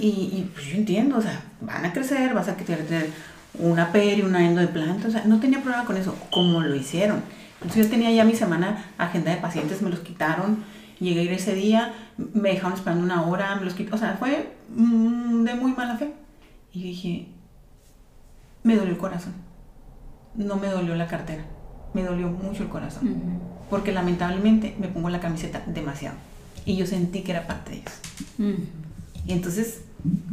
y, 0.00 0.06
y, 0.06 0.50
pues 0.54 0.66
yo 0.66 0.76
entiendo, 0.76 1.18
o 1.18 1.20
sea, 1.20 1.42
van 1.60 1.84
a 1.84 1.92
crecer, 1.92 2.32
vas 2.32 2.48
a 2.48 2.56
tener 2.56 3.10
una 3.58 3.92
peri, 3.92 4.22
una 4.22 4.46
endo 4.46 4.60
de 4.62 4.68
planta, 4.68 5.08
o 5.08 5.10
sea, 5.10 5.24
no 5.26 5.38
tenía 5.38 5.60
problema 5.62 5.84
con 5.84 5.96
eso, 5.98 6.14
como 6.30 6.60
lo 6.62 6.74
hicieron. 6.74 7.20
Entonces 7.60 7.84
yo 7.84 7.90
tenía 7.90 8.10
ya 8.12 8.24
mi 8.24 8.34
semana 8.34 8.84
agenda 8.98 9.30
de 9.30 9.36
pacientes, 9.38 9.82
me 9.82 9.90
los 9.90 10.00
quitaron, 10.00 10.64
llegué 11.00 11.20
a 11.20 11.22
ir 11.24 11.32
ese 11.32 11.54
día, 11.54 11.92
me 12.34 12.50
dejaron 12.50 12.72
esperando 12.74 13.04
una 13.04 13.26
hora, 13.26 13.56
me 13.56 13.64
los 13.64 13.74
quitaron, 13.74 13.98
o 13.98 14.02
sea, 14.02 14.16
fue 14.18 14.54
mm, 14.74 15.44
de 15.44 15.54
muy 15.54 15.72
mala 15.72 15.96
fe. 15.96 16.12
Y 16.72 16.82
dije, 16.82 17.28
me 18.62 18.76
dolió 18.76 18.90
el 18.92 18.98
corazón, 18.98 19.32
no 20.36 20.56
me 20.56 20.68
dolió 20.68 20.94
la 20.96 21.06
cartera, 21.06 21.44
me 21.94 22.02
dolió 22.02 22.28
mucho 22.28 22.62
el 22.62 22.68
corazón, 22.68 23.08
porque 23.70 23.92
lamentablemente 23.92 24.76
me 24.78 24.88
pongo 24.88 25.08
la 25.10 25.20
camiseta 25.20 25.62
demasiado 25.66 26.16
y 26.64 26.76
yo 26.76 26.86
sentí 26.86 27.22
que 27.22 27.32
era 27.32 27.46
parte 27.46 27.70
de 27.72 27.76
ellos. 27.78 27.92
Y 29.26 29.32
entonces, 29.32 29.82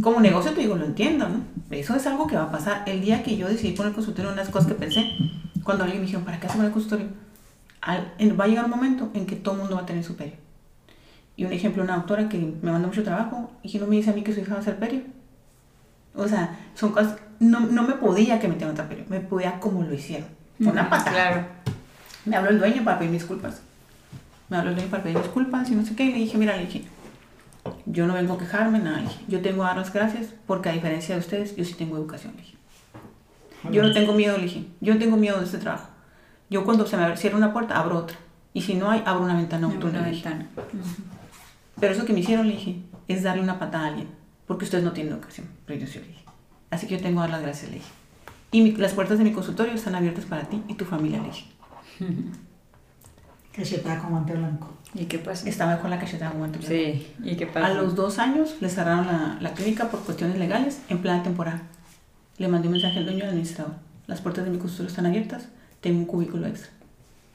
como 0.02 0.20
negocio 0.20 0.52
te 0.54 0.62
digo, 0.62 0.76
lo 0.76 0.86
entiendo, 0.86 1.28
¿no? 1.30 1.42
Eso 1.72 1.96
es 1.96 2.06
algo 2.06 2.28
que 2.28 2.36
va 2.36 2.44
a 2.44 2.52
pasar. 2.52 2.84
El 2.86 3.02
día 3.02 3.24
que 3.24 3.38
yo 3.38 3.48
decidí 3.48 3.72
poner 3.74 3.94
consultorio, 3.94 4.30
una 4.32 4.42
de 4.42 4.46
las 4.46 4.54
cosas 4.54 4.68
que 4.68 4.76
pensé, 4.76 5.12
cuando 5.63 5.84
alguien 5.84 6.02
me 6.02 6.08
dijo, 6.08 6.20
¿para 6.22 6.39
qué 6.39 6.46
hacer 6.48 6.63
el 6.63 6.72
consultorio? 6.72 7.08
Al- 7.82 8.12
va 8.39 8.44
a 8.44 8.48
llegar 8.48 8.66
un 8.66 8.72
momento 8.72 9.10
en 9.13 9.26
que 9.26 9.36
todo 9.36 9.56
el 9.56 9.62
mundo 9.62 9.76
va 9.76 9.82
a 9.82 9.86
tener 9.86 10.04
su 10.04 10.16
perio. 10.16 10.36
Y 11.36 11.46
un 11.46 11.52
ejemplo, 11.54 11.82
una 11.84 11.96
doctora 11.96 12.30
que 12.30 12.38
me 12.38 12.72
manda 12.72 12.88
mucho 12.88 13.04
trabajo 13.04 13.50
y 13.63 13.72
que 13.72 13.80
no 13.80 13.88
me 13.88 13.96
dice 13.96 14.12
a 14.12 14.13
mí 14.13 14.22
que 14.22 14.34
su 14.34 14.42
hija 14.42 14.52
va 14.52 14.58
a 14.58 14.62
hacer 14.62 14.78
perio. 14.78 15.02
O 16.16 16.28
sea, 16.28 16.60
son 16.76 16.92
cosas, 16.92 17.16
no, 17.43 17.60
no 17.62 17.84
me 17.84 17.93
podía 17.93 18.39
que 18.39 18.47
metieran 18.47 18.73
otra 18.73 18.88
perio, 18.88 19.06
me 19.10 19.19
podía 19.19 19.60
como 19.60 19.84
lo 19.84 19.93
hicieron. 19.93 20.27
Una 20.60 20.89
patada. 20.89 21.12
Claro. 21.12 21.45
Me 22.25 22.36
habló 22.36 22.51
el 22.51 22.60
dueño 22.60 22.84
para 22.84 22.99
pedir 22.99 23.12
disculpas. 23.12 23.62
Me 24.49 24.58
habló 24.58 24.69
el 24.69 24.75
dueño 24.75 24.89
para 24.89 25.03
pedir 25.03 25.17
disculpas 25.17 25.69
y 25.69 25.75
no 25.75 25.86
sé 25.86 25.95
qué. 25.95 26.06
Y 26.06 26.12
le 26.12 26.19
dije, 26.19 26.38
mira, 26.38 26.56
le 26.56 26.65
dije, 26.65 26.84
yo 27.86 28.08
no 28.08 28.13
vengo 28.13 28.34
a 28.34 28.38
quejarme, 28.38 28.79
nada. 28.79 28.97
le 28.97 29.03
dije, 29.03 29.25
yo 29.27 29.41
tengo 29.41 29.63
a 29.63 29.67
dar 29.67 29.77
las 29.77 29.91
gracias 29.91 30.34
porque 30.47 30.69
a 30.69 30.73
diferencia 30.73 31.15
de 31.15 31.19
ustedes, 31.19 31.56
yo 31.56 31.65
sí 31.65 31.73
tengo 31.73 31.97
educación. 31.97 32.34
Le 32.36 32.41
dije. 32.41 32.58
Yo 33.71 33.82
no 33.82 33.93
tengo 33.93 34.13
miedo, 34.13 34.38
le 34.38 34.43
dije. 34.43 34.65
Yo 34.82 34.93
no 34.93 34.99
tengo 34.99 35.17
miedo 35.17 35.39
de 35.39 35.45
este 35.45 35.58
trabajo. 35.58 35.89
Yo 36.49 36.63
cuando 36.63 36.86
se 36.86 36.97
me 36.97 37.15
cierra 37.17 37.38
una 37.38 37.53
puerta, 37.53 37.77
abro 37.77 37.97
otra. 37.97 38.17
Y 38.53 38.62
si 38.62 38.75
no 38.75 38.91
hay, 38.91 39.01
abro 39.06 39.23
una 39.23 39.36
ventana, 39.36 39.67
túnel. 39.67 39.88
una 39.88 40.01
ventana. 40.01 40.47
Pero 41.79 41.93
eso 41.93 42.06
que 42.06 42.13
me 42.13 42.19
hicieron, 42.19 42.47
le 42.47 42.53
dije, 42.53 42.82
es 43.08 43.23
darle 43.23 43.41
una 43.41 43.60
patada 43.60 43.86
a 43.86 43.88
alguien. 43.88 44.10
Porque 44.45 44.65
ustedes 44.65 44.84
no 44.84 44.91
tienen 44.91 45.13
educación. 45.13 45.47
Pero 45.65 45.79
yo 45.79 45.88
sí 45.88 45.99
le 45.99 46.08
dije. 46.08 46.23
Así 46.74 46.88
que 46.88 46.98
yo 46.98 47.02
tengo 47.02 47.16
que 47.22 47.22
dar 47.22 47.30
las 47.30 47.42
gracias, 47.42 47.70
le 47.72 47.78
dije. 47.78 47.90
Y 48.52 48.62
mi- 48.62 48.72
las 48.74 48.94
puertas 48.94 49.18
de 49.18 49.24
mi 49.24 49.32
consultorio 49.32 49.74
están 49.74 49.96
abiertas 49.96 50.26
para 50.26 50.44
ti 50.44 50.62
y 50.68 50.74
tu 50.76 50.86
familia, 50.86 51.20
le 51.22 51.28
dije. 51.30 51.46
Cachetada 53.56 54.00
con 54.00 54.10
guante 54.12 54.34
blanco. 54.34 54.70
¿Y 54.96 55.06
qué 55.06 55.20
pasó? 55.20 55.48
Estaba 55.48 55.80
con 55.80 55.90
la 55.92 56.00
cachetada 56.00 56.32
en 56.32 56.40
guante 56.40 56.58
blanco. 56.60 56.74
Sí, 56.74 57.08
¿y 57.24 57.36
qué 57.36 57.46
pasó? 57.46 57.66
A 57.66 57.70
los 57.74 57.96
dos 57.96 58.18
años 58.20 58.56
le 58.62 58.70
cerraron 58.70 59.06
la, 59.08 59.38
la 59.40 59.54
clínica 59.54 59.90
por 59.90 60.00
cuestiones 60.02 60.38
legales 60.40 60.82
en 60.90 61.00
plena 61.00 61.22
temporada. 61.22 61.62
Le 62.38 62.48
mandé 62.48 62.68
un 62.68 62.74
mensaje 62.74 62.98
al 62.98 63.06
dueño 63.06 63.20
del 63.20 63.30
administrador. 63.30 63.74
Las 64.08 64.22
puertas 64.22 64.44
de 64.46 64.52
mi 64.52 64.58
consultorio 64.58 64.90
están 64.90 65.06
abiertas, 65.06 65.48
tengo 65.82 66.00
un 66.00 66.06
cubículo 66.06 66.48
extra. 66.48 66.72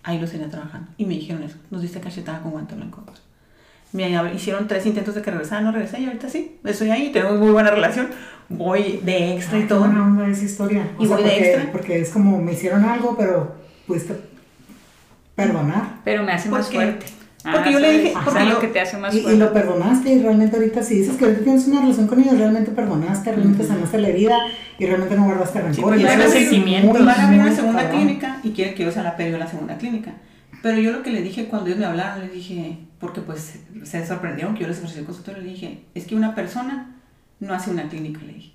Ahí 0.02 0.18
los 0.18 0.30
tenía 0.30 0.50
trabajando. 0.50 0.90
Y 0.98 1.04
me 1.04 1.14
dijeron 1.14 1.42
eso, 1.44 1.56
nos 1.70 1.82
diste 1.82 2.00
cachetada 2.00 2.40
con 2.42 2.50
guante 2.50 2.74
blanco. 2.74 3.04
Me 3.92 4.10
hicieron 4.34 4.68
tres 4.68 4.84
intentos 4.86 5.14
de 5.14 5.22
que 5.22 5.30
regresara, 5.30 5.62
no 5.62 5.72
regresé 5.72 6.00
y 6.00 6.06
ahorita 6.06 6.28
sí. 6.28 6.56
Estoy 6.64 6.90
ahí, 6.90 7.10
tenemos 7.10 7.38
muy 7.38 7.50
buena 7.52 7.70
relación. 7.70 8.08
Voy 8.50 9.00
de 9.02 9.34
extra 9.34 9.56
y 9.58 9.60
Ay, 9.60 9.62
qué 9.62 9.68
todo. 9.68 9.80
buena 9.80 10.04
onda 10.04 10.28
esa 10.28 10.44
historia. 10.44 10.88
Y 10.98 11.06
voy 11.06 11.22
de 11.22 11.28
porque, 11.28 11.48
extra. 11.54 11.72
porque 11.72 12.00
es 12.00 12.10
como 12.10 12.38
me 12.38 12.52
hicieron 12.52 12.84
algo, 12.84 13.16
pero 13.16 13.54
pudiste 13.86 14.14
perdonar. 15.34 16.00
Pero 16.04 16.22
me 16.22 16.32
hace 16.32 16.48
más 16.48 16.70
fuerte. 16.70 17.06
porque 17.50 17.72
yo 17.72 17.78
le 17.78 17.92
dije- 17.92 18.12
porque 18.12 18.30
Es 18.30 18.36
algo 18.36 18.54
yo- 18.54 18.60
que 18.60 18.66
te 18.68 18.80
hace 18.80 18.96
más 18.98 19.14
Y, 19.14 19.18
y 19.20 19.36
lo 19.36 19.52
perdonaste 19.52 20.10
y 20.12 20.20
realmente 20.22 20.56
ahorita 20.56 20.82
si 20.82 20.98
dices 20.98 21.16
que 21.16 21.24
ahorita 21.24 21.44
tienes 21.44 21.66
una 21.68 21.80
relación 21.80 22.06
con 22.08 22.20
ellos, 22.20 22.36
realmente 22.36 22.72
perdonaste, 22.72 23.30
realmente 23.32 23.64
sanaste 23.64 23.98
la 23.98 24.08
herida 24.08 24.38
y 24.78 24.84
realmente 24.86 25.14
no 25.16 25.24
guardaste 25.24 25.60
rencor. 25.60 25.94
Sí, 25.94 26.00
y 26.00 26.04
van 26.04 26.20
a 26.20 26.24
es 26.24 26.34
abrir 27.18 27.40
una 27.40 27.54
segunda 27.54 27.88
clínica 27.90 28.40
y 28.42 28.50
quieren 28.50 28.74
que 28.74 28.84
yo 28.84 28.90
sea 28.92 29.02
la 29.02 29.16
perio 29.16 29.34
de 29.34 29.38
la 29.38 29.46
segunda 29.46 29.78
clínica. 29.78 30.12
Pero 30.62 30.80
yo 30.80 30.92
lo 30.92 31.02
que 31.02 31.10
le 31.12 31.22
dije 31.22 31.46
cuando 31.46 31.66
ellos 31.68 31.78
me 31.78 31.86
hablaron, 31.86 32.20
les 32.24 32.32
dije, 32.32 32.78
porque 32.98 33.20
pues 33.20 33.60
se 33.84 34.06
sorprendieron 34.06 34.54
que 34.54 34.62
yo 34.62 34.68
les 34.68 34.78
ofrecí 34.78 34.98
el 34.98 35.04
consultorio, 35.06 35.42
le 35.42 35.50
dije, 35.50 35.84
es 35.94 36.06
que 36.06 36.16
una 36.16 36.34
persona 36.34 36.96
no 37.40 37.54
hace 37.54 37.70
una 37.70 37.88
clínica, 37.88 38.20
le 38.22 38.32
dije. 38.34 38.52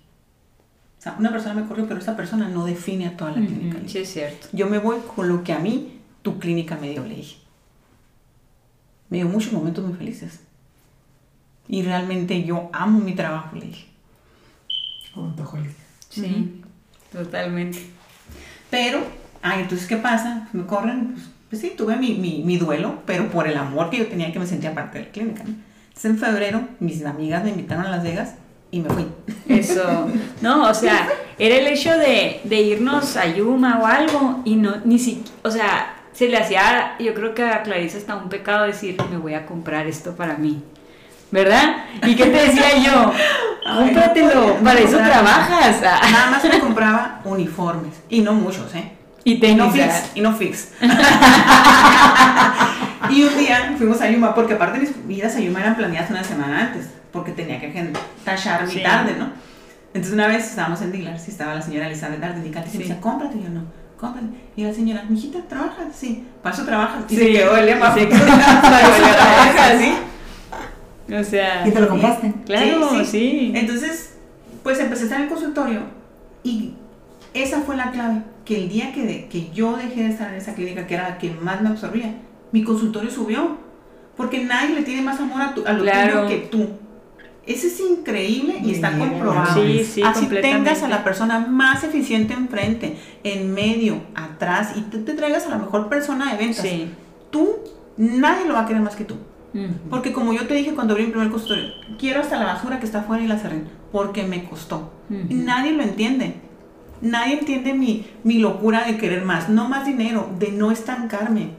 O 1.00 1.02
sea, 1.04 1.16
una 1.20 1.32
persona 1.32 1.54
me 1.54 1.68
corrió, 1.68 1.88
pero 1.88 2.00
esta 2.00 2.16
persona 2.16 2.48
no 2.50 2.66
define 2.66 3.08
a 3.08 3.18
toda 3.18 3.32
la 3.32 3.38
clínica. 3.38 3.64
le 3.64 3.70
Ujú, 3.70 3.78
dije. 3.88 3.90
Sí, 3.90 3.98
es 4.00 4.14
cierto. 4.14 4.48
Yo 4.54 4.68
me 4.68 4.78
voy 4.80 4.98
con 5.16 5.28
lo 5.30 5.44
que 5.44 5.54
a 5.54 5.60
mí 5.60 6.00
tu 6.22 6.40
clínica 6.40 6.78
me 6.80 6.90
dio, 6.90 7.04
le 7.06 7.16
dije. 7.16 7.38
Me 9.10 9.18
dio 9.18 9.28
muchos 9.30 9.54
momentos 9.54 9.86
muy 9.86 9.96
felices. 9.98 10.40
Y 11.68 11.84
realmente 11.84 12.44
yo 12.44 12.70
amo 12.74 13.00
mi 13.00 13.16
trabajo, 13.16 13.56
le 13.56 13.68
dije. 13.68 13.88
Sí, 16.10 16.62
totalmente. 17.12 17.80
Pero, 18.70 19.00
ay, 19.42 19.62
entonces, 19.62 19.88
¿qué 19.88 19.98
pasa? 19.98 20.50
Me 20.54 20.66
corren, 20.66 21.14
pues, 21.14 21.26
pues 21.54 21.62
sí, 21.62 21.74
tuve 21.78 21.98
mi, 21.98 22.16
mi, 22.16 22.42
mi 22.44 22.58
duelo, 22.58 23.04
pero 23.06 23.30
por 23.30 23.48
el 23.48 23.56
amor 23.56 23.92
que 23.92 24.00
yo 24.00 24.08
tenía 24.08 24.34
que 24.34 24.40
me 24.40 24.48
sentía 24.48 24.74
parte 24.74 24.98
de 24.98 25.06
la 25.06 25.12
clínica. 25.12 25.44
¿no? 25.44 25.54
Entonces, 25.90 26.06
en 26.06 26.18
febrero, 26.18 26.62
mis 26.80 27.06
amigas 27.06 27.44
me 27.44 27.52
invitaron 27.52 27.86
a 27.86 27.92
Las 27.92 28.02
Vegas 28.02 28.34
y 28.72 28.80
me 28.80 28.90
fui. 28.90 29.06
Eso, 29.48 30.08
no, 30.42 30.68
o 30.68 30.74
sea, 30.74 31.08
era 31.38 31.56
el 31.56 31.68
hecho 31.68 31.96
de, 31.96 32.42
de 32.44 32.60
irnos 32.60 33.18
a 33.18 33.28
Yuma 33.28 33.80
o 33.84 33.86
algo 33.86 34.42
y 34.46 34.56
no, 34.56 34.78
ni 34.84 34.98
siquiera, 34.98 35.30
o 35.44 35.52
sea, 35.52 35.96
se 36.12 36.28
le 36.28 36.38
hacía, 36.38 36.96
yo 36.98 37.14
creo 37.14 37.36
que 37.36 37.44
a 37.44 37.62
Clarisa 37.62 38.00
hasta 38.00 38.16
un 38.16 38.30
pecado 38.30 38.66
decir, 38.66 38.98
me 39.12 39.18
voy 39.18 39.36
a 39.36 39.46
comprar 39.46 39.86
esto 39.86 40.16
para 40.16 40.38
mí, 40.38 40.64
¿verdad? 41.30 41.86
¿Y 42.04 42.16
qué 42.16 42.26
te 42.26 42.48
decía 42.48 42.80
yo? 42.84 43.14
Cómpratelo, 43.78 44.58
no 44.58 44.64
para 44.64 44.80
eso 44.80 44.98
trabajas. 44.98 45.82
Nada 45.82 46.32
más 46.32 46.44
me 46.44 46.60
compraba 46.60 47.22
uniformes, 47.26 47.94
y 48.10 48.22
no 48.22 48.34
muchos, 48.34 48.74
¿eh? 48.74 49.03
Y 49.26 49.46
Y 49.46 49.56
no 49.56 49.72
fix, 49.72 50.12
y 50.16 50.22
no 50.22 50.34
fix. 50.36 50.70
y 53.10 53.24
un 53.24 53.38
día 53.38 53.74
fuimos 53.78 54.02
a 54.02 54.10
Yuma, 54.10 54.34
porque 54.36 54.54
aparte 54.56 54.80
mis 54.80 54.92
idas 55.18 55.36
a 55.36 55.40
Yuma 55.40 55.60
eran 55.62 55.76
planeadas 55.76 56.10
una 56.10 56.24
semana 56.24 56.62
antes, 56.68 56.88
porque 57.12 57.32
tenía 57.32 57.60
que 57.60 57.92
tachar 58.26 58.66
mi 58.66 58.72
Sí. 58.74 58.84
tarde, 58.84 59.16
¿no? 59.18 59.30
Entonces 59.94 60.14
una 60.14 60.28
vez 60.28 60.46
estábamos 60.46 60.82
en 60.82 60.92
Dealers 60.92 61.28
y 61.28 61.32
estaba 61.32 61.54
la 61.54 61.62
señora 61.62 61.88
Elizabeth 61.88 62.20
Darden 62.20 62.46
y 62.46 62.50
Katy 62.50 62.70
sí. 62.70 62.78
me 62.80 62.84
decía, 62.84 63.00
cómprate, 63.00 63.38
y 63.38 63.44
yo 63.44 63.50
no, 63.50 63.62
cómprate. 63.98 64.28
Y 64.56 64.64
la 64.64 64.74
señora, 64.74 65.04
mijita, 65.08 65.40
¿trabajas? 65.48 65.86
Sí, 65.96 66.26
para 66.42 66.56
eso 66.56 66.66
trabajas. 66.66 67.04
Y 67.10 67.16
sí, 67.16 67.22
se 67.24 67.32
quedó 67.32 67.56
el 67.56 67.66
lema, 67.68 67.94
sí, 67.94 68.06
trabajas, 68.08 69.80
¿sí? 69.80 69.94
O 71.14 71.24
sea... 71.24 71.68
¿Y 71.68 71.72
te 71.72 71.80
lo 71.80 71.90
compraste? 71.90 72.34
Claro, 72.46 72.90
sí, 72.90 73.06
sí. 73.06 73.52
Entonces, 73.56 74.16
pues 74.64 74.80
empecé 74.80 75.04
a 75.04 75.06
estar 75.06 75.18
en 75.20 75.24
el 75.26 75.30
consultorio 75.30 75.82
y 76.44 76.74
esa 77.34 77.62
fue 77.62 77.76
la 77.76 77.92
clave, 77.92 78.22
que 78.46 78.58
el 78.58 78.70
día 78.70 78.92
que, 78.94 79.28
que 79.30 79.52
yo 79.52 79.78
dejé 79.78 80.04
de 80.04 80.10
estar 80.10 80.30
en 80.30 80.36
esa 80.36 80.54
clínica, 80.54 80.88
que 80.88 80.96
era 80.96 81.10
la 81.10 81.18
que 81.18 81.32
más 81.32 81.62
me 81.62 81.70
absorbía, 81.70 82.16
mi 82.52 82.64
consultorio 82.64 83.10
subió. 83.10 83.58
Porque 84.16 84.44
nadie 84.44 84.76
le 84.76 84.84
tiene 84.84 85.02
más 85.02 85.20
amor 85.20 85.42
a, 85.42 85.56
tu, 85.56 85.66
a 85.66 85.74
lo 85.74 85.84
tuyo 85.84 86.28
que 86.28 86.48
tú. 86.52 86.70
Eso 87.46 87.68
es 87.68 87.80
increíble 87.80 88.60
y 88.64 88.72
está 88.72 88.98
comprobado. 88.98 89.62
Sí, 89.62 89.84
sí, 89.84 90.02
Así 90.02 90.28
tengas 90.28 90.82
a 90.84 90.88
la 90.88 91.04
persona 91.04 91.40
más 91.40 91.84
eficiente 91.84 92.34
enfrente, 92.34 92.98
en 93.24 93.54
medio, 93.54 94.02
atrás, 94.16 94.74
y 94.78 94.82
tú 94.82 95.04
te 95.04 95.14
traigas 95.14 95.48
a 95.48 95.50
la 95.50 95.58
mejor 95.58 95.90
persona 95.90 96.32
de 96.32 96.38
ventas. 96.38 96.62
Sí. 96.62 96.90
Tú, 97.32 97.56
nadie 97.98 98.46
lo 98.46 98.54
va 98.54 98.62
a 98.62 98.66
querer 98.66 98.82
más 98.82 98.96
que 98.96 99.04
tú. 99.04 99.16
Porque 99.90 100.14
como 100.14 100.34
yo 100.34 100.48
te 100.48 100.56
dije 100.56 100.74
cuando 100.74 100.94
abrí 100.94 101.06
mi 101.06 101.12
primer 101.12 101.30
consultorio, 101.30 101.66
quiero 102.00 102.22
hasta 102.22 102.38
la 102.38 102.46
basura 102.46 102.80
que 102.80 102.86
está 102.86 103.02
afuera 103.02 103.24
y 103.24 103.28
la 103.28 103.38
cerré, 103.38 103.64
porque 103.92 104.24
me 104.24 104.46
costó. 104.46 104.94
Y 105.10 105.34
nadie 105.36 105.74
lo 105.74 105.84
entiende. 105.84 106.36
Nadie 107.04 107.40
entiende 107.40 107.74
mi, 107.74 108.08
mi, 108.24 108.40
locura 108.40 108.86
de 108.86 108.98
querer 108.98 109.24
más, 109.24 109.50
no 109.50 109.68
más 109.68 109.86
dinero, 109.86 110.30
de 110.40 110.52
no 110.52 110.72
estancarme. 110.72 111.50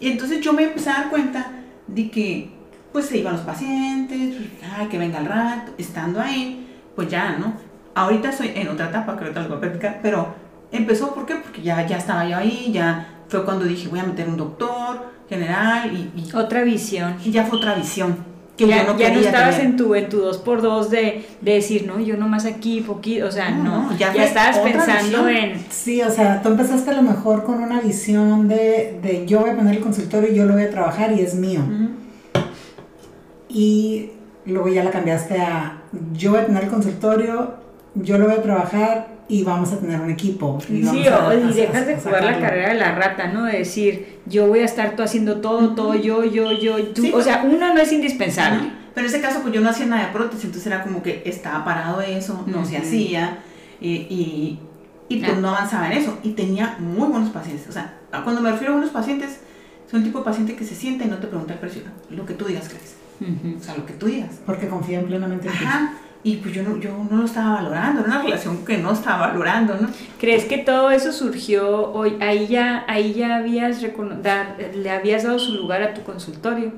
Y 0.00 0.10
entonces 0.10 0.40
yo 0.40 0.52
me 0.52 0.64
empecé 0.64 0.90
a 0.90 0.94
dar 0.94 1.10
cuenta 1.10 1.52
de 1.86 2.10
que 2.10 2.50
pues 2.92 3.06
se 3.06 3.18
iban 3.18 3.34
los 3.34 3.42
pacientes, 3.42 4.36
ay, 4.76 4.88
que 4.88 4.98
venga 4.98 5.18
el 5.18 5.26
rato, 5.26 5.72
estando 5.78 6.20
ahí, 6.20 6.66
pues 6.96 7.08
ya, 7.08 7.36
¿no? 7.38 7.54
Ahorita 7.94 8.30
estoy 8.30 8.52
en 8.54 8.68
otra 8.68 8.88
etapa, 8.88 9.16
creo 9.16 9.32
que 9.32 9.38
les 9.38 9.48
voy 9.48 9.58
a 9.58 9.60
platicar, 9.60 10.00
pero 10.02 10.34
empezó, 10.72 11.14
¿por 11.14 11.24
qué? 11.24 11.36
Porque 11.36 11.62
ya, 11.62 11.86
ya 11.86 11.96
estaba 11.98 12.28
yo 12.28 12.36
ahí, 12.36 12.70
ya 12.72 13.22
fue 13.28 13.44
cuando 13.44 13.64
dije, 13.64 13.88
voy 13.88 14.00
a 14.00 14.04
meter 14.04 14.28
un 14.28 14.36
doctor 14.36 15.12
general 15.28 15.92
y... 15.92 16.34
otra 16.34 16.62
visión. 16.62 17.16
Y 17.24 17.30
ya 17.30 17.44
fue 17.44 17.58
otra 17.58 17.74
visión. 17.74 18.16
Que 18.58 18.66
ya, 18.66 18.84
yo 18.84 18.92
no, 18.92 18.98
ya 18.98 19.10
no 19.10 19.20
estabas 19.20 19.58
en 19.60 19.76
tu, 19.76 19.94
en 19.94 20.08
tu 20.08 20.20
2x2 20.20 20.88
de, 20.88 21.24
de 21.40 21.52
decir, 21.54 21.86
no, 21.86 22.00
yo 22.00 22.16
nomás 22.16 22.44
aquí, 22.44 22.80
poquito, 22.80 23.26
o 23.26 23.30
sea, 23.30 23.50
no, 23.50 23.96
ya, 23.96 24.12
ya 24.12 24.24
estabas 24.24 24.58
pensando 24.58 25.24
visión. 25.24 25.28
en... 25.28 25.66
Sí, 25.70 26.02
o 26.02 26.10
sea, 26.10 26.42
tú 26.42 26.48
empezaste 26.48 26.90
a 26.90 26.94
lo 26.94 27.02
mejor 27.02 27.44
con 27.44 27.62
una 27.62 27.80
visión 27.80 28.48
de, 28.48 28.98
de 29.00 29.24
yo 29.26 29.40
voy 29.40 29.50
a 29.50 29.56
poner 29.56 29.76
el 29.76 29.80
consultorio 29.80 30.32
y 30.32 30.34
yo 30.34 30.44
lo 30.44 30.54
voy 30.54 30.64
a 30.64 30.70
trabajar 30.70 31.12
y 31.12 31.20
es 31.20 31.34
mío. 31.34 31.60
Uh 31.60 31.72
-huh 31.72 31.88
y 33.48 34.10
luego 34.44 34.68
ya 34.68 34.84
la 34.84 34.90
cambiaste 34.90 35.40
a 35.40 35.82
yo 36.12 36.32
voy 36.32 36.40
a 36.40 36.46
tener 36.46 36.64
el 36.64 36.70
consultorio, 36.70 37.54
yo 37.94 38.18
lo 38.18 38.26
voy 38.26 38.34
a 38.34 38.42
trabajar 38.42 39.08
y 39.28 39.44
vamos 39.44 39.72
a 39.72 39.78
tener 39.78 40.00
un 40.00 40.10
equipo. 40.10 40.58
Y 40.70 40.82
sí, 40.82 41.04
o, 41.06 41.32
y 41.50 41.52
dejas 41.52 41.86
de 41.86 41.96
jugar 41.96 42.24
la 42.24 42.40
carrera 42.40 42.68
de 42.70 42.78
la 42.78 42.94
rata, 42.94 43.28
¿no? 43.28 43.44
De 43.44 43.58
decir, 43.58 44.20
yo 44.26 44.46
voy 44.46 44.60
a 44.60 44.64
estar 44.64 44.96
tú 44.96 45.02
haciendo 45.02 45.40
todo, 45.40 45.74
todo, 45.74 45.94
yo, 45.94 46.24
yo, 46.24 46.52
yo, 46.52 46.82
tú. 46.88 47.02
Sí, 47.02 47.12
o 47.14 47.20
sea, 47.20 47.44
uno 47.44 47.74
no 47.74 47.80
es 47.80 47.92
indispensable. 47.92 48.62
No, 48.62 48.72
pero 48.94 49.06
en 49.06 49.14
ese 49.14 49.22
caso, 49.22 49.42
pues 49.42 49.52
yo 49.54 49.60
no 49.60 49.68
hacía 49.68 49.86
nada 49.86 50.06
de 50.06 50.12
prótesis, 50.12 50.46
entonces 50.46 50.66
era 50.66 50.82
como 50.82 51.02
que 51.02 51.22
estaba 51.26 51.64
parado 51.64 52.00
eso, 52.00 52.42
no 52.46 52.58
uh 52.58 52.62
-huh. 52.62 52.64
se 52.64 52.78
hacía, 52.78 53.38
y, 53.80 53.90
y, 53.90 54.58
y 55.08 55.20
pues 55.20 55.38
no 55.38 55.50
avanzaba 55.50 55.92
en 55.92 55.98
eso. 55.98 56.18
Y 56.22 56.30
tenía 56.30 56.76
muy 56.80 57.08
buenos 57.08 57.28
pacientes. 57.30 57.68
O 57.68 57.72
sea, 57.72 57.98
cuando 58.24 58.40
me 58.40 58.50
refiero 58.50 58.72
a 58.72 58.76
buenos 58.76 58.92
pacientes, 58.92 59.40
son 59.90 60.00
un 60.00 60.04
tipo 60.04 60.18
de 60.20 60.24
paciente 60.24 60.56
que 60.56 60.64
se 60.64 60.74
siente 60.74 61.04
y 61.04 61.08
no 61.08 61.18
te 61.18 61.26
pregunta 61.26 61.52
el 61.52 61.58
precio, 61.58 61.82
lo 62.10 62.24
que 62.24 62.34
tú 62.34 62.46
digas, 62.46 62.68
crees. 62.68 62.96
Uh 63.20 63.24
-huh. 63.24 63.60
O 63.60 63.62
sea, 63.62 63.76
lo 63.76 63.84
que 63.84 63.92
tú 63.92 64.06
digas. 64.06 64.40
Porque 64.46 64.68
confían 64.68 65.04
plenamente 65.04 65.48
en 65.48 65.52
ti. 65.52 65.64
Ajá. 65.64 65.92
Y 66.24 66.36
pues 66.36 66.52
yo 66.52 66.62
no, 66.62 66.78
yo 66.78 66.90
no 67.08 67.18
lo 67.18 67.24
estaba 67.24 67.54
valorando, 67.54 68.00
era 68.00 68.08
una 68.08 68.22
relación 68.22 68.64
que 68.64 68.76
no 68.76 68.92
estaba 68.92 69.28
valorando, 69.28 69.76
¿no? 69.80 69.88
¿Crees 70.18 70.44
que 70.44 70.58
todo 70.58 70.90
eso 70.90 71.12
surgió 71.12 71.92
hoy? 71.92 72.16
Ahí 72.20 72.48
ya, 72.48 72.84
ahí 72.88 73.14
ya 73.14 73.36
habías 73.36 73.80
da, 74.22 74.56
le 74.74 74.90
habías 74.90 75.22
dado 75.22 75.38
su 75.38 75.54
lugar 75.54 75.82
a 75.82 75.94
tu 75.94 76.02
consultorio. 76.02 76.72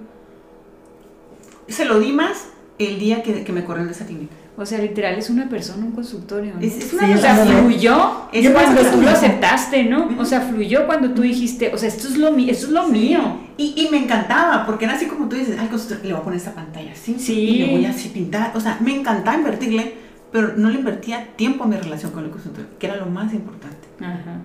Se 1.68 1.84
lo 1.84 1.98
di 2.00 2.12
más 2.12 2.48
el 2.78 2.98
día 2.98 3.22
que, 3.22 3.44
que 3.44 3.52
me 3.52 3.64
corrieron 3.64 3.88
de 3.88 3.94
esa 3.94 4.06
clínica. 4.06 4.34
O 4.60 4.66
sea, 4.66 4.78
literal 4.78 5.14
es 5.14 5.30
una 5.30 5.48
persona, 5.48 5.86
un 5.86 5.92
consultorio. 5.92 6.52
¿no? 6.54 6.60
Es, 6.60 6.76
es 6.76 6.92
una 6.92 7.06
sí, 7.06 7.12
o 7.14 7.18
sea, 7.18 7.34
fluyó. 7.34 8.28
Es 8.30 8.50
cuando 8.50 8.82
tú 8.82 9.00
lo 9.00 9.08
aceptaste, 9.08 9.84
¿no? 9.84 10.10
O 10.18 10.24
sea, 10.26 10.42
fluyó 10.42 10.86
cuando 10.86 11.12
tú 11.12 11.22
dijiste, 11.22 11.72
o 11.72 11.78
sea, 11.78 11.88
esto 11.88 12.08
es 12.08 12.18
lo, 12.18 12.30
mío, 12.32 12.52
esto 12.52 12.66
es 12.66 12.72
lo 12.72 12.84
sí. 12.84 12.92
mío. 12.92 13.38
Y, 13.60 13.74
y, 13.76 13.90
me 13.90 13.98
encantaba, 13.98 14.64
porque 14.64 14.86
era 14.86 14.94
así 14.94 15.04
como 15.04 15.28
tú 15.28 15.36
dices, 15.36 15.58
al 15.58 15.68
consultorio 15.68 16.04
le 16.04 16.12
voy 16.14 16.20
a 16.22 16.24
poner 16.24 16.38
esta 16.38 16.54
pantalla 16.54 16.92
así. 16.92 17.18
Sí. 17.18 17.34
Y 17.34 17.58
le 17.58 17.72
voy 17.72 17.84
a 17.84 17.90
así 17.90 18.08
pintar. 18.08 18.52
O 18.54 18.60
sea, 18.60 18.78
me 18.80 18.96
encantaba 18.96 19.36
invertirle, 19.36 19.96
pero 20.32 20.54
no 20.56 20.70
le 20.70 20.78
invertía 20.78 21.36
tiempo 21.36 21.64
a 21.64 21.66
mi 21.66 21.76
relación 21.76 22.10
con 22.12 22.24
el 22.24 22.30
consultorio, 22.30 22.70
que 22.78 22.86
era 22.86 22.96
lo 22.96 23.04
más 23.04 23.34
importante. 23.34 23.86
Ajá. 24.00 24.38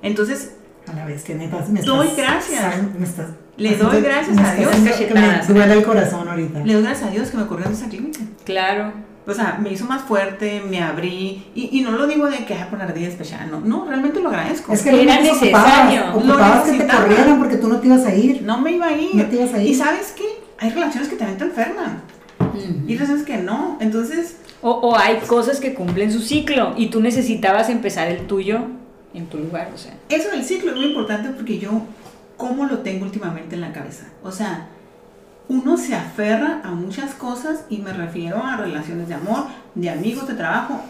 Entonces. 0.00 0.56
A 0.86 0.94
la 0.94 1.04
vez 1.04 1.22
que 1.22 1.34
me 1.34 1.48
doy 1.48 2.08
gracias. 2.16 2.64
Estás, 2.64 2.98
me 2.98 3.04
estás, 3.04 3.26
le 3.58 3.76
doy 3.76 4.00
gracias 4.00 4.38
a 4.38 4.54
Dios. 4.54 4.70
Que 4.70 5.14
me 5.14 5.58
duele 5.58 5.74
el 5.74 5.84
corazón 5.84 6.26
ahorita. 6.26 6.60
Le 6.60 6.72
doy 6.72 6.82
gracias 6.82 7.10
a 7.10 7.12
Dios 7.12 7.30
que 7.30 7.36
me 7.36 7.46
corrió 7.46 7.68
de 7.68 7.74
esa 7.74 7.90
clínica. 7.90 8.20
Claro. 8.44 8.94
O 9.26 9.32
sea, 9.32 9.58
me 9.62 9.70
hizo 9.70 9.84
más 9.84 10.02
fuerte, 10.02 10.62
me 10.68 10.82
abrí, 10.82 11.46
y, 11.54 11.78
y 11.78 11.80
no 11.82 11.92
lo 11.92 12.06
digo 12.06 12.28
de 12.28 12.44
que, 12.44 12.54
ah, 12.54 12.66
poner 12.68 12.92
día 12.92 13.08
especial, 13.08 13.48
no, 13.50 13.60
no, 13.60 13.84
realmente 13.86 14.20
lo 14.20 14.28
agradezco. 14.30 14.72
Es 14.72 14.82
que 14.82 15.02
era 15.02 15.20
necesario. 15.20 16.10
Ocupabas, 16.10 16.16
ocupabas 16.16 16.70
que 16.70 16.78
te 16.78 16.86
corrieran 16.88 17.38
porque 17.38 17.56
tú 17.56 17.68
no 17.68 17.78
te 17.78 17.86
ibas 17.86 18.04
a 18.04 18.14
ir. 18.14 18.42
No 18.42 18.60
me 18.60 18.72
iba 18.72 18.86
a 18.86 18.92
ir. 18.92 19.14
No 19.14 19.24
te 19.26 19.36
ibas 19.36 19.54
a 19.54 19.62
ir. 19.62 19.70
Y 19.70 19.74
¿sabes 19.74 20.12
qué? 20.16 20.24
Hay 20.58 20.70
relaciones 20.70 21.08
que 21.08 21.16
también 21.16 21.38
te 21.38 21.44
enferman. 21.44 22.02
Uh 22.40 22.44
-huh. 22.44 22.88
Y 22.88 22.94
relaciones 22.94 23.24
que 23.24 23.36
no, 23.38 23.76
entonces... 23.80 24.38
O, 24.60 24.70
o 24.70 24.96
hay 24.96 25.18
cosas 25.26 25.60
que 25.60 25.74
cumplen 25.74 26.12
su 26.12 26.20
ciclo, 26.20 26.74
y 26.76 26.86
tú 26.86 27.00
necesitabas 27.00 27.68
empezar 27.68 28.08
el 28.08 28.26
tuyo 28.26 28.60
en 29.14 29.26
tu 29.26 29.38
lugar, 29.38 29.70
o 29.74 29.78
sea. 29.78 29.92
Eso 30.08 30.30
del 30.30 30.44
ciclo 30.44 30.70
es 30.70 30.76
muy 30.76 30.86
importante 30.86 31.30
porque 31.30 31.58
yo, 31.58 31.82
¿cómo 32.36 32.66
lo 32.66 32.78
tengo 32.78 33.04
últimamente 33.04 33.54
en 33.54 33.60
la 33.60 33.72
cabeza? 33.72 34.06
O 34.22 34.32
sea, 34.32 34.68
uno 35.48 35.76
se 35.76 35.94
aferra 35.94 36.60
a 36.64 36.70
muchas 36.70 37.14
cosas 37.14 37.64
y 37.68 37.78
me 37.78 37.92
refiero 37.92 38.42
a 38.42 38.56
relaciones 38.56 39.08
de 39.08 39.14
amor, 39.14 39.46
de 39.74 39.90
amigos, 39.90 40.28
de 40.28 40.34
trabajo 40.34 40.80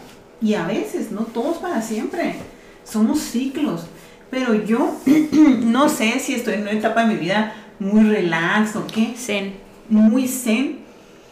y 0.41 0.55
a 0.55 0.65
veces, 0.65 1.11
no 1.11 1.21
todos 1.21 1.57
para 1.57 1.81
siempre, 1.81 2.35
somos 2.83 3.19
ciclos. 3.19 3.87
Pero 4.29 4.53
yo 4.53 4.95
no 5.61 5.89
sé 5.89 6.19
si 6.19 6.33
estoy 6.33 6.55
en 6.55 6.61
una 6.63 6.71
etapa 6.71 7.01
de 7.01 7.13
mi 7.13 7.15
vida 7.15 7.53
muy 7.79 8.03
relax 8.03 8.75
o 8.75 8.85
qué. 8.87 9.13
Zen. 9.17 9.61
Muy 9.89 10.27
zen, 10.27 10.79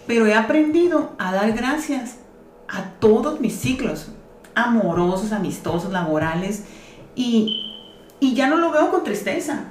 pero 0.07 0.27
he 0.27 0.33
aprendido 0.33 1.11
a 1.17 1.33
dar 1.33 1.51
gracias 1.53 2.17
a 2.67 2.83
todos 2.99 3.39
mis 3.39 3.55
ciclos, 3.55 4.09
amorosos, 4.55 5.31
amistosos, 5.31 5.91
laborales, 5.91 6.65
y, 7.15 7.73
y 8.19 8.33
ya 8.33 8.47
no 8.47 8.57
lo 8.57 8.71
veo 8.71 8.91
con 8.91 9.03
tristeza. 9.03 9.70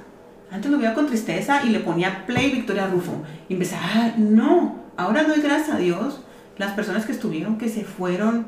Antes 0.51 0.69
lo 0.69 0.77
veía 0.77 0.93
con 0.93 1.07
tristeza 1.07 1.63
y 1.63 1.69
le 1.69 1.79
ponía 1.79 2.25
play 2.25 2.51
Victoria 2.51 2.87
Rufo. 2.87 3.23
Y 3.47 3.53
empezaba, 3.53 3.83
ah, 3.83 4.13
no, 4.17 4.79
ahora 4.97 5.23
doy 5.23 5.41
gracias 5.41 5.75
a 5.75 5.77
Dios 5.77 6.21
las 6.57 6.73
personas 6.73 7.05
que 7.05 7.13
estuvieron, 7.13 7.57
que 7.57 7.69
se 7.69 7.83
fueron 7.83 8.47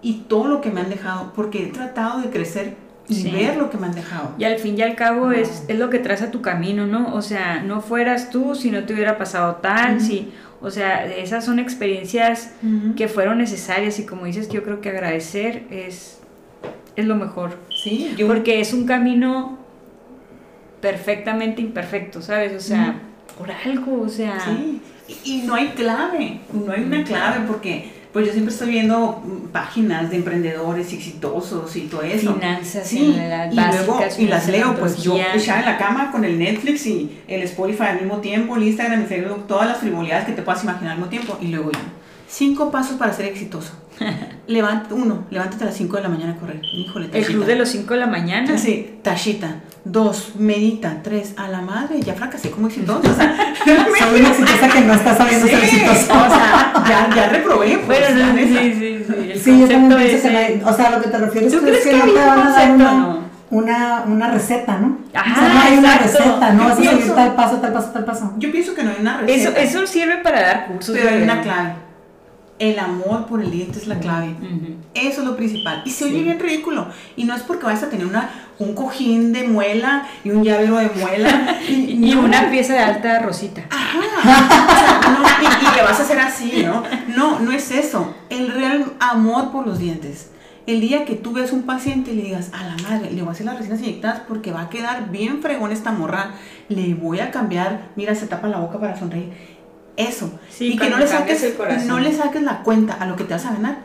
y 0.00 0.24
todo 0.28 0.48
lo 0.48 0.60
que 0.60 0.70
me 0.70 0.80
han 0.80 0.88
dejado, 0.88 1.32
porque 1.34 1.64
he 1.64 1.66
tratado 1.66 2.20
de 2.20 2.30
crecer 2.30 2.76
y 3.08 3.14
sí. 3.14 3.30
ver 3.30 3.56
lo 3.56 3.70
que 3.70 3.78
me 3.78 3.86
han 3.86 3.94
dejado. 3.94 4.34
Y 4.38 4.44
al 4.44 4.58
fin 4.58 4.78
y 4.78 4.82
al 4.82 4.96
cabo 4.96 5.26
no. 5.26 5.32
es, 5.32 5.64
es, 5.68 5.78
lo 5.78 5.90
que 5.90 5.98
traza 5.98 6.30
tu 6.30 6.40
camino, 6.40 6.86
¿no? 6.86 7.14
O 7.14 7.22
sea, 7.22 7.62
no 7.62 7.80
fueras 7.80 8.30
tú 8.30 8.54
si 8.54 8.70
no 8.70 8.84
te 8.84 8.94
hubiera 8.94 9.18
pasado 9.18 9.56
tal, 9.56 9.96
uh 9.96 9.98
-huh. 9.98 10.00
si, 10.00 10.32
o 10.60 10.70
sea, 10.70 11.04
esas 11.06 11.44
son 11.44 11.58
experiencias 11.58 12.52
uh 12.62 12.66
-huh. 12.66 12.94
que 12.94 13.08
fueron 13.08 13.38
necesarias 13.38 13.98
y 13.98 14.06
como 14.06 14.24
dices, 14.24 14.48
yo 14.48 14.62
creo 14.62 14.80
que 14.80 14.88
agradecer 14.88 15.64
es, 15.70 16.20
es 16.96 17.04
lo 17.04 17.16
mejor. 17.16 17.58
Sí, 17.82 18.14
yo... 18.16 18.26
Porque 18.26 18.60
es 18.60 18.72
un 18.72 18.86
camino 18.86 19.61
perfectamente 20.82 21.62
imperfecto, 21.62 22.20
¿sabes? 22.20 22.52
O 22.52 22.60
sea, 22.60 22.92
mm. 22.92 23.38
por 23.38 23.50
algo, 23.50 24.02
o 24.02 24.08
sea... 24.10 24.38
Sí, 24.40 24.82
y, 25.08 25.32
y, 25.32 25.42
no 25.42 25.54
hay 25.54 25.68
clave, 25.68 26.40
no 26.52 26.72
hay 26.72 26.82
una 26.84 27.02
clave 27.04 27.44
porque 27.46 27.90
pues 28.12 28.26
yo 28.26 28.32
siempre 28.32 28.52
estoy 28.52 28.70
viendo 28.70 29.22
páginas 29.52 30.10
de 30.10 30.16
emprendedores 30.16 30.92
exitosos 30.92 31.74
y 31.76 31.82
todo 31.82 32.02
eso. 32.02 32.34
Finanzas, 32.34 32.86
sí, 32.86 33.14
las 33.16 33.52
y 33.52 33.56
luego 33.56 34.00
y 34.18 34.26
las 34.26 34.48
leo, 34.48 34.76
pues 34.76 35.02
yo 35.02 35.16
echaba 35.34 35.60
en 35.60 35.66
la 35.66 35.78
cama 35.78 36.12
con 36.12 36.24
el 36.24 36.38
Netflix 36.38 36.86
y 36.86 37.20
el 37.26 37.42
Spotify 37.42 37.84
al 37.84 38.00
mismo 38.00 38.18
tiempo, 38.18 38.56
el 38.56 38.64
Instagram, 38.64 39.00
el 39.00 39.06
Facebook, 39.06 39.46
todas 39.46 39.66
las 39.66 39.78
frivolidades 39.78 40.26
que 40.26 40.32
te 40.32 40.42
puedas 40.42 40.62
imaginar 40.62 40.92
al 40.92 40.98
mismo 40.98 41.10
tiempo 41.10 41.38
y 41.40 41.48
luego 41.48 41.72
ya. 41.72 41.80
Cinco 42.28 42.70
pasos 42.70 42.96
para 42.96 43.12
ser 43.14 43.26
exitoso. 43.26 43.72
Levanta, 44.46 44.94
uno, 44.94 45.26
levántate 45.30 45.64
a 45.64 45.66
las 45.68 45.76
5 45.76 45.96
de 45.96 46.02
la 46.02 46.08
mañana 46.08 46.32
a 46.32 46.36
correr. 46.36 46.60
Híjole, 46.62 47.06
tachita. 47.06 47.26
El 47.26 47.34
club 47.34 47.46
de 47.46 47.56
los 47.56 47.68
5 47.68 47.94
de 47.94 48.00
la 48.00 48.06
mañana. 48.06 48.58
Sí, 48.58 48.98
tachita. 49.02 49.56
Dos, 49.84 50.32
medita. 50.38 51.00
Tres, 51.02 51.34
a 51.36 51.48
la 51.48 51.60
madre, 51.60 52.00
ya 52.00 52.14
fracasé 52.14 52.50
como 52.50 52.68
exitoso. 52.68 53.10
O 53.10 53.14
sea, 53.14 53.54
soy 53.98 54.20
una 54.20 54.28
exitosa 54.30 54.68
que 54.68 54.80
no 54.80 54.94
está 54.94 55.16
sabiendo 55.16 55.46
sí, 55.46 55.54
ser 55.54 55.64
exitoso. 55.64 56.12
O 56.12 56.28
sea, 56.28 56.72
ya, 56.88 57.14
ya 57.14 57.28
reprobé. 57.28 57.78
Pues, 57.78 58.00
bueno, 58.00 58.32
no, 58.32 58.38
sí, 58.38 58.46
sí, 58.46 59.04
sí. 59.06 59.30
El 59.32 59.40
sí, 59.40 59.60
yo 59.60 59.68
también 59.68 60.00
pienso 60.00 60.28
que 60.28 60.62
O 60.64 60.72
sea, 60.72 60.90
lo 60.90 61.00
que 61.00 61.08
te 61.08 61.18
refieres 61.18 61.52
¿Tú 61.52 61.66
es 61.66 61.78
que, 61.78 61.90
que 61.90 61.96
no 61.96 62.04
te 62.04 62.18
van 62.18 62.40
a 62.40 62.50
dar 62.50 62.70
una, 62.70 62.92
no? 62.92 63.18
una, 63.50 64.04
una 64.06 64.30
receta, 64.30 64.78
¿no? 64.78 64.98
Ajá, 65.14 65.32
o 65.32 65.40
sea, 65.40 65.54
no 65.54 65.60
hay 65.60 65.78
una 65.78 65.94
exacto. 65.96 66.18
receta, 66.18 66.52
¿no? 66.52 66.64
Vas 66.64 66.72
a 66.72 66.76
seguir 66.76 67.14
tal 67.14 67.34
paso, 67.34 67.56
tal 67.56 67.72
paso, 67.72 67.90
tal 67.90 68.04
paso. 68.04 68.34
Yo 68.38 68.52
pienso 68.52 68.74
que 68.74 68.82
no 68.82 68.90
hay 68.90 68.96
una 69.00 69.18
receta. 69.18 69.60
Eso, 69.60 69.78
eso 69.78 69.86
sirve 69.86 70.18
para 70.18 70.42
dar 70.42 70.66
cursos. 70.66 70.96
pero 70.96 71.10
hay 71.10 71.22
una 71.22 71.40
clave. 71.40 71.72
El 72.58 72.78
amor 72.78 73.26
por 73.26 73.42
el 73.42 73.50
diente 73.50 73.78
es 73.78 73.86
la 73.86 73.98
clave. 73.98 74.34
Eso 74.94 75.20
es 75.22 75.26
lo 75.26 75.36
principal. 75.36 75.82
Y 75.84 75.90
se 75.90 76.04
oye 76.04 76.22
bien 76.22 76.38
ridículo. 76.38 76.86
Y 77.16 77.24
no 77.24 77.34
es 77.34 77.42
porque 77.42 77.64
vayas 77.64 77.82
a 77.82 77.90
tener 77.90 78.06
una, 78.06 78.30
un 78.58 78.74
cojín 78.74 79.32
de 79.32 79.48
muela 79.48 80.06
y 80.22 80.30
un 80.30 80.44
llavero 80.44 80.76
de 80.76 80.88
muela. 80.90 81.58
y, 81.68 82.14
una 82.14 82.50
pieza 82.50 82.74
de 82.74 82.78
alta 82.78 83.18
rosita. 83.18 83.62
Ajá. 83.70 83.98
y, 85.40 85.76
le 85.76 85.82
vas 85.82 85.98
a 85.98 86.02
hacer 86.02 86.20
así, 86.20 86.64
¿no? 86.64 86.84
No, 87.16 87.40
no 87.40 87.52
es 87.52 87.70
eso. 87.70 88.14
El 88.30 88.52
real 88.52 88.92
amor 89.00 89.50
por 89.50 89.66
los 89.66 89.78
dientes. 89.78 90.30
El 90.64 90.80
día 90.80 91.04
que 91.04 91.16
tú 91.16 91.32
ves 91.32 91.52
un 91.52 91.62
paciente 91.62 92.12
y 92.12 92.14
le 92.14 92.22
digas, 92.22 92.50
a 92.52 92.62
la 92.62 92.76
madre, 92.88 93.10
le 93.10 93.22
voy 93.22 93.30
a 93.30 93.32
hacer 93.32 93.46
las 93.46 93.58
resinas 93.58 93.80
inyectadas 93.80 94.20
porque 94.28 94.52
va 94.52 94.62
a 94.62 94.70
quedar 94.70 95.10
bien 95.10 95.42
fregón 95.42 95.72
esta 95.72 95.90
morra, 95.90 96.34
le 96.68 96.94
voy 96.94 97.18
a 97.18 97.32
cambiar, 97.32 97.88
mira, 97.96 98.14
se 98.14 98.28
tapa 98.28 98.46
la 98.46 98.58
boca 98.58 98.78
para 98.78 98.96
sonreír 98.96 99.32
eso. 99.96 100.30
y 100.58 100.76
que 100.76 100.90
no 100.90 100.98
le, 100.98 101.06
saques, 101.06 101.54
no 101.86 101.98
le 101.98 102.12
saques 102.12 102.42
la 102.42 102.62
cuenta 102.62 102.94
a 102.94 103.06
lo 103.06 103.16
que 103.16 103.24
te 103.24 103.34
vas 103.34 103.46
a 103.46 103.52
ganar. 103.52 103.78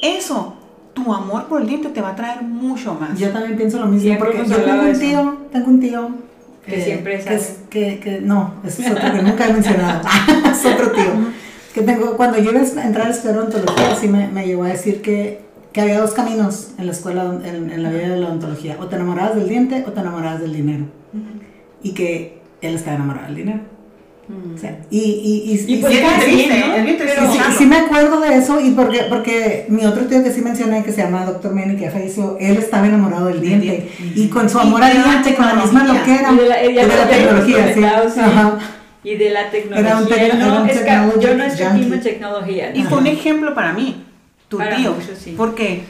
Eso, 0.00 0.56
tu 0.94 1.12
amor 1.12 1.46
por 1.46 1.60
el 1.62 1.68
diente 1.68 1.88
te 1.88 2.00
va 2.00 2.10
a 2.10 2.16
traer 2.16 2.42
mucho 2.42 2.94
más. 2.94 3.18
Yo 3.18 3.30
también 3.30 3.56
pienso 3.56 3.78
lo 3.78 3.86
mismo, 3.86 4.18
porque 4.18 4.44
yo 4.46 4.56
tengo 4.56 4.82
un 4.82 4.98
tío, 4.98 5.38
tengo 5.52 5.66
un 5.68 5.80
tío 5.80 6.10
que, 6.66 6.80
siempre 6.80 7.16
es 7.16 7.60
que, 7.70 7.98
que, 7.98 8.20
no, 8.20 8.54
es 8.64 8.78
otro 8.78 9.12
que 9.12 9.22
nunca 9.22 9.48
he 9.48 9.52
mencionado, 9.52 10.02
es 10.50 10.66
otro 10.66 10.92
tío. 10.92 11.12
Que 11.74 11.82
tengo, 11.82 12.16
cuando 12.16 12.38
yo 12.38 12.50
iba 12.50 12.60
a 12.60 12.86
entrar 12.86 13.06
a 13.06 13.10
estudiar 13.10 13.38
odontología, 13.38 13.96
sí 13.96 14.06
me, 14.06 14.28
me 14.28 14.46
llegó 14.46 14.64
a 14.64 14.68
decir 14.68 15.00
que, 15.00 15.40
que 15.72 15.80
había 15.80 16.00
dos 16.00 16.12
caminos 16.12 16.72
en 16.78 16.86
la 16.86 16.92
escuela, 16.92 17.24
en, 17.44 17.70
en, 17.70 17.82
la 17.82 17.90
vida 17.90 18.08
de 18.10 18.18
la 18.18 18.28
odontología. 18.28 18.76
O 18.78 18.86
te 18.86 18.96
enamorabas 18.96 19.36
del 19.36 19.48
diente 19.48 19.84
o 19.86 19.92
te 19.92 20.00
enamorabas 20.00 20.40
del 20.40 20.52
dinero. 20.52 20.84
Y 21.82 21.94
que 21.94 22.42
él 22.60 22.74
estaba 22.74 22.96
enamorado 22.96 23.26
del 23.28 23.36
dinero. 23.36 23.60
Mm. 24.28 24.54
y, 24.88 24.98
y, 24.98 25.64
y, 25.66 25.74
y, 25.74 25.76
pues 25.78 25.94
sí, 27.58 27.66
me 27.66 27.76
acuerdo 27.76 28.20
de 28.20 28.36
eso 28.36 28.60
y 28.60 28.70
porque, 28.70 29.06
porque 29.08 29.66
mi 29.68 29.84
otro 29.84 30.04
tío 30.06 30.22
que 30.22 30.30
sí 30.30 30.40
mencioné 30.40 30.84
que 30.84 30.92
se 30.92 31.02
llama 31.02 31.24
Dr. 31.24 31.52
Manny 31.52 31.76
que 31.76 31.90
falleció, 31.90 32.36
él 32.38 32.56
estaba 32.56 32.86
enamorado 32.86 33.26
del 33.26 33.40
diente 33.40 33.90
y 34.14 34.28
con 34.28 34.48
su 34.48 34.60
amor 34.60 34.82
al 34.82 35.02
diente, 35.02 35.34
con 35.34 35.46
la 35.46 35.54
misma 35.54 35.84
loquera 35.84 36.32
y 36.32 36.36
de 36.36 36.48
la, 36.48 36.64
y 36.64 36.72
de 36.72 36.86
la 36.86 37.08
tecnología, 37.08 37.74
sí. 37.74 38.20
Ajá. 38.20 38.58
Y 39.04 39.16
de 39.16 39.30
la 39.30 39.50
tecnología, 39.50 40.34
no, 40.34 40.64
es 40.66 40.78
que, 40.78 41.20
yo 41.20 41.34
no 41.36 41.44
escribí 41.44 41.98
tecnología. 41.98 42.72
Y 42.74 42.84
fue 42.84 42.98
un 42.98 43.08
ejemplo 43.08 43.54
para 43.54 43.72
mí, 43.72 44.04
tu 44.48 44.58
tío, 44.58 44.94
porque, 45.36 45.82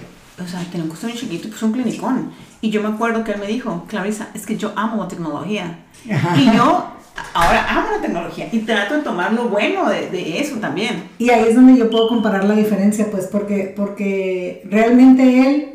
o 0.42 0.48
sea, 0.48 0.60
tenía 0.70 0.84
un 0.84 0.88
costo 0.88 1.06
muy 1.06 1.16
chiquito 1.16 1.48
y 1.48 1.50
puso 1.50 1.66
un 1.66 1.72
clinicón. 1.72 2.32
Y 2.62 2.70
yo 2.70 2.82
me 2.82 2.88
acuerdo 2.88 3.22
que 3.24 3.32
él 3.32 3.40
me 3.40 3.46
dijo, 3.46 3.84
Clarisa, 3.88 4.28
es 4.34 4.46
que 4.46 4.56
yo 4.56 4.72
amo 4.74 5.02
la 5.02 5.08
tecnología. 5.08 5.80
Y 6.38 6.56
yo 6.56 6.92
ahora 7.34 7.66
amo 7.68 7.88
la 7.96 8.02
tecnología 8.02 8.48
y 8.52 8.60
trato 8.60 8.94
de 8.94 9.02
tomar 9.02 9.32
lo 9.32 9.48
bueno 9.48 9.88
de, 9.88 10.08
de, 10.10 10.40
eso 10.40 10.56
también. 10.56 11.10
Y 11.18 11.30
ahí 11.30 11.46
es 11.48 11.54
donde 11.54 11.76
yo 11.76 11.90
puedo 11.90 12.08
comparar 12.08 12.44
la 12.44 12.54
diferencia, 12.54 13.10
pues, 13.10 13.26
porque, 13.26 13.72
porque 13.76 14.62
realmente 14.70 15.40
él 15.40 15.72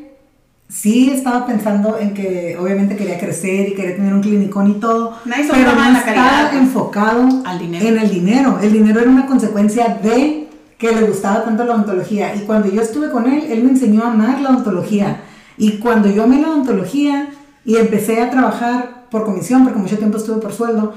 sí 0.69 1.09
estaba 1.11 1.45
pensando 1.45 1.97
en 1.97 2.13
que 2.13 2.57
obviamente 2.59 2.97
quería 2.97 3.17
crecer 3.17 3.69
y 3.69 3.73
quería 3.73 3.95
tener 3.95 4.13
un 4.13 4.21
clinicón 4.21 4.71
y 4.71 4.73
todo, 4.75 5.17
pero 5.23 5.73
no 5.73 5.97
estaba 5.97 6.51
enfocado 6.53 7.27
al 7.45 7.59
dinero. 7.59 7.87
en 7.87 7.97
el 7.97 8.09
dinero. 8.09 8.59
El 8.61 8.73
dinero 8.73 8.99
era 8.99 9.09
una 9.09 9.25
consecuencia 9.25 9.99
de 10.01 10.47
que 10.77 10.91
le 10.91 11.03
gustaba 11.03 11.43
tanto 11.43 11.63
la 11.63 11.73
odontología. 11.73 12.35
Y 12.35 12.39
cuando 12.41 12.69
yo 12.69 12.81
estuve 12.81 13.09
con 13.09 13.31
él, 13.31 13.45
él 13.49 13.63
me 13.63 13.71
enseñó 13.71 14.03
a 14.03 14.11
amar 14.11 14.41
la 14.41 14.49
odontología. 14.49 15.21
Y 15.57 15.77
cuando 15.79 16.09
yo 16.09 16.23
amé 16.23 16.41
la 16.41 16.49
odontología 16.49 17.29
y 17.65 17.77
empecé 17.77 18.21
a 18.21 18.29
trabajar 18.29 19.05
por 19.09 19.25
comisión, 19.25 19.63
porque 19.63 19.79
mucho 19.79 19.97
tiempo 19.97 20.17
estuve 20.17 20.39
por 20.41 20.53
sueldo, 20.53 20.93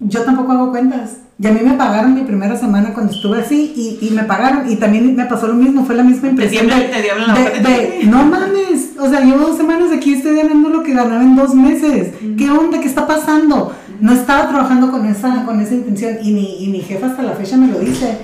yo 0.00 0.22
tampoco 0.22 0.52
hago 0.52 0.70
cuentas. 0.70 1.18
Y 1.38 1.46
a 1.46 1.52
mí 1.52 1.60
me 1.64 1.74
pagaron 1.74 2.14
mi 2.14 2.22
primera 2.22 2.54
semana 2.56 2.92
cuando 2.92 3.12
estuve 3.14 3.40
así 3.40 3.72
y, 3.74 4.06
y 4.06 4.10
me 4.10 4.24
pagaron 4.24 4.70
y 4.70 4.76
también 4.76 5.16
me 5.16 5.24
pasó 5.24 5.46
lo 5.46 5.54
mismo, 5.54 5.86
fue 5.86 5.94
la 5.94 6.02
misma 6.02 6.28
impresión. 6.28 6.66
de, 6.68 7.60
de, 7.60 8.04
no 8.04 8.24
mames, 8.24 8.90
o 8.98 9.08
sea, 9.08 9.20
llevo 9.20 9.46
dos 9.46 9.56
semanas 9.56 9.90
aquí 9.90 10.14
estoy 10.14 10.36
ganando 10.36 10.68
lo 10.68 10.82
que 10.82 10.92
ganaba 10.92 11.22
en 11.22 11.36
dos 11.36 11.54
meses. 11.54 12.12
¿Qué 12.36 12.50
onda? 12.50 12.78
¿Qué 12.80 12.86
está 12.86 13.06
pasando? 13.06 13.72
No 14.00 14.12
estaba 14.12 14.48
trabajando 14.48 14.90
con 14.90 15.06
esa, 15.06 15.44
con 15.46 15.60
esa 15.60 15.74
intención 15.74 16.18
y 16.22 16.32
mi, 16.32 16.62
y 16.64 16.68
mi 16.68 16.80
jefa 16.80 17.06
hasta 17.06 17.22
la 17.22 17.32
fecha 17.32 17.56
me 17.56 17.68
lo 17.68 17.78
dice, 17.78 18.18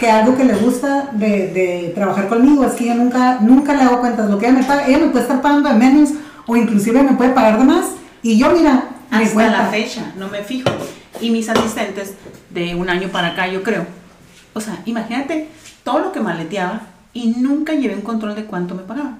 que 0.00 0.10
algo 0.10 0.36
que 0.36 0.44
le 0.44 0.54
gusta 0.54 1.10
de, 1.12 1.52
de 1.52 1.92
trabajar 1.94 2.26
conmigo 2.28 2.64
es 2.64 2.72
que 2.72 2.86
yo 2.86 2.94
nunca, 2.94 3.38
nunca 3.40 3.74
le 3.74 3.82
hago 3.82 4.00
cuentas. 4.00 4.28
Lo 4.28 4.38
que 4.38 4.46
ella 4.46 4.58
me 4.58 4.64
paga, 4.64 4.88
ella 4.88 4.98
me 4.98 5.08
puede 5.08 5.22
estar 5.22 5.40
pagando 5.40 5.68
de 5.68 5.76
menos 5.76 6.10
o 6.46 6.56
inclusive 6.56 7.00
me 7.02 7.12
puede 7.12 7.30
pagar 7.30 7.58
de 7.58 7.64
más 7.64 7.86
y 8.22 8.38
yo 8.38 8.50
mira, 8.50 8.86
hasta 9.10 9.48
la 9.50 9.66
fecha 9.66 10.12
no 10.18 10.28
me 10.28 10.42
fijo 10.42 10.68
y 11.20 11.30
mis 11.30 11.48
asistentes 11.48 12.14
de 12.50 12.74
un 12.74 12.88
año 12.88 13.08
para 13.08 13.28
acá, 13.28 13.48
yo 13.48 13.62
creo. 13.62 13.86
O 14.52 14.60
sea, 14.60 14.82
imagínate 14.84 15.48
todo 15.84 16.00
lo 16.00 16.12
que 16.12 16.20
maleteaba 16.20 16.82
y 17.12 17.28
nunca 17.28 17.74
llevé 17.74 17.94
un 17.94 18.02
control 18.02 18.34
de 18.34 18.44
cuánto 18.44 18.74
me 18.74 18.82
pagaba. 18.82 19.18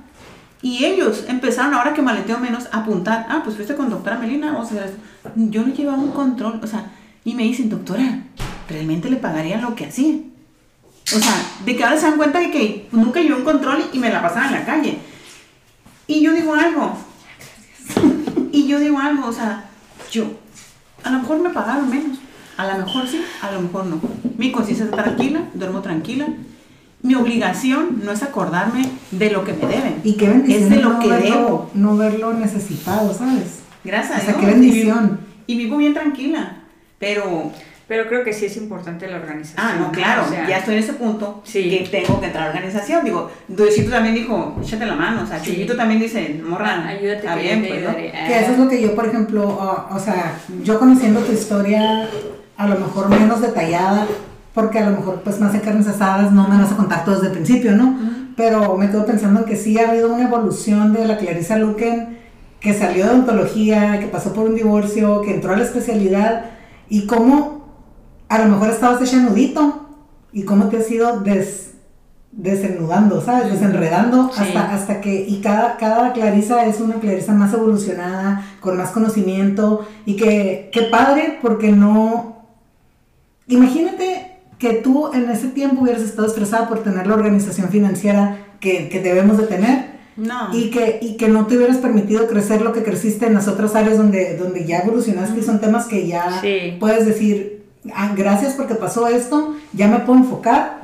Y 0.62 0.84
ellos 0.84 1.24
empezaron, 1.28 1.74
ahora 1.74 1.94
que 1.94 2.02
maleteo 2.02 2.38
menos, 2.38 2.68
a 2.70 2.78
apuntar, 2.78 3.26
ah, 3.30 3.40
pues 3.42 3.56
fuiste 3.56 3.74
con 3.74 3.88
doctora 3.88 4.18
Melina, 4.18 4.58
o 4.58 4.66
sea, 4.66 4.86
yo 5.34 5.62
no 5.62 5.72
llevaba 5.72 5.98
un 5.98 6.12
control, 6.12 6.60
o 6.62 6.66
sea, 6.66 6.92
y 7.24 7.34
me 7.34 7.44
dicen, 7.44 7.70
doctora, 7.70 8.24
realmente 8.68 9.08
le 9.08 9.16
pagarían 9.16 9.62
lo 9.62 9.74
que 9.74 9.86
hacía. 9.86 10.16
O 11.14 11.18
sea, 11.18 11.34
de 11.64 11.76
que 11.76 11.82
ahora 11.82 11.96
se 11.96 12.06
dan 12.06 12.18
cuenta 12.18 12.40
de 12.40 12.50
que 12.50 12.88
nunca 12.92 13.20
llevé 13.20 13.36
un 13.36 13.44
control 13.44 13.84
y 13.92 13.98
me 13.98 14.10
la 14.10 14.20
pasaba 14.20 14.46
en 14.46 14.52
la 14.52 14.64
calle. 14.64 14.98
Y 16.06 16.20
yo 16.22 16.32
digo 16.32 16.54
algo, 16.54 16.96
y 18.52 18.66
yo 18.66 18.78
digo 18.78 18.98
algo, 18.98 19.28
o 19.28 19.32
sea, 19.32 19.64
yo, 20.10 20.24
a 21.04 21.10
lo 21.10 21.18
mejor 21.20 21.40
me 21.40 21.50
pagaron 21.50 21.88
menos. 21.90 22.18
A 22.56 22.66
lo 22.66 22.84
mejor 22.84 23.06
sí, 23.08 23.22
a 23.40 23.50
lo 23.52 23.62
mejor 23.62 23.86
no. 23.86 24.00
Mi 24.36 24.52
conciencia 24.52 24.84
está 24.84 25.02
tranquila, 25.02 25.42
duermo 25.54 25.80
tranquila. 25.80 26.26
Mi 27.02 27.14
obligación 27.14 28.02
no 28.04 28.12
es 28.12 28.22
acordarme 28.22 28.86
de 29.10 29.30
lo 29.30 29.44
que 29.44 29.54
me 29.54 29.66
deben. 29.66 30.00
Y 30.04 30.14
qué 30.14 30.28
bendición. 30.28 30.62
Es 30.64 30.70
de 30.70 30.76
lo 30.76 30.98
que 30.98 31.08
debo. 31.08 31.70
No 31.72 31.96
verlo 31.96 32.34
necesitado, 32.34 33.14
¿sabes? 33.14 33.60
Gracias 33.82 34.22
a 34.22 34.26
Dios. 34.26 34.36
qué 34.38 34.46
bendición. 34.46 35.20
Y 35.46 35.56
vivo 35.56 35.78
bien 35.78 35.94
tranquila. 35.94 36.58
Pero 36.98 37.50
pero 37.90 38.06
creo 38.06 38.22
que 38.22 38.32
sí 38.32 38.46
es 38.46 38.56
importante 38.56 39.08
la 39.08 39.16
organización. 39.16 39.66
Ah, 39.66 39.74
no, 39.76 39.90
claro, 39.90 40.22
ya 40.30 40.58
estoy 40.58 40.74
en 40.74 40.80
ese 40.84 40.92
punto 40.92 41.42
sí. 41.42 41.68
que 41.68 41.88
tengo 41.88 42.20
que 42.20 42.26
entrar 42.26 42.44
a 42.44 42.46
la 42.46 42.54
organización. 42.54 43.04
Digo, 43.04 43.28
Duecito 43.48 43.90
también 43.90 44.14
dijo, 44.14 44.56
échate 44.62 44.86
la 44.86 44.94
mano, 44.94 45.24
o 45.24 45.26
sea, 45.26 45.40
sí. 45.40 45.66
también 45.76 45.98
dice, 45.98 46.40
morra, 46.48 46.86
ayúdate, 46.86 47.16
está 47.16 47.34
bien, 47.34 47.66
pues, 47.66 47.82
¿no? 47.82 47.96
Que 47.96 48.38
eso 48.42 48.52
es 48.52 48.58
lo 48.60 48.68
que 48.68 48.80
yo, 48.80 48.94
por 48.94 49.06
ejemplo, 49.06 49.88
o, 49.90 49.98
sea, 49.98 50.34
yo 50.62 50.78
conociendo 50.78 51.18
tu 51.22 51.32
historia, 51.32 52.08
a 52.56 52.68
lo 52.68 52.78
mejor 52.78 53.08
menos 53.08 53.40
detallada, 53.40 54.06
porque 54.54 54.78
a 54.78 54.88
lo 54.88 54.96
mejor 54.96 55.22
pues 55.24 55.40
más 55.40 55.52
en 55.54 55.60
carnes 55.60 55.88
asadas 55.88 56.30
no 56.30 56.46
me 56.46 56.58
vas 56.58 56.70
a 56.70 56.76
contar 56.76 57.04
todo 57.04 57.16
desde 57.16 57.26
el 57.26 57.32
principio, 57.32 57.72
¿no? 57.72 57.98
Pero 58.36 58.76
me 58.76 58.88
quedo 58.88 59.04
pensando 59.04 59.44
que 59.44 59.56
sí 59.56 59.76
ha 59.80 59.90
habido 59.90 60.14
una 60.14 60.28
evolución 60.28 60.92
de 60.92 61.06
la 61.06 61.18
Clarisa 61.18 61.56
Luquen, 61.58 62.18
que 62.60 62.72
salió 62.72 63.06
de 63.06 63.14
ontología, 63.14 63.98
que 63.98 64.06
pasó 64.06 64.32
por 64.32 64.46
un 64.46 64.54
divorcio, 64.54 65.22
que 65.22 65.34
entró 65.34 65.54
a 65.54 65.56
la 65.56 65.64
especialidad, 65.64 66.44
y 66.88 67.08
cómo 67.08 67.59
a 68.30 68.38
lo 68.38 68.48
mejor 68.48 68.70
estabas 68.70 69.02
hecha 69.02 69.16
nudito 69.16 69.88
y 70.32 70.44
cómo 70.44 70.68
te 70.68 70.76
has 70.76 70.88
ido 70.88 71.18
des, 71.20 71.72
desenudando, 72.30 73.20
¿sabes? 73.20 73.50
Desenredando 73.50 74.30
hasta, 74.36 74.72
hasta 74.72 75.00
que, 75.00 75.26
y 75.28 75.40
cada, 75.40 75.76
cada 75.78 76.12
Clarisa 76.12 76.64
es 76.66 76.80
una 76.80 77.00
Clarisa 77.00 77.32
más 77.32 77.52
evolucionada, 77.52 78.46
con 78.60 78.78
más 78.78 78.92
conocimiento 78.92 79.84
y 80.06 80.14
que, 80.14 80.70
qué 80.72 80.82
padre 80.82 81.38
porque 81.42 81.72
no, 81.72 82.46
imagínate 83.48 84.38
que 84.60 84.74
tú 84.74 85.12
en 85.12 85.28
ese 85.28 85.48
tiempo 85.48 85.82
hubieras 85.82 86.02
estado 86.02 86.28
estresada 86.28 86.68
por 86.68 86.84
tener 86.84 87.08
la 87.08 87.14
organización 87.14 87.68
financiera 87.70 88.46
que, 88.60 88.88
que 88.88 89.00
debemos 89.00 89.38
de 89.38 89.46
tener. 89.48 89.90
No. 90.16 90.54
Y 90.54 90.70
que, 90.70 90.98
y 91.00 91.16
que 91.16 91.28
no 91.28 91.46
te 91.46 91.56
hubieras 91.56 91.78
permitido 91.78 92.26
crecer 92.26 92.60
lo 92.60 92.72
que 92.72 92.82
creciste 92.82 93.26
en 93.26 93.34
las 93.34 93.48
otras 93.48 93.74
áreas 93.74 93.96
donde, 93.96 94.36
donde 94.36 94.66
ya 94.66 94.80
evolucionaste 94.80 95.40
y 95.40 95.42
son 95.42 95.60
temas 95.60 95.86
que 95.86 96.06
ya 96.06 96.42
puedes 96.78 97.06
decir, 97.06 97.59
ah, 97.94 98.12
gracias 98.16 98.54
porque 98.54 98.74
pasó 98.74 99.08
esto, 99.08 99.56
ya 99.72 99.88
me 99.88 100.00
puedo 100.00 100.20
enfocar 100.20 100.80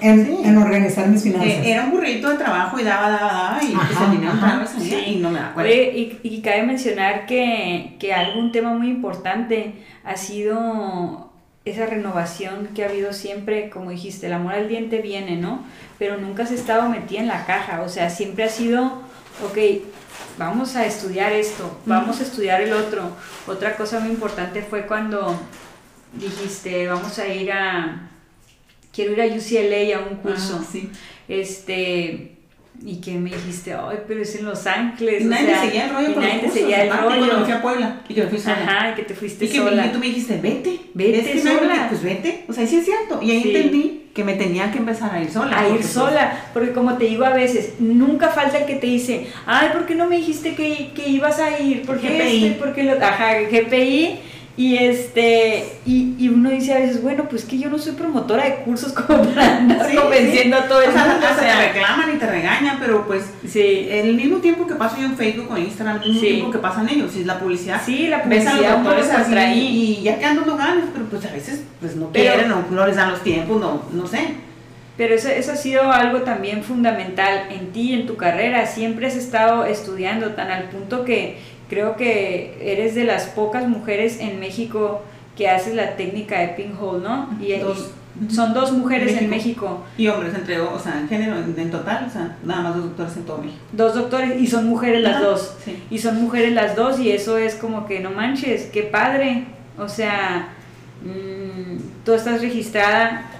en, 0.00 0.56
organizar 0.56 1.08
mis 1.08 1.22
finanzas. 1.22 1.48
Eh, 1.48 1.72
era 1.72 1.84
un 1.84 1.92
burrito 1.92 2.30
de 2.30 2.36
trabajo 2.36 2.78
y 2.78 2.84
daba, 2.84 3.10
daba, 3.10 3.32
daba, 3.32 3.60
y 3.62 3.74
pues 3.74 4.00
el 4.00 4.10
dinero 4.12 4.32
entraba 4.32 4.66
y 5.06 5.16
no 5.16 5.30
me 5.30 5.38
da 5.38 5.52
cuenta. 5.54 5.72
Y, 5.72 6.20
y, 6.22 6.42
cabe 6.42 6.62
mencionar 6.64 7.26
que, 7.26 7.96
que 7.98 8.12
algún 8.12 8.52
tema 8.52 8.74
muy 8.74 8.88
importante 8.88 9.74
ha 10.04 10.16
sido 10.16 11.30
esa 11.64 11.86
renovación 11.86 12.68
que 12.74 12.84
ha 12.84 12.88
habido 12.88 13.12
siempre, 13.12 13.70
como 13.70 13.90
dijiste, 13.90 14.26
el 14.26 14.32
amor 14.32 14.54
al 14.54 14.68
diente 14.68 15.00
viene, 15.00 15.36
¿no? 15.36 15.64
Pero 15.98 16.16
nunca 16.16 16.46
se 16.46 16.54
ha 16.54 16.56
estado 16.56 16.88
metida 16.88 17.20
en 17.20 17.28
la 17.28 17.46
caja, 17.46 17.82
o 17.82 17.88
sea, 17.88 18.10
siempre 18.10 18.44
ha 18.44 18.48
sido, 18.48 19.02
ok, 19.44 19.58
vamos 20.38 20.74
a 20.74 20.84
estudiar 20.86 21.32
esto, 21.32 21.78
vamos 21.86 22.20
a 22.20 22.24
estudiar 22.24 22.60
el 22.60 22.72
otro. 22.72 23.12
Otra 23.46 23.76
cosa 23.76 24.00
muy 24.00 24.10
importante 24.10 24.62
fue 24.62 24.86
cuando 24.86 25.38
dijiste, 26.12 26.86
vamos 26.88 27.18
a 27.18 27.28
ir 27.28 27.50
a, 27.52 28.10
quiero 28.92 29.12
ir 29.12 29.22
a 29.22 29.26
UCLA 29.26 29.98
a 29.98 30.08
un 30.08 30.16
curso. 30.16 30.64
sí. 30.70 30.90
Este, 31.28 32.32
y 32.84 32.96
que 33.00 33.12
me 33.12 33.30
dijiste, 33.30 33.74
ay, 33.74 33.98
pero 34.08 34.22
es 34.22 34.34
en 34.34 34.44
Los 34.44 34.66
Ángeles. 34.66 35.22
Y 35.22 35.24
nadie 35.26 35.46
te 35.46 35.60
seguía 35.60 35.84
el 35.84 35.94
rollo. 35.94 36.10
Y 36.10 36.16
nadie 36.16 36.38
te 36.40 36.50
seguía 36.50 36.84
el 36.84 36.90
rollo. 36.90 37.04
cuando 37.06 37.38
me 37.38 37.44
fui 37.44 37.52
a 37.52 37.62
Puebla 37.62 38.00
y 38.08 38.14
que 38.14 38.22
me 38.24 38.28
fui 38.28 38.38
sola. 38.38 38.56
Ajá, 38.56 38.90
y 38.90 38.94
que 38.94 39.02
te 39.02 39.14
fuiste 39.14 39.44
y 39.44 39.48
que 39.48 39.58
sola. 39.58 39.86
Y 39.86 39.88
tú 39.90 39.98
me 39.98 40.06
dijiste, 40.06 40.38
vete. 40.42 40.80
Vete 40.94 41.36
es 41.36 41.42
sola. 41.42 41.86
pues 41.88 42.02
vete. 42.02 42.44
O 42.48 42.52
sea, 42.52 42.66
sí 42.66 42.76
es 42.76 42.84
cierto. 42.84 43.20
Y 43.22 43.30
ahí 43.30 43.42
entendí 43.44 44.02
que 44.12 44.24
me 44.24 44.34
tenía 44.34 44.70
que 44.70 44.78
empezar 44.78 45.14
a 45.14 45.22
ir 45.22 45.30
sola. 45.30 45.58
A 45.58 45.68
ir 45.68 45.76
pues, 45.76 45.86
sola, 45.86 46.36
porque 46.52 46.72
como 46.72 46.98
te 46.98 47.04
digo 47.04 47.24
a 47.24 47.30
veces, 47.30 47.74
nunca 47.78 48.28
falta 48.28 48.58
el 48.58 48.66
que 48.66 48.74
te 48.74 48.86
dice, 48.86 49.28
ay, 49.46 49.68
¿por 49.72 49.86
qué 49.86 49.94
no 49.94 50.06
me 50.06 50.16
dijiste 50.16 50.54
que, 50.54 50.90
que 50.94 51.08
ibas 51.08 51.38
a 51.38 51.58
ir? 51.58 51.86
¿Por 51.86 51.98
qué 51.98 52.08
GPI? 52.08 52.46
Este? 52.46 52.58
¿Por 52.58 52.74
qué 52.74 52.82
lo, 52.82 52.92
ajá, 52.92 53.40
GPI 53.50 54.18
y 54.54 54.76
este, 54.76 55.78
y, 55.86 56.14
y, 56.18 56.28
uno 56.28 56.50
dice 56.50 56.74
a 56.74 56.78
veces, 56.78 57.02
bueno, 57.02 57.24
pues 57.28 57.46
que 57.46 57.58
yo 57.58 57.70
no 57.70 57.78
soy 57.78 57.92
promotora 57.92 58.44
de 58.44 58.56
cursos 58.56 58.92
como 59.06 59.24
para 59.24 59.56
andar 59.56 59.94
convenciendo 59.94 60.58
a 60.58 60.68
todo 60.68 60.82
el 60.82 60.90
mundo. 60.90 61.26
O 61.32 61.40
sea, 61.40 61.58
te 61.58 61.68
reclaman 61.68 62.14
y 62.14 62.18
te 62.18 62.26
regañan, 62.26 62.76
pero 62.78 63.06
pues 63.06 63.24
sí. 63.48 63.88
el 63.90 64.14
mismo 64.14 64.38
tiempo 64.38 64.66
que 64.66 64.74
paso 64.74 64.98
yo 64.98 65.06
en 65.06 65.16
Facebook 65.16 65.50
o 65.50 65.56
Instagram, 65.56 66.02
el 66.02 66.08
mismo 66.10 66.20
tiempo 66.20 66.50
que 66.50 66.58
pasan 66.58 66.86
ellos, 66.90 67.16
es 67.16 67.24
la 67.24 67.38
publicidad. 67.38 67.80
Sí, 67.84 68.08
la 68.08 68.22
publicidad. 68.22 68.52
Ves 68.52 69.10
a 69.10 69.18
los 69.18 69.30
así, 69.30 69.58
y 69.58 70.02
ya 70.02 70.18
quedando 70.18 70.44
ganas, 70.54 70.84
pero 70.92 71.06
pues 71.06 71.24
a 71.24 71.32
veces 71.32 71.62
pues 71.80 71.96
no 71.96 72.10
quieren 72.10 72.48
no, 72.48 72.64
no 72.70 72.86
les 72.86 72.96
dan 72.96 73.10
los 73.10 73.22
tiempos, 73.22 73.58
no, 73.58 73.82
no 73.90 74.06
sé. 74.06 74.34
Pero 74.98 75.14
eso, 75.14 75.30
eso 75.30 75.52
ha 75.52 75.56
sido 75.56 75.90
algo 75.90 76.20
también 76.20 76.62
fundamental 76.62 77.46
en 77.50 77.72
ti, 77.72 77.94
en 77.94 78.06
tu 78.06 78.16
carrera. 78.16 78.66
Siempre 78.66 79.06
has 79.06 79.16
estado 79.16 79.64
estudiando 79.64 80.32
tan 80.34 80.50
al 80.50 80.64
punto 80.64 81.06
que 81.06 81.38
creo 81.72 81.96
que 81.96 82.54
eres 82.60 82.94
de 82.94 83.04
las 83.04 83.28
pocas 83.28 83.66
mujeres 83.66 84.20
en 84.20 84.38
México 84.38 85.00
que 85.38 85.48
haces 85.48 85.74
la 85.74 85.96
técnica 85.96 86.38
de 86.38 86.48
pinhole, 86.48 87.02
¿no? 87.02 87.30
Y, 87.40 87.54
son 88.28 88.52
dos 88.52 88.72
mujeres 88.72 89.16
en 89.16 89.30
México. 89.30 89.82
Y 89.96 90.06
hombres, 90.08 90.34
entre, 90.34 90.60
o 90.60 90.78
sea, 90.78 91.00
en 91.00 91.08
género, 91.08 91.34
en 91.38 91.70
total, 91.70 92.04
o 92.06 92.12
sea, 92.12 92.36
nada 92.44 92.60
más 92.60 92.74
dos 92.74 92.84
doctores 92.84 93.16
en 93.16 93.22
todo 93.22 93.38
México. 93.38 93.62
Dos 93.72 93.94
doctores, 93.94 94.38
y 94.38 94.46
son 94.46 94.66
mujeres 94.68 95.00
las 95.00 95.22
dos. 95.22 95.56
Y 95.90 95.96
son 95.96 96.20
mujeres 96.20 96.52
las 96.52 96.76
dos, 96.76 97.00
y 97.00 97.10
eso 97.10 97.38
es 97.38 97.54
como 97.54 97.86
que, 97.86 98.00
no 98.00 98.10
manches, 98.10 98.64
qué 98.66 98.82
padre. 98.82 99.46
O 99.78 99.88
sea, 99.88 100.50
mmm, 101.02 101.78
tú 102.04 102.12
estás 102.12 102.42
registrada 102.42 103.30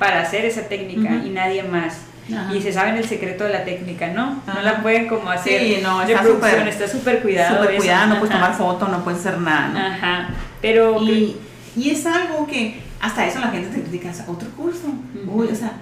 para 0.00 0.22
hacer 0.22 0.44
esa 0.44 0.62
técnica 0.62 1.22
y 1.24 1.30
nadie 1.30 1.62
más 1.62 2.05
y 2.28 2.60
se 2.60 2.72
saben 2.72 2.96
el 2.96 3.04
secreto 3.04 3.44
de 3.44 3.50
la 3.50 3.64
técnica, 3.64 4.08
¿no? 4.08 4.42
No 4.46 4.62
la 4.62 4.82
pueden 4.82 5.06
como 5.06 5.30
hacer 5.30 5.60
sí, 5.60 5.78
no, 5.82 6.02
está 6.02 6.24
súper 6.24 6.66
está 6.66 6.88
súper 6.88 7.22
cuidado. 7.22 7.62
Súper 7.62 7.76
cuidado, 7.76 8.06
no 8.08 8.18
puedes 8.18 8.34
tomar 8.34 8.54
foto, 8.54 8.88
no 8.88 9.04
puedes 9.04 9.20
hacer 9.20 9.38
nada, 9.38 9.68
¿no? 9.68 9.78
Ajá, 9.78 10.28
pero... 10.60 11.00
Y, 11.02 11.36
y, 11.76 11.90
es 11.90 12.04
algo 12.06 12.46
que 12.46 12.80
hasta 13.00 13.26
eso 13.26 13.38
la 13.38 13.48
gente 13.48 13.68
te 13.68 13.82
critica, 13.82 14.10
otro 14.26 14.48
curso, 14.50 14.88
Uy, 15.26 15.48
o 15.52 15.54
sea, 15.54 15.72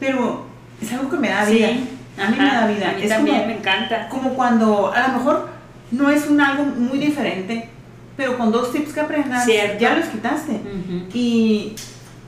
pero 0.00 0.46
es 0.80 0.92
algo 0.92 1.10
que 1.10 1.16
me 1.16 1.28
da 1.28 1.44
vida. 1.44 1.68
a 1.68 2.30
mí 2.30 2.36
me 2.38 2.44
da 2.44 2.66
vida. 2.66 2.90
A 2.90 2.92
mí 2.92 3.08
también 3.08 3.46
me 3.46 3.56
encanta. 3.58 4.08
Como 4.08 4.34
cuando 4.34 4.92
a 4.92 5.08
lo 5.08 5.18
mejor 5.18 5.48
no 5.90 6.10
es 6.10 6.26
un 6.28 6.40
algo 6.40 6.64
muy 6.64 6.98
diferente, 6.98 7.68
pero 8.16 8.38
con 8.38 8.50
dos 8.50 8.72
tips 8.72 8.92
que 8.92 9.00
aprendas, 9.00 9.46
ya 9.78 9.94
los 9.94 10.06
quitaste. 10.06 10.60
Y 11.12 11.74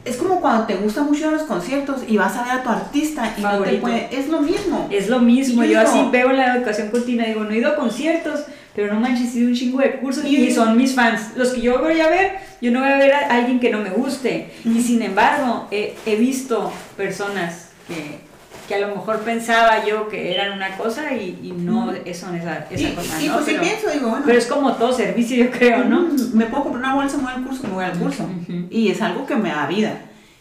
es 0.05 0.17
como 0.17 0.41
cuando 0.41 0.67
te 0.67 0.77
gusta 0.77 1.03
mucho 1.03 1.31
los 1.31 1.43
conciertos 1.43 2.03
y 2.07 2.17
vas 2.17 2.37
a 2.37 2.43
ver 2.43 2.53
a 2.53 2.63
tu 2.63 2.69
artista 2.69 3.35
y 3.39 3.41
no 3.41 3.63
te 3.63 3.79
puede, 3.79 4.09
es 4.13 4.29
lo 4.29 4.41
mismo. 4.43 4.89
Es 4.91 5.09
lo 5.09 5.19
mismo, 5.21 5.65
yo, 5.65 5.81
así 5.81 6.09
veo 6.13 6.31
la 6.33 6.57
educación 6.57 6.91
continua, 6.91 7.27
digo, 7.27 7.45
no 7.45 7.51
he 7.51 7.59
ido 7.59 7.71
a 7.71 7.77
conciertos, 7.77 8.45
pero 8.75 8.93
no 8.93 9.01
manches, 9.01 9.35
he 9.35 9.39
ido 9.39 9.49
un 9.49 9.55
chingo 9.55 9.79
de 9.81 9.97
cursos 9.97 10.25
y, 10.27 10.51
son 10.51 10.77
mis 10.77 10.95
fans. 10.95 11.33
Los 11.37 11.51
que 11.51 11.63
yo 11.63 11.81
voy 11.81 12.01
a 12.01 12.09
ver, 12.09 12.33
yo 12.61 12.71
no 12.71 12.81
voy 12.81 12.91
a 12.91 12.99
ver 12.99 13.13
a 13.13 13.35
alguien 13.35 13.61
que 13.61 13.71
no 13.71 13.79
me 13.79 13.91
guste. 13.91 14.53
Y 14.65 14.83
sin 14.83 15.01
embargo, 15.01 15.69
he, 15.71 16.17
visto 16.17 16.71
personas 16.97 17.69
que, 17.89 18.19
que, 18.67 18.75
a 18.75 18.79
lo 18.79 18.95
mejor 18.95 19.21
pensaba 19.21 19.85
yo 19.85 20.09
que 20.09 20.35
eran 20.35 20.53
una 20.53 20.77
cosa 20.77 21.13
y, 21.15 21.55
no 21.57 21.93
son 22.15 22.37
esa, 22.37 22.67
esa 22.71 22.95
cosa. 22.95 23.23
Y 23.23 23.29
pues 23.29 23.45
pero, 23.47 23.63
pienso, 23.63 23.91
digo, 23.91 24.11
bueno. 24.11 24.25
Pero 24.27 24.39
es 24.39 24.47
como 24.47 24.73
todo 24.75 24.93
servicio, 24.93 25.45
yo 25.45 25.51
creo, 25.51 25.85
¿no? 25.85 26.09
Me 26.33 26.47
puedo 26.47 26.65
comprar 26.65 26.85
una 26.85 26.95
bolsa, 26.95 27.17
me 27.17 27.25
voy 27.25 27.33
al 27.33 27.45
curso, 27.45 27.63
me 27.65 27.75
voy 27.75 27.85
al 27.85 27.99
curso. 27.99 28.29
Y 28.71 28.89
es 28.89 29.01
algo 29.03 29.27
que 29.27 29.37
me 29.37 29.51
da 29.51 29.67
vida. 29.67 29.99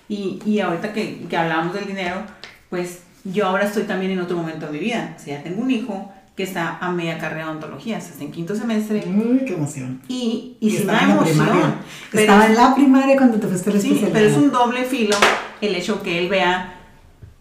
Y, 0.10 0.40
y 0.46 0.60
ahorita 0.60 0.94
que, 0.94 1.26
que 1.30 1.38
hablábamos 1.38 1.74
del 1.74 1.86
dinero, 1.86 2.24
pues 2.70 3.04
yo 3.24 3.48
ahora 3.48 3.66
estoy 3.66 3.84
también 3.84 4.12
en 4.12 4.20
otro 4.20 4.38
momento 4.38 4.66
de 4.66 4.72
mi 4.74 4.80
vida. 4.80 5.16
O 5.18 5.24
sea, 5.24 5.42
tengo 5.42 5.62
un 5.62 5.72
hijo 5.72 6.12
que 6.36 6.44
está 6.44 6.80
a 6.82 6.92
media 6.92 7.20
carrera 7.20 7.46
de 7.46 7.52
odontología, 7.52 7.98
está 7.98 8.24
en 8.24 8.32
quinto 8.32 8.56
semestre. 8.56 9.04
Uy, 9.06 9.46
qué 9.46 9.54
emoción. 9.54 10.02
Y, 10.08 10.58
y, 10.60 10.78
y 10.78 10.84
da 10.84 11.04
emoción. 11.04 11.76
estaba 12.12 12.48
en 12.48 12.56
la 12.56 12.74
primaria 12.74 13.16
cuando 13.16 13.40
te 13.40 13.48
fuiste 13.48 13.70
a 13.70 13.74
la 13.74 13.80
Sí, 13.80 14.08
pero 14.12 14.28
es 14.28 14.36
un 14.36 14.52
doble 14.52 14.84
filo 14.84 15.16
el 15.62 15.76
hecho 15.76 16.02
que 16.02 16.20
él 16.20 16.30
vea 16.30 16.83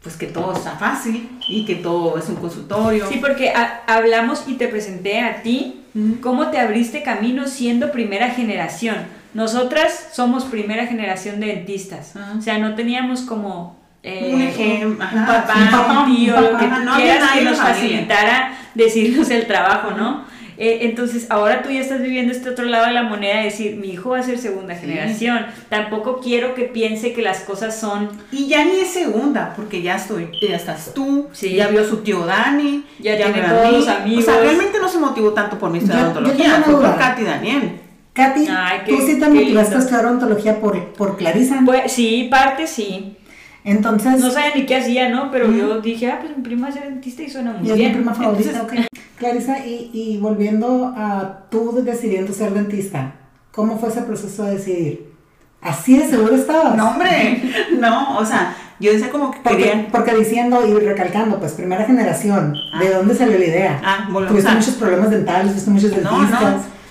pues 0.02 0.16
que 0.16 0.26
todo 0.26 0.52
está 0.52 0.72
fácil 0.72 1.28
y 1.48 1.64
que 1.64 1.76
todo 1.76 2.18
es 2.18 2.28
un 2.28 2.36
consultorio. 2.36 3.06
Sí, 3.08 3.18
porque 3.20 3.52
hablamos 3.86 4.44
y 4.48 4.54
te 4.54 4.68
presenté 4.68 5.20
a 5.20 5.42
ti 5.42 5.84
cómo 6.20 6.48
te 6.48 6.58
abriste 6.58 7.02
camino 7.02 7.46
siendo 7.46 7.92
primera 7.92 8.30
generación. 8.30 8.96
Nosotras 9.34 10.08
somos 10.12 10.44
primera 10.44 10.86
generación 10.86 11.40
de 11.40 11.46
dentistas. 11.46 12.14
O 12.36 12.42
sea, 12.42 12.58
no 12.58 12.74
teníamos 12.74 13.22
como 13.22 13.76
eh, 14.02 14.30
un, 14.34 14.42
ejemplo, 14.42 14.88
un, 14.88 14.96
papá, 15.26 16.04
un 16.04 16.14
tío, 16.14 16.40
lo 16.40 16.58
que 16.58 16.66
tú 16.66 16.96
quieras 16.96 17.30
que 17.32 17.42
nos 17.42 17.58
facilitara 17.58 18.58
decirnos 18.74 19.30
el 19.30 19.46
trabajo, 19.46 19.92
¿no? 19.92 20.24
Eh, 20.58 20.80
entonces, 20.82 21.26
ahora 21.30 21.62
tú 21.62 21.70
ya 21.70 21.80
estás 21.80 22.00
viviendo 22.02 22.32
este 22.32 22.50
otro 22.50 22.64
lado 22.64 22.86
de 22.86 22.92
la 22.92 23.02
moneda, 23.02 23.38
de 23.38 23.44
decir, 23.44 23.76
mi 23.76 23.90
hijo 23.90 24.10
va 24.10 24.18
a 24.18 24.22
ser 24.22 24.38
segunda 24.38 24.74
generación. 24.74 25.46
Tampoco 25.68 26.20
quiero 26.20 26.54
que 26.54 26.64
piense 26.64 27.12
que 27.12 27.22
las 27.22 27.40
cosas 27.40 27.78
son... 27.78 28.10
Y 28.30 28.48
ya 28.48 28.64
ni 28.64 28.80
es 28.80 28.88
segunda, 28.88 29.54
porque 29.56 29.82
ya 29.82 29.96
estoy, 29.96 30.28
ya 30.40 30.56
estás 30.56 30.92
tú, 30.94 31.28
ya 31.40 31.68
vio 31.68 31.84
su 31.84 31.98
tío 31.98 32.26
Dani, 32.26 32.84
ya, 32.98 33.16
tiene 33.16 33.42
todos 33.42 33.72
los 33.72 33.88
amigos. 33.88 34.24
O 34.24 34.30
sea, 34.30 34.40
realmente 34.40 34.78
no 34.80 34.88
se 34.88 34.98
motivó 34.98 35.32
tanto 35.32 35.58
por 35.58 35.70
mi 35.70 35.78
odontología, 35.78 36.62
fue 36.64 36.80
por 36.80 36.96
Katy 36.96 37.22
Daniel. 37.22 37.80
Katy, 38.12 38.46
¿tú 38.86 38.96
sí 39.06 39.18
te 39.18 39.28
motivaste 39.28 39.74
a 39.74 39.78
estudiar 39.78 40.04
odontología 40.04 40.60
por, 40.60 40.92
por 40.92 41.16
Clarisa? 41.16 41.60
Pues 41.64 41.90
sí, 41.92 42.28
parte 42.30 42.66
sí. 42.66 43.16
Entonces. 43.64 44.20
No 44.20 44.30
sabía 44.30 44.54
ni 44.54 44.66
qué 44.66 44.76
hacía, 44.76 45.08
¿no? 45.08 45.30
Pero 45.30 45.50
yo 45.52 45.80
dije, 45.80 46.10
ah, 46.10 46.18
pues 46.20 46.36
mi 46.36 46.42
prima 46.42 46.68
es 46.68 46.74
dentista 46.74 47.22
y 47.22 47.30
suena 47.30 47.52
muy 47.52 47.70
y 47.70 47.72
bien. 47.74 47.90
Es 47.90 47.96
mi 47.96 48.02
prima 48.02 48.14
favorita, 48.14 48.62
ok. 48.62 48.72
Clarisa, 49.16 49.64
y, 49.64 49.90
y 49.92 50.18
volviendo 50.18 50.92
a 50.96 51.44
tú 51.48 51.80
decidiendo 51.84 52.32
ser 52.32 52.52
dentista, 52.52 53.14
¿cómo 53.52 53.78
fue 53.78 53.88
ese 53.88 54.02
proceso 54.02 54.44
de 54.44 54.54
decidir? 54.54 55.12
¿Así 55.60 55.96
de 55.96 56.08
seguro 56.08 56.34
estabas? 56.34 56.76
No, 56.76 56.90
hombre, 56.90 57.40
no, 57.78 58.18
o 58.18 58.24
sea, 58.24 58.56
yo 58.80 58.92
decía 58.92 59.10
como 59.10 59.30
que 59.30 59.38
porque, 59.44 59.86
Porque 59.92 60.14
diciendo 60.16 60.66
y 60.66 60.74
recalcando, 60.74 61.38
pues, 61.38 61.52
primera 61.52 61.84
generación, 61.84 62.54
¿de 62.80 62.88
ah. 62.88 62.98
dónde 62.98 63.14
salió 63.14 63.38
la 63.38 63.44
idea? 63.44 63.80
Ah, 63.84 64.08
volvemos 64.10 64.40
Tuviste 64.40 64.58
muchos 64.58 64.74
problemas 64.74 65.10
dentales, 65.10 65.52
tuviste 65.52 65.70
muchos 65.70 65.90
dentistas. 65.90 66.42
No, 66.42 66.50
no 66.50 66.82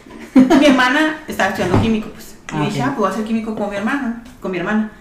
mi 0.60 0.66
hermana 0.66 1.18
estaba 1.28 1.50
estudiando 1.50 1.82
químico, 1.82 2.10
pues. 2.14 2.38
Y 2.54 2.56
ah, 2.56 2.62
dije, 2.64 2.82
ah, 2.82 2.86
pues 2.96 3.00
voy 3.00 3.10
a 3.10 3.14
ser 3.14 3.26
químico 3.26 3.56
con 3.56 3.70
mi 3.70 3.76
hermana, 3.76 4.24
con 4.40 4.52
mi 4.52 4.58
hermana. 4.58 4.92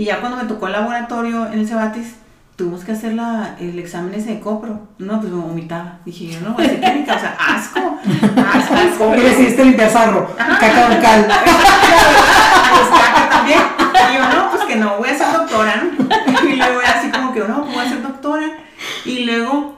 Y 0.00 0.06
ya 0.06 0.18
cuando 0.18 0.38
me 0.38 0.44
tocó 0.44 0.66
el 0.66 0.72
laboratorio 0.72 1.46
en 1.48 1.58
el 1.58 1.68
Cebatis, 1.68 2.14
tuvimos 2.56 2.84
que 2.84 2.92
hacer 2.92 3.12
la, 3.12 3.56
el 3.60 3.78
examen 3.78 4.14
ese 4.14 4.30
de 4.30 4.40
copro. 4.40 4.88
No, 4.96 5.20
pues 5.20 5.30
me 5.30 5.38
vomitaba. 5.38 5.98
Dije, 6.06 6.28
yo 6.28 6.40
no 6.40 6.54
voy 6.54 6.64
a 6.64 6.68
hacer 6.68 6.80
química, 6.80 7.16
o 7.16 7.18
sea, 7.18 7.36
asco. 7.38 7.98
Asco, 8.50 8.74
asco. 8.76 9.14
Y 9.14 9.20
decidiste 9.20 9.62
limpiar 9.62 9.90
sarro, 9.90 10.34
caca 10.38 10.88
vocal. 10.88 11.26
caca 12.96 13.28
también. 13.28 13.60
Y 14.10 14.14
yo, 14.14 14.26
no, 14.26 14.50
pues 14.50 14.62
que 14.62 14.76
no, 14.76 14.96
voy 14.96 15.10
a 15.10 15.18
ser 15.18 15.32
doctora, 15.34 15.82
¿no? 15.82 15.90
Y 16.48 16.56
luego 16.56 16.80
así 16.82 17.10
como 17.10 17.34
que, 17.34 17.40
no, 17.40 17.64
pues 17.64 17.74
voy 17.74 17.84
a 17.84 17.88
ser 17.90 18.02
doctora. 18.02 18.46
Y 19.04 19.24
luego, 19.26 19.76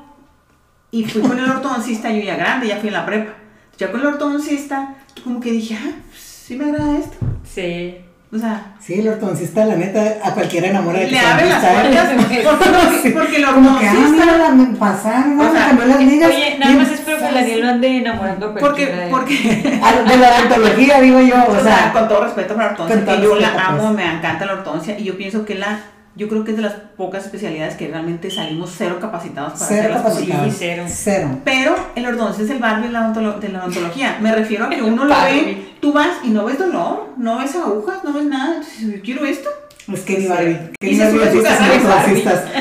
y 0.92 1.04
fui 1.04 1.20
con 1.20 1.36
el 1.36 1.50
ortodoncista, 1.50 2.12
yo 2.12 2.22
ya 2.22 2.36
grande, 2.36 2.68
ya 2.68 2.76
fui 2.76 2.90
en 2.90 2.94
la 2.94 3.04
prepa. 3.04 3.32
Ya 3.76 3.90
con 3.90 3.98
el 3.98 4.06
ortodoncista, 4.06 4.94
como 5.24 5.40
que 5.40 5.50
dije, 5.50 5.76
ah, 5.82 5.96
pues, 6.10 6.22
sí 6.22 6.54
me 6.54 6.66
agrada 6.66 6.96
esto. 6.96 7.16
Sí. 7.42 7.96
O 8.34 8.38
sea, 8.38 8.72
sí, 8.80 8.94
el 8.94 9.08
ortodoncista, 9.08 9.66
la 9.66 9.76
neta, 9.76 10.16
a 10.24 10.32
cualquiera 10.32 10.68
enamora 10.68 11.00
de 11.00 11.10
Le 11.10 11.18
abre 11.18 11.50
las 11.50 11.62
puertas. 11.62 12.08
Porque, 12.14 13.10
porque 13.14 13.36
el 13.36 13.44
ortodoncista. 13.44 13.52
Como 13.52 13.78
que, 13.78 13.88
ah, 13.88 14.08
mira, 14.10 14.48
la 14.48 14.78
pasaron, 14.78 15.38
o 15.38 15.52
sea, 15.52 15.66
cambió 15.66 15.84
las 15.84 16.00
ligas. 16.00 16.30
Oye, 16.30 16.56
nada 16.58 16.72
más 16.72 16.92
espero 16.92 17.18
que 17.18 17.24
la 17.24 17.32
Daniel 17.32 17.60
no 17.60 17.68
ande 17.68 17.96
enamorando 17.98 18.54
Porque, 18.54 19.06
porque. 19.10 19.34
de 19.36 20.16
la 20.16 20.30
odontología, 20.30 21.00
digo 21.02 21.20
yo, 21.20 21.44
o, 21.46 21.62
sea. 21.62 21.92
Con 21.92 22.08
todo 22.08 22.24
respeto 22.24 22.54
para 22.54 22.68
la 22.68 22.72
ortodoncia, 22.72 23.04
que 23.04 23.22
yo 23.22 23.36
la 23.36 23.66
amo, 23.66 23.92
me 23.92 24.04
encanta 24.06 24.46
la 24.46 24.54
ortodoncia, 24.54 24.98
y 24.98 25.04
yo 25.04 25.18
pienso 25.18 25.44
que 25.44 25.56
la 25.56 25.78
yo 26.14 26.28
creo 26.28 26.44
que 26.44 26.50
es 26.50 26.56
de 26.58 26.62
las 26.62 26.74
pocas 26.96 27.24
especialidades 27.24 27.76
que 27.76 27.88
realmente 27.88 28.30
salimos 28.30 28.74
cero 28.76 28.98
capacitados 29.00 29.54
para 29.54 29.66
cero 29.66 29.94
hacer 29.94 30.02
capacitados. 30.02 30.54
cero. 30.58 30.84
cero. 30.86 31.38
Pero 31.44 31.74
el 31.94 32.06
ortodoncia 32.06 32.44
es 32.44 32.50
el 32.50 32.58
barrio 32.58 32.86
de 32.86 32.92
la, 32.92 33.06
odontología. 33.06 34.18
Me 34.20 34.34
refiero 34.34 34.66
a 34.66 34.70
que 34.70 34.82
uno 34.82 35.04
lo 35.06 35.14
ve, 35.14 35.72
tú 35.80 35.92
vas 35.92 36.18
y 36.22 36.28
no 36.28 36.44
ves 36.44 36.58
dolor, 36.58 37.08
no 37.16 37.38
ves 37.38 37.56
agujas, 37.56 38.04
no 38.04 38.12
ves 38.12 38.24
nada. 38.24 38.56
Entonces, 38.56 38.92
yo 38.94 39.02
quiero 39.02 39.24
esto. 39.24 39.48
Es 39.90 40.00
que 40.00 40.18
ni 40.18 40.26
Barbie. 40.26 40.58
Y 40.80 40.96
se 40.96 41.10
sube 41.10 41.24
a 41.24 41.32
su 41.32 41.42
carrazo. 41.42 42.10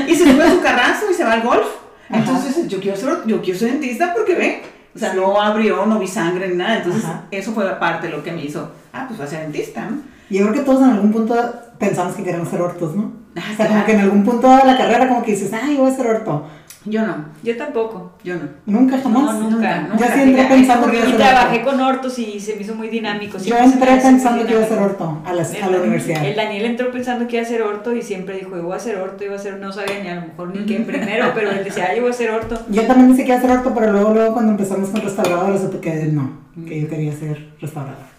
Y 0.07 0.15
se 0.15 0.31
sube 0.31 0.43
a 0.43 0.51
su 0.51 0.61
carrazo 0.61 1.05
y 1.11 1.13
se 1.13 1.23
va 1.25 1.33
al 1.33 1.41
golf. 1.41 1.67
Entonces, 2.09 2.67
yo 2.67 2.79
quiero, 2.79 2.97
ser, 2.97 3.09
yo 3.25 3.41
quiero 3.41 3.59
ser 3.59 3.71
dentista 3.71 4.13
porque 4.13 4.35
ve. 4.35 4.61
O 4.95 4.99
sea, 4.99 5.13
no 5.13 5.41
abrió, 5.41 5.85
no 5.85 5.99
vi 5.99 6.07
sangre 6.07 6.47
ni 6.47 6.55
nada. 6.55 6.77
Entonces, 6.77 7.03
eso 7.31 7.51
fue 7.51 7.65
parte 7.79 8.07
de 8.07 8.13
lo 8.13 8.23
que 8.23 8.31
me 8.31 8.43
hizo, 8.43 8.71
ah, 8.93 9.05
pues 9.07 9.17
voy 9.17 9.27
a 9.27 9.29
ser 9.29 9.41
dentista, 9.41 9.85
¿no? 9.85 10.01
Y 10.29 10.39
yo 10.39 10.47
creo 10.47 10.53
que 10.53 10.65
todos 10.65 10.81
en 10.83 10.91
algún 10.91 11.11
punto 11.11 11.35
pensamos 11.81 12.15
que 12.15 12.23
queremos 12.23 12.47
ser 12.47 12.61
ortos, 12.61 12.95
¿no? 12.95 13.11
o 13.35 13.55
sea, 13.57 13.67
como 13.67 13.85
que 13.85 13.91
en 13.93 13.99
algún 14.01 14.23
punto 14.23 14.49
de 14.55 14.65
la 14.65 14.77
carrera 14.77 15.07
como 15.09 15.23
que 15.23 15.31
dices, 15.31 15.51
ay, 15.53 15.75
voy 15.77 15.91
a 15.91 15.95
ser 15.95 16.07
orto. 16.07 16.45
Yo 16.83 17.05
no. 17.05 17.25
Yo 17.43 17.55
tampoco. 17.57 18.13
Yo 18.23 18.35
no. 18.35 18.41
Nunca 18.65 18.97
jamás. 18.97 19.35
No, 19.39 19.49
nunca, 19.51 19.81
nunca. 19.81 19.97
Yo 19.97 20.05
sí 20.15 20.21
entré 20.21 20.45
pensando 20.45 20.89
que 20.89 20.95
iba 20.97 21.05
a 21.05 21.07
Y 21.07 21.11
ser 21.11 21.19
trabajé 21.19 21.57
orto. 21.59 21.69
con 21.71 21.79
ortos 21.81 22.17
y 22.19 22.39
se 22.39 22.55
me 22.55 22.63
hizo 22.63 22.73
muy 22.73 22.87
dinámico. 22.89 23.37
Yo 23.37 23.55
entré 23.57 23.97
pensando 23.97 24.45
que 24.47 24.53
iba 24.53 24.63
a 24.63 24.67
ser 24.67 24.79
orto 24.79 25.21
a 25.23 25.31
la, 25.33 25.43
a 25.43 25.45
El- 25.45 25.71
la 25.73 25.77
universidad. 25.79 26.25
El 26.25 26.35
Daniel 26.35 26.65
entró 26.65 26.89
pensando 26.91 27.27
que 27.27 27.35
iba 27.35 27.45
a 27.45 27.47
ser 27.47 27.61
orto 27.61 27.95
y 27.95 28.01
siempre 28.01 28.35
dijo, 28.39 28.55
yo 28.57 28.63
voy 28.63 28.75
a 28.75 28.79
ser 28.79 28.95
orto, 28.97 29.23
iba 29.23 29.35
a 29.35 29.39
ser, 29.39 29.59
no 29.59 29.71
sabía 29.71 30.01
ni 30.01 30.09
a 30.09 30.15
lo 30.15 30.21
mejor 30.21 30.55
ni 30.55 30.65
qué 30.65 30.79
primero, 30.87 31.31
pero 31.35 31.51
él 31.51 31.63
decía, 31.63 31.89
ah, 31.91 31.95
yo 31.95 32.01
voy 32.01 32.11
a 32.11 32.15
ser 32.15 32.31
orto. 32.31 32.59
Yo 32.69 32.81
también 32.87 33.09
pensé 33.09 33.23
que 33.25 33.29
iba 33.29 33.37
a 33.37 33.41
ser 33.41 33.51
orto, 33.51 33.73
pero 33.75 33.91
luego, 33.91 34.13
luego 34.15 34.33
cuando 34.33 34.51
empezamos 34.53 34.89
con 34.89 35.01
restauradores 35.03 35.61
supe 35.61 35.79
que 35.79 36.05
no, 36.07 36.31
que 36.67 36.81
yo 36.81 36.89
quería 36.89 37.13
ser 37.15 37.53
restaurador. 37.61 38.09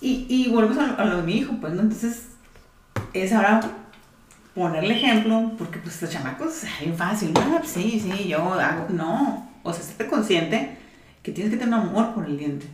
Y, 0.00 0.24
y 0.28 0.50
volvemos 0.50 0.78
a 0.78 0.86
lo, 0.86 0.98
a 0.98 1.04
lo 1.04 1.16
de 1.18 1.22
mi 1.22 1.36
hijo, 1.36 1.52
pues, 1.60 1.74
¿no? 1.74 1.82
Entonces, 1.82 2.25
es 3.24 3.32
ahora 3.32 3.60
ponerle 4.54 4.96
ejemplo, 4.96 5.52
porque 5.58 5.78
pues 5.78 6.00
los 6.00 6.10
chamacos, 6.10 6.64
es 6.64 6.80
bien 6.80 6.96
fácil, 6.96 7.32
ah, 7.36 7.58
pues, 7.58 7.72
sí, 7.72 8.00
sí, 8.00 8.28
yo 8.28 8.54
hago, 8.54 8.86
no, 8.90 9.48
o 9.62 9.72
sea, 9.72 9.82
estate 9.82 10.08
consciente 10.08 10.76
que 11.22 11.32
tienes 11.32 11.52
que 11.52 11.58
tener 11.58 11.74
amor 11.74 12.14
por 12.14 12.24
el 12.24 12.38
diente 12.38 12.66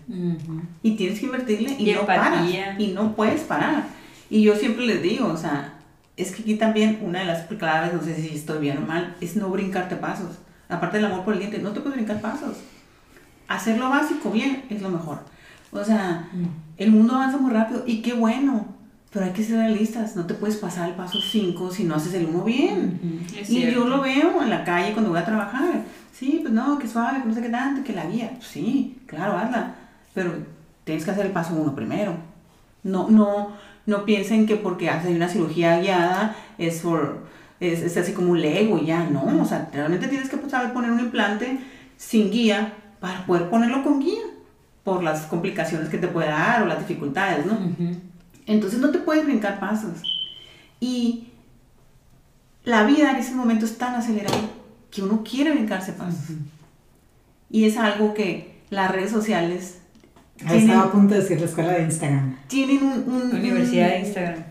y 0.83 0.97
tienes 0.97 1.19
que 1.19 1.27
invertirle 1.27 1.75
y, 1.79 1.91
Y 1.91 1.95
no 1.95 2.07
paras, 2.07 2.47
y 2.79 2.89
no 2.89 3.15
puedes 3.17 3.41
parar. 3.43 3.85
Y 4.29 4.43
yo 4.43 4.55
siempre 4.55 4.87
les 4.87 5.03
digo, 5.03 5.29
o 5.29 5.37
sea, 5.37 5.75
es 6.17 6.33
que 6.33 6.43
aquí 6.43 6.55
también 6.57 7.01
una 7.03 7.21
de 7.21 7.25
las 7.25 7.47
claves, 7.47 7.95
no 7.95 8.03
sé 8.03 8.15
si 8.15 8.35
estoy 8.35 8.61
bien 8.61 8.79
o 8.79 8.87
mal, 8.87 9.17
es 9.21 9.37
no 9.37 9.49
brincarte 9.49 9.97
pasos. 9.97 10.39
Aparte 10.69 10.99
del 10.99 11.07
amor 11.07 11.25
por 11.25 11.35
el 11.35 11.41
diente, 11.41 11.59
no 11.59 11.73
te 11.73 11.81
puedes 11.81 11.97
brincar 11.97 12.21
pasos. 12.21 12.59
Hacer 13.49 13.79
lo 13.79 13.91
básico 13.91 14.31
bien 14.31 14.65
es 14.71 14.81
lo 14.83 14.89
mejor. 14.89 15.19
O 15.71 15.83
sea, 15.83 16.29
el 16.77 16.91
mundo 16.91 17.15
avanza 17.15 17.39
muy 17.39 17.51
rápido 17.51 17.85
y 17.87 18.03
qué 18.03 18.13
bueno, 18.13 18.67
pero 19.13 19.27
hay 19.27 19.33
que 19.33 19.45
ser 19.45 19.59
realistas. 19.59 20.17
No 20.17 20.27
te 20.27 20.35
puedes 20.35 20.57
pasar 20.57 20.89
el 20.89 20.95
paso 20.95 21.21
5 21.21 21.71
si 21.71 21.85
no 21.85 21.95
haces 21.95 22.15
el 22.15 22.27
1 22.27 22.45
bien. 22.45 23.27
Y 23.49 23.71
yo 23.71 23.87
lo 23.87 24.01
veo 24.01 24.43
en 24.43 24.49
la 24.51 24.65
calle 24.65 24.93
cuando 24.93 25.11
voy 25.11 25.21
a 25.21 25.25
trabajar. 25.25 25.83
Sí, 26.13 26.39
pues 26.41 26.53
no, 26.53 26.79
que 26.79 26.89
suave, 26.89 27.21
que 27.21 27.29
no 27.29 27.35
sé 27.35 27.43
qué 27.43 27.51
tanto, 27.51 27.85
que 27.85 27.93
la 27.93 28.07
guía. 28.07 28.31
Pues 28.37 28.47
sí, 28.47 29.03
claro, 29.07 29.37
hazla. 29.37 29.75
Pero 30.15 30.33
tienes 30.85 31.05
que 31.05 31.11
hacer 31.11 31.27
el 31.27 31.33
paso 31.33 31.55
uno 31.55 31.75
primero. 31.75 32.17
No, 32.85 33.11
no, 33.11 33.53
no 33.85 34.05
piensen 34.05 34.47
que 34.47 34.57
porque 34.57 34.89
haces 34.89 35.15
una 35.15 35.29
cirugía 35.29 35.79
guiada 35.81 36.35
es, 36.57 36.81
por, 36.81 37.27
es, 37.61 37.83
es 37.83 37.97
así 37.99 38.13
como 38.13 38.33
un 38.33 38.41
Lego 38.41 38.79
y 38.79 38.87
ya, 38.87 39.05
no. 39.05 39.43
O 39.43 39.45
sea, 39.45 39.69
realmente 39.75 40.09
tienes 40.09 40.31
que 40.31 40.39
saber 40.49 40.73
poner 40.73 40.91
un 40.91 41.01
implante 41.01 41.59
sin 41.99 42.31
guía 42.31 42.73
para 42.99 43.27
poder 43.27 43.51
ponerlo 43.51 43.83
con 43.83 44.01
guía 44.01 44.23
por 44.85 45.03
las 45.03 45.27
complicaciones 45.27 45.91
que 45.91 45.99
te 45.99 46.09
puede 46.09 46.29
dar 46.29 46.63
o 46.63 46.67
las 46.67 46.79
dificultades, 46.79 47.45
¿no? 47.45 47.53
Ujú. 47.53 48.12
Entonces 48.47 48.81
no 48.81 48.91
te 48.91 48.99
puedes 48.99 49.25
brincar 49.25 49.61
pasos. 49.61 50.03
Y 50.81 51.29
la 52.65 52.85
vida 52.85 53.11
en 53.11 53.17
ese 53.17 53.35
momento 53.35 53.65
es 53.65 53.79
tan 53.79 53.95
acelerada 53.95 54.37
que 54.91 55.03
uno 55.03 55.23
quiere 55.29 55.53
brincarse 55.53 55.93
pasos. 55.93 56.37
Y 57.51 57.65
es 57.65 57.77
algo 57.77 58.15
que 58.15 58.61
las 58.71 58.91
redes 58.91 59.11
sociales 59.11 59.79
Ahí 60.41 60.49
tienen, 60.59 60.71
estaba 60.71 60.89
a 60.89 60.93
punto 60.93 61.15
de 61.15 61.21
decir 61.21 61.39
la 61.39 61.47
escuela 61.47 61.73
de 61.73 61.83
Instagram. 61.85 62.37
tienen 62.49 62.83
un, 62.83 62.93
un- 63.13 63.35
Universidad 63.37 63.89
de 63.91 64.01
Instagram. 64.01 64.45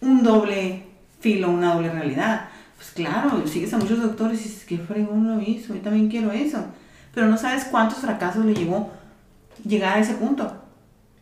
un 0.00 0.22
doble 0.22 0.84
filo, 1.20 1.50
una 1.50 1.74
doble 1.74 1.90
realidad. 1.90 2.48
Pues 2.76 2.90
claro, 2.90 3.46
sigues 3.46 3.72
a 3.74 3.78
muchos 3.78 4.00
doctores 4.02 4.40
y 4.40 4.44
dices, 4.44 4.64
qué 4.64 4.78
fregón 4.78 5.26
lo 5.28 5.40
hizo, 5.40 5.74
yo 5.74 5.80
también 5.80 6.08
quiero 6.08 6.32
eso. 6.32 6.64
Pero 7.14 7.28
no 7.28 7.36
sabes 7.38 7.64
cuántos 7.64 7.98
fracasos 7.98 8.44
le 8.44 8.54
llevó 8.54 8.90
llegar 9.64 9.96
a 9.98 10.00
ese 10.00 10.14
punto. 10.14 10.61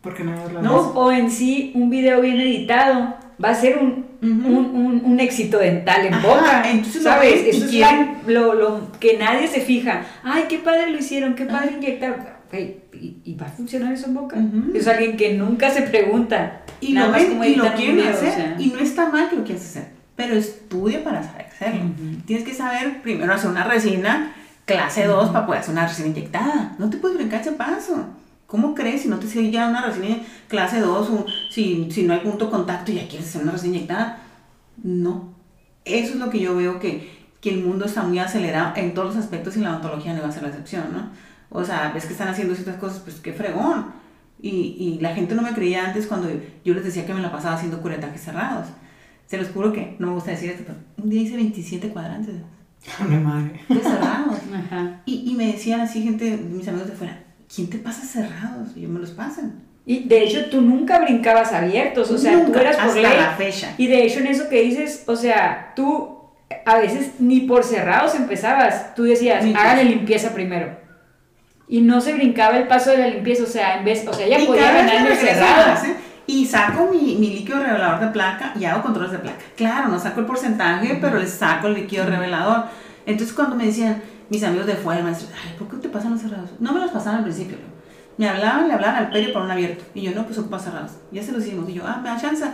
Porque 0.01 0.23
no 0.23 0.31
había 0.33 0.61
No, 0.61 0.75
O, 0.77 1.05
o 1.05 1.11
en 1.11 1.29
sí, 1.31 1.71
un 1.75 1.89
video 1.89 2.21
bien 2.21 2.39
editado 2.39 3.15
va 3.43 3.49
a 3.49 3.55
ser 3.55 3.77
un, 3.77 4.05
Ujú. 4.21 4.47
un, 4.49 4.75
un- 4.75 5.01
un 5.05 5.19
éxito 5.19 5.57
dental 5.59 6.05
en 6.05 6.13
Ajá, 6.13 6.27
boca. 6.27 6.69
entonces 6.71 7.03
¿Sabes? 7.03 7.55
Eso 7.55 7.65
es 7.65 7.73
la- 7.75 8.15
lo, 8.27 8.53
lo 8.53 8.91
que 8.99 9.17
nadie 9.17 9.47
se 9.47 9.61
fija. 9.61 10.03
Ay, 10.23 10.45
qué 10.49 10.59
padre 10.59 10.89
lo 10.91 10.97
hicieron, 10.99 11.35
qué 11.35 11.45
padre 11.45 11.73
inyectar. 11.77 12.41
Ey, 12.51 12.83
¿y, 12.93 13.17
y 13.23 13.35
va 13.35 13.45
a 13.47 13.49
funcionar 13.49 13.93
eso 13.93 14.07
en 14.07 14.13
boca? 14.15 14.35
Ujú. 14.37 14.75
Es 14.75 14.87
alguien 14.87 15.15
que 15.17 15.33
nunca 15.33 15.69
se 15.71 15.83
pregunta. 15.83 16.61
Y 16.81 16.93
nada 16.93 17.07
lo 17.07 17.13
más 17.13 17.21
ven 17.39 17.43
y 17.53 17.55
lo 17.55 17.73
quieren 17.73 17.95
video, 17.97 18.09
hacer. 18.11 18.29
o 18.29 18.33
sea. 18.33 18.55
Y 18.59 18.67
no 18.67 18.79
está 18.79 19.09
mal 19.09 19.29
que 19.29 19.35
lo 19.37 19.43
quieras 19.43 19.63
hacer. 19.65 19.85
Pero 20.15 20.35
estudia 20.35 21.03
para 21.03 21.23
saber 21.23 21.45
hacerlo. 21.45 21.81
Tienes 22.25 22.45
que 22.45 22.53
saber 22.53 23.01
primero 23.01 23.33
hacer 23.33 23.49
una 23.49 23.63
resina 23.63 24.33
clase 24.65 25.05
2 25.05 25.29
para 25.29 25.45
poder 25.45 25.61
hacer 25.61 25.73
una 25.73 25.87
resina 25.87 26.09
inyectada. 26.09 26.75
No 26.77 26.89
te 26.89 26.97
puedes 26.97 27.17
brincar 27.17 27.41
ese 27.41 27.53
paso. 27.53 28.05
¿Cómo 28.51 28.75
crees 28.75 29.03
si 29.03 29.07
no 29.07 29.17
te 29.17 29.27
sigue 29.27 29.49
ya 29.49 29.69
una 29.69 29.81
resina 29.81 30.17
clase 30.49 30.81
2 30.81 31.09
o 31.09 31.25
si, 31.49 31.89
si 31.89 32.03
no 32.03 32.13
hay 32.13 32.19
punto 32.19 32.45
de 32.45 32.51
contacto 32.51 32.91
y 32.91 32.95
ya 32.95 33.07
quieres 33.07 33.29
hacer 33.29 33.43
una 33.43 33.53
resina 33.53 33.77
inyectada? 33.77 34.23
No. 34.83 35.33
Eso 35.85 36.15
es 36.15 36.19
lo 36.19 36.29
que 36.29 36.41
yo 36.41 36.53
veo 36.57 36.77
que, 36.77 37.29
que 37.39 37.51
el 37.51 37.63
mundo 37.63 37.85
está 37.85 38.03
muy 38.03 38.19
acelerado 38.19 38.73
en 38.75 38.93
todos 38.93 39.15
los 39.15 39.23
aspectos 39.23 39.55
y 39.55 39.61
la 39.61 39.69
odontología 39.71 40.13
no 40.13 40.21
va 40.21 40.27
a 40.27 40.31
ser 40.33 40.43
la 40.43 40.49
excepción, 40.49 40.83
¿no? 40.91 41.11
O 41.49 41.63
sea, 41.63 41.93
ves 41.93 42.05
que 42.05 42.11
están 42.11 42.27
haciendo 42.27 42.53
ciertas 42.53 42.75
cosas, 42.75 42.99
pues 42.99 43.21
qué 43.21 43.31
fregón. 43.31 43.85
Y, 44.41 44.49
y 44.49 44.99
la 44.99 45.15
gente 45.15 45.33
no 45.33 45.43
me 45.43 45.53
creía 45.53 45.85
antes 45.87 46.07
cuando 46.07 46.27
yo 46.65 46.73
les 46.73 46.83
decía 46.83 47.05
que 47.05 47.13
me 47.13 47.21
la 47.21 47.31
pasaba 47.31 47.55
haciendo 47.55 47.81
curetajes 47.81 48.21
cerrados. 48.21 48.67
Se 49.27 49.37
los 49.37 49.47
juro 49.47 49.71
que, 49.71 49.95
no 49.97 50.07
me 50.07 50.13
gusta 50.15 50.31
decir 50.31 50.49
esto, 50.49 50.65
pero 50.67 50.77
un 50.97 51.09
día 51.09 51.21
hice 51.21 51.37
27 51.37 51.87
cuadrantes 51.87 52.35
mi 53.07 53.15
madre. 53.15 53.61
de 53.69 53.79
cerrados. 53.79 54.39
Ajá. 54.53 55.03
Y, 55.05 55.31
y 55.31 55.35
me 55.35 55.53
decían 55.53 55.79
así 55.79 56.03
gente, 56.03 56.35
mis 56.35 56.67
amigos 56.67 56.89
de 56.89 56.95
fuera, 56.95 57.30
¿quién 57.53 57.69
te 57.69 57.77
pasa 57.77 58.03
cerrados? 58.05 58.69
Y 58.75 58.81
yo 58.81 58.89
me 58.89 58.99
los 58.99 59.11
pasan. 59.11 59.63
Y 59.85 60.07
de 60.07 60.23
hecho 60.23 60.45
tú 60.45 60.61
nunca 60.61 60.99
brincabas 60.99 61.51
abiertos, 61.53 62.11
o 62.11 62.17
sea, 62.17 62.33
tú 62.33 62.43
Nunca, 62.47 62.61
eras 62.61 62.75
por 62.77 62.85
hasta 62.85 63.01
ley. 63.01 63.17
la 63.17 63.31
fecha. 63.31 63.73
Y 63.77 63.87
de 63.87 64.03
hecho 64.05 64.19
en 64.19 64.27
eso 64.27 64.47
que 64.47 64.61
dices, 64.61 65.03
o 65.07 65.15
sea, 65.15 65.73
tú 65.75 66.19
a 66.65 66.77
veces 66.77 67.13
ni 67.19 67.41
por 67.41 67.63
cerrados 67.63 68.13
empezabas, 68.15 68.93
tú 68.93 69.03
decías, 69.03 69.43
háganle 69.55 69.85
limpieza 69.85 70.33
primero. 70.33 70.79
Y 71.67 71.81
no 71.81 72.01
se 72.01 72.13
brincaba 72.13 72.57
el 72.57 72.67
paso 72.67 72.91
de 72.91 72.97
la 72.97 73.07
limpieza, 73.07 73.43
o 73.43 73.47
sea, 73.47 73.77
en 73.77 73.85
vez, 73.85 74.05
o 74.07 74.13
sea, 74.13 74.25
ella 74.25 74.39
y 74.39 74.45
podía 74.45 74.71
ganar 74.73 75.09
el 75.09 75.17
cerrado. 75.17 75.85
¿eh? 75.85 75.95
Y 76.27 76.45
saco 76.45 76.89
mi, 76.91 77.15
mi 77.15 77.29
líquido 77.33 77.63
revelador 77.63 78.01
de 78.01 78.07
placa 78.07 78.53
y 78.59 78.65
hago 78.65 78.81
controles 78.83 79.11
de 79.13 79.19
placa. 79.19 79.39
Claro, 79.55 79.87
no 79.87 79.97
saco 79.99 80.19
el 80.19 80.25
porcentaje, 80.25 80.97
pero 81.01 81.17
les 81.17 81.31
saco 81.31 81.67
el 81.67 81.73
líquido 81.75 82.05
revelador. 82.05 82.65
Entonces 83.05 83.33
cuando 83.33 83.55
me 83.55 83.65
decían 83.65 84.01
mis 84.31 84.43
amigos 84.45 84.65
de 84.65 84.75
fuera, 84.75 85.03
maestro, 85.03 85.27
ay, 85.35 85.55
¿por 85.59 85.67
qué 85.67 85.75
te 85.75 85.89
pasan 85.89 86.11
los 86.13 86.21
cerrados? 86.21 86.49
No 86.59 86.71
me 86.71 86.79
los 86.79 86.89
pasaban 86.91 87.17
al 87.17 87.23
principio. 87.25 87.57
Me 88.17 88.29
hablaban, 88.29 88.69
le 88.69 88.73
hablaban 88.73 88.95
al 88.95 89.09
perio 89.09 89.33
para 89.33 89.43
un 89.43 89.51
abierto. 89.51 89.83
Y 89.93 90.03
yo, 90.03 90.11
no, 90.15 90.25
pues 90.25 90.37
ocupa 90.37 90.57
cerrados. 90.57 90.91
Ya 91.11 91.21
se 91.21 91.33
los 91.33 91.45
hicimos. 91.45 91.69
Y 91.69 91.73
yo, 91.73 91.83
ah, 91.85 91.99
me 92.01 92.07
da 92.07 92.17
chance. 92.19 92.45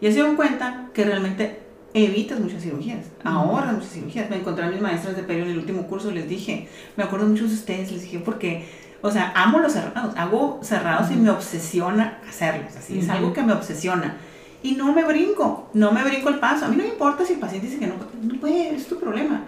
Y 0.00 0.06
se 0.06 0.12
dieron 0.12 0.36
cuenta 0.36 0.88
que 0.94 1.04
realmente 1.04 1.62
evitas 1.94 2.38
muchas 2.38 2.62
cirugías, 2.62 3.06
ahorras 3.24 3.72
muchas 3.74 3.90
cirugías. 3.90 4.30
Me 4.30 4.36
encontré 4.36 4.64
a 4.66 4.70
mis 4.70 4.80
maestras 4.80 5.16
de 5.16 5.24
perio 5.24 5.44
en 5.46 5.50
el 5.50 5.58
último 5.58 5.88
curso 5.88 6.12
les 6.12 6.28
dije, 6.28 6.68
me 6.96 7.02
acuerdo 7.02 7.26
mucho 7.26 7.48
de 7.48 7.54
ustedes, 7.54 7.90
les 7.90 8.02
dije, 8.02 8.20
porque, 8.20 8.68
o 9.02 9.10
sea, 9.10 9.32
amo 9.34 9.58
los 9.58 9.72
cerrados, 9.72 10.14
hago 10.16 10.60
cerrados 10.62 11.10
y 11.10 11.16
me 11.16 11.30
obsesiona 11.30 12.20
hacerlos, 12.28 12.76
así, 12.76 12.98
es 12.98 13.06
Ujú. 13.06 13.12
algo 13.16 13.32
que 13.32 13.42
me 13.42 13.52
obsesiona. 13.52 14.16
Y 14.62 14.72
no 14.72 14.92
me 14.92 15.04
brinco, 15.04 15.70
no 15.74 15.90
me 15.90 16.04
brinco 16.04 16.28
el 16.28 16.38
paso. 16.38 16.66
A 16.66 16.68
mí 16.68 16.76
no 16.76 16.82
me 16.84 16.90
importa 16.90 17.24
si 17.24 17.32
el 17.34 17.38
paciente 17.40 17.66
dice 17.66 17.80
que 17.80 17.86
no, 17.86 17.94
no 18.22 18.40
puede, 18.40 18.74
es 18.74 18.86
tu 18.86 18.98
problema. 19.00 19.44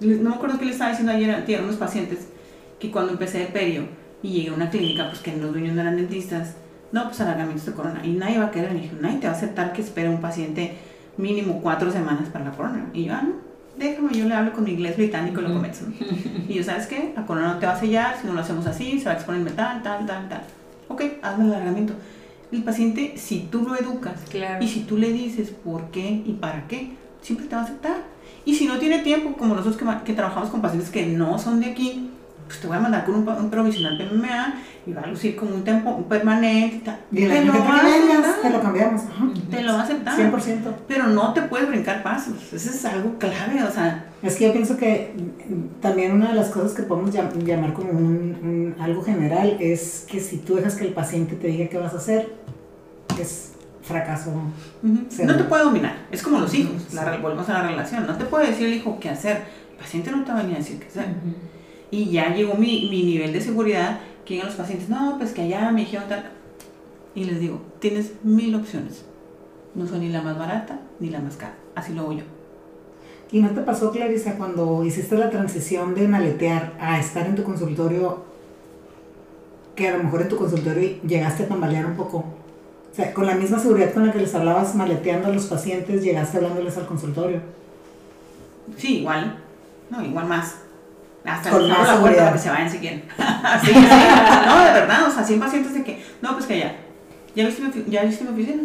No 0.00 0.30
me 0.30 0.34
acuerdo 0.36 0.58
qué 0.58 0.64
le 0.66 0.72
estaba 0.72 0.90
diciendo 0.90 1.12
ayer 1.12 1.30
a 1.58 1.62
unos 1.62 1.76
pacientes 1.76 2.28
que 2.78 2.90
cuando 2.90 3.12
empecé 3.12 3.42
el 3.46 3.52
perio 3.52 3.82
y 4.22 4.30
llegué 4.32 4.48
a 4.50 4.54
una 4.54 4.70
clínica, 4.70 5.08
pues 5.08 5.20
que 5.20 5.36
los 5.36 5.52
dueños 5.52 5.74
no 5.74 5.82
eran 5.82 5.96
dentistas, 5.96 6.54
no, 6.92 7.04
pues 7.04 7.20
alargamientos 7.20 7.66
de 7.66 7.72
corona. 7.72 8.00
Y 8.04 8.10
nadie 8.12 8.38
va 8.38 8.46
a 8.46 8.50
querer, 8.50 8.72
me 8.72 8.80
dijo, 8.80 8.96
nadie 9.00 9.18
te 9.18 9.26
va 9.26 9.34
a 9.34 9.36
aceptar 9.36 9.72
que 9.72 9.82
espere 9.82 10.08
un 10.08 10.20
paciente 10.20 10.74
mínimo 11.16 11.60
cuatro 11.62 11.90
semanas 11.92 12.28
para 12.30 12.46
la 12.46 12.52
corona. 12.52 12.86
Y 12.94 13.04
yo, 13.04 13.14
ah, 13.14 13.22
no, 13.22 13.34
déjame, 13.78 14.12
yo 14.14 14.24
le 14.26 14.34
hablo 14.34 14.52
con 14.52 14.64
mi 14.64 14.70
inglés 14.72 14.96
británico 14.96 15.40
y 15.40 15.44
lo 15.44 15.52
convenzo. 15.52 15.84
¿no? 15.86 15.94
Y 16.48 16.54
yo, 16.54 16.64
¿sabes 16.64 16.86
qué? 16.86 17.12
La 17.14 17.26
corona 17.26 17.54
no 17.54 17.58
te 17.58 17.66
va 17.66 17.72
a 17.72 17.80
sellar, 17.80 18.16
si 18.20 18.26
no 18.26 18.32
lo 18.32 18.40
hacemos 18.40 18.66
así, 18.66 18.98
se 18.98 19.04
va 19.06 19.12
a 19.12 19.14
exponer 19.14 19.42
metal, 19.42 19.82
tal, 19.82 20.06
tal, 20.06 20.28
tal. 20.28 20.42
Ok, 20.88 21.02
hazme 21.22 21.44
el 21.44 21.52
alargamiento. 21.54 21.92
El 22.50 22.64
paciente, 22.64 23.14
si 23.16 23.46
tú 23.50 23.62
lo 23.62 23.76
educas 23.76 24.22
Claro. 24.28 24.64
y 24.64 24.66
si 24.66 24.80
tú 24.80 24.96
le 24.96 25.12
dices 25.12 25.50
por 25.50 25.90
qué 25.92 26.22
y 26.26 26.32
para 26.40 26.66
qué, 26.66 26.92
siempre 27.22 27.46
te 27.46 27.54
va 27.54 27.60
a 27.60 27.64
aceptar. 27.64 27.96
Y 28.44 28.54
si 28.54 28.66
no 28.66 28.78
tiene 28.78 29.00
tiempo, 29.00 29.32
como 29.36 29.54
nosotros 29.54 29.76
que, 30.04 30.12
trabajamos 30.14 30.48
con 30.50 30.60
pacientes 30.62 30.90
que 30.90 31.06
no 31.06 31.38
son 31.38 31.60
de 31.60 31.66
aquí, 31.66 32.10
pues 32.46 32.60
te 32.60 32.66
voy 32.66 32.76
a 32.76 32.80
mandar 32.80 33.04
con 33.04 33.14
un, 33.16 33.28
un 33.28 33.50
provisional 33.50 33.96
PMA 33.96 34.54
y 34.86 34.92
va 34.92 35.02
a 35.02 35.06
lucir 35.06 35.36
como 35.36 35.54
un 35.54 35.62
tiempo 35.62 35.90
un 35.90 36.04
permanente. 36.04 36.90
y 37.12 37.26
Te 37.26 37.44
lo 37.44 37.52
va 37.52 37.76
a 37.78 38.42
te 38.42 38.50
lo 38.50 38.60
cambiamos. 38.60 39.02
Ajá. 39.02 39.28
Te 39.50 39.62
lo 39.62 39.72
va 39.74 39.80
a 39.80 39.82
aceptar. 39.84 40.18
100%. 40.18 40.58
Pero 40.88 41.06
no 41.06 41.32
te 41.32 41.42
puedes 41.42 41.68
brincar 41.68 42.02
pasos. 42.02 42.52
Eso 42.52 42.70
es 42.70 42.84
algo 42.86 43.18
clave, 43.18 43.62
o 43.62 43.70
sea. 43.70 44.06
Es 44.22 44.36
que 44.36 44.46
yo 44.46 44.52
pienso 44.52 44.76
que 44.76 45.14
mm, 45.16 45.80
también 45.80 46.12
una 46.12 46.30
de 46.30 46.34
las 46.34 46.48
cosas 46.48 46.72
que 46.72 46.82
podemos 46.82 47.14
llam- 47.14 47.44
llamar 47.44 47.72
como 47.72 47.90
un, 47.90 48.36
un- 48.42 48.74
algo 48.80 49.02
general 49.02 49.56
es 49.60 50.06
que 50.10 50.18
si 50.18 50.38
tú 50.38 50.56
dejas 50.56 50.74
que 50.74 50.86
el 50.86 50.92
paciente 50.92 51.36
te 51.36 51.46
diga 51.48 51.68
qué 51.68 51.78
vas 51.78 51.94
a 51.94 51.98
hacer, 51.98 52.34
es 53.20 53.49
fracaso. 53.90 54.32
No 54.82 55.36
te 55.36 55.44
puede 55.44 55.64
dominar. 55.64 56.06
Es 56.10 56.22
como 56.22 56.40
los 56.40 56.54
hijos. 56.54 56.94
La, 56.94 57.18
volvemos 57.18 57.48
a 57.48 57.54
la 57.54 57.68
relación. 57.68 58.06
No 58.06 58.16
te 58.16 58.24
puede 58.24 58.48
decir 58.48 58.66
el 58.66 58.74
hijo 58.74 58.98
qué 59.00 59.10
hacer. 59.10 59.42
El 59.72 59.76
paciente 59.76 60.10
no 60.10 60.24
te 60.24 60.32
va 60.32 60.38
a 60.38 60.42
venir 60.42 60.56
a 60.56 60.58
decir 60.58 60.78
qué 60.78 60.86
hacer. 60.86 61.06
Y 61.90 62.10
ya 62.10 62.34
llegó 62.34 62.54
mi, 62.54 62.88
mi 62.90 63.02
nivel 63.02 63.32
de 63.32 63.40
seguridad 63.40 64.00
que 64.24 64.34
llegan 64.34 64.48
los 64.48 64.56
pacientes, 64.56 64.88
no, 64.88 65.16
pues 65.18 65.32
que 65.32 65.42
allá 65.42 65.72
me 65.72 65.80
dijeron 65.80 66.08
tal. 66.08 66.30
Y 67.14 67.24
les 67.24 67.40
digo, 67.40 67.60
tienes 67.80 68.12
mil 68.22 68.54
opciones. 68.54 69.04
No 69.74 69.86
soy 69.86 70.00
ni 70.00 70.08
la 70.08 70.22
más 70.22 70.38
barata 70.38 70.80
ni 71.00 71.10
la 71.10 71.20
más 71.20 71.36
cara. 71.36 71.54
Así 71.74 71.92
lo 71.94 72.02
hago 72.02 72.12
yo. 72.12 72.24
¿Y 73.32 73.40
no 73.40 73.50
te 73.50 73.60
pasó, 73.60 73.92
Clarisa, 73.92 74.34
cuando 74.36 74.84
hiciste 74.84 75.16
la 75.16 75.30
transición 75.30 75.94
de 75.94 76.08
maletear 76.08 76.74
a 76.80 76.98
estar 76.98 77.26
en 77.26 77.36
tu 77.36 77.44
consultorio, 77.44 78.24
que 79.76 79.88
a 79.88 79.96
lo 79.96 80.04
mejor 80.04 80.22
en 80.22 80.28
tu 80.28 80.36
consultorio 80.36 81.00
llegaste 81.06 81.44
a 81.44 81.48
tambalear 81.48 81.86
un 81.86 81.96
poco? 81.96 82.24
Sea, 83.00 83.14
con 83.14 83.26
la 83.26 83.34
misma 83.34 83.58
seguridad 83.58 83.92
con 83.92 84.06
la 84.06 84.12
que 84.12 84.18
les 84.18 84.34
hablabas 84.34 84.74
maleteando 84.74 85.28
a 85.28 85.30
los 85.30 85.46
pacientes, 85.46 86.02
llegaste 86.02 86.36
hablándoles 86.36 86.76
al 86.76 86.86
consultorio. 86.86 87.40
Sí, 88.76 88.98
igual. 88.98 89.38
No, 89.90 90.02
igual 90.02 90.26
más. 90.26 90.56
Hasta 91.24 91.50
con 91.50 91.68
más 91.68 91.86
la 91.86 92.00
puerta 92.00 92.20
para 92.20 92.32
que 92.32 92.38
se 92.38 92.50
vayan 92.50 92.70
si 92.70 92.78
quieren. 92.78 93.02
sí, 93.64 93.72
sí. 93.72 93.74
No, 93.74 94.64
de 94.64 94.72
verdad, 94.72 95.08
o 95.08 95.10
sea, 95.10 95.24
100 95.24 95.40
pacientes 95.40 95.74
de 95.74 95.84
que, 95.84 96.02
no, 96.22 96.34
pues 96.34 96.46
que 96.46 96.58
ya. 96.58 96.76
¿Ya 97.34 97.46
viste 97.46 97.62
mi, 97.62 97.90
ya 97.90 98.04
viste 98.04 98.24
mi 98.24 98.30
oficina? 98.30 98.62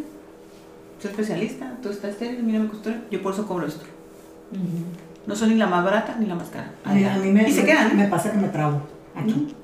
Soy 1.02 1.12
especialista, 1.12 1.74
tú 1.82 1.90
estás 1.90 2.12
estéril, 2.12 2.44
mira 2.44 2.60
mi 2.60 2.68
consultorio, 2.68 3.02
yo 3.12 3.22
por 3.22 3.34
eso 3.34 3.48
cobro 3.48 3.68
esto. 3.68 3.86
No 5.28 5.36
soy 5.36 5.50
ni 5.50 5.56
la 5.56 5.68
más 5.68 5.84
barata 5.84 6.16
ni 6.20 6.26
la 6.26 6.36
más 6.36 6.50
cara. 6.50 6.72
A, 6.84 6.94
mí 6.94 7.32
me, 7.32 7.48
y 7.48 7.52
se 7.52 7.66
quedan. 7.66 7.96
me 7.96 8.08
pasa 8.08 8.32
que 8.32 8.38
me 8.38 8.48
trago 8.48 8.82
aquí. 9.16 9.56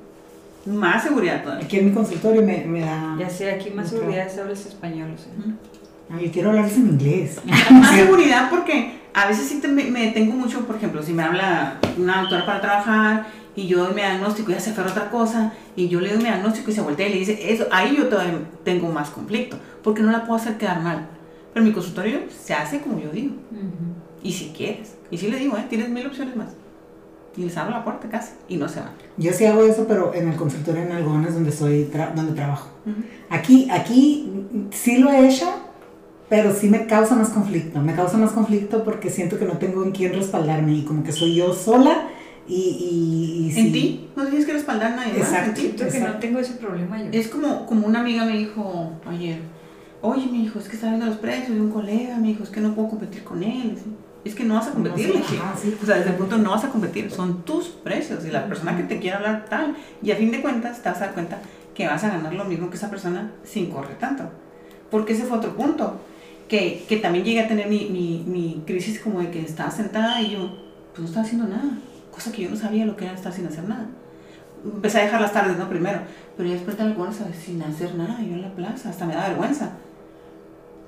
Más 0.66 1.03
seguridad 1.03 1.43
todavía. 1.43 1.66
Aquí 1.66 1.78
en 1.78 1.86
mi 1.86 1.91
consultorio 1.91 2.41
me, 2.41 2.66
me 2.66 2.82
da. 2.82 3.16
Ya 3.20 3.30
sé, 3.30 3.51
aquí 3.51 3.72
más 3.72 3.89
seguridad 3.89 4.28
es 4.28 4.38
hablas 4.38 4.66
español. 4.66 5.12
O 5.14 5.18
sea. 5.18 6.20
yo 6.20 6.32
quiero 6.32 6.49
hablarles 6.49 6.78
en 6.78 6.89
inglés. 6.89 7.39
más 7.72 7.95
seguridad 7.95 8.49
porque 8.49 8.99
a 9.14 9.28
veces 9.28 9.47
sí 9.47 9.62
me, 9.68 9.86
me, 9.86 10.05
detengo 10.07 10.34
mucho, 10.34 10.66
por 10.66 10.76
ejemplo, 10.76 11.01
si 11.01 11.14
me 11.14 11.24
habla 11.24 11.80
una 11.97 12.22
doctora 12.22 12.45
para 12.45 12.62
trabajar 12.62 13.28
y 13.55 13.68
yo 13.68 13.84
doy 13.84 13.93
mi 13.93 14.01
diagnóstico 14.01 14.51
y 14.51 14.59
se 14.59 14.70
aferra 14.70 14.91
otra 14.91 15.09
cosa 15.09 15.53
y 15.76 15.89
yo 15.89 15.99
le 15.99 16.09
doy 16.09 16.18
mi 16.18 16.26
diagnóstico 16.26 16.72
y 16.72 16.74
se 16.74 16.82
voltea 16.82 17.07
y 17.07 17.14
le 17.14 17.20
dice 17.20 17.53
eso, 17.53 17.68
ahí 17.72 17.95
yo 17.97 18.07
todavía 18.07 18.39
tengo 18.64 18.89
más 18.91 19.09
conflicto 19.09 19.57
porque 19.84 20.01
no 20.01 20.12
la 20.12 20.26
puedo 20.26 20.36
hacer 20.36 20.57
quedar 20.57 20.82
mal. 20.82 21.07
Pero 21.53 21.66
mi 21.66 21.74
consultorio 21.74 22.20
se 22.30 22.53
hace 22.53 22.80
como 22.80 22.99
yo 22.99 23.09
digo. 23.09 23.36
Y 24.24 24.32
si 24.32 24.49
quieres. 24.49 24.95
Y 25.09 25.18
si 25.18 25.30
le 25.30 25.38
digo, 25.38 25.57
¿eh? 25.57 25.66
tienes 25.70 25.89
mil 25.89 26.05
opciones 26.05 26.36
más. 26.36 26.49
Y 27.38 27.44
les 27.44 27.56
abro 27.56 27.72
la 27.72 27.84
puerta 27.84 28.10
casi 28.10 28.34
y 28.50 28.58
no 28.58 28.68
se 28.68 28.82
van. 28.82 28.90
Yo 29.18 29.32
sí 29.32 29.46
hago 29.46 29.64
eso, 29.64 29.86
pero 29.88 30.14
en 30.14 30.28
el 30.28 30.36
consultorio 30.36 30.84
en 30.84 30.92
Algones 30.92 31.34
donde, 31.34 31.52
soy 31.52 31.90
donde 32.16 32.34
trabajo. 32.34 32.70
Aquí, 33.30 33.70
aquí 33.72 34.30
sí 34.72 34.98
lo 34.98 35.10
he 35.10 35.30
hecho, 35.30 35.50
pero 36.28 36.54
sí 36.54 36.70
me 36.70 36.88
causa 36.88 37.16
más 37.16 37.30
conflicto. 37.30 37.80
Me 37.80 37.94
causa 37.96 38.18
más 38.18 38.32
conflicto 38.32 38.84
porque 38.84 39.10
siento 39.10 39.40
que 39.40 39.46
no 39.46 39.58
tengo 39.58 39.84
en 39.84 39.92
quién 39.92 40.14
respaldarme 40.14 40.74
y 40.74 40.84
como 40.84 41.04
que 41.04 41.12
soy 41.14 41.36
yo 41.36 41.54
sola. 41.54 42.10
Y, 42.48 43.52
y, 43.54 43.60
¿En 43.60 43.72
ti? 43.72 44.10
No 44.16 44.26
tienes 44.26 44.46
que 44.46 44.54
respaldar 44.54 44.94
a 44.94 44.96
nadie. 44.98 45.18
Exacto. 45.18 45.62
Siento 45.62 45.88
que 45.88 46.00
no 46.00 46.20
tengo 46.20 46.40
ese 46.40 46.54
problema 46.54 47.02
yo. 47.02 47.10
Es 47.12 47.30
como, 47.30 47.66
como 47.66 47.88
una 47.88 48.02
amiga 48.02 48.26
me 48.26 48.38
dijo 48.38 48.92
ayer, 49.08 49.40
oye, 50.02 50.26
mi 50.28 50.44
hijo, 50.44 50.60
es 50.60 50.68
que 50.68 50.76
está 50.76 50.88
viendo 50.88 51.06
los 51.06 51.18
precios 51.18 51.56
de 51.56 51.62
un 51.62 51.72
colega, 51.72 52.18
mi 52.18 52.32
hijo, 52.32 52.44
es 52.44 52.50
que 52.50 52.60
no 52.60 52.74
puedo 52.76 52.90
competir 52.90 53.24
con 53.24 53.42
él. 53.44 53.78
Es 54.24 54.36
que 54.36 54.43
no 54.43 54.53
vas 54.53 54.67
a 54.67 54.72
competir, 54.72 55.13
O 55.82 55.86
sea, 55.86 55.97
desde 55.97 56.11
el 56.11 56.15
punto 56.15 56.38
no 56.38 56.51
vas 56.51 56.63
a 56.63 56.69
competir, 56.69 57.09
son 57.09 57.41
tus 57.43 57.69
precios 57.69 58.24
y 58.26 58.30
la 58.30 58.47
persona 58.47 58.78
que 58.78 58.84
te 58.84 58.99
quiere 58.99 59.17
hablar 59.17 59.45
tal. 59.49 59.76
Y 60.03 60.11
a 60.11 60.15
fin 60.15 60.32
de 60.32 60.41
cuentas 60.41 60.82
te 60.82 60.89
vas 60.89 60.99
a 60.99 61.05
dar 61.05 61.13
cuenta 61.13 61.39
que 61.74 61.88
vas 61.88 62.03
a 62.03 62.09
ganar 62.09 62.34
lo 62.34 62.45
mismo 62.45 62.69
que 62.69 62.78
esa 62.78 62.89
persona 62.89 63.32
sin 63.43 63.72
correr 63.72 63.97
tanto. 63.97 64.30
Porque 64.91 65.13
ese 65.13 65.24
fue 65.24 65.38
otro 65.38 65.55
punto. 65.55 65.99
Que, 66.47 66.86
que 66.88 66.97
también 66.97 67.24
llegué 67.24 67.39
a 67.39 67.47
tener 67.47 67.67
mi, 67.67 67.86
mi, 67.86 68.26
mi, 68.28 68.61
crisis 68.67 68.99
como 68.99 69.22
de 69.22 69.32
que 69.32 69.41
estaba 69.41 69.72
sentada 69.72 70.22
y 70.22 70.32
yo, 70.32 70.49
pues 70.89 70.99
no 70.99 71.05
estaba 71.05 71.26
haciendo 71.26 71.47
nada. 71.47 71.78
Cosa 72.11 72.32
que 72.32 72.43
yo 72.43 72.49
no 72.49 72.57
sabía 72.57 72.86
lo 72.86 72.97
que 72.97 73.05
era 73.05 73.13
estar 73.13 73.32
sin 73.32 73.47
hacer 73.47 73.63
nada. 73.63 73.86
Empecé 74.63 74.99
a 74.99 75.03
dejar 75.03 75.22
las 75.22 75.32
tardes, 75.32 75.57
¿no? 75.57 75.69
Primero. 75.69 76.01
Pero 76.36 76.49
ya 76.49 76.55
después 76.55 76.78
de 76.78 76.84
algunas 76.84 77.15
sin 77.41 77.63
hacer 77.63 77.95
nada, 77.95 78.19
yo 78.19 78.34
en 78.34 78.41
la 78.41 78.53
plaza, 78.53 78.89
hasta 78.89 79.05
me 79.05 79.15
da 79.15 79.30
vergüenza. 79.30 79.72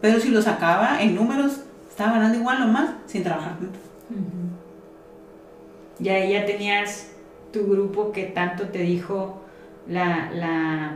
Pero 0.01 0.19
si 0.19 0.29
lo 0.29 0.41
sacaba 0.41 1.01
en 1.01 1.15
números, 1.15 1.61
estaba 1.93 2.13
ganando 2.13 2.39
igual 2.39 2.63
o 2.63 2.67
más 2.67 2.89
sin 3.05 3.23
trabajar 3.23 3.55
tanto. 3.59 3.79
Ya, 5.99 6.25
ya 6.25 6.43
tenías 6.43 7.11
tu 7.51 7.67
grupo 7.67 8.11
que 8.11 8.23
tanto 8.23 8.63
te 8.69 8.79
dijo 8.79 9.43
la, 9.87 10.31
la, 10.33 10.93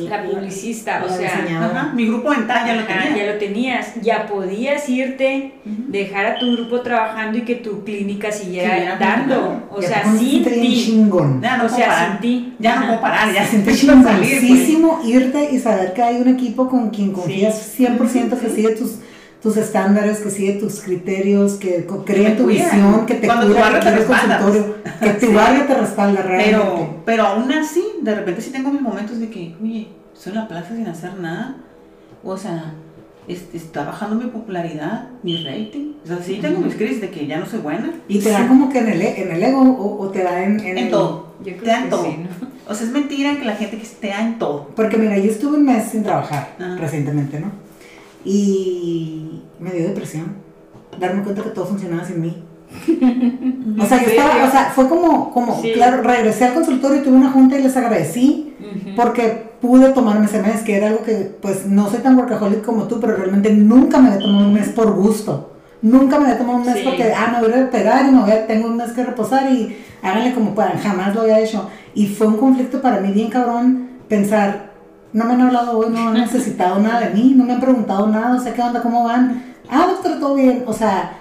la 0.00 0.22
publicista, 0.22 1.04
o 1.04 1.08
sea, 1.08 1.92
mi 1.94 2.06
grupo 2.06 2.32
en 2.32 2.46
tal 2.46 2.66
ya 2.66 2.76
lo 2.76 2.86
tenías. 2.86 3.14
Ya 3.14 3.26
lo 3.26 3.38
tenías, 3.38 3.94
ya 4.00 4.26
podías 4.26 4.88
irte, 4.88 5.52
dejar 5.64 6.24
a 6.24 6.38
tu 6.38 6.50
grupo 6.52 6.80
trabajando 6.80 7.36
y 7.36 7.42
que 7.42 7.56
tu 7.56 7.84
clínica 7.84 8.32
siguiera 8.32 8.96
dando, 8.98 9.68
o 9.70 9.82
sea, 9.82 10.02
sin 10.16 10.44
ti. 10.44 11.06
Ya 11.42 11.58
no 11.58 11.66
o 11.66 11.68
sea, 11.68 12.08
sin 12.08 12.20
ti. 12.20 12.54
Ya 12.58 12.76
no 12.76 12.86
puedo 12.86 13.00
parar, 13.02 13.34
ya 13.34 13.44
sentí 13.44 13.74
chingoncísimo 13.74 14.96
pues. 14.96 15.08
irte 15.08 15.50
y 15.52 15.58
saber 15.58 15.92
que 15.92 16.02
hay 16.02 16.16
un 16.16 16.28
equipo 16.28 16.70
con 16.70 16.88
quien 16.88 17.12
confías 17.12 17.78
100% 17.78 18.40
que 18.40 18.48
sigue 18.48 18.70
tus 18.70 19.00
tus 19.46 19.58
estándares, 19.58 20.18
que 20.18 20.28
sigue 20.28 20.54
tus 20.54 20.80
criterios, 20.80 21.52
que 21.54 21.86
cree 22.04 22.32
tu 22.32 22.46
visión, 22.46 23.06
que 23.06 23.14
te 23.14 23.28
Cuando 23.28 23.46
cuida, 23.46 23.78
que 23.80 23.92
tu 23.92 24.06
consultorio, 24.08 24.74
que 25.00 25.10
tu 25.10 25.32
barrio 25.32 25.64
te 25.66 25.74
respalda 25.74 26.22
realmente. 26.22 26.50
Pero, 26.50 27.02
pero 27.04 27.22
aún 27.22 27.52
así, 27.52 27.84
de 28.02 28.12
repente 28.16 28.40
sí 28.40 28.50
tengo 28.50 28.72
mis 28.72 28.82
momentos 28.82 29.20
de 29.20 29.30
que, 29.30 29.54
oye, 29.62 29.86
estoy 30.12 30.32
en 30.32 30.38
la 30.40 30.48
plaza 30.48 30.74
sin 30.74 30.88
hacer 30.88 31.14
nada. 31.20 31.58
O 32.24 32.36
sea, 32.36 32.74
está 33.28 33.84
bajando 33.84 34.16
mi 34.16 34.28
popularidad, 34.30 35.10
mi 35.22 35.36
rating. 35.36 35.92
O 36.02 36.08
sea, 36.08 36.18
sí 36.20 36.40
tengo 36.42 36.58
mis 36.58 36.74
crisis 36.74 37.00
de 37.00 37.10
que 37.10 37.28
ya 37.28 37.38
no 37.38 37.46
soy 37.46 37.60
buena. 37.60 37.92
Y 38.08 38.18
te 38.18 38.30
da 38.30 38.48
como 38.48 38.68
que 38.68 38.80
en 38.80 38.88
el, 38.88 39.00
e, 39.00 39.22
en 39.22 39.30
el 39.30 39.44
ego 39.44 39.60
o, 40.00 40.08
te 40.08 40.24
da 40.24 40.42
en, 40.42 40.58
en, 40.58 40.90
todo. 40.90 41.34
te 41.44 41.52
da 41.64 41.84
en 41.84 41.88
todo. 41.88 42.04
O 42.68 42.74
sea, 42.74 42.84
es 42.84 42.92
mentira 42.92 43.36
que 43.36 43.44
la 43.44 43.54
gente 43.54 43.78
que 43.78 43.86
te 43.86 44.08
da 44.08 44.22
en 44.22 44.40
todo. 44.40 44.72
Porque 44.74 44.96
mira, 44.96 45.16
yo 45.18 45.30
estuve 45.30 45.56
un 45.56 45.66
mes 45.66 45.84
sin 45.84 46.02
trabajar 46.02 46.48
recientemente, 46.80 47.38
¿no? 47.38 47.65
Y 48.26 49.42
me 49.60 49.70
dio 49.70 49.86
depresión. 49.86 50.34
Darme 50.98 51.22
cuenta 51.22 51.42
que 51.42 51.50
todo 51.50 51.66
funcionaba 51.66 52.04
sin 52.04 52.20
mí. 52.20 52.42
o 53.80 53.86
sea, 53.86 54.02
yo 54.02 54.08
estaba, 54.08 54.44
o 54.44 54.50
sea, 54.50 54.72
fue 54.74 54.88
como, 54.88 55.32
como 55.32 55.62
claro, 55.62 56.02
regresé 56.02 56.46
al 56.46 56.54
consultorio 56.54 57.00
y 57.00 57.04
tuve 57.04 57.16
una 57.16 57.30
junta 57.30 57.58
y 57.58 57.62
les 57.62 57.76
agradecí 57.76 58.54
porque 58.96 59.46
pude 59.60 59.90
tomarme 59.90 60.26
ese 60.26 60.42
mes, 60.42 60.62
que 60.62 60.76
era 60.76 60.88
algo 60.88 61.02
que, 61.02 61.36
pues, 61.40 61.66
no 61.66 61.88
soy 61.88 62.00
tan 62.00 62.16
workaholic 62.16 62.64
como 62.64 62.84
tú, 62.84 62.98
pero 63.00 63.16
realmente 63.16 63.52
nunca 63.52 63.98
me 63.98 64.08
había 64.08 64.20
tomado 64.20 64.46
un 64.46 64.54
mes 64.54 64.68
por 64.70 64.92
gusto. 64.92 65.52
Nunca 65.82 66.18
me 66.18 66.24
había 66.24 66.38
tomado 66.38 66.58
un 66.58 66.66
mes 66.66 66.78
porque, 66.82 67.12
ah, 67.12 67.30
me 67.32 67.46
voy 67.46 67.52
a 67.52 67.62
recuperar 67.62 68.06
y 68.06 68.12
me 68.12 68.22
voy 68.22 68.30
a, 68.30 68.46
tengo 68.46 68.66
un 68.66 68.76
mes 68.76 68.92
que 68.92 69.04
reposar 69.04 69.50
y 69.52 69.76
háganle 70.02 70.34
como 70.34 70.54
puedan. 70.54 70.78
Jamás 70.78 71.14
lo 71.14 71.22
había 71.22 71.40
hecho. 71.40 71.68
Y 71.94 72.06
fue 72.08 72.26
un 72.26 72.38
conflicto 72.38 72.80
para 72.80 73.00
mí 73.00 73.12
bien 73.12 73.28
cabrón 73.28 73.88
pensar, 74.08 74.72
no 75.12 75.24
me 75.24 75.32
han 75.32 75.40
hablado 75.40 75.78
hoy, 75.78 75.90
no 75.90 76.08
han 76.08 76.14
necesitado 76.14 76.78
nada 76.78 77.00
de 77.00 77.10
mí, 77.14 77.34
no 77.36 77.44
me 77.44 77.54
han 77.54 77.60
preguntado 77.60 78.06
nada, 78.06 78.36
o 78.36 78.40
sea, 78.40 78.52
¿qué 78.52 78.62
onda? 78.62 78.82
¿Cómo 78.82 79.04
van? 79.04 79.54
Ah, 79.68 79.86
doctor, 79.88 80.18
todo 80.18 80.34
bien. 80.34 80.64
O 80.66 80.72
sea, 80.72 81.18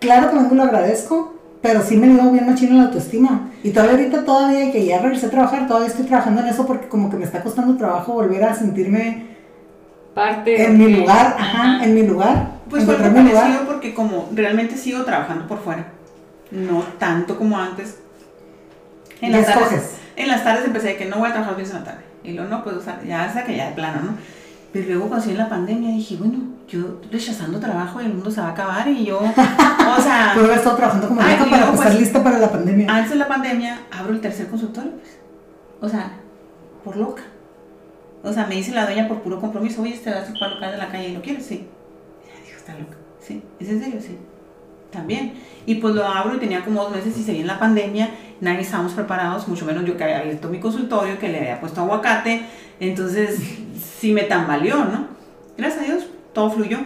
claro 0.00 0.30
que 0.30 0.36
vengo 0.36 0.54
y 0.54 0.56
lo 0.56 0.62
agradezco, 0.64 1.34
pero 1.62 1.82
sí 1.82 1.96
me 1.96 2.08
dio 2.08 2.30
bien 2.30 2.46
machino 2.46 2.76
la 2.76 2.84
autoestima. 2.84 3.50
Y 3.62 3.70
todavía 3.70 3.96
ahorita, 3.96 4.24
todavía 4.24 4.72
que 4.72 4.84
ya 4.84 5.00
regresé 5.00 5.26
a 5.26 5.30
trabajar, 5.30 5.66
todavía 5.66 5.88
estoy 5.88 6.06
trabajando 6.06 6.40
en 6.40 6.48
eso 6.48 6.66
porque 6.66 6.88
como 6.88 7.10
que 7.10 7.16
me 7.16 7.24
está 7.24 7.42
costando 7.42 7.76
trabajo 7.76 8.12
volver 8.12 8.44
a 8.44 8.54
sentirme... 8.54 9.36
Parte 10.14 10.64
en 10.64 10.78
mi 10.78 10.96
lugar, 10.96 11.36
ajá, 11.38 11.84
en 11.84 11.94
mi 11.94 12.02
lugar. 12.06 12.52
Pues 12.70 12.84
fue 12.84 12.96
parecido 12.96 13.66
porque 13.66 13.92
como 13.94 14.28
realmente 14.32 14.76
sigo 14.76 15.04
trabajando 15.04 15.46
por 15.46 15.58
fuera, 15.58 15.92
no 16.50 16.82
tanto 16.98 17.36
como 17.36 17.58
antes. 17.58 17.98
En 19.20 19.32
las, 19.32 19.46
tardes, 19.46 19.98
en 20.16 20.28
las 20.28 20.42
tardes 20.42 20.64
empecé 20.64 20.88
de 20.88 20.96
que 20.96 21.04
no 21.06 21.18
voy 21.18 21.28
a 21.28 21.32
trabajar 21.32 21.56
bien 21.56 21.68
en 21.68 21.74
la 21.74 21.84
tarde 21.84 22.04
y 22.24 22.32
luego 22.32 22.50
no 22.50 22.78
usar, 22.78 23.04
ya 23.04 23.24
hasta 23.24 23.44
que 23.44 23.56
ya 23.56 23.68
de 23.68 23.74
plano, 23.74 24.02
¿no? 24.02 24.16
Pero 24.72 24.88
luego 24.88 25.08
cuando 25.08 25.30
en 25.30 25.38
la 25.38 25.48
pandemia 25.48 25.90
dije, 25.90 26.16
bueno, 26.16 26.38
yo 26.68 27.00
rechazando 27.10 27.60
trabajo 27.60 28.00
y 28.00 28.06
el 28.06 28.14
mundo 28.14 28.30
se 28.30 28.40
va 28.40 28.48
a 28.48 28.50
acabar 28.50 28.88
y 28.88 29.04
yo, 29.04 29.18
o 29.18 30.00
sea... 30.02 30.30
Puedo 30.34 30.46
haber 30.46 30.58
estado 30.58 30.76
trabajando 30.76 31.08
como 31.08 31.22
loca 31.22 31.44
para 31.44 31.64
estar 31.64 31.76
pues, 31.76 32.00
lista 32.00 32.22
para 32.22 32.38
la 32.38 32.50
pandemia. 32.50 32.92
Antes 32.92 33.10
de 33.10 33.16
la 33.16 33.28
pandemia 33.28 33.80
abro 33.92 34.12
el 34.12 34.20
tercer 34.20 34.48
consultorio, 34.48 34.90
pues. 34.92 35.18
O 35.80 35.88
sea, 35.88 36.10
por 36.84 36.96
loca. 36.96 37.22
O 38.22 38.32
sea, 38.32 38.46
me 38.46 38.56
dice 38.56 38.72
la 38.72 38.86
doña 38.86 39.06
por 39.06 39.22
puro 39.22 39.40
compromiso, 39.40 39.82
oye, 39.82 39.92
te 39.92 40.10
vas 40.10 40.28
a 40.28 40.30
ocupar 40.30 40.50
local 40.50 40.72
de 40.72 40.78
la 40.78 40.88
calle 40.88 41.08
y 41.10 41.14
lo 41.14 41.22
quieres, 41.22 41.46
sí. 41.46 41.68
Ya 42.26 42.44
dijo, 42.44 42.58
está 42.58 42.72
loca. 42.72 42.96
Sí, 43.20 43.42
¿es 43.60 43.68
en 43.68 43.80
serio? 43.80 44.00
Sí. 44.00 44.18
También. 44.96 45.34
Y 45.66 45.76
pues 45.76 45.94
lo 45.94 46.06
abro 46.06 46.36
y 46.36 46.38
tenía 46.38 46.64
como 46.64 46.82
dos 46.82 46.92
meses 46.92 47.16
y 47.18 47.22
seguía 47.22 47.42
en 47.42 47.46
la 47.48 47.58
pandemia 47.58 48.10
nadie 48.40 48.60
estábamos 48.60 48.92
preparados, 48.92 49.48
mucho 49.48 49.64
menos 49.64 49.84
yo 49.84 49.96
que 49.96 50.04
había 50.04 50.18
abierto 50.18 50.48
mi 50.48 50.60
consultorio, 50.60 51.18
que 51.18 51.28
le 51.28 51.38
había 51.38 51.60
puesto 51.60 51.80
aguacate, 51.80 52.46
entonces 52.80 53.40
sí 53.98 54.12
me 54.12 54.22
tambaleó, 54.22 54.84
¿no? 54.84 55.06
Gracias 55.56 55.82
a 55.82 55.86
Dios, 55.86 56.06
todo 56.32 56.50
fluyó, 56.50 56.78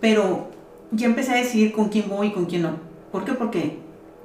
pero 0.00 0.50
ya 0.90 1.06
empecé 1.06 1.32
a 1.32 1.36
decidir 1.36 1.72
con 1.72 1.88
quién 1.88 2.08
voy 2.08 2.28
y 2.28 2.32
con 2.32 2.46
quién 2.46 2.62
no. 2.62 2.72
¿Por 3.12 3.24
qué? 3.24 3.32
Porque 3.32 3.78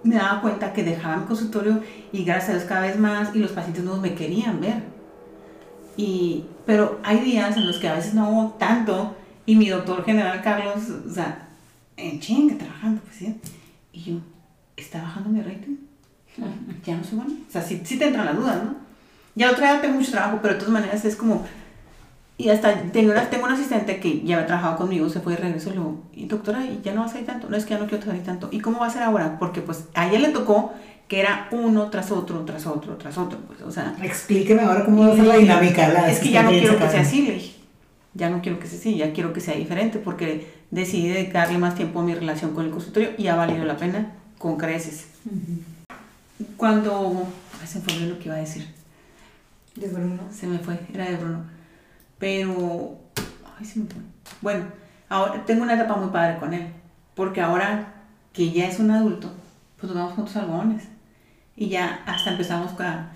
me 0.04 0.16
daba 0.16 0.42
cuenta 0.42 0.74
que 0.74 0.84
dejaba 0.84 1.18
mi 1.18 1.26
consultorio 1.26 1.82
y 2.12 2.24
gracias 2.24 2.50
a 2.50 2.54
Dios 2.54 2.66
cada 2.66 2.82
vez 2.82 2.98
más 2.98 3.36
y 3.36 3.40
los 3.40 3.52
pacientes 3.52 3.84
nuevos 3.84 4.02
me 4.02 4.16
querían 4.16 4.62
ver. 4.62 4.84
Y, 5.98 6.46
pero 6.66 7.00
hay 7.04 7.20
días 7.20 7.56
en 7.58 7.68
los 7.68 7.78
que 7.78 7.88
a 7.88 7.94
veces 7.94 8.14
no 8.14 8.26
hago 8.26 8.56
tanto 8.60 9.16
y 9.46 9.56
mi 9.56 9.70
doctor 9.70 10.04
general 10.04 10.42
Carlos, 10.42 10.76
o 11.08 11.10
sea, 11.10 11.45
en 11.98 12.20
chinga 12.20 12.58
trabajando, 12.58 13.02
pues 13.02 13.16
sí. 13.16 13.36
Y 13.94 14.04
yo, 14.04 14.16
¿está 14.76 15.02
bajando 15.02 15.30
mi 15.30 15.42
rating? 15.42 15.76
ya 16.86 16.98
no 16.98 17.04
soy 17.04 17.18
bueno. 17.18 17.34
O 17.48 17.52
sea, 17.52 17.62
sí, 17.62 17.78
te 17.78 18.06
entran 18.06 18.26
las 18.26 18.36
dudas, 18.36 18.64
¿no? 18.64 18.76
Ya 19.36 19.52
otra 19.52 19.74
vez 19.74 19.82
tengo 19.82 19.96
mucho 19.96 20.12
trabajo, 20.12 20.40
pero 20.42 20.54
de 20.54 20.60
todas 20.60 20.74
maneras 20.74 21.04
es 21.06 21.16
como, 21.16 21.46
Y 22.38 22.50
hasta 22.50 22.74
tengo 22.92 23.12
una, 23.12 23.30
tengo 23.30 23.46
una 23.46 23.54
asistente 23.54 24.00
que 24.00 24.22
ya 24.22 24.36
había 24.36 24.48
trabajado 24.48 24.78
conmigo, 24.78 25.10
se 25.10 25.22
fue 25.22 25.36
de 25.36 25.42
regreso 25.42 25.70
y 25.70 25.74
le 25.74 25.78
digo, 25.78 26.04
y 26.14 26.26
doctora, 26.26 26.66
¿y 26.66 26.82
ya 26.84 26.94
no 26.94 27.02
va 27.02 27.08
a 27.08 27.10
salir 27.10 27.26
tanto? 27.26 27.50
No, 27.50 27.56
es 27.56 27.66
que 27.66 27.72
ya 27.72 27.80
no 27.80 27.88
quiero 27.88 28.04
salir 28.04 28.24
tanto. 28.24 28.50
¿Y 28.52 28.60
cómo 28.60 28.80
va 28.80 28.88
a 28.88 28.90
ser 28.90 29.04
ahora? 29.04 29.38
Porque 29.40 29.62
pues 29.62 29.86
a 29.94 30.10
ella 30.10 30.20
le 30.20 30.30
tocó 30.30 30.74
que 31.08 31.20
era 31.20 31.48
uno 31.52 31.90
tras 31.90 32.12
otro, 32.12 32.44
tras 32.46 32.66
otro, 32.66 32.96
tras 32.98 33.18
otro. 33.18 33.40
Pues, 33.48 33.62
o 33.62 33.72
sea, 33.72 33.96
Explíqueme 34.02 34.62
ahora 34.62 34.84
cómo 34.86 35.08
va 35.08 35.14
a 35.14 35.16
ser 35.16 35.26
la 35.26 35.38
dinámica. 35.38 35.88
La 35.90 36.10
es 36.10 36.20
que 36.20 36.32
ya 36.32 36.44
no 36.44 36.50
quiero 36.50 36.78
que 36.78 36.90
sea 36.90 37.02
así, 37.02 37.22
le 37.22 37.34
dije. 37.34 37.56
Ya 38.14 38.30
no 38.30 38.42
quiero 38.42 38.60
que 38.60 38.68
sea 38.68 38.80
así, 38.80 38.96
ya 38.96 39.12
quiero 39.12 39.34
que 39.34 39.42
sea 39.42 39.56
diferente 39.56 40.00
porque 40.00 40.55
decidí 40.72 41.10
dedicarle 41.10 41.58
más 41.58 41.76
tiempo 41.76 42.00
a 42.00 42.04
mi 42.04 42.14
relación 42.14 42.54
con 42.54 42.66
el 42.66 42.72
consultorio 42.72 43.12
y 43.18 43.28
ha 43.28 43.36
valido 43.36 43.66
la 43.66 43.78
pena 43.78 44.14
con 44.38 44.58
creces. 44.58 45.08
Cuando... 46.58 47.28
Ay, 47.62 47.68
se 47.68 47.80
me 47.80 47.86
fue 47.86 48.08
lo 48.08 48.20
que 48.20 48.26
iba 48.26 48.36
a 48.36 48.40
decir. 48.40 48.68
¿De 49.76 49.88
Bruno? 49.88 50.24
Se 50.32 50.48
me 50.48 50.60
fue, 50.60 50.80
era 50.94 51.06
de 51.06 51.18
Bruno. 51.18 51.44
Pero... 52.18 52.98
Ay, 53.58 53.66
se 53.66 53.80
me 53.80 53.86
fue. 53.86 54.02
Bueno, 54.42 54.66
ahora 55.10 55.46
tengo 55.46 55.64
una 55.64 55.76
etapa 55.76 55.96
muy 55.96 56.10
padre 56.12 56.38
con 56.38 56.54
él. 56.54 56.68
Porque 57.16 57.42
ahora 57.42 57.94
que 58.34 58.52
ya 58.52 58.68
es 58.68 58.80
un 58.80 58.92
adulto, 58.92 59.32
pues 59.78 59.92
nos 59.92 60.02
vamos 60.02 60.14
juntos 60.14 60.36
algodones. 60.36 60.84
Y 61.56 61.70
ya 61.70 62.04
hasta 62.06 62.32
empezamos 62.32 62.74
a, 62.82 63.12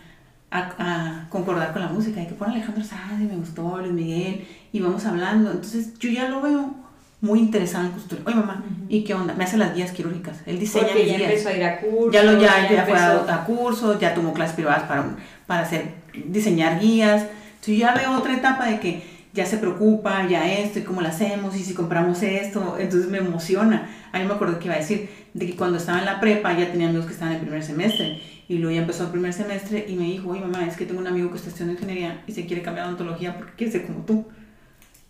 a, 0.51 1.27
concordar 1.29 1.73
con 1.73 1.81
la 1.81 1.89
música. 1.89 2.21
Y 2.21 2.27
que 2.27 2.33
pone 2.33 2.53
Alejandro 2.53 2.83
Sanz 2.83 3.19
me 3.19 3.35
gustó, 3.35 3.77
Luis 3.79 3.91
Miguel. 3.91 4.47
Y 4.71 4.79
vamos 4.79 5.05
hablando. 5.05 5.51
Entonces 5.51 5.99
yo 5.99 6.09
ya 6.09 6.29
lo 6.29 6.41
veo 6.41 6.73
muy 7.22 7.39
interesado 7.39 7.86
en 7.86 7.91
costura. 7.91 8.22
Oye, 8.26 8.36
mamá, 8.36 8.63
¿y 8.88 9.03
qué 9.03 9.13
onda? 9.13 9.34
Me 9.34 9.43
hace 9.43 9.57
las 9.57 9.76
guías 9.76 9.91
quirúrgicas. 9.91 10.38
Él 10.45 10.59
diseña 10.59 10.88
Porque 10.88 11.05
ya 11.05 11.15
empezó 11.15 11.49
a 11.49 11.53
ir 11.53 11.63
a 11.63 11.80
cursos. 11.80 12.13
Ya, 12.13 12.24
lo, 12.24 12.39
ya, 12.39 12.70
ya, 12.72 12.86
fue 12.86 12.97
a, 12.97 13.43
cursos, 13.45 13.99
ya 13.99 14.13
tomó 14.13 14.34
clases 14.34 14.55
privadas 14.55 14.84
para, 14.84 15.05
para 15.45 15.61
hacer, 15.61 15.93
diseñar 16.26 16.80
guías. 16.80 17.26
Entonces 17.55 17.78
ya 17.78 17.93
veo 17.93 18.17
otra 18.17 18.34
etapa 18.36 18.67
de 18.67 18.80
que 18.80 19.03
ya 19.34 19.45
se 19.45 19.57
preocupa, 19.57 20.28
ya 20.28 20.49
esto, 20.51 20.80
y 20.80 20.84
cómo 20.84 21.01
lo 21.01 21.09
hacemos, 21.09 21.55
y 21.55 21.63
si 21.63 21.74
compramos 21.74 22.24
esto. 22.24 22.78
Entonces 22.80 23.09
me 23.09 23.17
emociona. 23.17 23.89
A 24.13 24.20
mí 24.20 24.26
me 24.26 24.34
acuerdo 24.34 24.57
que 24.57 24.65
iba 24.65 24.76
a 24.76 24.80
decir, 24.80 25.09
de 25.34 25.45
que 25.45 25.55
cuando 25.55 25.78
estaba 25.78 25.99
en 25.99 26.05
la 26.05 26.20
prepa 26.22 26.57
ya 26.57 26.72
tenía 26.72 26.88
amigos 26.88 27.05
que 27.05 27.13
estaban 27.13 27.34
en 27.34 27.39
el 27.39 27.45
primer 27.45 27.63
semestre. 27.63 28.22
Y 28.47 28.57
luego 28.57 28.74
ya 28.74 28.82
empezó 28.82 29.03
el 29.03 29.11
primer 29.11 29.34
semestre 29.34 29.86
y 29.88 29.95
me 29.95 30.05
dijo, 30.05 30.30
oye 30.30 30.41
mamá, 30.41 30.65
es 30.65 30.76
que 30.76 30.86
tengo 30.86 30.99
un 30.99 31.07
amigo 31.07 31.30
que 31.30 31.38
está 31.38 31.49
estudiando 31.49 31.74
ingeniería 31.74 32.24
y 32.26 32.32
se 32.32 32.47
quiere 32.47 32.63
cambiar 32.63 32.88
de 32.88 32.93
ontología 32.93 33.38
porque 33.38 33.53
quiere 33.53 33.72
ser 33.72 33.86
como 33.86 34.05
tú. 34.05 34.26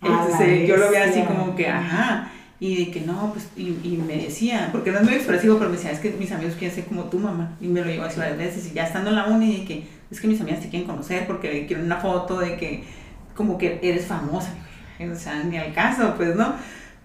Entonces 0.02 0.68
yo 0.68 0.78
lo 0.78 0.90
veía 0.90 1.06
así 1.06 1.22
como 1.24 1.56
que, 1.56 1.68
ajá. 1.68 2.32
Y 2.62 2.86
de 2.86 2.92
que 2.92 3.02
no, 3.02 3.32
pues, 3.32 3.48
y, 3.56 3.80
y, 3.84 4.02
me 4.06 4.18
decía, 4.18 4.70
porque 4.74 4.92
no 4.92 5.00
es 5.00 5.06
muy 5.06 5.14
expresivo, 5.14 5.58
pero 5.58 5.70
me 5.70 5.78
decía, 5.78 5.92
es 5.92 6.00
que 6.00 6.12
mis 6.12 6.32
amigos 6.32 6.56
quieren 6.56 6.76
ser 6.76 6.86
como 6.86 7.06
tú, 7.06 7.18
mamá. 7.18 7.56
Y 7.62 7.68
me 7.68 7.80
lo 7.80 7.88
llevó 7.88 8.04
así 8.04 8.20
varias 8.20 8.38
veces. 8.38 8.68
Y 8.68 8.74
ya 8.74 8.86
estando 8.86 9.12
en 9.12 9.16
la 9.16 9.28
uni, 9.28 9.60
de 9.60 9.66
que, 9.66 9.88
es 10.12 10.20
que 10.20 10.28
mis 10.28 10.42
amigas 10.42 10.60
te 10.60 10.70
quieren 10.70 10.86
conocer 10.86 11.26
porque 11.26 11.66
quieren 11.68 11.86
una 11.86 11.98
foto 11.98 12.40
de 12.40 12.58
que, 12.58 12.84
como 13.34 13.58
que 13.58 13.80
eres 13.82 14.06
famosa. 14.06 14.54
O 15.00 15.16
sea, 15.16 15.42
ni 15.44 15.58
al 15.58 15.74
caso, 15.74 16.16
pues, 16.18 16.36
¿no? 16.36 16.54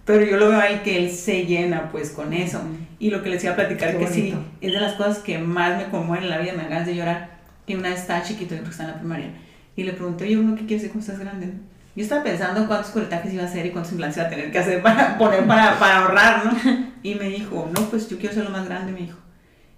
Pero 0.03 0.25
yo 0.25 0.35
lo 0.35 0.49
veo 0.49 0.59
ahí 0.59 0.81
que 0.83 0.97
él 0.97 1.09
se 1.09 1.45
llena, 1.45 1.89
pues, 1.89 2.09
con 2.09 2.33
eso. 2.33 2.61
Y 2.99 3.09
lo 3.09 3.23
que 3.23 3.29
les 3.29 3.41
iba 3.45 3.53
a 3.53 3.55
platicar, 3.55 3.97
que 3.97 4.07
sí, 4.07 4.35
es 4.59 4.73
de 4.73 4.79
las 4.81 4.95
cosas 4.95 5.19
que 5.19 5.37
más 5.37 5.77
me 5.77 5.89
conmueven 5.89 6.25
en 6.25 6.29
la 6.31 6.37
vida, 6.39 6.51
me 6.53 6.63
hagas 6.63 6.85
de 6.85 6.95
llorar. 6.95 7.39
Que 7.65 7.77
una 7.77 7.89
vez 7.89 8.01
estaba 8.01 8.23
chiquito 8.23 8.55
y 8.55 8.57
otra 8.57 8.71
está 8.71 8.83
en 8.83 8.89
la 8.91 8.99
primaria. 8.99 9.29
Y 9.77 9.83
le 9.83 9.93
pregunté, 9.93 10.25
oye, 10.25 10.37
uno, 10.37 10.55
¿qué 10.55 10.65
quieres 10.65 10.81
ser 10.81 10.91
cuando 10.91 11.11
estás 11.11 11.19
grande? 11.19 11.53
Yo 11.95 12.03
estaba 12.03 12.23
pensando 12.23 12.61
en 12.61 12.67
cuántos 12.67 12.91
curetajes 12.91 13.33
iba 13.33 13.43
a 13.43 13.45
hacer 13.45 13.65
y 13.65 13.71
cuántos 13.71 13.93
implantes 13.93 14.17
iba 14.17 14.27
a 14.27 14.29
tener 14.29 14.51
que 14.51 14.59
hacer 14.59 14.81
para 14.81 15.17
poner 15.17 15.47
para, 15.47 15.79
para 15.79 15.99
ahorrar, 15.99 16.45
¿no? 16.45 16.51
Y 17.03 17.15
me 17.15 17.29
dijo, 17.29 17.69
no, 17.73 17.85
pues 17.89 18.09
yo 18.09 18.17
quiero 18.17 18.35
ser 18.35 18.43
lo 18.43 18.49
más 18.49 18.65
grande, 18.67 18.91
me 18.91 18.99
dijo. 18.99 19.17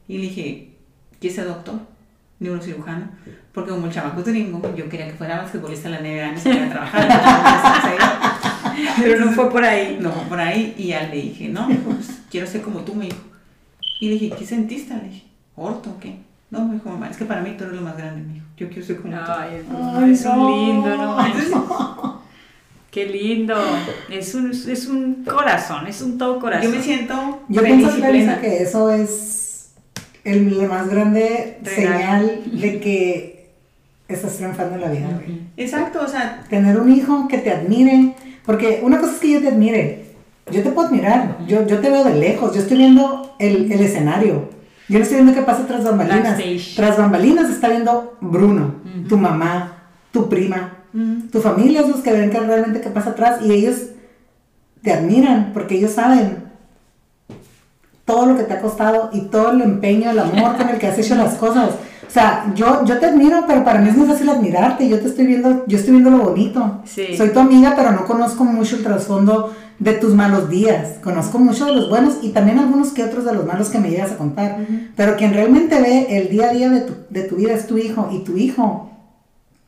Y 0.08 0.18
le 0.18 0.24
dije, 0.24 0.72
¿quieres 1.20 1.36
ser 1.36 1.46
doctor? 1.46 1.80
Neurocirujano. 2.40 3.10
Porque 3.52 3.72
como 3.72 3.88
el 3.88 3.94
chamaco 3.94 4.22
es 4.22 4.28
gringo, 4.28 4.62
yo 4.76 4.88
quería 4.90 5.08
que 5.08 5.14
fuera 5.14 5.40
basquetbolista 5.40 5.90
en 5.90 5.94
la 5.94 6.00
NBA 6.00 6.34
y 6.34 6.40
se 6.40 6.50
iba 6.54 6.66
a 6.66 6.70
trabajar. 6.70 7.08
Pero 9.00 9.26
no 9.26 9.32
fue 9.32 9.50
por 9.50 9.64
ahí. 9.64 9.98
No 10.00 10.12
fue 10.12 10.24
por 10.24 10.40
ahí. 10.40 10.74
Y 10.78 10.88
ya 10.88 11.04
le 11.08 11.16
dije, 11.22 11.50
no, 11.50 11.68
pues 11.68 12.22
quiero 12.32 12.48
ser 12.48 12.62
como 12.62 12.82
tú, 12.82 12.96
me 12.96 13.06
dijo. 13.06 13.20
Y 14.00 14.10
le 14.10 14.14
dije, 14.14 14.36
¿qué 14.38 14.46
sentiste? 14.46 14.94
Le 14.96 15.10
dije, 15.10 15.28
¿orto 15.56 15.92
o 15.92 16.00
qué? 16.00 16.20
No, 16.50 16.66
me 16.66 16.76
dijo, 16.76 16.90
mamá, 16.90 17.10
es 17.10 17.18
que 17.18 17.26
para 17.26 17.42
mí 17.42 17.56
tú 17.58 17.66
eres 17.66 17.76
lo 17.76 17.82
más 17.82 17.98
grande, 17.98 18.22
me 18.22 18.34
dijo. 18.34 18.47
Yo 18.58 18.68
quiero 18.70 18.84
ser 18.84 18.98
como 18.98 19.16
Ay, 19.16 19.64
tú. 19.70 19.78
Ay, 19.78 20.12
es 20.12 20.26
un 20.26 20.52
lindo, 20.52 20.98
¿no? 20.98 22.22
Qué 22.92 23.06
lindo. 23.06 23.56
Es 24.10 24.34
un, 24.34 24.50
es 24.50 24.88
un 24.88 25.24
corazón, 25.24 25.86
es 25.86 26.02
un 26.02 26.18
todo 26.18 26.40
corazón. 26.40 26.72
Yo 26.72 26.78
me 26.78 26.84
siento. 26.84 27.42
Yo 27.50 27.62
pienso, 27.62 27.96
Clarisa, 27.96 28.42
que 28.42 28.64
eso 28.64 28.90
es 28.90 29.70
el, 30.24 30.58
la 30.58 30.68
más 30.68 30.90
grande 30.90 31.60
señal 31.64 32.42
de 32.52 32.80
que 32.80 33.50
estás 34.08 34.38
triunfando 34.38 34.76
en 34.76 34.82
la 34.82 34.90
vida, 34.90 35.10
güey. 35.14 35.42
Exacto, 35.58 36.02
o 36.04 36.08
sea. 36.08 36.44
Tener 36.50 36.80
un 36.80 36.92
hijo 36.92 37.28
que 37.28 37.38
te 37.38 37.52
admire. 37.52 38.16
Porque 38.44 38.80
una 38.82 39.00
cosa 39.00 39.14
es 39.14 39.20
que 39.20 39.32
yo 39.34 39.42
te 39.42 39.50
admire. 39.50 40.06
Yo 40.50 40.64
te 40.64 40.72
puedo 40.72 40.88
admirar. 40.88 41.38
Yo, 41.46 41.68
yo 41.68 41.78
te 41.78 41.92
veo 41.92 42.04
de 42.04 42.16
lejos. 42.16 42.56
Yo 42.56 42.62
estoy 42.62 42.78
viendo 42.78 43.36
el, 43.38 43.72
el 43.72 43.82
escenario. 43.82 44.50
Yo 44.90 45.00
no 45.00 45.04
estoy 45.04 45.18
viendo 45.18 45.34
qué 45.34 45.42
pasa 45.42 45.68
tras 45.68 45.84
bambalinas. 45.84 46.38
Tras 46.76 46.98
bambalinas 46.98 47.50
está 47.50 47.70
viendo 47.70 48.18
Bruno, 48.22 48.76
tu 49.10 49.18
mamá, 49.18 49.74
tu 50.12 50.30
prima, 50.30 50.74
tu 51.32 51.42
familia 51.42 51.82
es 51.82 51.90
los 51.90 52.00
que 52.00 52.12
ven 52.14 52.30
que 52.30 52.40
realmente 52.40 52.82
qué 52.82 52.90
pasa 52.90 53.12
atrás 53.12 53.42
y 53.44 53.52
ellos 53.52 53.76
te 54.82 54.94
admiran 54.94 55.52
porque 55.54 55.76
ellos 55.78 55.92
saben 55.92 56.46
todo 58.06 58.26
lo 58.26 58.38
que 58.38 58.44
te 58.44 58.54
ha 58.54 58.62
costado 58.62 59.10
y 59.12 59.22
todo 59.26 59.52
el 59.52 59.62
empeño, 59.62 60.10
el 60.10 60.20
amor 60.20 60.56
con 60.56 60.70
el 60.70 60.78
que 60.80 60.88
has 60.88 60.98
hecho 60.98 61.16
las 61.16 61.36
cosas. 61.44 61.72
O 62.08 62.10
sea, 62.10 62.52
yo, 62.56 62.86
yo 62.86 63.00
te 63.00 63.06
admiro, 63.06 63.44
pero 63.48 63.64
para 63.64 63.80
mí 63.80 63.90
es 63.90 63.98
muy 63.98 64.08
fácil 64.08 64.30
admirarte. 64.30 64.88
Yo 64.88 65.00
te 65.00 65.08
estoy 65.08 65.26
viendo, 65.26 65.66
yo 65.68 65.78
estoy 65.78 65.92
viendo 65.92 66.10
lo 66.10 66.20
bonito. 66.20 66.82
Soy 66.86 67.30
tu 67.30 67.40
amiga, 67.40 67.74
pero 67.76 67.92
no 67.92 68.06
conozco 68.06 68.46
mucho 68.46 68.78
el 68.78 68.84
trasfondo 68.84 69.54
de 69.80 69.94
tus 69.94 70.14
malos 70.14 70.50
días. 70.50 71.00
Conozco 71.04 71.38
mucho 71.40 71.66
de 71.66 71.76
los 71.76 71.90
buenos 71.90 72.18
y 72.22 72.30
también 72.30 72.60
algunos 72.60 72.90
que 72.90 73.04
otros 73.04 73.26
de 73.26 73.34
los 73.34 73.46
malos 73.46 73.70
que 73.70 73.80
me 73.80 73.90
llegas 73.90 74.12
a 74.12 74.18
contar. 74.18 74.60
Pero 74.96 75.16
quien 75.18 75.34
realmente 75.34 75.82
ve 75.82 76.08
el 76.18 76.30
día 76.30 76.50
a 76.50 76.54
día 76.54 76.70
de 76.70 76.82
tu, 76.82 76.94
de 77.10 77.24
tu 77.24 77.36
vida 77.36 77.54
es 77.54 77.68
tu 77.68 77.78
hijo 77.78 78.10
y 78.12 78.20
tu 78.20 78.38
hijo 78.38 78.90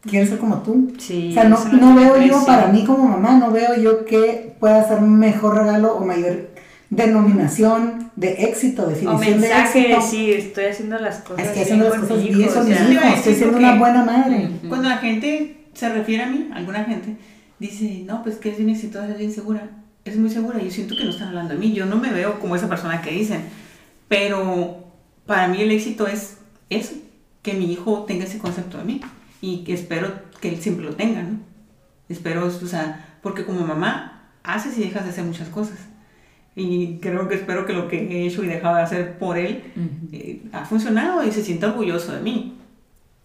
quiere 0.01 0.27
ser 0.27 0.39
como 0.39 0.59
tú. 0.59 0.93
Sí, 0.97 1.29
o 1.31 1.33
sea, 1.33 1.43
no, 1.45 1.57
no 1.73 1.95
veo 1.95 2.17
yo 2.21 2.45
para 2.45 2.67
mí 2.67 2.85
como 2.85 3.05
mamá, 3.05 3.37
no 3.37 3.51
veo 3.51 3.75
yo 3.75 4.05
que 4.05 4.55
pueda 4.59 4.87
ser 4.87 5.01
mejor 5.01 5.57
regalo 5.57 5.95
o 5.95 6.05
mayor 6.05 6.48
denominación 6.89 8.11
de 8.15 8.45
éxito, 8.45 8.87
definición 8.87 9.15
o 9.15 9.19
mensaje, 9.19 9.79
de 9.79 9.93
éxito. 9.93 10.07
sí, 10.09 10.31
estoy 10.31 10.65
haciendo 10.65 10.97
las 10.97 11.19
cosas 11.19 11.45
Estoy 11.45 11.61
haciendo 11.61 11.89
las 11.89 11.99
cosas 11.99 12.23
bien 12.23 12.47
con 12.47 12.67
mi 12.67 12.73
hijo, 12.73 13.03
estoy 13.15 13.35
siendo 13.35 13.57
una 13.57 13.75
buena 13.75 14.03
madre. 14.03 14.49
Cuando 14.67 14.89
la 14.89 14.97
gente 14.97 15.65
se 15.73 15.89
refiere 15.89 16.23
a 16.23 16.27
mí, 16.27 16.49
alguna 16.53 16.83
gente, 16.85 17.15
dice, 17.59 18.03
no, 18.05 18.23
pues 18.23 18.37
que 18.37 18.49
es 18.49 18.57
bien 18.57 18.69
exitosa, 18.69 19.09
es 19.09 19.17
bien 19.17 19.31
segura. 19.31 19.69
Es 20.03 20.17
muy 20.17 20.29
segura. 20.31 20.59
Yo 20.59 20.71
siento 20.71 20.95
que 20.95 21.03
no 21.03 21.11
están 21.11 21.27
hablando 21.29 21.53
de 21.53 21.59
mí. 21.59 21.73
Yo 21.73 21.85
no 21.85 21.97
me 21.97 22.11
veo 22.11 22.39
como 22.39 22.55
esa 22.55 22.67
persona 22.67 23.01
que 23.01 23.11
dicen. 23.11 23.43
Pero 24.07 24.87
para 25.27 25.47
mí 25.47 25.61
el 25.61 25.69
éxito 25.71 26.07
es 26.07 26.37
eso, 26.69 26.95
que 27.43 27.53
mi 27.53 27.71
hijo 27.71 28.05
tenga 28.07 28.23
ese 28.23 28.39
concepto 28.39 28.79
de 28.79 28.85
mí. 28.85 29.01
Y 29.41 29.63
que 29.63 29.73
espero 29.73 30.11
que 30.41 30.49
él 30.49 30.61
siempre 30.61 30.85
lo 30.85 30.95
tenga, 30.95 31.21
¿no? 31.21 31.37
Espero, 32.07 32.47
o 32.47 32.67
sea, 32.67 33.17
porque 33.21 33.45
como 33.45 33.61
mamá 33.61 34.31
haces 34.41 34.77
y 34.77 34.81
dejas 34.81 35.03
de 35.03 35.11
hacer 35.11 35.25
muchas 35.25 35.49
cosas 35.49 35.77
y 36.59 36.99
creo 37.01 37.29
que 37.29 37.35
espero 37.35 37.65
que 37.65 37.71
lo 37.71 37.87
que 37.87 37.97
he 37.97 38.27
hecho 38.27 38.43
y 38.43 38.47
dejado 38.47 38.75
de 38.75 38.81
hacer 38.81 39.17
por 39.17 39.37
él 39.37 39.63
eh, 40.11 40.41
ha 40.51 40.65
funcionado 40.65 41.23
y 41.23 41.31
se 41.31 41.41
siente 41.41 41.65
orgulloso 41.65 42.11
de 42.11 42.19
mí. 42.19 42.57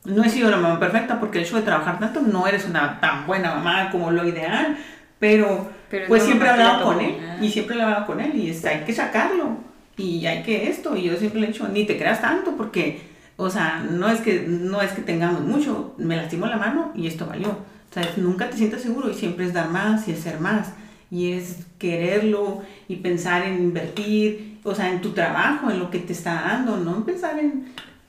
No 0.05 0.23
he 0.23 0.29
sido 0.29 0.51
la 0.51 0.59
mamá 0.59 0.79
perfecta 0.79 1.19
porque 1.19 1.39
el 1.39 1.45
hecho 1.45 1.57
de 1.57 1.63
trabajar 1.63 1.99
tanto 1.99 2.21
no 2.21 2.47
eres 2.47 2.65
una 2.67 3.01
tan 3.01 3.27
buena 3.27 3.55
mamá 3.57 3.91
como 3.91 4.13
lo 4.13 4.27
ideal, 4.27 4.77
pero, 5.19 5.69
pues 6.07 6.23
siempre 6.23 6.47
he 6.47 6.51
hablado 6.53 6.85
con 6.85 7.01
él 7.01 7.17
y 7.41 7.51
siempre 7.51 7.77
he 7.77 7.83
hablado 7.83 8.07
con 8.07 8.21
él 8.21 8.37
y 8.37 8.51
es, 8.51 8.65
hay 8.65 8.85
que 8.85 8.93
sacarlo 8.93 9.57
y 9.97 10.27
hay 10.27 10.43
que 10.43 10.69
esto 10.69 10.97
y 10.97 11.05
yo 11.05 11.17
siempre 11.17 11.41
le 11.41 11.47
he 11.49 11.51
dicho, 11.51 11.67
ni 11.69 11.87
te 11.87 11.99
creas 11.99 12.21
tanto 12.21 12.57
porque, 12.57 13.01
o 13.37 13.51
sea, 13.51 13.85
no 13.91 14.09
es 14.09 14.21
que, 14.21 14.45
no 14.47 14.81
es 14.81 14.93
que 14.93 15.03
tengamos 15.03 15.41
mucho, 15.41 15.95
me 15.99 16.17
lastimo 16.17 16.47
la 16.47 16.57
mano 16.57 16.93
y 16.95 17.09
esto 17.09 17.27
valió. 17.27 17.49
O 17.49 17.95
sea, 17.95 18.09
nunca 18.17 18.51
te 18.51 18.57
sientas 18.57 18.83
seguro 18.83 19.11
y 19.11 19.15
siempre 19.15 19.47
es 19.47 19.53
dar 19.53 19.71
más 19.71 20.07
y 20.07 20.13
hacer 20.13 20.39
más 20.39 20.73
y 21.15 21.31
es 21.31 21.59
quererlo 21.79 22.63
y 22.89 22.97
pensar 22.97 23.47
en 23.47 23.63
invertir, 23.63 24.59
o 24.65 24.75
sea, 24.75 24.91
en 24.91 25.01
tu 25.01 25.13
trabajo, 25.13 25.71
en 25.71 25.79
lo 25.79 25.89
que 25.89 26.01
te 26.01 26.13
está 26.13 26.35
dando, 26.35 26.77
no 26.77 27.05
pensar 27.05 27.39
en, 27.39 27.67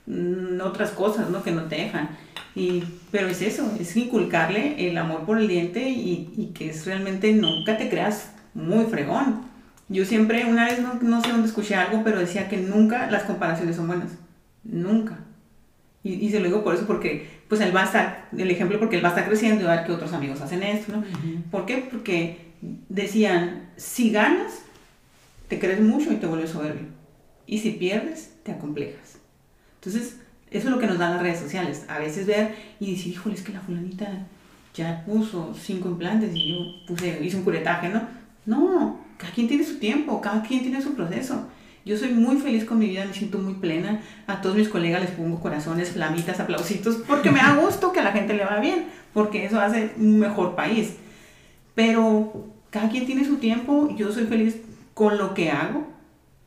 mm, 0.07 0.59
otras 0.61 0.89
cosas, 0.89 1.29
¿no? 1.29 1.43
Que 1.43 1.51
no 1.51 1.65
te 1.65 1.75
dejan. 1.75 2.09
Y, 2.55 2.83
pero 3.11 3.27
es 3.27 3.43
eso, 3.43 3.71
es 3.79 3.95
inculcarle 3.95 4.89
el 4.89 4.97
amor 4.97 5.23
por 5.23 5.37
el 5.37 5.47
diente 5.47 5.87
y, 5.87 6.33
y 6.35 6.47
que 6.47 6.71
es 6.71 6.87
realmente 6.87 7.31
nunca 7.31 7.77
te 7.77 7.89
creas 7.89 8.31
muy 8.55 8.85
fregón. 8.85 9.41
Yo 9.87 10.03
siempre, 10.03 10.45
una 10.45 10.65
vez 10.65 10.81
no, 10.81 10.95
no 10.95 11.21
sé 11.21 11.29
dónde 11.29 11.47
escuché 11.47 11.75
algo, 11.75 12.01
pero 12.03 12.19
decía 12.19 12.49
que 12.49 12.57
nunca 12.57 13.11
las 13.11 13.23
comparaciones 13.23 13.75
son 13.75 13.85
buenas. 13.85 14.13
Nunca. 14.63 15.19
Y, 16.03 16.13
y, 16.13 16.31
se 16.31 16.39
lo 16.39 16.45
digo 16.45 16.63
por 16.63 16.73
eso, 16.73 16.87
porque 16.87 17.27
pues 17.47 17.61
él 17.61 17.75
va 17.75 17.81
a 17.81 17.85
estar, 17.85 18.29
el 18.35 18.49
ejemplo, 18.49 18.79
porque 18.79 18.95
él 18.95 19.03
va 19.03 19.09
a 19.09 19.11
estar 19.11 19.27
creciendo 19.27 19.61
y 19.61 19.65
va 19.65 19.73
a 19.73 19.75
ver 19.77 19.85
que 19.85 19.91
otros 19.91 20.13
amigos 20.13 20.41
hacen 20.41 20.63
esto, 20.63 20.91
¿no? 20.91 21.03
¿Por 21.51 21.67
qué? 21.67 21.87
Porque 21.91 22.44
decían, 22.89 23.70
si 23.78 24.11
ganas, 24.11 24.61
te 25.47 25.59
crees 25.59 25.82
mucho 25.82 26.11
y 26.11 26.18
te 26.18 26.28
vuelves 26.28 26.51
soberbio. 26.51 26.88
Y 27.47 27.59
si 27.59 27.72
pierdes, 27.72 28.34
te 28.43 28.51
acomplejas. 28.51 29.18
Entonces, 29.76 30.18
eso 30.49 30.68
es 30.68 30.74
lo 30.74 30.80
que 30.80 30.88
nos 30.88 30.97
dan 30.97 31.11
las 31.11 31.22
redes 31.22 31.39
sociales. 31.39 31.86
A 31.88 31.99
veces 31.99 32.26
ver 32.26 32.55
y 32.80 32.91
decir, 32.91 33.13
híjole, 33.13 33.36
es 33.36 33.41
que 33.41 33.53
la 33.53 33.61
fulanita 33.61 34.28
ya 34.74 35.03
puso 35.05 35.53
cinco 35.59 35.89
implantes 35.89 36.36
y 36.36 36.49
yo 36.49 36.57
puse, 36.88 37.24
hice 37.24 37.38
un 37.38 37.43
curetaje, 37.43 37.89
¿no? 37.89 38.01
No, 38.45 38.99
cada 39.18 39.34
quien 39.34 39.47
tiene 39.47 39.63
su 39.63 39.80
tiempo, 39.80 40.22
cada 40.22 40.41
quien 40.43 40.61
tiene 40.61 40.82
su 40.82 40.93
proceso. 40.93 41.47
Yo 41.86 41.97
soy 41.97 42.13
muy 42.13 42.38
feliz 42.38 42.66
con 42.66 42.80
mi 42.80 42.88
vida, 42.88 43.05
me 43.05 43.13
siento 43.13 43.38
muy 43.38 43.53
plena. 43.55 44.01
A 44.26 44.41
todos 44.41 44.55
mis 44.55 44.70
colegas 44.70 45.01
les 45.01 45.11
pongo 45.11 45.39
corazones, 45.39 45.91
flamitas, 45.91 46.39
aplausitos, 46.39 46.95
porque 47.07 47.32
me 47.32 47.39
da 47.39 47.55
gusto 47.55 47.91
que 47.91 47.99
a 47.99 48.03
la 48.03 48.11
gente 48.11 48.34
le 48.34 48.43
va 48.43 48.59
bien, 48.59 48.86
porque 49.13 49.45
eso 49.45 49.59
hace 49.59 49.91
un 49.97 50.18
mejor 50.20 50.55
país. 50.55 50.95
Pero 51.76 52.54
cada 52.76 52.89
quien 52.89 53.05
tiene 53.05 53.23
su 53.23 53.38
tiempo, 53.38 53.89
yo 53.95 54.11
soy 54.11 54.26
feliz 54.26 54.57
con 54.93 55.17
lo 55.17 55.34
que 55.34 55.49
hago, 55.49 55.88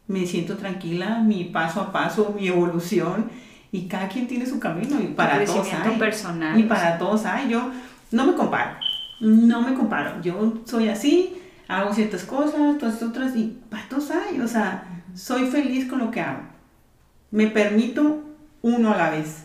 me 0.09 0.27
siento 0.27 0.59
tranquila, 0.59 1.21
mi 1.21 1.45
paso 1.45 1.81
a 1.81 1.91
paso, 1.91 2.35
mi 2.39 2.49
evolución, 2.49 3.31
y 3.73 3.89
cada 3.89 4.09
quien 4.09 4.27
tiene 4.27 4.45
su 4.45 4.61
camino, 4.61 5.01
y 5.01 5.07
para 5.07 5.43
todos 5.43 5.67
hay. 5.73 5.99
personal. 5.99 6.61
Y 6.61 6.65
para 6.65 6.99
todos 6.99 7.25
hay. 7.25 7.49
Yo 7.49 7.71
no 8.13 8.27
me 8.27 8.35
comparo, 8.35 8.73
no 9.21 9.63
me 9.63 9.73
comparo. 9.73 10.21
Yo 10.21 10.59
soy 10.67 10.91
así, 10.91 11.35
hago 11.67 11.95
ciertas 11.95 12.25
cosas, 12.25 12.77
todas 12.77 13.03
otras, 13.03 13.35
y 13.35 13.59
para 13.71 13.89
todos 13.89 14.11
hay. 14.11 14.39
O 14.43 14.49
sea, 14.49 14.85
soy 15.15 15.47
feliz 15.47 15.89
con 15.89 15.99
lo 15.99 16.11
que 16.11 16.21
hago. 16.21 16.43
Me 17.31 17.47
permito 17.47 18.23
uno 18.61 18.93
a 18.93 18.99
la 18.99 19.09
vez. 19.09 19.45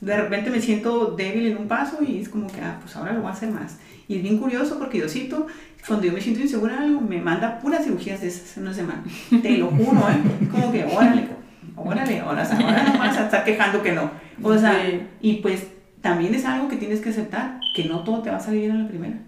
De 0.00 0.16
repente 0.16 0.48
me 0.48 0.62
siento 0.62 1.10
débil 1.10 1.48
en 1.48 1.58
un 1.58 1.68
paso 1.68 1.98
y 2.02 2.20
es 2.22 2.30
como 2.30 2.46
que, 2.46 2.62
ah, 2.62 2.78
pues 2.80 2.96
ahora 2.96 3.12
lo 3.12 3.20
voy 3.20 3.28
a 3.28 3.34
hacer 3.34 3.50
más. 3.50 3.76
Y 4.08 4.16
es 4.16 4.22
bien 4.22 4.38
curioso 4.38 4.78
porque 4.78 4.98
Diosito, 4.98 5.46
cuando 5.86 6.06
yo 6.06 6.12
me 6.12 6.20
siento 6.20 6.40
insegura 6.40 6.76
en 6.76 6.82
algo, 6.82 7.00
me 7.00 7.20
manda 7.20 7.58
puras 7.58 7.84
cirugías 7.84 8.20
de 8.20 8.28
esas 8.28 8.56
en 8.56 8.64
una 8.64 8.74
semana. 8.74 9.04
Te 9.42 9.58
lo 9.58 9.68
juro, 9.68 10.00
¿eh? 10.08 10.48
Como 10.50 10.72
que, 10.72 10.84
órale, 10.84 11.28
órale, 11.76 12.20
ahora, 12.20 12.42
ahora 12.42 12.82
no 12.92 12.98
vas 12.98 13.16
a 13.18 13.24
estar 13.24 13.44
quejando 13.44 13.82
que 13.82 13.92
no. 13.92 14.10
O 14.42 14.56
sea, 14.56 14.76
y 15.20 15.34
pues 15.34 15.66
también 16.00 16.34
es 16.34 16.44
algo 16.44 16.68
que 16.68 16.76
tienes 16.76 17.00
que 17.00 17.10
aceptar, 17.10 17.60
que 17.74 17.84
no 17.84 18.04
todo 18.04 18.22
te 18.22 18.30
va 18.30 18.36
a 18.36 18.40
salir 18.40 18.60
bien 18.60 18.72
a 18.72 18.82
la 18.82 18.88
primera. 18.88 19.18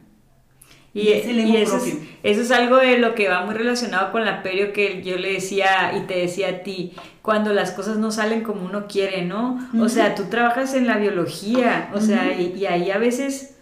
Y, 0.94 1.00
y 1.00 1.56
eso, 1.56 1.76
es, 1.76 1.96
eso, 2.22 2.40
es, 2.40 2.50
algo 2.50 2.76
de 2.78 2.98
lo 2.98 3.14
que 3.14 3.28
va 3.28 3.44
muy 3.44 3.54
relacionado 3.54 4.10
con 4.10 4.24
la 4.24 4.42
perio 4.42 4.72
que 4.72 5.02
yo 5.02 5.16
le 5.16 5.34
decía 5.34 5.92
y 5.96 6.06
te 6.06 6.18
decía 6.18 6.48
a 6.48 6.58
ti, 6.62 6.94
cuando 7.20 7.52
las 7.52 7.72
cosas 7.72 7.98
no 7.98 8.10
salen 8.10 8.42
como 8.42 8.64
uno 8.64 8.86
quiere, 8.88 9.24
¿no? 9.24 9.58
O 9.78 9.88
sea, 9.88 10.14
tú 10.14 10.24
trabajas 10.24 10.74
en 10.74 10.86
la 10.86 10.96
biología, 10.96 11.90
o 11.94 12.00
sea, 12.00 12.32
y, 12.40 12.66
ahí 12.66 12.90
a 12.90 12.98
veces... 12.98 13.54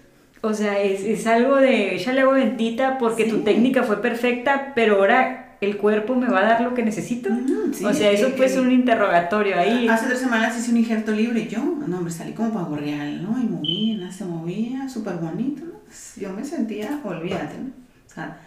O 0.46 0.54
sea, 0.54 0.80
es, 0.80 1.02
es 1.02 1.26
algo 1.26 1.56
de 1.56 1.96
échale 1.96 2.20
agua 2.20 2.34
bendita 2.34 2.98
porque 2.98 3.24
tu 3.24 3.40
técnica 3.40 3.82
fue 3.82 4.00
perfecta, 4.00 4.72
pero 4.74 4.96
ahora 4.96 5.46
el 5.60 5.76
cuerpo 5.78 6.14
me 6.14 6.28
va 6.28 6.40
a 6.40 6.42
dar 6.42 6.60
lo 6.60 6.74
que 6.74 6.82
necesito. 6.82 7.30
o 7.30 7.92
sea, 7.92 8.10
eso 8.10 8.30
ser 8.36 8.60
un 8.60 8.72
interrogatorio 8.72 9.58
ahí. 9.58 9.88
Hace 9.88 10.06
tres 10.06 10.20
semanas 10.20 10.58
hice 10.58 10.70
un 10.70 10.76
injerto 10.78 11.12
libre 11.12 11.40
y 11.40 11.48
yo, 11.48 11.60
no, 11.64 11.98
hombre, 11.98 12.12
salí 12.12 12.32
como 12.32 12.52
pavo 12.52 12.76
real, 12.76 13.22
¿no? 13.22 13.38
Y 13.38 13.44
movía, 13.44 14.12
se 14.12 14.24
movía, 14.24 14.88
súper 14.88 15.16
bonito, 15.16 15.64
¿no? 15.64 15.80
Yo 16.20 16.32
me 16.32 16.44
sentía, 16.44 17.00
olvídate, 17.02 17.58
¿no? 17.58 17.70
O 18.06 18.14
sea, 18.14 18.38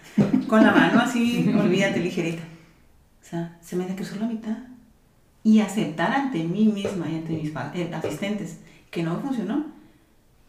con 0.47 0.64
la 0.64 0.72
mano 0.72 1.00
así, 1.02 1.52
olvídate, 1.60 2.00
ligerita. 2.00 2.43
O 3.22 3.26
sea, 3.26 3.58
se 3.62 3.76
me 3.76 3.86
decreció 3.86 4.20
la 4.20 4.28
mitad. 4.28 4.58
Y 5.43 5.62
aceptar 5.62 6.12
ante 6.12 6.43
mí 6.43 6.66
misma 6.66 7.10
y 7.10 7.16
ante 7.16 7.34
mis 7.34 7.52
eh, 7.74 7.91
asistentes 7.93 8.60
que 8.91 9.04
no 9.04 9.20
funcionó 9.20 9.79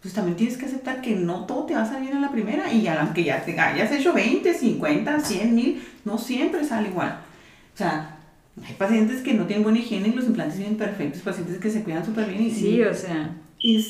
pues 0.02 0.14
también 0.14 0.36
tienes 0.36 0.56
que 0.56 0.66
aceptar 0.66 1.02
que 1.02 1.14
no 1.14 1.44
todo 1.44 1.64
te 1.66 1.74
va 1.74 1.82
a 1.82 1.86
salir 1.86 2.10
en 2.10 2.22
la 2.22 2.30
primera 2.30 2.72
y 2.72 2.86
aunque 2.88 3.22
ya 3.22 3.44
te 3.44 3.58
hayas 3.58 3.92
hecho 3.92 4.14
20, 4.14 4.54
50, 4.54 5.20
100 5.20 5.54
mil, 5.54 5.82
no 6.04 6.16
siempre 6.16 6.64
sale 6.64 6.88
igual. 6.88 7.20
O 7.74 7.76
sea, 7.76 8.16
hay 8.66 8.74
pacientes 8.74 9.22
que 9.22 9.34
no 9.34 9.44
tienen 9.44 9.62
buena 9.62 9.78
higiene 9.78 10.08
y 10.08 10.12
los 10.12 10.24
implantes 10.24 10.58
vienen 10.58 10.78
perfectos, 10.78 11.20
pacientes 11.20 11.58
que 11.58 11.70
se 11.70 11.82
cuidan 11.82 12.04
súper 12.04 12.28
bien. 12.28 12.46
Y, 12.46 12.50
sí, 12.50 12.82
o 12.82 12.94
sea. 12.94 13.30
Y 13.58 13.84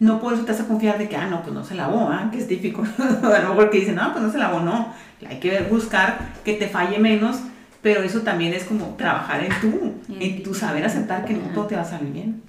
no 0.00 0.20
por 0.20 0.34
eso 0.34 0.44
te 0.44 0.50
vas 0.50 0.60
a 0.60 0.66
confiar 0.66 0.98
de 0.98 1.08
que, 1.08 1.16
ah, 1.16 1.28
no, 1.28 1.42
pues 1.42 1.54
no 1.54 1.64
se 1.64 1.76
lavó, 1.76 2.08
¿ah? 2.10 2.28
que 2.32 2.38
es 2.38 2.48
típico. 2.48 2.82
a 2.98 3.38
lo 3.38 3.48
mejor 3.50 3.70
que 3.70 3.78
dicen, 3.78 3.94
no, 3.94 4.10
pues 4.12 4.24
no 4.24 4.32
se 4.32 4.38
lavó, 4.38 4.60
no. 4.60 4.92
Hay 5.28 5.38
que 5.38 5.60
buscar 5.70 6.32
que 6.44 6.54
te 6.54 6.66
falle 6.68 6.98
menos, 6.98 7.38
pero 7.82 8.02
eso 8.02 8.22
también 8.22 8.52
es 8.52 8.64
como 8.64 8.96
trabajar 8.96 9.44
en 9.44 9.60
tu, 9.60 9.94
en 10.20 10.42
tu 10.42 10.54
saber 10.54 10.84
aceptar 10.84 11.24
que 11.24 11.34
no 11.34 11.48
todo 11.54 11.66
te 11.66 11.76
va 11.76 11.82
a 11.82 11.84
salir 11.84 12.12
bien. 12.12 12.42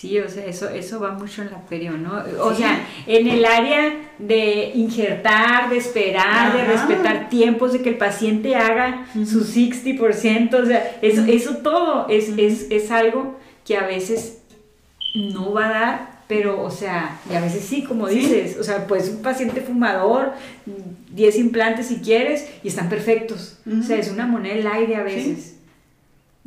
Sí, 0.00 0.16
o 0.20 0.28
sea, 0.28 0.46
eso, 0.46 0.68
eso 0.68 1.00
va 1.00 1.10
mucho 1.10 1.42
en 1.42 1.50
la 1.50 1.66
perio, 1.66 1.98
¿no? 1.98 2.22
O 2.40 2.54
sea, 2.54 2.86
en 3.04 3.26
el 3.26 3.44
área 3.44 3.96
de 4.20 4.70
injertar, 4.76 5.70
de 5.70 5.76
esperar, 5.76 6.56
de 6.56 6.64
respetar 6.66 7.28
tiempos, 7.28 7.72
de 7.72 7.82
que 7.82 7.88
el 7.88 7.98
paciente 7.98 8.54
haga 8.54 9.08
su 9.12 9.44
60%, 9.44 10.54
o 10.54 10.66
sea, 10.66 10.98
eso, 11.02 11.24
eso 11.24 11.56
todo 11.56 12.06
es, 12.08 12.28
es, 12.36 12.68
es 12.70 12.92
algo 12.92 13.40
que 13.64 13.76
a 13.76 13.88
veces 13.88 14.38
no 15.16 15.52
va 15.52 15.66
a 15.66 15.68
dar, 15.68 16.22
pero, 16.28 16.62
o 16.62 16.70
sea, 16.70 17.18
y 17.28 17.34
a 17.34 17.40
veces 17.40 17.64
sí, 17.64 17.82
como 17.82 18.06
dices, 18.06 18.56
o 18.56 18.62
sea, 18.62 18.86
pues 18.86 19.08
un 19.08 19.20
paciente 19.20 19.62
fumador, 19.62 20.32
10 21.10 21.38
implantes 21.38 21.86
si 21.86 21.96
quieres, 21.96 22.48
y 22.62 22.68
están 22.68 22.88
perfectos. 22.88 23.58
O 23.66 23.82
sea, 23.82 23.96
es 23.96 24.12
una 24.12 24.28
moneda 24.28 24.54
el 24.54 24.66
aire 24.68 24.94
a 24.94 25.02
veces. 25.02 25.57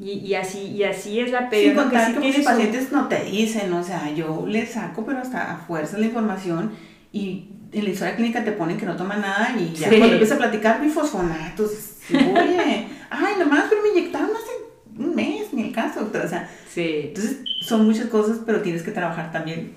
Y, 0.02 0.14
y, 0.14 0.34
así, 0.34 0.62
y 0.72 0.84
así 0.84 1.20
es 1.20 1.32
la 1.32 1.48
pena. 1.48 1.64
Sin 1.64 1.76
contar 1.76 2.14
que, 2.14 2.20
muchos 2.20 2.44
pacientes 2.44 2.92
no 2.92 3.08
te 3.08 3.24
dicen, 3.24 3.72
o 3.72 3.84
sea, 3.84 4.12
yo 4.12 4.46
les 4.48 4.72
saco, 4.72 5.06
pero 5.06 5.20
hasta 5.20 5.52
a 5.52 5.58
fuerza 5.58 6.00
la 6.00 6.08
información 6.08 6.72
y 7.14 7.46
en 7.72 7.84
la 7.84 7.90
historia 7.92 8.16
clínica 8.16 8.44
te 8.44 8.52
ponen 8.52 8.78
que 8.78 8.86
no 8.88 8.96
toman 8.96 9.22
nada 9.22 9.56
y 9.60 9.74
ya 9.74 9.90
cuando 9.90 10.08
empieza 10.08 10.36
a 10.36 10.40
platicar 10.40 10.82
bifosfonatos, 10.82 11.72
oye, 12.10 12.88
ay, 13.12 13.34
nomás 13.38 13.66
pero 13.70 13.84
me 13.84 13.90
inyectaron 13.90 14.32
hace 14.32 14.98
un 14.98 15.16
mes, 15.16 15.54
ni 15.54 15.68
el 15.68 15.72
caso, 15.72 16.10
o 16.12 16.28
sea, 16.28 16.50
sí. 16.68 17.02
entonces 17.06 17.38
son 17.62 17.86
muchas 17.86 18.08
cosas, 18.08 18.40
pero 18.44 18.62
tienes 18.62 18.82
que 18.82 18.92
trabajar 18.92 19.32
también 19.32 19.74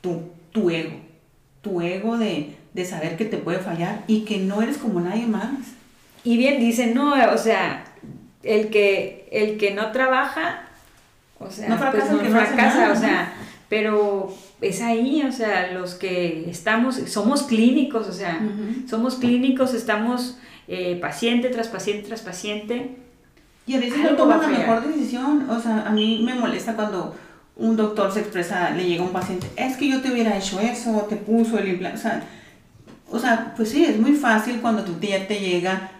tu, 0.00 0.22
tu 0.52 0.70
ego, 0.70 0.96
tu 1.60 1.82
ego 1.82 2.16
de, 2.16 2.56
de 2.72 2.84
saber 2.86 3.18
que 3.18 3.26
te 3.26 3.36
puede 3.36 3.58
fallar 3.58 4.04
y 4.06 4.22
que 4.22 4.38
no 4.38 4.62
eres 4.62 4.78
como 4.78 5.00
nadie 5.00 5.26
más. 5.26 5.52
Y 6.24 6.36
bien 6.36 6.60
dicen, 6.60 6.94
no, 6.94 7.14
o 7.32 7.38
sea, 7.38 7.84
el 8.42 8.70
que, 8.70 9.28
el 9.30 9.58
que 9.58 9.72
no 9.72 9.92
trabaja, 9.92 10.62
o 11.38 11.50
sea, 11.50 11.68
no 11.68 11.78
fracasa, 11.78 12.10
pues 12.10 12.22
no 12.22 12.30
fracasa 12.30 12.92
o 12.92 12.96
sea, 12.96 13.32
pero 13.68 14.34
es 14.60 14.82
ahí, 14.82 15.22
o 15.22 15.32
sea, 15.32 15.72
los 15.72 15.94
que 15.94 16.50
estamos, 16.50 16.96
somos 17.06 17.44
clínicos, 17.44 18.08
o 18.08 18.12
sea, 18.12 18.40
somos 18.88 19.16
clínicos, 19.16 19.74
estamos 19.74 20.38
eh, 20.68 20.98
paciente 21.00 21.48
tras 21.48 21.68
paciente 21.68 22.08
tras 22.08 22.20
paciente. 22.20 22.96
Y 23.66 23.74
a 23.74 23.80
veces 23.80 23.98
no 23.98 24.16
toman 24.16 24.40
la 24.40 24.48
mejor 24.48 24.86
decisión, 24.86 25.48
o 25.48 25.60
sea, 25.60 25.86
a 25.86 25.90
mí 25.90 26.22
me 26.24 26.34
molesta 26.34 26.74
cuando 26.74 27.14
un 27.56 27.76
doctor 27.76 28.12
se 28.12 28.20
expresa, 28.20 28.70
le 28.70 28.84
llega 28.84 29.02
a 29.02 29.06
un 29.06 29.12
paciente, 29.12 29.46
es 29.56 29.76
que 29.76 29.88
yo 29.88 30.00
te 30.00 30.10
hubiera 30.10 30.36
hecho 30.36 30.58
eso, 30.58 31.06
te 31.08 31.16
puso 31.16 31.58
el 31.58 31.68
implante, 31.68 31.98
o 31.98 32.02
sea, 32.02 32.22
o 33.10 33.18
sea, 33.18 33.54
pues 33.56 33.70
sí, 33.70 33.84
es 33.84 33.98
muy 33.98 34.12
fácil 34.12 34.60
cuando 34.60 34.82
tu 34.82 34.94
tía 34.94 35.28
te 35.28 35.38
llega 35.38 35.90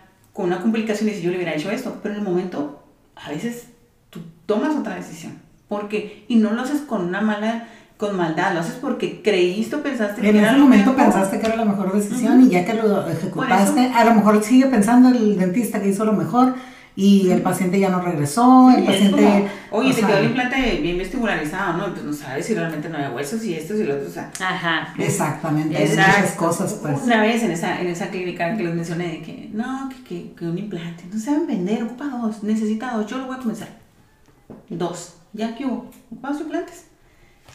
con 0.40 0.48
una 0.48 0.62
complicación 0.62 1.10
y 1.10 1.12
si 1.12 1.20
yo 1.20 1.30
le 1.30 1.36
hubiera 1.36 1.54
hecho 1.54 1.70
esto, 1.70 1.98
pero 2.02 2.14
en 2.14 2.20
el 2.20 2.26
momento 2.26 2.82
a 3.14 3.28
veces 3.28 3.66
tú 4.08 4.20
tomas 4.46 4.74
otra 4.74 4.94
decisión, 4.94 5.34
porque, 5.68 6.24
y 6.28 6.36
no 6.36 6.52
lo 6.52 6.62
haces 6.62 6.80
con 6.80 7.04
una 7.04 7.20
mala, 7.20 7.68
con 7.98 8.16
maldad, 8.16 8.54
lo 8.54 8.60
haces 8.60 8.76
porque 8.80 9.20
creíste 9.22 9.76
o 9.76 9.82
pensaste 9.82 10.22
que 10.22 10.30
en 10.30 10.42
ese 10.42 10.56
momento 10.56 10.96
pensaste 10.96 11.38
que 11.38 11.46
era 11.46 11.56
la 11.56 11.66
mejor 11.66 11.92
decisión 11.92 12.40
y 12.40 12.48
ya 12.48 12.64
que 12.64 12.72
lo 12.72 13.06
ejecutaste, 13.06 13.92
a 13.94 14.04
lo 14.06 14.14
mejor 14.14 14.42
sigue 14.42 14.66
pensando 14.66 15.10
el 15.10 15.38
dentista 15.38 15.82
que 15.82 15.90
hizo 15.90 16.06
lo 16.06 16.14
mejor, 16.14 16.54
y 17.00 17.30
el 17.30 17.40
paciente 17.40 17.80
ya 17.80 17.88
no 17.88 18.02
regresó, 18.02 18.70
el 18.76 18.84
paciente... 18.84 19.48
oye, 19.70 19.94
te 19.94 20.02
quedó 20.02 20.18
el 20.18 20.26
implante 20.26 20.80
bien 20.82 20.98
vestibularizado, 20.98 21.78
¿no? 21.78 21.94
Pues 21.94 22.04
no 22.04 22.12
sabes 22.12 22.44
si 22.44 22.54
realmente 22.54 22.90
no 22.90 22.98
hay 22.98 23.08
huesos 23.08 23.42
y 23.42 23.54
estos 23.54 23.78
y 23.80 23.84
los 23.84 23.96
otros, 23.96 24.10
o 24.10 24.12
sea... 24.12 24.30
Ajá. 24.38 24.94
Exactamente, 24.98 25.78
hay 25.78 25.88
muchas 25.88 26.32
cosas, 26.32 26.74
pues. 26.74 27.00
Una 27.02 27.22
vez 27.22 27.42
en 27.42 27.52
esa, 27.52 27.80
en 27.80 27.86
esa 27.86 28.10
clínica 28.10 28.54
que 28.54 28.64
les 28.64 28.74
mencioné 28.74 29.08
de 29.08 29.22
que, 29.22 29.48
no, 29.50 29.88
que, 30.06 30.32
que, 30.34 30.44
un 30.44 30.58
implante, 30.58 31.04
no 31.10 31.18
se 31.18 31.30
van 31.30 31.44
a 31.44 31.46
vender, 31.46 31.82
ocupa 31.84 32.04
dos, 32.04 32.42
necesita 32.42 32.92
dos, 32.92 33.06
yo 33.06 33.16
lo 33.16 33.28
voy 33.28 33.36
a 33.36 33.40
comenzar. 33.40 33.68
Dos, 34.68 35.14
ya 35.32 35.54
que 35.54 35.64
hubo, 35.64 35.90
ocupa 36.10 36.32
dos 36.32 36.42
implantes, 36.42 36.84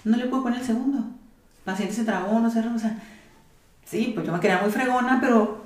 no 0.06 0.18
le 0.18 0.26
puedo 0.26 0.42
poner 0.42 0.62
el 0.62 0.66
segundo. 0.66 0.98
El 0.98 1.64
paciente 1.66 1.94
se 1.94 2.04
trabó, 2.04 2.40
no 2.40 2.50
cerró, 2.50 2.74
o 2.74 2.80
sea... 2.80 2.98
Sí, 3.86 4.12
pues 4.16 4.26
yo 4.26 4.34
me 4.34 4.40
quedaba 4.40 4.64
muy 4.64 4.72
fregona, 4.72 5.20
pero 5.22 5.65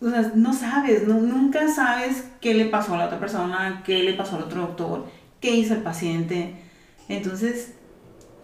o 0.00 0.08
sea, 0.08 0.32
no 0.34 0.52
sabes, 0.52 1.06
no, 1.06 1.14
nunca 1.14 1.68
sabes 1.68 2.24
qué 2.40 2.54
le 2.54 2.66
pasó 2.66 2.94
a 2.94 2.98
la 2.98 3.06
otra 3.06 3.20
persona, 3.20 3.82
qué 3.84 4.02
le 4.02 4.14
pasó 4.14 4.36
al 4.36 4.44
otro 4.44 4.62
doctor, 4.62 5.06
qué 5.40 5.50
hizo 5.50 5.74
el 5.74 5.82
paciente. 5.82 6.54
Entonces, 7.08 7.74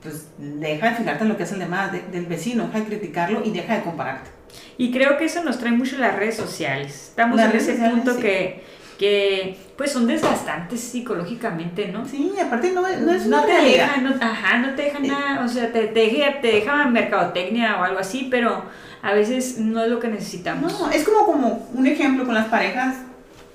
pues 0.02 0.28
deja 0.38 0.90
de 0.90 0.96
fijarte 0.96 1.24
en 1.24 1.28
lo 1.28 1.36
que 1.36 1.44
hace 1.44 1.54
el 1.54 1.60
demás, 1.60 1.92
del 1.92 2.26
vecino, 2.26 2.66
deja 2.66 2.80
de 2.80 2.84
criticarlo 2.84 3.42
y 3.44 3.50
deja 3.50 3.76
de 3.76 3.82
compararte. 3.82 4.30
Y 4.78 4.90
creo 4.92 5.16
que 5.16 5.24
eso 5.24 5.42
nos 5.42 5.58
trae 5.58 5.72
mucho 5.72 5.96
las 5.98 6.16
redes 6.16 6.36
sociales. 6.36 7.08
Estamos 7.08 7.40
en 7.40 7.52
ese 7.52 7.74
punto 7.74 8.16
que, 8.18 8.62
que, 8.98 9.56
pues, 9.76 9.92
son 9.92 10.06
desgastantes 10.06 10.80
psicológicamente, 10.80 11.88
¿no? 11.88 12.06
Sí, 12.06 12.32
aparte 12.42 12.72
no, 12.72 12.82
no 12.82 13.12
es 13.12 13.26
no 13.26 13.44
te 13.44 13.52
deja, 13.52 13.98
no, 13.98 14.14
Ajá, 14.20 14.58
no 14.58 14.74
te 14.74 14.82
deja 14.82 14.98
nada, 15.00 15.44
o 15.44 15.48
sea, 15.48 15.72
te, 15.72 15.88
te, 15.88 16.00
deja, 16.00 16.40
te 16.40 16.48
deja 16.48 16.86
mercadotecnia 16.86 17.78
o 17.78 17.84
algo 17.84 17.98
así, 17.98 18.28
pero 18.30 18.64
a 19.02 19.12
veces 19.12 19.58
no 19.58 19.84
es 19.84 19.90
lo 19.90 20.00
que 20.00 20.08
necesitamos. 20.08 20.80
No, 20.80 20.90
es 20.90 21.04
como, 21.04 21.26
como 21.26 21.68
un 21.74 21.86
ejemplo 21.86 22.24
con 22.24 22.34
las 22.34 22.46
parejas 22.46 22.96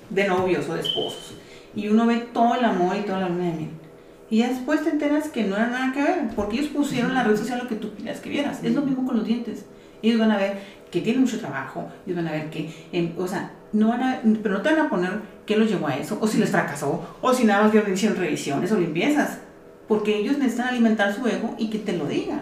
de 0.09 0.27
novios 0.27 0.69
o 0.69 0.75
de 0.75 0.81
esposos. 0.81 1.35
Y 1.75 1.87
uno 1.87 2.05
ve 2.05 2.27
todo 2.33 2.55
el 2.55 2.65
amor 2.65 2.95
y 2.95 3.01
toda 3.01 3.19
la 3.19 3.29
luna 3.29 3.45
de 3.45 3.53
miel. 3.53 3.69
Y 4.29 4.37
ya 4.37 4.47
después 4.47 4.83
te 4.83 4.91
enteras 4.91 5.27
que 5.29 5.43
no 5.43 5.55
era 5.57 5.67
nada 5.67 5.91
que 5.91 6.01
ver, 6.01 6.29
porque 6.35 6.57
ellos 6.57 6.69
pusieron 6.69 7.11
en 7.11 7.15
la 7.15 7.23
red 7.23 7.35
social 7.35 7.59
lo 7.59 7.67
que 7.67 7.75
tú 7.75 7.93
querías 7.95 8.19
que 8.21 8.29
vieras. 8.29 8.63
Es 8.63 8.73
lo 8.73 8.81
mismo 8.81 9.05
con 9.05 9.17
los 9.17 9.25
dientes. 9.25 9.65
Ellos 10.01 10.19
van 10.19 10.31
a 10.31 10.37
ver 10.37 10.59
que 10.89 11.01
tiene 11.01 11.19
mucho 11.19 11.39
trabajo, 11.39 11.89
ellos 12.05 12.15
van 12.17 12.27
a 12.27 12.31
ver 12.31 12.49
que, 12.49 12.73
em, 12.91 13.13
o 13.17 13.27
sea, 13.27 13.51
no 13.73 13.89
van 13.89 14.03
a, 14.03 14.21
pero 14.41 14.55
no 14.55 14.61
te 14.61 14.73
van 14.73 14.85
a 14.85 14.89
poner 14.89 15.21
qué 15.45 15.55
los 15.55 15.69
llevó 15.69 15.87
a 15.87 15.95
eso, 15.95 16.17
o 16.21 16.27
si 16.27 16.37
les 16.37 16.49
fracasó, 16.49 17.01
o 17.21 17.33
si 17.33 17.45
nada 17.45 17.63
más 17.63 17.73
hicieron 17.89 18.17
revisiones 18.17 18.71
o 18.71 18.77
limpiezas, 18.77 19.37
porque 19.87 20.17
ellos 20.17 20.37
necesitan 20.37 20.69
alimentar 20.69 21.13
su 21.13 21.25
ego 21.27 21.55
y 21.57 21.69
que 21.69 21.79
te 21.79 21.93
lo 21.93 22.05
digan. 22.05 22.41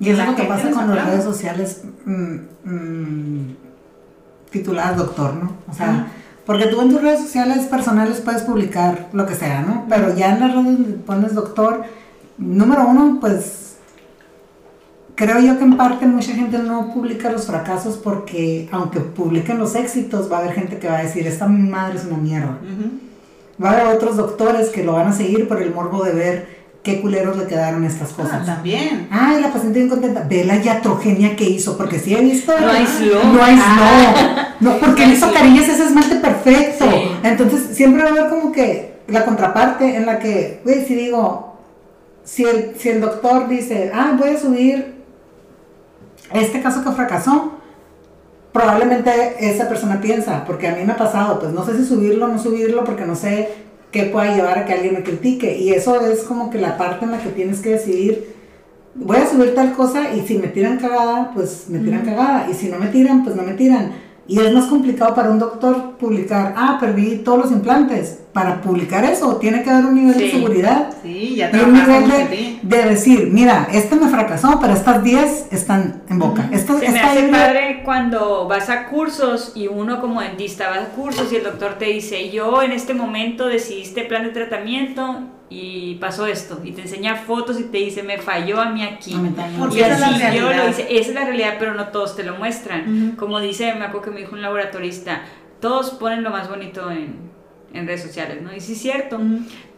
Y 0.00 0.10
es 0.10 0.18
lo 0.18 0.36
que 0.36 0.44
pasa 0.44 0.70
con 0.70 0.94
las 0.94 1.06
redes 1.06 1.24
sociales 1.24 1.82
mm, 2.04 2.36
mm, 2.64 3.56
tituladas 4.50 4.96
doctor, 4.96 5.34
¿no? 5.34 5.52
O 5.68 5.74
sea, 5.74 6.06
porque 6.46 6.66
tú 6.66 6.80
en 6.80 6.90
tus 6.90 7.02
redes 7.02 7.20
sociales 7.20 7.66
personales 7.66 8.20
puedes 8.20 8.42
publicar 8.42 9.08
lo 9.12 9.26
que 9.26 9.34
sea, 9.34 9.62
¿no? 9.62 9.86
Pero 9.88 10.14
ya 10.14 10.34
en 10.34 10.40
las 10.40 10.52
redes 10.52 10.64
donde 10.64 10.92
pones 10.98 11.34
doctor, 11.34 11.84
número 12.38 12.86
uno, 12.86 13.18
pues 13.20 13.67
creo 15.18 15.40
yo 15.40 15.58
que 15.58 15.64
en 15.64 15.76
parte 15.76 16.06
mucha 16.06 16.32
gente 16.32 16.58
no 16.58 16.94
publica 16.94 17.28
los 17.32 17.46
fracasos 17.46 17.96
porque 17.96 18.68
aunque 18.70 19.00
publiquen 19.00 19.58
los 19.58 19.74
éxitos, 19.74 20.30
va 20.30 20.36
a 20.36 20.40
haber 20.42 20.54
gente 20.54 20.78
que 20.78 20.86
va 20.86 20.98
a 20.98 21.02
decir, 21.02 21.26
esta 21.26 21.48
madre 21.48 21.98
es 21.98 22.04
una 22.04 22.18
mierda. 22.18 22.56
Va 23.62 23.70
a 23.70 23.72
haber 23.72 23.96
otros 23.96 24.16
doctores 24.16 24.68
que 24.68 24.84
lo 24.84 24.92
van 24.92 25.08
a 25.08 25.12
seguir 25.12 25.48
por 25.48 25.60
el 25.60 25.74
morbo 25.74 26.04
de 26.04 26.12
ver 26.12 26.58
qué 26.84 27.00
culeros 27.00 27.36
le 27.36 27.46
quedaron 27.46 27.82
estas 27.82 28.10
cosas. 28.10 28.42
Ah, 28.42 28.44
también. 28.46 29.08
Ay, 29.10 29.42
la 29.42 29.52
paciente 29.52 29.80
bien 29.80 29.90
contenta. 29.90 30.24
Ve 30.30 30.44
la 30.44 30.62
yatrogenia 30.62 31.34
que 31.34 31.50
hizo, 31.50 31.76
porque 31.76 31.98
sí 31.98 32.14
he 32.14 32.20
visto. 32.20 32.52
No 32.56 32.68
aisló. 32.68 33.24
No 33.24 33.42
aisló. 33.42 33.64
Ah. 33.66 34.54
No, 34.60 34.78
porque 34.78 35.04
le 35.04 35.14
hizo 35.14 35.32
carillas 35.32 35.68
ese 35.68 35.82
esmalte 35.82 36.14
perfecto. 36.16 36.84
Entonces, 37.24 37.76
siempre 37.76 38.04
va 38.04 38.10
a 38.10 38.12
haber 38.12 38.28
como 38.30 38.52
que 38.52 39.00
la 39.08 39.24
contraparte 39.24 39.96
en 39.96 40.06
la 40.06 40.20
que, 40.20 40.60
güey, 40.62 40.86
si 40.86 40.94
digo, 40.94 41.58
si 42.22 42.44
el, 42.44 42.74
si 42.78 42.90
el 42.90 43.00
doctor 43.00 43.48
dice, 43.48 43.90
ah, 43.92 44.14
voy 44.16 44.30
a 44.30 44.38
subir 44.38 44.97
este 46.32 46.60
caso 46.60 46.84
que 46.84 46.90
fracasó, 46.90 47.52
probablemente 48.52 49.10
esa 49.40 49.68
persona 49.68 50.00
piensa, 50.00 50.44
porque 50.44 50.68
a 50.68 50.74
mí 50.74 50.84
me 50.84 50.92
ha 50.92 50.96
pasado, 50.96 51.38
pues 51.38 51.52
no 51.52 51.64
sé 51.64 51.76
si 51.76 51.84
subirlo 51.84 52.26
o 52.26 52.28
no 52.28 52.38
subirlo, 52.38 52.84
porque 52.84 53.04
no 53.04 53.14
sé 53.14 53.48
qué 53.90 54.04
pueda 54.04 54.34
llevar 54.34 54.58
a 54.58 54.64
que 54.64 54.74
alguien 54.74 54.94
me 54.94 55.02
critique. 55.02 55.56
Y 55.56 55.70
eso 55.70 56.00
es 56.06 56.24
como 56.24 56.50
que 56.50 56.58
la 56.58 56.76
parte 56.76 57.04
en 57.04 57.12
la 57.12 57.18
que 57.18 57.30
tienes 57.30 57.60
que 57.60 57.70
decidir, 57.70 58.34
voy 58.94 59.16
a 59.16 59.28
subir 59.28 59.54
tal 59.54 59.72
cosa 59.72 60.12
y 60.12 60.26
si 60.26 60.38
me 60.38 60.48
tiran 60.48 60.78
cagada, 60.78 61.30
pues 61.34 61.66
me 61.68 61.78
tiran 61.78 62.04
cagada. 62.04 62.48
Y 62.50 62.54
si 62.54 62.68
no 62.68 62.78
me 62.78 62.88
tiran, 62.88 63.24
pues 63.24 63.36
no 63.36 63.42
me 63.42 63.54
tiran. 63.54 63.92
Y 64.26 64.40
es 64.40 64.52
más 64.52 64.66
complicado 64.66 65.14
para 65.14 65.30
un 65.30 65.38
doctor 65.38 65.96
publicar, 65.96 66.52
ah, 66.56 66.76
perdí 66.78 67.18
todos 67.18 67.44
los 67.44 67.52
implantes. 67.52 68.18
Para 68.38 68.60
publicar 68.60 69.04
eso 69.04 69.34
tiene 69.38 69.64
que 69.64 69.70
haber 69.70 69.86
un 69.86 69.96
nivel 69.96 70.16
de 70.16 70.30
seguridad. 70.30 70.94
Sí, 71.02 71.34
ya 71.34 71.50
y 71.52 71.56
un 71.56 71.72
nivel 71.72 72.08
de, 72.08 72.58
de, 72.62 72.82
decir, 72.84 73.30
mira, 73.32 73.66
este 73.72 73.96
me 73.96 74.08
fracasó, 74.08 74.60
pero 74.60 74.74
estas 74.74 75.02
10 75.02 75.48
están 75.50 76.02
en 76.08 76.20
boca. 76.20 76.48
Se 76.52 76.88
me 76.92 77.00
hace 77.00 77.28
padre 77.30 77.82
cuando 77.84 78.46
vas 78.46 78.70
a 78.70 78.86
cursos 78.86 79.54
y 79.56 79.66
uno 79.66 80.00
como 80.00 80.20
dentista 80.20 80.70
va 80.70 80.76
a 80.76 80.84
cursos 80.90 81.32
y 81.32 81.36
el 81.36 81.42
doctor 81.42 81.78
te 81.80 81.86
dice, 81.86 82.30
yo 82.30 82.62
en 82.62 82.70
este 82.70 82.94
momento 82.94 83.48
decidí 83.48 83.82
este 83.82 84.04
plan 84.04 84.22
de 84.22 84.30
tratamiento 84.30 85.18
y 85.50 85.96
pasó 85.96 86.28
esto 86.28 86.60
y 86.62 86.70
te 86.70 86.82
enseña 86.82 87.16
fotos 87.16 87.58
y 87.58 87.64
te 87.64 87.78
dice 87.78 88.04
me 88.04 88.18
falló 88.18 88.60
a 88.60 88.66
mí 88.66 88.84
aquí 88.84 89.16
y 89.72 89.82
así 89.82 90.36
yo 90.36 90.52
lo 90.52 90.68
hice. 90.68 90.86
Esa 90.88 91.08
es 91.08 91.14
la 91.14 91.24
realidad 91.24 91.54
pero 91.58 91.74
no 91.74 91.88
todos 91.88 92.14
te 92.14 92.22
lo 92.22 92.36
muestran. 92.36 93.16
Como 93.18 93.40
dice 93.40 93.74
me 93.74 93.86
acuerdo 93.86 94.02
que 94.02 94.10
me 94.12 94.20
dijo 94.20 94.36
un 94.36 94.42
laboratorista 94.42 95.22
todos 95.60 95.90
ponen 95.90 96.22
lo 96.22 96.30
más 96.30 96.48
bonito 96.48 96.88
en, 96.90 97.16
en 97.72 97.86
redes 97.86 98.02
sociales 98.02 98.42
no 98.42 98.54
y 98.54 98.60
sí 98.60 98.72
es 98.72 98.78
cierto 98.78 99.18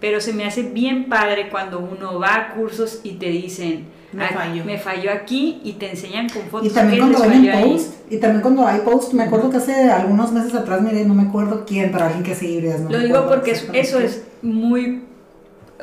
pero 0.01 0.21
se 0.21 0.33
me 0.33 0.45
hace 0.45 0.63
bien 0.63 1.09
padre 1.09 1.49
cuando 1.51 1.81
uno 1.81 2.19
va 2.19 2.35
a 2.37 2.55
cursos 2.55 3.01
y 3.03 3.13
te 3.13 3.27
dicen 3.27 3.87
me 4.13 4.29
falló. 4.29 4.65
me 4.65 4.79
falló 4.79 5.13
aquí 5.13 5.61
y 5.63 5.75
te 5.75 5.91
enseñan 5.91 6.29
con 6.29 6.43
fotos 6.43 6.69
y 6.69 6.75
también 6.75 7.13
cuando 7.13 7.23
hay 7.23 7.63
post 7.63 7.95
y 8.11 8.17
también 8.19 8.43
cuando 8.43 8.67
hay 8.67 8.81
post 8.81 9.13
me 9.13 9.25
acuerdo 9.25 9.51
que 9.51 9.59
hace 9.59 9.91
algunos 9.91 10.33
meses 10.33 10.55
atrás 10.55 10.81
mire 10.83 11.05
no 11.05 11.15
me 11.15 11.23
acuerdo 11.23 11.65
quién 11.67 11.93
para 11.93 12.07
alguien 12.07 12.25
que 12.25 12.35
sigue 12.35 12.77
no 12.79 12.91
lo 12.91 12.99
digo 12.99 13.29
porque 13.29 13.53
eso 13.53 14.01
es 14.01 14.25
muy 14.43 15.05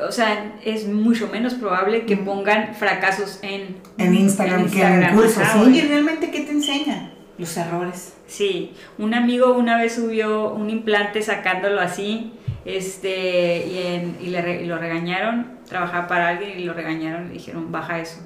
o 0.06 0.12
sea, 0.12 0.54
es 0.64 0.88
mucho 0.88 1.28
menos 1.28 1.56
probable 1.56 2.06
que 2.06 2.18
pongan 2.18 2.76
fracasos 2.76 3.40
en, 3.42 3.78
en 3.98 4.14
Instagram, 4.14 4.70
que 4.70 4.82
en 4.84 5.16
cursos, 5.16 5.44
¿sí? 5.54 5.76
Y 5.76 5.82
realmente, 5.82 6.30
¿qué 6.30 6.42
te 6.42 6.52
enseña? 6.52 7.14
Los 7.38 7.56
errores. 7.58 8.16
Sí, 8.26 8.74
un 8.98 9.14
amigo 9.14 9.54
una 9.54 9.78
vez 9.78 9.96
subió 9.96 10.52
un 10.54 10.70
implante 10.70 11.22
sacándolo 11.22 11.80
así, 11.80 12.34
este, 12.66 13.66
y, 13.68 14.26
y, 14.26 14.30
le, 14.30 14.64
y 14.64 14.66
lo 14.66 14.78
regañaron, 14.78 15.58
trabajaba 15.68 16.08
para 16.08 16.30
alguien 16.30 16.60
y 16.60 16.64
lo 16.64 16.74
regañaron 16.74 17.26
y 17.26 17.28
le 17.28 17.34
dijeron, 17.34 17.72
baja 17.72 18.00
eso. 18.00 18.20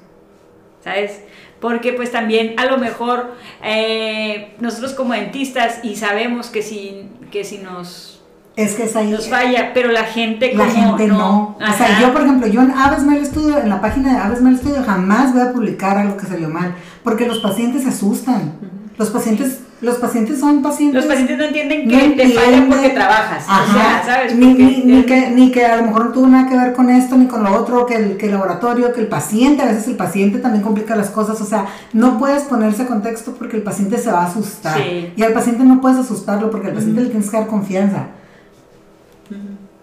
¿Sabes? 0.82 1.22
Porque 1.60 1.92
pues 1.92 2.10
también 2.10 2.54
a 2.58 2.66
lo 2.66 2.76
mejor 2.76 3.36
eh, 3.62 4.56
nosotros 4.58 4.94
como 4.94 5.12
dentistas 5.12 5.84
y 5.84 5.94
sabemos 5.94 6.48
que 6.48 6.60
si, 6.60 7.08
que 7.30 7.44
si 7.44 7.58
nos 7.58 8.12
es 8.56 8.74
que 8.74 8.84
es 8.84 8.96
ahí. 8.96 9.10
Nos 9.10 9.28
falla, 9.28 9.72
pero 9.72 9.90
la 9.90 10.04
gente 10.04 10.52
La 10.54 10.66
gente 10.66 11.06
no. 11.06 11.56
O 11.58 11.72
sea, 11.72 12.00
yo, 12.00 12.12
por 12.12 12.22
ejemplo, 12.22 12.46
yo 12.46 12.60
en 12.60 12.70
Aves 12.72 13.02
Mal 13.04 13.24
Studio, 13.24 13.58
en 13.58 13.68
la 13.68 13.80
página 13.80 14.12
de 14.12 14.18
Aves 14.18 14.42
Mal 14.42 14.58
Studio, 14.58 14.82
jamás 14.84 15.32
voy 15.32 15.42
a 15.42 15.52
publicar 15.52 15.96
algo 15.96 16.16
que 16.16 16.26
salió 16.26 16.48
mal, 16.48 16.74
porque 17.02 17.26
los 17.26 17.38
pacientes 17.38 17.84
se 17.84 17.88
asustan. 17.88 18.52
Los 18.98 19.10
pacientes, 19.10 19.60
los 19.80 19.96
pacientes 19.96 20.38
son 20.38 20.62
pacientes. 20.62 21.02
Los 21.02 21.06
pacientes 21.06 21.38
no 21.38 21.44
entienden 21.44 21.88
que 21.88 22.08
te 22.10 22.28
fallan 22.32 22.68
porque 22.68 22.90
trabajas. 22.90 23.44
O 23.44 23.72
sea, 23.72 24.02
¿sabes? 24.04 24.36
Ni, 24.36 24.54
ni, 24.54 25.02
que, 25.04 25.30
ni 25.30 25.50
que 25.50 25.66
a 25.66 25.76
lo 25.76 25.84
mejor 25.84 26.06
no 26.06 26.12
tuvo 26.12 26.26
nada 26.26 26.48
que 26.48 26.56
ver 26.56 26.72
con 26.72 26.90
esto, 26.90 27.16
ni 27.16 27.26
con 27.26 27.42
lo 27.42 27.54
otro, 27.54 27.86
que 27.86 27.96
el, 27.96 28.16
que 28.16 28.26
el 28.26 28.32
laboratorio, 28.32 28.92
que 28.92 29.00
el 29.00 29.08
paciente, 29.08 29.62
a 29.62 29.66
veces 29.66 29.88
el 29.88 29.96
paciente 29.96 30.38
también 30.38 30.62
complica 30.62 30.94
las 30.94 31.10
cosas. 31.10 31.40
O 31.40 31.46
sea, 31.46 31.66
no 31.92 32.18
puedes 32.18 32.42
ponerse 32.44 32.86
contexto 32.86 33.32
porque 33.32 33.56
el 33.56 33.62
paciente 33.62 33.98
se 33.98 34.12
va 34.12 34.22
a 34.22 34.26
asustar. 34.26 34.78
Y 35.16 35.22
al 35.22 35.32
paciente 35.32 35.64
no 35.64 35.80
puedes 35.80 35.98
asustarlo 35.98 36.50
porque 36.50 36.68
al 36.68 36.74
paciente 36.74 37.00
le 37.00 37.08
tienes 37.08 37.30
que 37.30 37.36
dar 37.36 37.46
confianza. 37.46 38.06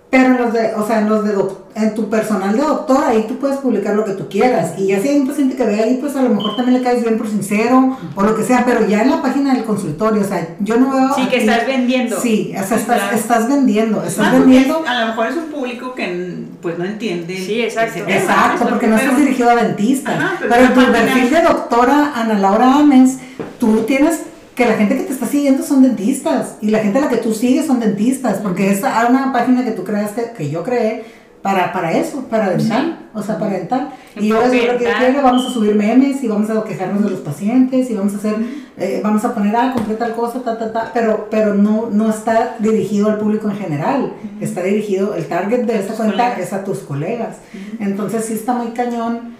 Pero 0.09 0.25
en 0.25 0.37
los 0.37 0.53
de, 0.53 0.73
o 0.75 0.87
sea, 0.87 0.99
en 0.99 1.09
los 1.09 1.23
de 1.23 1.35
en 1.75 1.93
tu 1.93 2.09
personal 2.09 2.57
de 2.57 2.63
doctor, 2.63 3.03
ahí 3.05 3.25
tú 3.27 3.37
puedes 3.37 3.57
publicar 3.57 3.95
lo 3.95 4.03
que 4.03 4.13
tú 4.13 4.27
quieras. 4.27 4.73
Y 4.77 4.87
ya 4.87 4.99
si 4.99 5.09
hay 5.09 5.19
un 5.19 5.27
paciente 5.27 5.55
que 5.55 5.63
ve 5.63 5.81
ahí, 5.81 5.97
pues 6.01 6.15
a 6.15 6.23
lo 6.23 6.29
mejor 6.29 6.55
también 6.55 6.79
le 6.79 6.83
caes 6.83 7.03
bien 7.03 7.17
por 7.17 7.27
sincero 7.27 7.97
o 8.15 8.23
lo 8.23 8.35
que 8.35 8.43
sea, 8.43 8.63
pero 8.65 8.87
ya 8.87 9.03
en 9.03 9.11
la 9.11 9.21
página 9.21 9.53
del 9.53 9.63
consultorio, 9.63 10.21
o 10.21 10.25
sea, 10.25 10.55
yo 10.59 10.77
no 10.77 10.91
veo. 10.91 11.13
Sí, 11.15 11.27
que 11.27 11.37
estás 11.37 11.67
vendiendo. 11.67 12.19
Sí, 12.19 12.53
o 12.59 12.67
sea, 12.67 12.77
estás, 12.77 13.13
estás 13.13 13.47
vendiendo. 13.47 14.03
Estás 14.03 14.31
vendiendo. 14.31 14.83
A 14.85 15.01
lo 15.01 15.07
mejor 15.07 15.27
es 15.27 15.37
un 15.37 15.45
público 15.45 15.93
que 15.93 16.43
pues 16.59 16.77
no 16.79 16.85
entiende. 16.85 17.37
Sí, 17.37 17.61
exacto. 17.61 17.99
Exacto, 18.07 18.67
porque 18.67 18.87
no 18.87 18.97
estás 18.97 19.15
dirigido 19.15 19.51
a 19.51 19.55
dentista. 19.55 20.37
pero, 20.39 20.51
pero 20.51 20.65
en 20.65 20.73
tu 20.73 20.91
perfil 20.91 21.29
de 21.29 21.41
doctora 21.43 22.13
Ana 22.15 22.39
Laura 22.39 22.79
Ames, 22.79 23.19
tú 23.59 23.83
tienes 23.83 24.21
que 24.59 24.65
la 24.65 24.75
gente 24.75 24.97
que 24.97 25.03
te 25.03 25.13
está 25.13 25.25
siguiendo 25.25 25.63
son 25.63 25.81
dentistas 25.81 26.57
y 26.59 26.69
la 26.69 26.79
gente 26.79 26.97
a 26.97 27.03
la 27.03 27.07
que 27.07 27.15
tú 27.15 27.33
sigues 27.33 27.65
son 27.65 27.79
dentistas, 27.79 28.39
porque 28.39 28.69
es 28.69 28.81
una 28.81 29.31
página 29.31 29.63
que 29.63 29.71
tú 29.71 29.85
creaste, 29.85 30.33
que 30.37 30.49
yo 30.49 30.63
creé, 30.63 31.05
para, 31.41 31.71
para 31.71 31.93
eso, 31.93 32.25
para 32.29 32.49
dental, 32.49 33.07
o 33.13 33.23
sea, 33.23 33.39
para 33.39 33.53
dental. 33.53 33.93
Y 34.17 34.27
yo 34.27 34.45
lo 34.45 34.51
que 34.51 34.67
quiero, 34.97 35.23
vamos 35.23 35.45
a 35.45 35.49
subir 35.51 35.75
memes 35.75 36.21
y 36.21 36.27
vamos 36.27 36.49
a 36.49 36.61
quejarnos 36.65 37.05
de 37.05 37.09
los 37.09 37.21
pacientes 37.21 37.89
y 37.89 37.93
vamos 37.93 38.13
a 38.15 38.17
hacer, 38.17 38.35
eh, 38.75 38.99
vamos 39.01 39.23
a 39.23 39.33
poner, 39.33 39.55
ah, 39.55 39.71
compré 39.73 39.95
tal 39.95 40.13
cosa, 40.13 40.41
ta, 40.41 40.59
ta, 40.59 40.73
ta, 40.73 40.91
pero, 40.93 41.29
pero 41.31 41.53
no, 41.53 41.87
no 41.89 42.09
está 42.09 42.57
dirigido 42.59 43.07
al 43.07 43.17
público 43.17 43.49
en 43.49 43.55
general, 43.55 44.11
está 44.41 44.61
dirigido, 44.61 45.15
el 45.15 45.25
target 45.27 45.63
de 45.63 45.79
esa 45.79 45.93
cuenta 45.93 46.37
es 46.37 46.51
a 46.51 46.65
tus 46.65 46.79
colegas. 46.79 47.37
Entonces 47.79 48.25
sí 48.25 48.33
está 48.33 48.51
muy 48.51 48.71
cañón 48.71 49.38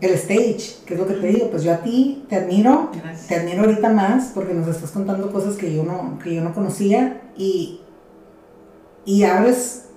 el 0.00 0.12
stage, 0.14 0.76
que 0.86 0.94
es 0.94 1.00
lo 1.00 1.06
que 1.06 1.14
te 1.14 1.26
digo, 1.26 1.50
pues 1.50 1.62
yo 1.62 1.72
a 1.72 1.78
ti 1.78 2.24
te 2.28 2.36
admiro, 2.36 2.90
te 3.28 3.36
admiro 3.36 3.62
ahorita 3.62 3.90
más 3.90 4.32
porque 4.34 4.54
nos 4.54 4.66
estás 4.68 4.90
contando 4.90 5.30
cosas 5.30 5.56
que 5.56 5.74
yo 5.74 5.84
no, 5.84 6.18
que 6.22 6.34
yo 6.34 6.42
no 6.42 6.54
conocía 6.54 7.20
y, 7.36 7.80
y 9.04 9.24
abres, 9.24 9.89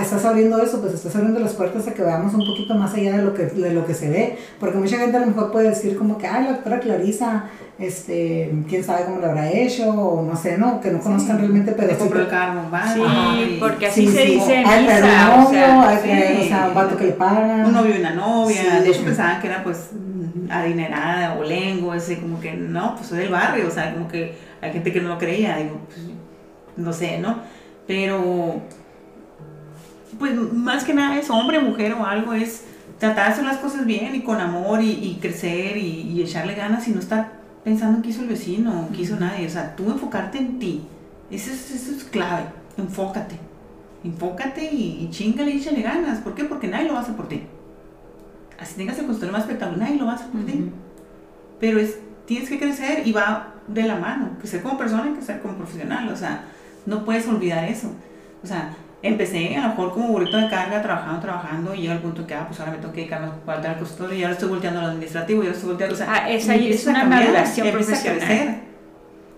estás 0.00 0.24
abriendo 0.24 0.62
eso, 0.62 0.80
pues 0.80 0.94
estás 0.94 1.14
abriendo 1.16 1.40
las 1.40 1.52
puertas 1.52 1.86
a 1.86 1.94
que 1.94 2.02
veamos 2.02 2.32
un 2.34 2.46
poquito 2.46 2.74
más 2.74 2.94
allá 2.94 3.18
de 3.18 3.22
lo 3.22 3.34
que, 3.34 3.46
de 3.46 3.72
lo 3.72 3.86
que 3.86 3.94
se 3.94 4.08
ve, 4.08 4.38
porque 4.58 4.78
mucha 4.78 4.98
gente 4.98 5.16
a 5.16 5.20
lo 5.20 5.26
mejor 5.26 5.52
puede 5.52 5.70
decir 5.70 5.96
como 5.96 6.18
que, 6.18 6.26
ay, 6.26 6.44
la 6.44 6.52
doctora 6.52 6.80
Clarisa, 6.80 7.44
este, 7.78 8.52
quién 8.68 8.84
sabe 8.84 9.04
cómo 9.04 9.18
lo 9.18 9.26
habrá 9.26 9.50
hecho, 9.50 9.90
o 9.90 10.22
no 10.22 10.36
sé, 10.36 10.56
¿no? 10.58 10.80
Que 10.80 10.90
no 10.90 11.00
conozcan 11.00 11.38
realmente, 11.38 11.72
pero... 11.72 11.94
sí, 11.96 12.04
el 12.04 12.28
carro, 12.28 12.62
Sí, 12.94 13.56
porque 13.60 13.86
así 13.86 14.06
se 14.06 14.24
dice 14.24 14.60
en 14.60 14.66
Hay 14.66 14.84
un 14.84 14.86
novio, 14.86 15.44
o 15.44 15.50
sea, 15.50 15.88
hay 15.88 16.42
o 16.44 16.48
sea, 16.48 16.68
un 16.68 16.74
vato 16.74 16.96
que 16.96 17.04
le 17.04 17.12
pagan. 17.12 17.66
Un 17.66 17.72
novio 17.72 17.94
y 17.96 18.00
una 18.00 18.14
novia, 18.14 18.80
de 18.80 18.88
hecho 18.90 19.04
pensaban 19.04 19.40
que 19.40 19.48
era 19.48 19.62
pues 19.62 19.90
adinerada 20.50 21.34
o 21.34 21.42
lengua, 21.42 21.96
así 21.96 22.16
como 22.16 22.40
que 22.40 22.52
no, 22.54 22.94
pues 22.96 23.08
soy 23.08 23.18
del 23.18 23.30
barrio, 23.30 23.66
o 23.68 23.70
sea, 23.70 23.92
como 23.92 24.08
que 24.08 24.34
hay 24.60 24.72
gente 24.72 24.92
que 24.92 25.00
no 25.00 25.10
lo 25.10 25.18
creía, 25.18 25.56
digo, 25.56 25.80
pues 25.86 25.98
no 26.76 26.92
sé, 26.92 27.18
¿no? 27.18 27.38
Pero, 27.86 28.62
pues 30.18 30.34
más 30.52 30.84
que 30.84 30.94
nada 30.94 31.18
es 31.18 31.30
hombre, 31.30 31.60
mujer 31.60 31.94
o 31.94 32.04
algo, 32.04 32.32
es 32.32 32.64
tratar 32.98 33.26
de 33.26 33.32
hacer 33.32 33.44
las 33.44 33.58
cosas 33.58 33.86
bien 33.86 34.14
y 34.14 34.20
con 34.22 34.40
amor 34.40 34.82
y, 34.82 34.90
y 34.90 35.18
crecer 35.20 35.76
y, 35.76 36.02
y 36.02 36.22
echarle 36.22 36.54
ganas 36.54 36.86
y 36.88 36.92
no 36.92 37.00
estar 37.00 37.32
pensando 37.64 37.96
en 37.96 38.02
qué 38.02 38.10
hizo 38.10 38.22
el 38.22 38.28
vecino, 38.28 38.88
qué 38.94 39.02
hizo 39.02 39.16
nadie. 39.16 39.46
O 39.46 39.50
sea, 39.50 39.74
tú 39.74 39.90
enfocarte 39.90 40.38
en 40.38 40.58
ti. 40.58 40.82
Eso 41.30 41.50
es, 41.52 41.70
eso 41.70 41.92
es 41.96 42.04
clave. 42.04 42.44
Enfócate. 42.76 43.36
Enfócate 44.04 44.70
y, 44.70 45.04
y 45.04 45.10
chingale 45.10 45.50
y 45.50 45.58
échale 45.58 45.82
ganas. 45.82 46.18
¿Por 46.20 46.34
qué? 46.34 46.44
Porque 46.44 46.68
nadie 46.68 46.86
lo 46.86 46.92
va 46.92 47.00
a 47.00 47.02
hacer 47.02 47.16
por 47.16 47.28
ti. 47.28 47.42
Así 48.58 48.76
tengas 48.76 48.98
el 48.98 49.06
consultorio 49.06 49.32
más 49.32 49.42
espectacular, 49.42 49.78
nadie 49.80 49.98
lo 49.98 50.06
va 50.06 50.12
a 50.12 50.14
hacer 50.14 50.28
por 50.28 50.44
ti. 50.44 50.70
pero 51.58 51.78
es, 51.78 51.98
tienes 52.26 52.48
que 52.48 52.58
crecer 52.58 53.06
y 53.06 53.12
va 53.12 53.54
de 53.66 53.82
la 53.82 53.96
mano, 53.96 54.38
que 54.40 54.46
ser 54.46 54.62
como 54.62 54.78
persona 54.78 55.10
y 55.10 55.14
que 55.14 55.22
ser 55.22 55.40
como 55.40 55.54
profesional, 55.54 56.08
o 56.08 56.16
sea, 56.16 56.44
no 56.86 57.04
puedes 57.04 57.26
olvidar 57.26 57.64
eso. 57.64 57.90
O 58.42 58.46
sea, 58.46 58.74
empecé 59.04 59.54
a 59.56 59.62
lo 59.62 59.68
mejor 59.68 59.92
como 59.92 60.08
burrito 60.08 60.36
de 60.36 60.48
carga, 60.48 60.82
trabajando, 60.82 61.20
trabajando, 61.20 61.74
y 61.74 61.82
llega 61.82 61.94
el 61.94 62.00
punto 62.00 62.26
que, 62.26 62.34
ah, 62.34 62.46
pues 62.46 62.58
ahora 62.58 62.72
me 62.72 62.78
tengo 62.78 62.92
que 62.92 63.02
dedicar 63.02 63.20
más 63.20 63.66
al 63.66 63.76
consultorio, 63.76 64.18
y 64.18 64.22
ahora 64.22 64.32
estoy 64.32 64.48
volteando 64.48 64.80
al 64.80 64.86
administrativo, 64.86 65.42
y 65.42 65.46
ahora 65.46 65.56
estoy 65.56 65.68
volteando, 65.68 65.94
o 65.94 65.98
sea, 65.98 66.06
ah, 66.10 66.30
esa 66.30 66.54
es 66.54 66.86
una 66.86 67.04
maduración 67.04 67.70
profesional. 67.70 68.62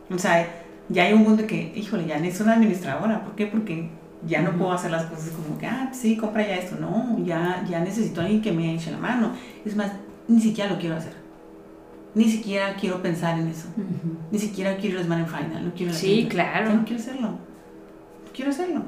O 0.08 0.18
sea, 0.18 0.46
ya 0.88 1.02
hay 1.02 1.12
un 1.12 1.24
punto 1.24 1.46
que, 1.46 1.72
híjole, 1.74 2.06
ya 2.06 2.16
es 2.16 2.40
una 2.40 2.54
administradora, 2.54 3.22
¿por 3.22 3.34
qué? 3.34 3.46
Porque 3.46 3.90
ya 4.26 4.40
no 4.42 4.52
puedo 4.52 4.72
hacer 4.72 4.90
las 4.90 5.06
cosas 5.06 5.30
como 5.30 5.58
que, 5.58 5.66
ah, 5.66 5.90
sí, 5.92 6.16
compra 6.16 6.46
ya 6.46 6.56
esto, 6.56 6.76
no, 6.80 7.18
ya, 7.24 7.64
ya 7.68 7.80
necesito 7.80 8.20
a 8.20 8.24
alguien 8.24 8.40
que 8.40 8.52
me 8.52 8.74
eche 8.74 8.92
la 8.92 8.98
mano. 8.98 9.32
Es 9.64 9.74
más, 9.74 9.92
ni 10.28 10.40
siquiera 10.40 10.70
lo 10.70 10.78
quiero 10.78 10.96
hacer. 10.96 11.12
Ni 12.14 12.24
siquiera 12.24 12.74
quiero 12.76 13.02
pensar 13.02 13.38
en 13.38 13.48
eso. 13.48 13.68
Ni 14.30 14.38
siquiera 14.38 14.76
quiero 14.76 15.00
ir 15.00 15.12
a 15.12 15.18
en 15.18 15.26
final. 15.26 15.64
No 15.66 15.74
quiero 15.74 15.92
sí, 15.92 16.26
claro. 16.30 16.72
No 16.72 16.84
quiero 16.84 17.02
hacerlo. 17.02 17.38
quiero 18.32 18.50
hacerlo. 18.50 18.82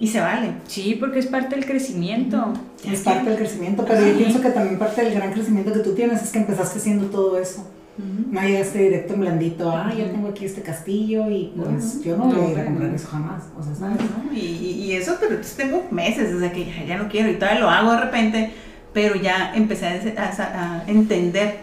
Y 0.00 0.08
se 0.08 0.18
vale. 0.18 0.54
Sí, 0.66 0.96
porque 0.98 1.18
es 1.18 1.26
parte 1.26 1.54
del 1.54 1.66
crecimiento. 1.66 2.54
Es 2.90 3.02
parte 3.02 3.28
del 3.28 3.38
crecimiento, 3.38 3.84
pero 3.86 4.04
yo 4.04 4.16
pienso 4.16 4.40
que 4.40 4.48
también 4.48 4.78
parte 4.78 5.04
del 5.04 5.14
gran 5.14 5.30
crecimiento 5.30 5.74
que 5.74 5.80
tú 5.80 5.94
tienes 5.94 6.22
es 6.22 6.30
que 6.30 6.38
empezaste 6.38 6.78
haciendo 6.78 7.06
todo 7.06 7.38
eso. 7.38 7.70
No 7.98 8.40
llegaste 8.40 8.78
directo 8.78 9.12
en 9.12 9.20
blandito, 9.20 9.70
ah, 9.70 9.92
ya 9.94 10.10
tengo 10.10 10.28
aquí 10.28 10.46
este 10.46 10.62
castillo 10.62 11.28
y 11.28 11.52
pues 11.54 12.02
yo 12.02 12.16
no 12.16 12.26
voy 12.26 12.46
a 12.46 12.52
ir 12.52 12.60
a 12.60 12.64
comprar 12.64 12.94
eso 12.94 13.08
jamás. 13.08 13.42
O 13.58 13.62
sea, 13.62 13.74
¿sabes? 13.74 13.98
Y, 14.32 14.38
y, 14.38 14.92
eso, 14.92 15.16
pero 15.20 15.36
tengo 15.54 15.86
meses 15.90 16.32
desde 16.32 16.50
que 16.50 16.86
ya, 16.86 16.96
no 16.96 17.10
quiero 17.10 17.30
y 17.30 17.34
todavía 17.34 17.60
lo 17.60 17.68
hago 17.68 17.92
de 17.92 18.00
repente, 18.00 18.52
pero 18.94 19.16
ya 19.16 19.52
empecé 19.54 19.86
a, 20.16 20.84
entender 20.86 21.58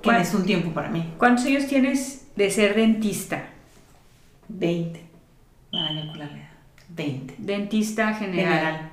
que 0.00 0.10
es 0.16 0.32
un 0.32 0.44
tiempo 0.44 0.70
para 0.70 0.90
mí. 0.90 1.12
¿Cuántos 1.18 1.46
años 1.46 1.66
tienes 1.66 2.28
de 2.36 2.48
ser 2.48 2.76
dentista? 2.76 3.46
20. 4.48 5.02
Para 5.72 5.88
calcularle 5.88 6.45
20. 6.90 7.34
Dentista 7.38 8.14
general. 8.14 8.90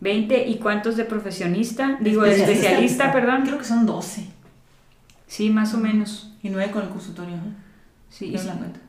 20. 0.00 0.48
¿Y 0.48 0.58
cuántos 0.58 0.96
de 0.96 1.04
profesionista? 1.04 1.98
Digo, 2.00 2.22
de 2.22 2.36
especialista, 2.36 3.12
perdón. 3.12 3.42
Creo 3.42 3.58
que 3.58 3.64
son 3.64 3.86
12. 3.86 4.26
Sí, 5.26 5.50
más 5.50 5.74
o 5.74 5.78
menos. 5.78 6.34
Y 6.42 6.50
9 6.50 6.70
con 6.70 6.82
el 6.82 6.88
consultorio. 6.88 7.34
¿eh? 7.36 7.52
Sí. 8.10 8.30
No 8.30 8.42
la 8.42 8.54
cuenta. 8.54 8.80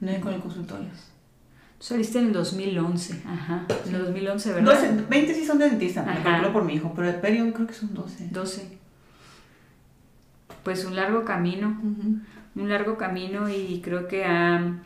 9 0.00 0.20
con 0.20 0.32
el 0.34 0.40
consultorio. 0.40 0.88
Tú 1.78 1.86
saliste 1.86 2.18
en 2.18 2.26
el 2.26 2.32
2011, 2.34 3.22
ajá. 3.26 3.64
En 3.86 3.94
el 3.94 4.04
2011, 4.04 4.52
¿verdad? 4.52 4.74
12, 4.74 5.04
20 5.08 5.34
sí 5.34 5.46
son 5.46 5.58
de 5.58 5.70
dentista, 5.70 6.02
me 6.02 6.22
calculo 6.22 6.52
por 6.52 6.64
mi 6.64 6.74
hijo, 6.74 6.92
pero 6.94 7.08
el 7.08 7.14
periodo 7.16 7.54
creo 7.54 7.66
que 7.66 7.72
son 7.72 7.94
12. 7.94 8.28
12. 8.30 8.78
Pues 10.62 10.84
un 10.84 10.94
largo 10.94 11.24
camino, 11.24 11.80
un 12.54 12.68
largo 12.68 12.98
camino 12.98 13.48
y 13.48 13.80
creo 13.82 14.08
que 14.08 14.26
ha, 14.26 14.82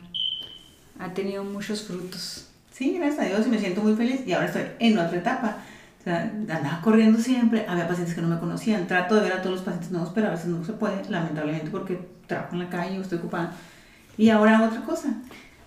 ha 0.99 1.13
tenido 1.13 1.43
muchos 1.43 1.83
frutos. 1.83 2.47
Sí, 2.71 2.97
gracias 2.97 3.19
a 3.19 3.29
Dios 3.29 3.47
y 3.47 3.49
me 3.49 3.59
siento 3.59 3.81
muy 3.81 3.95
feliz 3.95 4.21
y 4.25 4.33
ahora 4.33 4.47
estoy 4.47 4.63
en 4.79 4.97
otra 4.97 5.17
etapa. 5.17 5.57
O 6.01 6.03
sea, 6.03 6.21
andaba 6.21 6.81
corriendo 6.83 7.19
siempre, 7.19 7.65
había 7.67 7.87
pacientes 7.87 8.13
que 8.13 8.21
no 8.21 8.27
me 8.27 8.39
conocían, 8.39 8.85
trato 8.87 9.15
de 9.15 9.21
ver 9.21 9.33
a 9.33 9.41
todos 9.41 9.55
los 9.55 9.63
pacientes 9.63 9.91
nuevos, 9.91 10.11
pero 10.13 10.27
a 10.27 10.31
veces 10.31 10.47
no 10.47 10.63
se 10.63 10.73
puede, 10.73 11.03
lamentablemente 11.09 11.71
porque 11.71 11.99
trabajo 12.27 12.53
en 12.53 12.59
la 12.59 12.69
calle 12.69 12.99
o 12.99 13.01
estoy 13.01 13.17
ocupada. 13.17 13.53
Y 14.17 14.29
ahora 14.29 14.61
otra 14.61 14.81
cosa, 14.81 15.15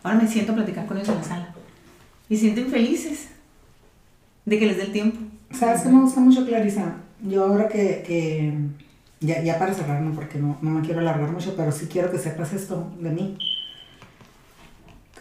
ahora 0.02 0.18
me 0.18 0.28
siento 0.28 0.52
a 0.52 0.56
platicar 0.56 0.86
con 0.86 0.96
ellos 0.96 1.08
en 1.08 1.16
la 1.16 1.24
sala 1.24 1.54
y 2.28 2.36
sienten 2.36 2.68
felices 2.68 3.28
de 4.44 4.58
que 4.58 4.66
les 4.66 4.76
dé 4.76 4.84
el 4.84 4.92
tiempo. 4.92 5.18
¿Sabes 5.50 5.82
qué 5.82 5.88
me 5.88 6.00
gusta 6.00 6.20
mucho, 6.20 6.46
Clarisa? 6.46 6.96
Yo 7.22 7.44
ahora 7.44 7.68
que, 7.68 8.04
que 8.06 8.54
ya, 9.20 9.42
ya 9.42 9.58
para 9.58 9.74
cerrar, 9.74 10.00
no 10.02 10.14
porque 10.14 10.38
no, 10.38 10.58
no 10.62 10.70
me 10.70 10.82
quiero 10.82 11.00
alargar 11.00 11.32
mucho, 11.32 11.54
pero 11.56 11.72
sí 11.72 11.86
quiero 11.86 12.12
que 12.12 12.18
sepas 12.18 12.52
esto 12.52 12.92
de 13.00 13.10
mí 13.10 13.38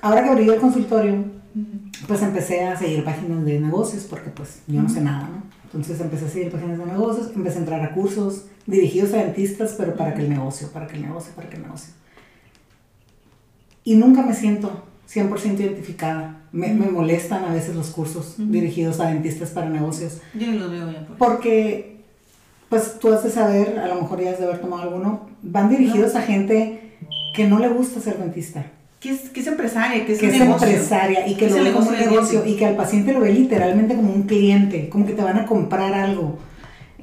ahora 0.07 0.23
que 0.23 0.29
abrí 0.29 0.49
el 0.49 0.59
consultorio, 0.59 1.25
pues 2.07 2.21
empecé 2.21 2.65
a 2.65 2.77
seguir 2.77 3.03
páginas 3.03 3.43
de 3.45 3.59
negocios, 3.59 4.05
porque 4.09 4.29
pues 4.29 4.61
yo 4.67 4.81
no 4.81 4.89
sé 4.89 5.01
nada, 5.01 5.27
¿no? 5.27 5.43
Entonces 5.65 5.99
empecé 5.99 6.25
a 6.25 6.29
seguir 6.29 6.51
páginas 6.51 6.79
de 6.79 6.85
negocios, 6.85 7.31
empecé 7.35 7.57
a 7.57 7.59
entrar 7.59 7.81
a 7.81 7.93
cursos 7.93 8.45
dirigidos 8.65 9.13
a 9.13 9.17
dentistas, 9.17 9.75
pero 9.77 9.95
para 9.95 10.13
que 10.13 10.21
el 10.21 10.29
negocio, 10.29 10.69
para 10.71 10.88
que 10.88 10.95
el 10.95 11.01
negocio, 11.01 11.34
para 11.35 11.49
que 11.49 11.57
el 11.57 11.63
negocio. 11.63 11.93
Y 13.84 13.95
nunca 13.95 14.21
me 14.21 14.34
siento 14.34 14.84
100% 15.09 15.59
identificada. 15.59 16.41
Me, 16.53 16.73
me, 16.73 16.89
molestan 16.89 17.43
a 17.43 17.53
veces 17.53 17.75
los 17.75 17.89
cursos 17.89 18.35
dirigidos 18.38 19.01
a 19.01 19.07
dentistas 19.07 19.49
para 19.49 19.69
negocios. 19.69 20.21
Yo 20.34 20.51
lo 20.53 20.69
veo 20.69 20.89
ya. 20.89 21.05
Porque, 21.17 22.01
pues 22.69 22.97
tú 22.99 23.11
has 23.11 23.23
de 23.23 23.29
saber, 23.29 23.79
a 23.79 23.88
lo 23.88 24.01
mejor 24.01 24.21
ya 24.21 24.31
has 24.31 24.39
de 24.39 24.45
haber 24.45 24.59
tomado 24.59 24.84
alguno, 24.84 25.29
van 25.41 25.69
dirigidos 25.69 26.15
a 26.15 26.21
gente 26.21 26.97
que 27.35 27.45
no 27.45 27.59
le 27.59 27.67
gusta 27.67 27.99
ser 27.99 28.17
dentista 28.17 28.65
que 28.99 29.11
es, 29.11 29.29
que 29.29 29.41
es 29.41 29.47
empresaria, 29.47 30.05
que 30.05 30.13
es, 30.13 30.19
que 30.19 30.27
es 30.27 30.41
empresaria 30.41 31.27
y 31.27 31.35
que 31.35 31.49
lo 31.49 31.63
ve 31.63 31.71
como 31.71 31.89
un 31.89 31.97
negocio 31.97 32.43
y 32.45 32.55
que 32.55 32.65
al 32.65 32.75
paciente 32.75 33.13
lo 33.13 33.19
ve 33.19 33.31
literalmente 33.31 33.95
como 33.95 34.11
un 34.11 34.23
cliente, 34.23 34.89
como 34.89 35.05
que 35.05 35.13
te 35.13 35.21
van 35.21 35.37
a 35.37 35.45
comprar 35.45 35.93
algo. 35.93 36.37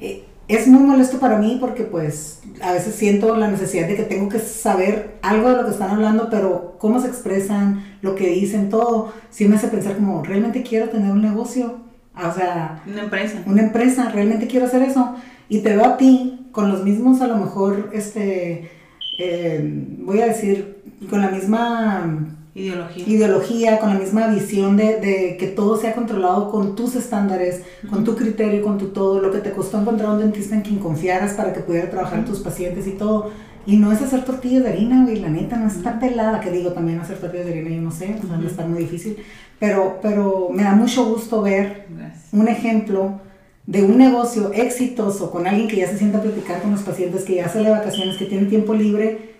Eh, 0.01 0.25
es 0.49 0.67
muy 0.67 0.83
molesto 0.83 1.19
para 1.19 1.39
mí 1.39 1.57
porque 1.61 1.85
pues 1.85 2.43
a 2.61 2.73
veces 2.73 2.95
siento 2.97 3.37
la 3.37 3.49
necesidad 3.49 3.87
de 3.87 3.97
que 3.97 4.03
tengo 4.03 4.29
que 4.29 4.39
saber 4.41 5.17
algo 5.23 5.51
de 5.51 5.57
lo 5.57 5.65
que 5.65 5.71
están 5.71 5.91
hablando, 5.91 6.29
pero 6.31 6.77
cómo 6.79 7.01
se 7.01 7.09
expresan, 7.09 7.99
lo 8.03 8.15
que 8.15 8.29
dicen, 8.29 8.69
todo, 8.69 9.13
sí 9.31 9.47
me 9.47 9.57
hace 9.57 9.69
pensar 9.69 9.95
como, 9.95 10.23
realmente 10.23 10.63
quiero 10.63 10.91
tener 10.91 11.11
un 11.13 11.23
negocio, 11.23 11.79
o 12.15 12.33
sea... 12.35 12.83
Una 12.87 13.05
empresa. 13.05 13.43
Una 13.47 13.63
empresa, 13.63 14.11
realmente 14.11 14.47
quiero 14.47 14.67
hacer 14.67 14.83
eso. 14.83 15.15
Y 15.49 15.61
te 15.61 15.77
veo 15.77 15.85
a 15.87 15.97
ti 15.97 16.49
con 16.53 16.71
los 16.71 16.85
mismos, 16.85 17.23
a 17.23 17.27
lo 17.27 17.37
mejor, 17.37 17.91
este, 17.95 18.71
eh, 19.19 19.87
voy 20.01 20.21
a 20.21 20.27
decir, 20.27 20.74
con 21.09 21.21
la 21.21 21.31
misma 21.31 22.35
ideología, 22.55 23.09
ideología 23.09 23.79
con 23.79 23.91
la 23.91 23.99
misma 23.99 24.29
visión 24.29 24.77
de, 24.77 25.01
de, 25.01 25.37
que 25.39 25.49
todo 25.49 25.77
sea 25.77 25.95
controlado 25.95 26.51
con 26.51 26.77
tus 26.77 26.95
estándares, 26.95 27.63
con 27.91 28.05
tu 28.05 28.15
criterio, 28.17 28.63
con 28.63 28.79
tu 28.79 28.89
todo, 28.89 29.21
lo 29.21 29.31
que 29.31 29.39
te 29.39 29.51
costó 29.51 29.81
encontrar 29.81 30.11
un 30.11 30.21
dentista 30.21 30.55
en 30.55 30.63
quien 30.63 30.79
confiaras 30.79 31.35
para 31.35 31.53
que 31.53 31.61
pudiera 31.61 31.91
trabajar 31.91 32.25
tus 32.25 32.41
pacientes 32.41 32.87
y 32.87 32.93
todo. 32.93 33.31
Y 33.67 33.79
no 33.79 33.91
es 33.93 34.03
hacer 34.03 34.25
tortillas 34.25 34.63
de 34.63 34.71
harina, 34.71 35.05
güey, 35.05 35.21
la 35.21 35.31
neta, 35.31 35.57
no 35.57 35.69
está 35.69 35.99
pelada, 35.99 36.41
que 36.41 36.51
digo 36.51 36.73
también 36.73 37.01
hacer 37.01 37.19
tortillas 37.19 37.47
de 37.47 37.53
harina, 37.53 37.71
yo 37.71 37.81
no 37.81 37.91
sé, 37.91 38.15
-huh. 38.21 38.47
está 38.47 38.67
muy 38.67 38.81
difícil, 38.81 39.17
pero, 39.59 39.99
pero 40.03 40.51
me 40.53 40.65
da 40.65 40.75
mucho 40.75 41.07
gusto 41.07 41.41
ver 41.43 41.87
un 42.33 42.49
ejemplo 42.49 43.21
de 43.67 43.83
un 43.83 43.97
negocio 43.97 44.53
exitoso 44.53 45.31
con 45.31 45.47
alguien 45.47 45.67
que 45.67 45.77
ya 45.77 45.89
se 45.89 45.97
sienta 45.97 46.19
a 46.19 46.23
platicar 46.23 46.61
con 46.61 46.73
los 46.73 46.83
pacientes, 46.83 47.25
que 47.25 47.37
ya 47.37 47.49
sale 47.49 47.71
de 47.71 47.71
vacaciones, 47.71 48.19
que 48.19 48.27
tiene 48.27 48.47
tiempo 48.47 48.75
libre 48.75 49.35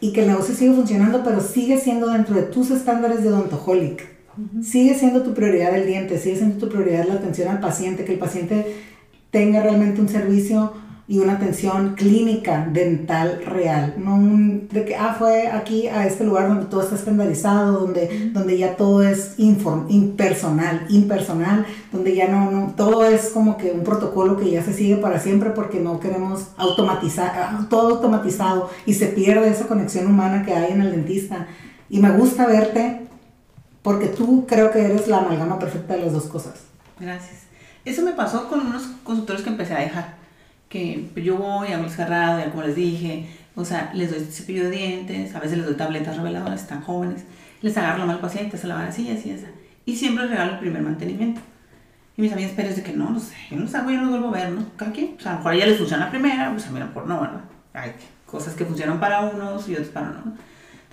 y 0.00 0.12
que 0.12 0.22
el 0.22 0.28
negocio 0.28 0.54
sigue 0.54 0.74
funcionando, 0.74 1.22
pero 1.24 1.40
sigue 1.40 1.78
siendo 1.78 2.08
dentro 2.08 2.34
de 2.34 2.42
tus 2.42 2.70
estándares 2.70 3.22
de 3.22 3.28
odontaholic. 3.28 4.08
Sigue 4.62 4.94
siendo 4.94 5.22
tu 5.22 5.34
prioridad 5.34 5.74
el 5.74 5.86
diente, 5.86 6.18
sigue 6.18 6.36
siendo 6.36 6.56
tu 6.56 6.72
prioridad 6.72 7.06
la 7.06 7.14
atención 7.14 7.48
al 7.48 7.60
paciente, 7.60 8.04
que 8.04 8.12
el 8.14 8.18
paciente 8.18 8.76
tenga 9.30 9.62
realmente 9.62 10.00
un 10.00 10.08
servicio 10.08 10.72
y 11.10 11.18
una 11.18 11.32
atención 11.32 11.96
clínica 11.96 12.68
dental 12.72 13.42
real, 13.44 13.94
no 13.98 14.14
un, 14.14 14.68
de 14.68 14.84
que, 14.84 14.94
ah, 14.94 15.16
fue 15.18 15.48
aquí 15.48 15.88
a 15.88 16.06
este 16.06 16.22
lugar 16.22 16.46
donde 16.46 16.66
todo 16.66 16.82
está 16.82 16.94
estandarizado, 16.94 17.80
donde, 17.80 18.30
donde 18.32 18.56
ya 18.56 18.76
todo 18.76 19.02
es 19.02 19.34
inform, 19.36 19.86
impersonal, 19.90 20.86
impersonal, 20.88 21.66
donde 21.90 22.14
ya 22.14 22.28
no, 22.28 22.52
no, 22.52 22.74
todo 22.76 23.04
es 23.04 23.30
como 23.30 23.56
que 23.56 23.72
un 23.72 23.82
protocolo 23.82 24.36
que 24.36 24.52
ya 24.52 24.62
se 24.62 24.72
sigue 24.72 24.98
para 24.98 25.18
siempre 25.18 25.50
porque 25.50 25.80
no 25.80 25.98
queremos 25.98 26.50
automatizar, 26.56 27.32
ah, 27.34 27.66
todo 27.68 27.96
automatizado 27.96 28.70
y 28.86 28.94
se 28.94 29.06
pierde 29.06 29.50
esa 29.50 29.66
conexión 29.66 30.06
humana 30.06 30.44
que 30.46 30.54
hay 30.54 30.70
en 30.70 30.80
el 30.80 30.92
dentista. 30.92 31.48
Y 31.88 31.98
me 31.98 32.12
gusta 32.12 32.46
verte 32.46 33.08
porque 33.82 34.06
tú 34.06 34.46
creo 34.46 34.70
que 34.70 34.84
eres 34.84 35.08
la 35.08 35.18
amalgama 35.18 35.58
perfecta 35.58 35.94
de 35.94 36.02
las 36.04 36.12
dos 36.12 36.26
cosas. 36.26 36.54
Gracias. 37.00 37.46
Eso 37.84 38.02
me 38.02 38.12
pasó 38.12 38.48
con 38.48 38.60
unos 38.60 38.84
consultores 39.02 39.42
que 39.42 39.50
empecé 39.50 39.74
a 39.74 39.80
dejar 39.80 40.19
que 40.70 41.10
yo 41.16 41.36
voy, 41.36 41.72
hago 41.72 41.84
el 41.84 41.90
cerrado, 41.90 42.48
como 42.50 42.62
les 42.62 42.76
dije, 42.76 43.26
o 43.56 43.64
sea, 43.64 43.90
les 43.92 44.10
doy 44.10 44.20
cepillo 44.20 44.64
de 44.64 44.70
dientes, 44.70 45.34
a 45.34 45.40
veces 45.40 45.58
les 45.58 45.66
doy 45.66 45.74
tabletas 45.74 46.16
reveladoras, 46.16 46.62
están 46.62 46.80
jóvenes, 46.80 47.24
les 47.60 47.76
agarro 47.76 47.98
la 47.98 48.06
mal 48.06 48.20
paciente, 48.20 48.56
se 48.56 48.68
la 48.68 48.76
van 48.76 48.86
así, 48.86 49.10
así, 49.10 49.32
así. 49.32 49.46
Y 49.84 49.96
siempre 49.96 50.24
les 50.24 50.30
regalo 50.30 50.52
el 50.52 50.58
primer 50.60 50.82
mantenimiento. 50.82 51.40
Y 52.16 52.22
mis 52.22 52.32
amigas 52.32 52.52
pero 52.54 52.72
de 52.72 52.82
que 52.84 52.92
no, 52.92 53.10
no 53.10 53.18
sé, 53.18 53.34
yo 53.50 53.56
no 53.56 53.64
los 53.64 53.74
hago, 53.74 53.90
yo 53.90 53.96
no 53.96 54.02
los 54.02 54.10
vuelvo 54.10 54.28
a 54.28 54.30
ver, 54.30 54.52
¿no? 54.52 54.64
Cada 54.76 54.92
quien, 54.92 55.16
o 55.18 55.20
sea, 55.20 55.32
a 55.32 55.34
lo 55.34 55.38
mejor 55.40 55.52
a 55.52 55.56
ella 55.56 55.66
les 55.66 55.78
funciona 55.78 56.04
la 56.04 56.10
primera, 56.10 56.50
pues 56.52 56.66
a 56.68 56.70
mí 56.70 56.78
no 56.78 56.94
por 56.94 57.06
no, 57.08 57.20
¿verdad? 57.20 57.40
Hay 57.74 57.92
cosas 58.24 58.54
que 58.54 58.64
funcionan 58.64 59.00
para 59.00 59.22
unos 59.22 59.68
y 59.68 59.72
otros 59.72 59.88
para 59.88 60.10
no. 60.10 60.36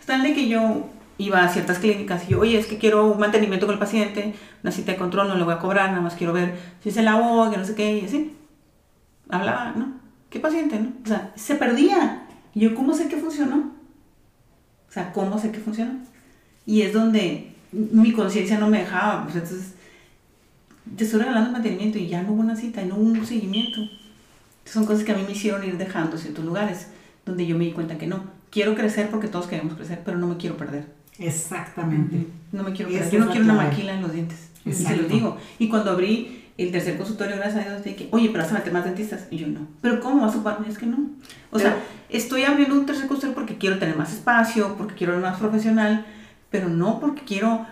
Tal 0.07 0.23
de 0.23 0.33
que 0.33 0.47
yo 0.47 0.89
iba 1.19 1.43
a 1.43 1.49
ciertas 1.49 1.77
clínicas 1.77 2.23
y 2.27 2.31
yo, 2.31 2.39
oye, 2.39 2.57
es 2.57 2.65
que 2.65 2.79
quiero 2.79 3.05
un 3.11 3.19
mantenimiento 3.19 3.67
con 3.67 3.73
el 3.73 3.79
paciente, 3.79 4.33
una 4.63 4.71
cita 4.71 4.93
de 4.93 4.97
control, 4.97 5.27
no 5.27 5.35
le 5.35 5.43
voy 5.43 5.53
a 5.53 5.59
cobrar, 5.59 5.89
nada 5.89 6.01
más 6.01 6.15
quiero 6.15 6.33
ver 6.33 6.55
si 6.81 6.89
se 6.89 7.03
lavó, 7.03 7.51
que 7.51 7.57
no 7.57 7.65
sé 7.65 7.75
qué, 7.75 7.99
y 7.99 8.05
así 8.05 8.33
hablaba, 9.29 9.73
¿no? 9.75 9.93
¿Qué 10.29 10.39
paciente, 10.39 10.79
no? 10.79 10.91
O 11.03 11.07
sea, 11.07 11.31
se 11.35 11.55
perdía. 11.55 12.27
Y 12.53 12.61
yo, 12.61 12.75
¿cómo 12.75 12.93
sé 12.93 13.07
que 13.07 13.17
funcionó? 13.17 13.71
O 14.89 14.91
sea, 14.91 15.11
¿cómo 15.13 15.37
sé 15.37 15.51
que 15.51 15.59
funcionó? 15.59 15.93
Y 16.65 16.81
es 16.81 16.93
donde 16.93 17.53
mi 17.71 18.11
conciencia 18.11 18.59
no 18.59 18.67
me 18.67 18.79
dejaba. 18.79 19.23
Pues 19.23 19.35
entonces, 19.35 19.73
te 20.95 21.03
estoy 21.03 21.19
regalando 21.19 21.51
mantenimiento 21.51 21.97
y 21.97 22.07
ya 22.07 22.23
no 22.23 22.33
hubo 22.33 22.41
una 22.41 22.55
cita 22.55 22.81
y 22.81 22.87
no 22.87 22.95
hubo 22.95 23.03
un 23.03 23.25
seguimiento. 23.25 23.81
Son 24.65 24.85
cosas 24.85 25.03
que 25.03 25.11
a 25.11 25.17
mí 25.17 25.23
me 25.23 25.31
hicieron 25.31 25.63
ir 25.63 25.77
dejando 25.77 26.17
ciertos 26.17 26.43
lugares 26.43 26.87
donde 27.25 27.45
yo 27.45 27.57
me 27.57 27.65
di 27.65 27.71
cuenta 27.71 27.97
que 27.97 28.07
no. 28.07 28.23
Quiero 28.49 28.75
crecer 28.75 29.09
porque 29.09 29.27
todos 29.27 29.47
queremos 29.47 29.75
crecer, 29.75 30.01
pero 30.03 30.17
no 30.17 30.27
me 30.27 30.37
quiero 30.37 30.57
perder. 30.57 30.87
Exactamente. 31.19 32.27
No 32.51 32.63
me 32.63 32.73
quiero 32.73 32.91
perder. 32.91 33.11
Yo 33.11 33.19
no 33.19 33.29
quiero 33.31 33.45
una 33.45 33.53
maquila 33.53 33.93
en 33.93 34.01
los 34.01 34.13
dientes. 34.13 34.49
Y 34.65 34.73
se 34.73 34.95
lo 34.95 35.07
digo. 35.07 35.37
Y 35.59 35.69
cuando 35.69 35.91
abrí 35.91 36.46
el 36.57 36.71
tercer 36.71 36.97
consultorio, 36.97 37.35
gracias 37.35 37.65
a 37.65 37.69
Dios, 37.69 37.83
dije, 37.83 38.09
oye, 38.11 38.29
pero 38.29 38.43
vas 38.43 38.51
a 38.51 38.55
meter 38.55 38.73
más 38.73 38.83
dentistas. 38.83 39.27
Y 39.29 39.37
yo, 39.37 39.47
no. 39.47 39.67
¿Pero 39.81 39.99
cómo 39.99 40.21
vas 40.21 40.33
a 40.33 40.37
ocuparme? 40.37 40.67
Es 40.67 40.77
que 40.77 40.87
no. 40.87 40.97
O 41.51 41.59
sea, 41.59 41.77
estoy 42.09 42.43
abriendo 42.43 42.75
un 42.75 42.85
tercer 42.85 43.07
consultorio 43.07 43.35
porque 43.35 43.57
quiero 43.57 43.77
tener 43.77 43.95
más 43.95 44.13
espacio, 44.13 44.75
porque 44.77 44.95
quiero 44.95 45.13
ser 45.13 45.21
más 45.21 45.37
profesional, 45.37 46.05
pero 46.49 46.67
no 46.69 46.99
porque 46.99 47.21
quiero 47.23 47.65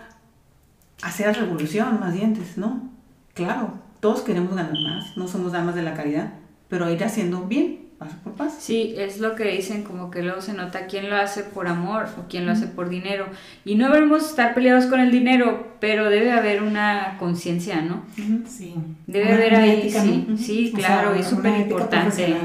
hacer 1.02 1.36
revolución, 1.36 1.98
más 2.00 2.14
dientes, 2.14 2.56
¿no? 2.56 2.90
Claro, 3.34 3.74
todos 4.00 4.22
queremos 4.22 4.54
ganar 4.54 4.78
más, 4.80 5.16
no 5.16 5.28
somos 5.28 5.52
damas 5.52 5.74
de 5.74 5.82
la 5.82 5.94
caridad, 5.94 6.34
pero 6.68 6.90
ir 6.90 7.02
haciendo 7.04 7.42
bien, 7.42 7.85
paso 7.98 8.16
por 8.22 8.34
paso. 8.34 8.56
Sí, 8.58 8.94
es 8.96 9.18
lo 9.18 9.34
que 9.34 9.44
dicen, 9.44 9.82
como 9.82 10.10
que 10.10 10.22
luego 10.22 10.40
se 10.40 10.52
nota 10.52 10.86
quién 10.86 11.10
lo 11.10 11.16
hace 11.16 11.42
por 11.42 11.68
amor 11.68 12.06
o 12.18 12.28
quién 12.28 12.46
lo 12.46 12.52
hace 12.52 12.66
por 12.66 12.88
dinero. 12.88 13.26
Y 13.64 13.74
no 13.74 13.90
debemos 13.90 14.24
estar 14.24 14.54
peleados 14.54 14.86
con 14.86 15.00
el 15.00 15.10
dinero, 15.10 15.76
pero 15.80 16.10
debe 16.10 16.32
haber 16.32 16.62
una 16.62 17.16
conciencia, 17.18 17.80
¿no? 17.80 18.02
Sí. 18.46 18.74
Debe 19.06 19.32
haber 19.32 19.54
ahí, 19.56 19.90
sí, 19.90 20.26
sí, 20.36 20.72
claro, 20.74 21.14
es 21.14 21.26
súper 21.26 21.58
importante. 21.58 22.36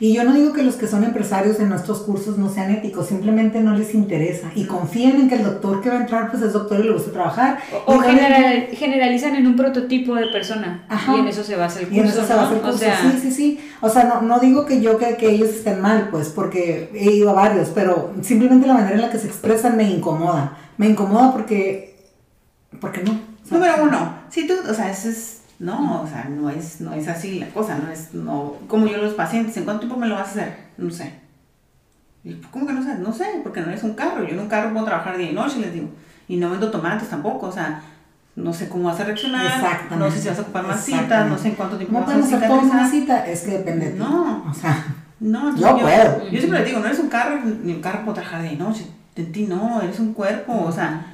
Y 0.00 0.12
yo 0.12 0.24
no 0.24 0.32
digo 0.34 0.52
que 0.52 0.62
los 0.62 0.76
que 0.76 0.86
son 0.86 1.04
empresarios 1.04 1.60
en 1.60 1.68
nuestros 1.68 2.00
cursos 2.00 2.38
no 2.38 2.48
sean 2.48 2.70
éticos, 2.70 3.08
simplemente 3.08 3.60
no 3.60 3.74
les 3.74 3.94
interesa 3.94 4.50
y 4.54 4.66
confían 4.66 5.16
en 5.16 5.28
que 5.28 5.36
el 5.36 5.44
doctor 5.44 5.80
que 5.80 5.90
va 5.90 5.96
a 5.96 6.00
entrar 6.00 6.30
pues 6.30 6.42
es 6.42 6.52
doctor 6.52 6.80
y 6.80 6.84
le 6.84 6.92
gusta 6.92 7.12
trabajar. 7.12 7.58
O, 7.86 7.98
generalizan 8.00 9.36
en 9.36 9.46
un 9.46 9.56
prototipo 9.56 10.14
de 10.14 10.26
persona 10.28 10.86
y 11.14 11.20
en 11.20 11.28
eso 11.28 11.44
se 11.44 11.56
basa 11.56 11.80
el 11.80 11.86
curso. 11.86 11.96
Y 11.96 12.00
en 12.00 12.06
eso 12.06 12.26
se 12.26 12.34
basa 12.34 12.54
el 12.54 12.60
curso, 12.60 12.78
sí, 12.78 13.18
sí, 13.20 13.30
sí. 13.30 13.60
O 13.80 13.88
sea, 13.88 14.04
no, 14.04 14.22
no 14.22 14.40
digo 14.40 14.66
que 14.66 14.80
yo 14.80 14.98
que, 14.98 15.16
que 15.16 15.30
ellos 15.30 15.50
estén 15.50 15.80
mal, 15.80 16.08
pues, 16.10 16.28
porque 16.28 16.90
he 16.94 17.12
ido 17.12 17.30
a 17.30 17.34
varios, 17.34 17.68
pero 17.70 18.12
simplemente 18.22 18.66
la 18.66 18.74
manera 18.74 18.94
en 18.94 19.00
la 19.02 19.10
que 19.10 19.18
se 19.18 19.26
expresan 19.26 19.76
me 19.76 19.84
incomoda. 19.84 20.56
Me 20.76 20.88
incomoda 20.88 21.32
porque, 21.32 22.10
porque 22.80 23.02
no. 23.02 23.20
Número 23.50 23.74
uno, 23.82 24.14
si 24.30 24.46
tú, 24.46 24.54
o 24.68 24.74
sea, 24.74 24.90
eso 24.90 25.10
es 25.10 25.41
no, 25.62 26.02
o 26.02 26.06
sea, 26.08 26.24
no 26.28 26.50
es, 26.50 26.80
no 26.80 26.92
es 26.92 27.06
así 27.06 27.38
la 27.38 27.46
cosa, 27.46 27.78
no 27.78 27.90
es, 27.90 28.12
no, 28.14 28.56
como 28.66 28.88
yo 28.88 28.96
los 28.98 29.14
pacientes, 29.14 29.56
¿en 29.56 29.64
cuánto 29.64 29.82
tiempo 29.82 29.96
me 29.96 30.08
lo 30.08 30.16
vas 30.16 30.26
a 30.26 30.30
hacer? 30.30 30.56
No 30.76 30.90
sé. 30.90 31.14
Y, 32.24 32.34
¿Cómo 32.50 32.66
que 32.66 32.72
no 32.72 32.82
sé? 32.82 32.96
No 32.98 33.12
sé, 33.12 33.26
porque 33.44 33.60
no 33.60 33.70
es 33.70 33.84
un 33.84 33.94
carro, 33.94 34.24
yo 34.24 34.30
en 34.30 34.40
un 34.40 34.48
carro 34.48 34.72
puedo 34.72 34.84
trabajar 34.84 35.16
día 35.16 35.30
y 35.30 35.34
noche, 35.34 35.60
les 35.60 35.72
digo, 35.72 35.88
y 36.26 36.36
no 36.36 36.50
vendo 36.50 36.68
tomates 36.72 37.08
tampoco, 37.08 37.46
o 37.46 37.52
sea, 37.52 37.80
no 38.34 38.52
sé 38.52 38.68
cómo 38.68 38.88
vas 38.88 38.98
a 38.98 39.04
reaccionar, 39.04 39.88
no 39.96 40.10
sé 40.10 40.20
si 40.20 40.28
vas 40.28 40.38
a 40.40 40.42
ocupar 40.42 40.66
más 40.66 40.84
citas, 40.84 41.28
no 41.28 41.38
sé 41.38 41.48
en 41.50 41.54
cuánto 41.54 41.76
tiempo 41.76 42.00
no 42.00 42.06
vas 42.06 42.32
a 42.32 42.36
hacer 42.36 42.50
una 42.50 42.90
cita, 42.90 43.24
es 43.24 43.42
que 43.42 43.52
depende 43.52 43.86
de 43.86 43.92
ti. 43.92 43.98
No, 44.00 44.44
o 44.50 44.54
sea, 44.54 44.84
no, 45.20 45.56
yo, 45.56 45.78
puedo. 45.78 46.28
Yo 46.28 46.38
siempre 46.40 46.58
le 46.58 46.64
digo, 46.64 46.80
no 46.80 46.86
eres 46.86 46.98
un 46.98 47.08
carro, 47.08 47.38
ni 47.44 47.74
un 47.74 47.80
carro 47.80 48.00
puedo 48.00 48.14
trabajar 48.14 48.42
día 48.42 48.54
y 48.54 48.56
noche, 48.56 48.84
de 49.14 49.22
ti 49.22 49.46
no, 49.46 49.80
eres 49.80 50.00
un 50.00 50.12
cuerpo, 50.12 50.64
o 50.64 50.72
sea, 50.72 51.06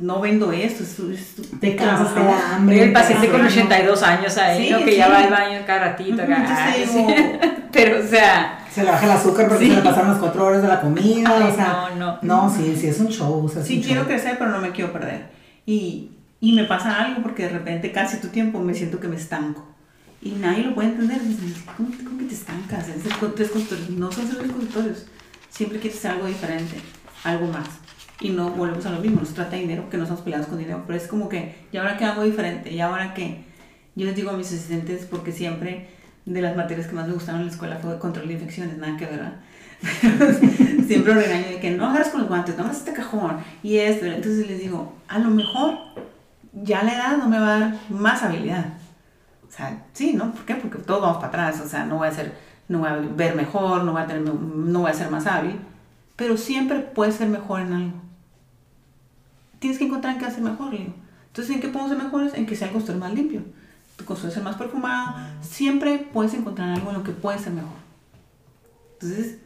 no 0.00 0.20
vendo 0.20 0.50
esto, 0.50 0.82
es, 0.82 1.34
te 1.60 1.76
cansas, 1.76 2.14
te 2.14 2.20
da 2.20 2.56
hambre. 2.56 2.84
El 2.84 2.92
paciente 2.92 3.28
con 3.28 3.44
82 3.44 4.02
años 4.02 4.38
ahí, 4.38 4.74
que 4.84 4.96
ya 4.96 5.08
va 5.08 5.18
al 5.18 5.30
baño 5.30 5.60
cada 5.66 5.90
ratito. 5.90 6.22
Pero, 7.72 8.02
o 8.02 8.06
sea. 8.06 8.66
Se 8.70 8.82
le 8.82 8.90
baja 8.90 9.04
el 9.04 9.12
azúcar 9.12 9.48
porque 9.48 9.68
se 9.68 9.74
le 9.74 9.82
pasaron 9.82 10.10
las 10.10 10.18
cuatro 10.18 10.46
horas 10.46 10.62
de 10.62 10.68
la 10.68 10.80
comida. 10.80 11.34
o 11.34 11.54
sea, 11.54 11.90
no, 11.96 11.96
no. 11.96 12.18
No, 12.22 12.54
sí, 12.54 12.74
sí, 12.76 12.86
es 12.86 12.98
un 13.00 13.08
show. 13.08 13.44
O 13.44 13.48
sea, 13.48 13.62
sí, 13.62 13.82
quiero 13.84 14.06
crecer, 14.06 14.36
pero 14.38 14.50
no 14.50 14.60
me 14.60 14.70
quiero 14.70 14.92
perder. 14.92 15.28
Y, 15.66 16.12
y 16.40 16.52
me 16.52 16.64
pasa 16.64 17.04
algo 17.04 17.22
porque 17.22 17.44
de 17.44 17.50
repente 17.50 17.92
casi 17.92 18.18
tu 18.18 18.28
tiempo 18.28 18.58
me 18.60 18.74
siento 18.74 19.00
que 19.00 19.08
me 19.08 19.16
estanco. 19.16 19.66
Y 20.22 20.30
nadie 20.32 20.64
lo 20.64 20.74
puede 20.74 20.88
entender. 20.88 21.20
¿Cómo, 21.76 21.90
cómo 22.04 22.18
que 22.18 22.24
te 22.24 22.34
estancas? 22.34 22.88
Es 22.88 23.02
tres 23.34 23.50
No 23.90 24.10
son 24.10 24.28
solo 24.28 24.52
conductores. 24.52 25.06
Siempre 25.50 25.78
quieres 25.78 25.98
hacer 25.98 26.12
algo 26.12 26.26
diferente, 26.26 26.76
algo 27.24 27.48
más 27.48 27.66
y 28.20 28.30
no 28.30 28.50
volvemos 28.50 28.84
a 28.84 28.90
lo 28.90 29.00
mismo, 29.00 29.20
nos 29.20 29.32
trata 29.32 29.52
de 29.52 29.62
dinero, 29.62 29.88
que 29.88 29.96
no 29.96 30.04
estamos 30.04 30.22
peleados 30.22 30.46
con 30.46 30.58
dinero, 30.58 30.84
pero 30.86 30.98
es 30.98 31.06
como 31.06 31.28
que, 31.28 31.54
¿y 31.72 31.78
ahora 31.78 31.96
qué 31.96 32.04
hago 32.04 32.22
diferente? 32.22 32.70
¿Y 32.70 32.80
ahora 32.80 33.14
qué? 33.14 33.44
Yo 33.96 34.06
les 34.06 34.14
digo 34.14 34.30
a 34.30 34.34
mis 34.34 34.46
asistentes, 34.46 35.06
porque 35.06 35.32
siempre 35.32 35.88
de 36.26 36.42
las 36.42 36.54
materias 36.54 36.86
que 36.86 36.94
más 36.94 37.08
me 37.08 37.14
gustaron 37.14 37.40
en 37.40 37.46
la 37.46 37.52
escuela 37.52 37.76
fue 37.76 37.98
control 37.98 38.28
de 38.28 38.34
infecciones, 38.34 38.76
nada 38.76 38.96
que 38.98 39.06
ver, 39.06 39.20
siempre 40.86 41.14
regaño 41.14 41.48
de 41.48 41.60
que 41.60 41.70
no 41.70 41.86
agarras 41.86 42.10
con 42.10 42.20
los 42.20 42.28
guantes, 42.28 42.56
no 42.58 42.64
hagas 42.64 42.78
este 42.78 42.92
cajón 42.92 43.38
y 43.62 43.78
esto, 43.78 44.04
entonces 44.04 44.46
les 44.46 44.60
digo, 44.60 44.92
a 45.08 45.18
lo 45.18 45.30
mejor 45.30 45.78
ya 46.52 46.82
la 46.82 46.94
edad 46.94 47.16
no 47.16 47.26
me 47.28 47.38
va 47.40 47.56
a 47.56 47.60
dar 47.60 47.74
más 47.88 48.22
habilidad. 48.22 48.74
O 49.48 49.52
sea, 49.52 49.82
sí, 49.94 50.12
¿no? 50.12 50.32
¿Por 50.32 50.44
qué? 50.44 50.54
Porque 50.54 50.78
todos 50.78 51.00
vamos 51.00 51.16
para 51.16 51.28
atrás, 51.28 51.62
o 51.64 51.68
sea, 51.68 51.86
no 51.86 51.96
voy 51.96 52.08
a 52.08 52.12
ser, 52.12 52.34
no 52.68 52.80
voy 52.80 52.90
a 52.90 52.96
ver 52.96 53.34
mejor, 53.34 53.82
no 53.84 53.92
voy 53.92 54.02
a, 54.02 54.06
tener, 54.06 54.22
no 54.22 54.80
voy 54.80 54.90
a 54.90 54.94
ser 54.94 55.10
más 55.10 55.26
hábil, 55.26 55.58
pero 56.16 56.36
siempre 56.36 56.80
puedes 56.80 57.14
ser 57.14 57.28
mejor 57.28 57.62
en 57.62 57.72
algo 57.72 58.09
tienes 59.60 59.78
que 59.78 59.84
encontrar 59.84 60.14
en 60.14 60.20
qué 60.20 60.26
hacer 60.26 60.42
mejor, 60.42 60.72
digo. 60.72 60.92
Entonces, 61.28 61.54
¿en 61.54 61.60
qué 61.60 61.68
podemos 61.68 61.92
ser 61.92 62.02
mejores? 62.02 62.34
En 62.34 62.46
que 62.46 62.56
sea 62.56 62.66
el 62.66 62.74
costura 62.74 62.98
más 62.98 63.14
limpio, 63.14 63.42
tu 63.96 64.04
costura 64.04 64.32
ser 64.32 64.42
más 64.42 64.56
perfumado. 64.56 65.14
Siempre 65.42 65.98
puedes 66.12 66.34
encontrar 66.34 66.70
algo 66.70 66.90
en 66.90 66.96
lo 66.96 67.04
que 67.04 67.12
puede 67.12 67.38
ser 67.38 67.52
mejor. 67.52 67.78
Entonces, 68.94 69.38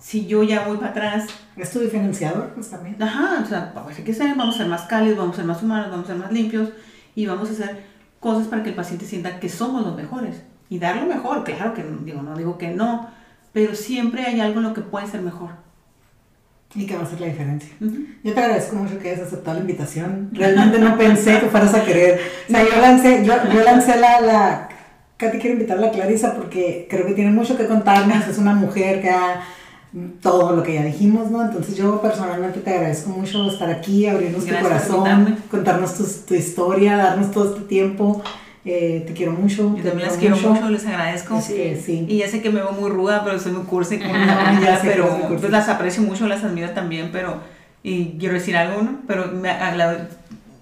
si 0.00 0.26
yo 0.26 0.42
ya 0.42 0.66
voy 0.66 0.78
para 0.78 0.90
atrás... 0.90 1.26
Es 1.56 1.70
tu 1.70 1.78
diferenciador, 1.80 2.54
pues 2.54 2.70
también. 2.70 3.00
Ajá, 3.00 3.40
o 3.44 3.46
sea, 3.46 3.72
pues, 3.72 3.98
hay 3.98 4.04
que 4.04 4.14
ser, 4.14 4.34
vamos 4.34 4.56
a 4.56 4.58
ser 4.58 4.68
más 4.68 4.82
cálidos, 4.82 5.18
vamos 5.18 5.34
a 5.34 5.36
ser 5.36 5.44
más 5.44 5.62
humanos, 5.62 5.90
vamos 5.90 6.04
a 6.06 6.08
ser 6.08 6.16
más 6.16 6.32
limpios 6.32 6.70
y 7.14 7.26
vamos 7.26 7.48
a 7.48 7.52
hacer 7.52 7.84
cosas 8.20 8.48
para 8.48 8.62
que 8.62 8.70
el 8.70 8.74
paciente 8.74 9.06
sienta 9.06 9.38
que 9.38 9.48
somos 9.48 9.84
los 9.84 9.94
mejores. 9.96 10.42
Y 10.70 10.78
dar 10.78 10.96
lo 10.96 11.06
mejor, 11.06 11.44
claro 11.44 11.72
que 11.74 11.84
digo, 12.04 12.22
no 12.22 12.36
digo 12.36 12.58
que 12.58 12.68
no, 12.68 13.08
pero 13.52 13.74
siempre 13.74 14.26
hay 14.26 14.40
algo 14.40 14.58
en 14.58 14.66
lo 14.66 14.74
que 14.74 14.82
puede 14.82 15.06
ser 15.06 15.22
mejor. 15.22 15.50
Y 16.74 16.86
que 16.86 16.96
va 16.96 17.02
a 17.02 17.06
ser 17.06 17.20
la 17.20 17.26
diferencia. 17.28 17.70
Yo 17.80 18.34
te 18.34 18.40
agradezco 18.40 18.76
mucho 18.76 18.98
que 18.98 19.10
hayas 19.10 19.26
aceptado 19.26 19.54
la 19.54 19.62
invitación. 19.62 20.30
Realmente 20.32 20.78
no 20.78 20.98
pensé 20.98 21.40
que 21.40 21.46
fueras 21.46 21.74
a 21.74 21.84
querer. 21.84 22.20
O 22.48 22.50
sea, 22.50 22.62
yo 22.62 22.80
lancé, 22.80 23.24
yo, 23.24 23.34
yo 23.52 23.64
lancé 23.64 23.98
la, 23.98 24.20
la... 24.20 24.68
Katy 25.16 25.38
quiere 25.38 25.54
invitar 25.54 25.78
a 25.78 25.80
la 25.80 25.90
Clarisa 25.90 26.34
porque 26.34 26.86
creo 26.88 27.06
que 27.06 27.14
tiene 27.14 27.30
mucho 27.30 27.56
que 27.56 27.66
contarnos. 27.66 28.28
Es 28.28 28.38
una 28.38 28.54
mujer 28.54 29.00
que 29.00 29.10
ha 29.10 29.42
todo 30.20 30.54
lo 30.54 30.62
que 30.62 30.74
ya 30.74 30.84
dijimos, 30.84 31.30
¿no? 31.30 31.42
Entonces 31.42 31.76
yo 31.76 32.00
personalmente 32.02 32.60
te 32.60 32.74
agradezco 32.74 33.10
mucho 33.10 33.50
estar 33.50 33.70
aquí, 33.70 34.06
abrirnos 34.06 34.44
tu 34.44 34.54
corazón, 34.60 35.38
contarnos 35.50 35.94
tu, 35.94 36.04
tu, 36.26 36.34
historia, 36.34 36.96
darnos 36.96 37.30
todo 37.30 37.54
este 37.54 37.66
tiempo. 37.66 38.22
Eh, 38.64 39.04
te 39.06 39.12
quiero 39.12 39.32
mucho. 39.32 39.74
Yo 39.76 39.82
también 39.82 40.08
las 40.08 40.16
quiero 40.16 40.36
mucho. 40.36 40.68
les 40.68 40.86
agradezco. 40.86 41.40
Sí, 41.40 41.76
sí. 41.82 42.06
Y 42.08 42.18
ya 42.18 42.28
sé 42.28 42.42
que 42.42 42.50
me 42.50 42.60
veo 42.60 42.72
muy 42.72 42.90
ruda, 42.90 43.22
pero 43.24 43.38
soy 43.38 43.52
muy 43.52 43.64
cursi 43.64 43.98
como 43.98 44.10
una 44.10 44.60
ya, 44.60 44.80
pero 44.82 45.28
pues 45.28 45.50
las 45.50 45.68
aprecio 45.68 46.02
mucho, 46.02 46.26
las 46.26 46.44
admiro 46.44 46.70
también, 46.70 47.10
pero, 47.12 47.40
y 47.82 48.18
quiero 48.18 48.34
decir 48.34 48.56
algo, 48.56 48.82
¿no? 48.82 49.00
Pero 49.06 49.28
me, 49.28 49.50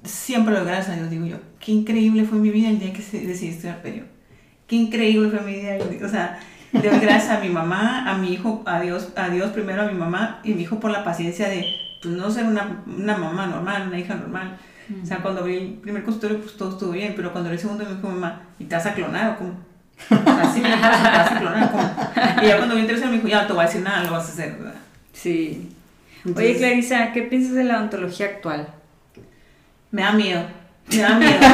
siempre 0.04 0.54
lo 0.54 0.64
gracias 0.64 0.90
a 0.90 0.96
Dios, 0.98 1.10
digo 1.10 1.26
yo, 1.26 1.36
qué 1.58 1.72
increíble 1.72 2.24
fue 2.24 2.38
mi 2.38 2.50
vida 2.50 2.68
el 2.68 2.78
día 2.78 2.92
que 2.92 3.02
decidí 3.18 3.48
estudiar 3.50 3.82
periódico. 3.82 4.06
Qué 4.66 4.76
increíble 4.76 5.30
fue 5.30 5.40
mi 5.40 5.54
vida, 5.54 5.76
o 6.04 6.08
sea, 6.08 6.40
doy 6.72 6.98
gracias 7.00 7.30
a 7.30 7.40
mi 7.40 7.48
mamá, 7.48 8.10
a 8.10 8.18
mi 8.18 8.32
hijo, 8.32 8.62
a 8.66 8.80
Dios, 8.80 9.08
a 9.16 9.28
Dios 9.28 9.50
primero, 9.50 9.82
a 9.82 9.86
mi 9.86 9.94
mamá 9.94 10.40
y 10.44 10.54
mi 10.54 10.62
hijo 10.62 10.80
por 10.80 10.90
la 10.90 11.04
paciencia 11.04 11.48
de, 11.48 11.64
pues 12.02 12.14
no 12.14 12.30
ser 12.30 12.44
una, 12.44 12.82
una 12.86 13.16
mamá 13.16 13.46
normal, 13.46 13.88
una 13.88 13.98
hija 13.98 14.14
normal 14.14 14.58
o 15.02 15.06
sea, 15.06 15.18
cuando 15.18 15.42
vi 15.42 15.56
el 15.56 15.72
primer 15.74 16.04
consultorio, 16.04 16.40
pues 16.40 16.56
todo 16.56 16.70
estuvo 16.70 16.92
bien, 16.92 17.14
pero 17.16 17.32
cuando 17.32 17.50
vi 17.50 17.54
el 17.54 17.60
segundo 17.60 17.84
me 17.84 17.94
dijo 17.94 18.08
mamá, 18.08 18.42
¿y 18.58 18.64
te 18.64 18.76
vas 18.76 18.86
a 18.86 18.94
clonar 18.94 19.32
o 19.32 19.36
cómo? 19.38 19.54
Así 20.40 20.60
me 20.60 20.68
dijo, 20.68 20.80
¿te 20.80 20.88
vas 20.88 21.32
a 21.32 21.38
clonar 21.38 21.72
cómo? 21.72 21.90
Y 22.42 22.46
ya 22.46 22.56
cuando 22.58 22.74
vi 22.76 22.82
el 22.82 22.86
tercero 22.86 23.10
me 23.10 23.16
dijo, 23.16 23.28
ya 23.28 23.46
te 23.46 23.52
voy 23.52 23.64
a 23.64 23.66
decir 23.66 23.82
nada, 23.82 24.04
lo 24.04 24.12
vas 24.12 24.28
a 24.28 24.32
hacer, 24.32 24.56
¿verdad? 24.56 24.74
Sí. 25.12 25.72
Oye, 26.34 26.56
Clarisa, 26.56 27.12
¿qué 27.12 27.22
piensas 27.22 27.54
de 27.54 27.64
la 27.64 27.80
ontología 27.80 28.26
actual? 28.26 28.68
Me 29.90 30.02
da 30.02 30.12
miedo, 30.12 30.44
me 30.90 30.98
da 30.98 31.14
miedo. 31.16 31.40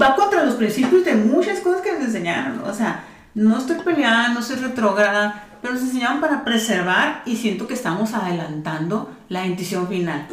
Va 0.00 0.14
contra 0.14 0.44
los 0.44 0.54
principios 0.54 1.04
de 1.04 1.14
muchas 1.16 1.58
cosas 1.60 1.80
que 1.80 1.92
nos 1.92 2.02
enseñaron, 2.02 2.60
o 2.64 2.72
sea, 2.72 3.04
no 3.34 3.58
estoy 3.58 3.76
peleada, 3.78 4.28
no 4.28 4.42
soy 4.42 4.56
retrógrada, 4.56 5.44
pero 5.60 5.74
nos 5.74 5.82
enseñaron 5.82 6.20
para 6.20 6.44
preservar 6.44 7.22
y 7.26 7.36
siento 7.36 7.66
que 7.66 7.74
estamos 7.74 8.14
adelantando 8.14 9.10
la 9.28 9.46
intuición 9.46 9.88
final. 9.88 10.28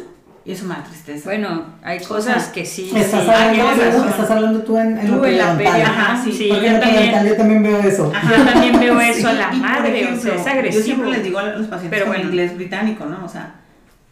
Y 0.46 0.52
eso 0.52 0.64
me 0.64 0.74
da 0.76 0.84
tristeza. 0.84 1.24
Bueno, 1.24 1.64
hay 1.82 1.98
cosas 1.98 2.48
que 2.48 2.64
sí. 2.64 2.92
Estás, 2.94 3.24
sí, 3.24 3.30
hablando, 3.30 4.08
estás 4.08 4.30
hablando 4.30 4.60
tú 4.60 4.78
en, 4.78 4.96
en 4.96 5.08
tú 5.08 5.24
en 5.24 5.38
la 5.38 5.58
peli, 5.58 5.68
ajá, 5.68 6.22
sí. 6.22 6.30
sí 6.30 6.48
Porque 6.48 6.70
yo, 6.70 6.78
también, 6.78 7.26
yo 7.26 7.36
también 7.36 7.62
veo 7.64 7.80
eso. 7.80 8.12
Ajá, 8.14 8.36
yo 8.36 8.44
también 8.44 8.78
veo 8.78 9.00
eso 9.00 9.28
a 9.28 9.32
la 9.32 9.50
madre, 9.50 10.02
ejemplo, 10.02 10.30
o 10.30 10.34
sea, 10.34 10.40
es 10.40 10.46
agresivo. 10.46 10.78
Yo 10.78 10.84
siempre 10.84 11.10
les 11.10 11.24
digo 11.24 11.38
a 11.40 11.42
los 11.46 11.66
pacientes 11.66 11.98
Pero 11.98 12.12
con 12.12 12.24
inglés 12.24 12.54
británico, 12.54 13.06
¿no? 13.06 13.24
O 13.24 13.28
sea, 13.28 13.54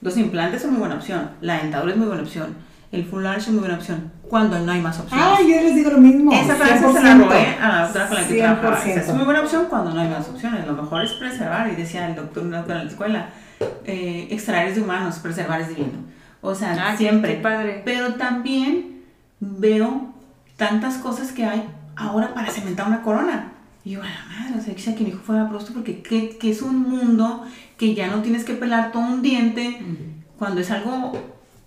los 0.00 0.16
implantes 0.16 0.60
son 0.60 0.72
muy 0.72 0.80
buena 0.80 0.96
opción, 0.96 1.30
la 1.40 1.58
dentadura 1.58 1.92
es 1.92 1.98
muy 1.98 2.08
buena 2.08 2.22
opción, 2.24 2.56
el 2.90 3.04
full 3.04 3.24
arch 3.24 3.42
es 3.42 3.50
muy 3.50 3.60
buena 3.60 3.76
opción, 3.76 4.10
cuando 4.28 4.58
no 4.58 4.72
hay 4.72 4.80
más 4.80 4.98
opciones. 4.98 5.24
Ah, 5.24 5.38
yo 5.40 5.62
les 5.62 5.76
digo 5.76 5.90
lo 5.90 5.98
mismo. 5.98 6.32
Esa 6.32 6.56
frase 6.56 6.92
se 6.92 7.00
la 7.00 7.14
robé 7.14 7.46
a 7.60 7.68
la 7.68 7.82
doctora 7.84 8.08
con 8.08 8.16
la 8.16 8.26
que 8.26 8.34
trabajaba. 8.34 8.80
Es 8.84 9.14
muy 9.14 9.24
buena 9.24 9.40
opción 9.40 9.66
cuando 9.70 9.94
no 9.94 10.00
hay 10.00 10.08
más 10.08 10.28
opciones. 10.28 10.66
Lo 10.66 10.72
mejor 10.72 11.04
es 11.04 11.12
preservar, 11.12 11.70
y 11.70 11.76
decía 11.76 12.08
el 12.08 12.16
doctor 12.16 12.42
en 12.42 12.50
la 12.50 12.82
escuela, 12.82 13.28
eh, 13.84 14.26
extraer 14.30 14.70
es 14.70 14.74
de 14.74 14.82
humanos, 14.82 15.20
preservar 15.20 15.60
es 15.60 15.68
divino. 15.68 16.12
O 16.44 16.54
sea, 16.54 16.76
ah, 16.78 16.96
siempre. 16.96 17.36
padre. 17.36 17.80
Pero 17.86 18.14
también 18.14 19.00
veo 19.40 20.12
tantas 20.56 20.98
cosas 20.98 21.32
que 21.32 21.46
hay 21.46 21.64
ahora 21.96 22.34
para 22.34 22.50
cementar 22.50 22.86
una 22.86 23.02
corona. 23.02 23.52
Y 23.82 23.92
yo, 23.92 24.02
a 24.02 24.04
la 24.04 24.26
madre, 24.28 24.60
o 24.60 24.62
sea, 24.62 24.74
quisiera 24.74 24.96
que 24.96 25.04
mi 25.04 25.10
hijo 25.10 25.20
fuera 25.24 25.48
próstata 25.48 25.74
porque 25.74 26.02
que, 26.02 26.36
que, 26.36 26.50
es 26.50 26.60
un 26.60 26.82
mundo 26.82 27.44
que 27.78 27.94
ya 27.94 28.08
no 28.08 28.20
tienes 28.20 28.44
que 28.44 28.52
pelar 28.52 28.92
todo 28.92 29.02
un 29.02 29.22
diente 29.22 29.80
cuando 30.38 30.60
es 30.60 30.70
algo 30.70 31.12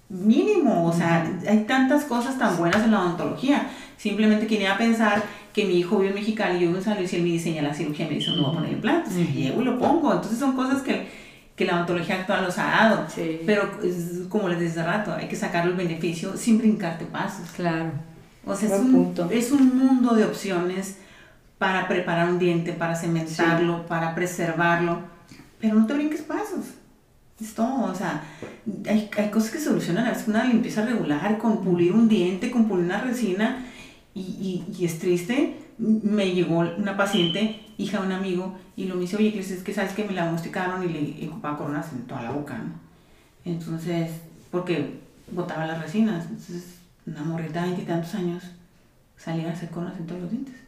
mínimo. 0.09 0.85
O 0.85 0.93
sea, 0.93 1.27
hay 1.47 1.63
tantas 1.63 2.05
cosas 2.05 2.37
tan 2.37 2.55
buenas 2.55 2.83
en 2.83 2.91
la 2.91 3.01
odontología. 3.01 3.69
Simplemente 3.97 4.45
quería 4.45 4.77
pensar 4.77 5.23
que 5.53 5.65
mi 5.65 5.79
hijo 5.79 5.97
vive 5.97 6.09
en 6.09 6.15
Mexicali 6.15 6.59
y 6.59 6.65
yo 6.65 6.77
en 6.77 6.83
San 6.83 6.97
Luis 6.97 7.11
y 7.13 7.15
él 7.15 7.23
me 7.23 7.29
diseña 7.29 7.63
la 7.63 7.73
cirugía 7.73 8.05
y 8.05 8.09
me 8.09 8.15
dice, 8.17 8.29
no 8.29 8.43
voy 8.43 8.51
a 8.51 8.53
poner 8.53 8.71
implantes. 8.73 9.17
Y 9.17 9.25
llego 9.25 9.63
y 9.63 9.65
lo 9.65 9.79
pongo. 9.79 10.13
Entonces 10.13 10.37
son 10.37 10.55
cosas 10.55 10.83
que, 10.83 11.07
que 11.57 11.65
la 11.65 11.75
odontología 11.75 12.19
actual 12.19 12.43
nos 12.43 12.57
ha 12.59 12.67
dado. 12.67 13.07
Pero 13.45 13.69
como 14.29 14.47
les 14.47 14.59
decía 14.59 14.83
hace 14.83 14.91
rato, 14.91 15.13
hay 15.13 15.27
que 15.27 15.35
sacar 15.35 15.65
el 15.65 15.73
beneficio 15.73 16.37
sin 16.37 16.59
brincarte 16.59 17.03
pasos. 17.05 17.49
Claro. 17.55 17.91
O 18.45 18.55
sea, 18.55 18.69
es 18.69 18.79
un, 18.79 19.13
es 19.31 19.51
un 19.51 19.77
mundo 19.77 20.13
de 20.13 20.23
opciones 20.23 20.97
para 21.57 21.87
preparar 21.87 22.29
un 22.29 22.37
diente, 22.37 22.71
para 22.73 22.95
cementarlo, 22.95 23.87
para 23.87 24.13
preservarlo, 24.13 25.01
pero 25.59 25.75
no 25.75 25.87
te 25.87 25.95
brinques 25.95 26.21
pasos. 26.21 26.65
Es 27.41 27.53
todo, 27.53 27.85
o 27.85 27.95
sea, 27.95 28.23
hay, 28.87 29.09
hay 29.17 29.29
cosas 29.29 29.51
que 29.51 29.59
solucionan, 29.59 30.07
es 30.07 30.27
una 30.27 30.43
limpieza 30.43 30.85
regular, 30.85 31.37
con 31.39 31.63
pulir 31.63 31.91
un 31.91 32.07
diente, 32.07 32.51
con 32.51 32.67
pulir 32.67 32.85
una 32.85 33.01
resina, 33.01 33.65
y, 34.13 34.21
y, 34.21 34.75
y, 34.79 34.85
es 34.85 34.97
triste. 34.97 35.55
Me 35.77 36.33
llegó 36.33 36.59
una 36.59 36.97
paciente, 36.97 37.61
hija 37.77 37.99
de 37.99 38.07
un 38.07 38.13
amigo, 38.13 38.57
y 38.75 38.85
lo 38.85 38.95
me 38.95 39.01
dice, 39.01 39.17
oye, 39.17 39.37
es 39.37 39.63
que 39.63 39.73
sabes 39.73 39.93
que 39.93 40.03
me 40.03 40.13
la 40.13 40.23
diagnosticaron 40.23 40.83
y 40.83 41.19
le 41.19 41.27
ocupaba 41.27 41.57
coronas 41.57 41.91
en 41.93 42.07
toda 42.07 42.23
la 42.23 42.31
boca. 42.31 42.59
Entonces, 43.45 44.11
porque 44.51 44.99
botaba 45.31 45.67
las 45.67 45.81
resinas, 45.81 46.25
entonces 46.25 46.79
una 47.05 47.23
morrita 47.23 47.61
de 47.61 47.67
veintitantos 47.67 48.15
años 48.15 48.43
salía 49.15 49.49
a 49.49 49.53
hacer 49.53 49.69
coronas 49.69 49.97
en 49.97 50.07
todos 50.07 50.21
los 50.21 50.31
dientes 50.31 50.67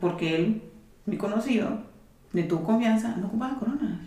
porque 0.00 0.36
él, 0.36 0.62
mi 1.06 1.16
conocido, 1.16 1.68
de 2.32 2.42
tu 2.42 2.62
confianza, 2.62 3.16
no 3.16 3.28
ocupaba 3.28 3.58
coronas. 3.58 4.00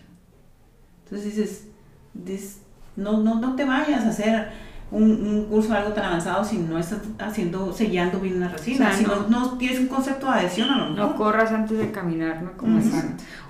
Entonces 1.04 1.66
dices, 2.14 2.60
no, 2.96 3.18
no, 3.18 3.40
no 3.40 3.56
te 3.56 3.64
vayas 3.64 4.04
a 4.04 4.10
hacer 4.10 4.52
un, 4.90 5.10
un 5.10 5.44
curso 5.46 5.72
algo 5.72 5.92
tan 5.92 6.04
avanzado 6.04 6.44
si 6.44 6.58
no 6.58 6.78
estás 6.78 7.00
haciendo, 7.18 7.72
sellando 7.72 8.20
bien 8.20 8.36
una 8.36 8.48
resina, 8.48 8.92
si 8.92 9.04
no, 9.04 9.28
no, 9.28 9.56
tienes 9.58 9.78
un 9.78 9.86
concepto 9.86 10.26
de 10.26 10.32
adhesión 10.32 10.70
a 10.70 10.78
lo 10.78 10.90
No 10.90 11.16
corras 11.16 11.52
antes 11.52 11.78
de 11.78 11.90
caminar, 11.90 12.42
¿no? 12.42 12.56
Como 12.56 12.80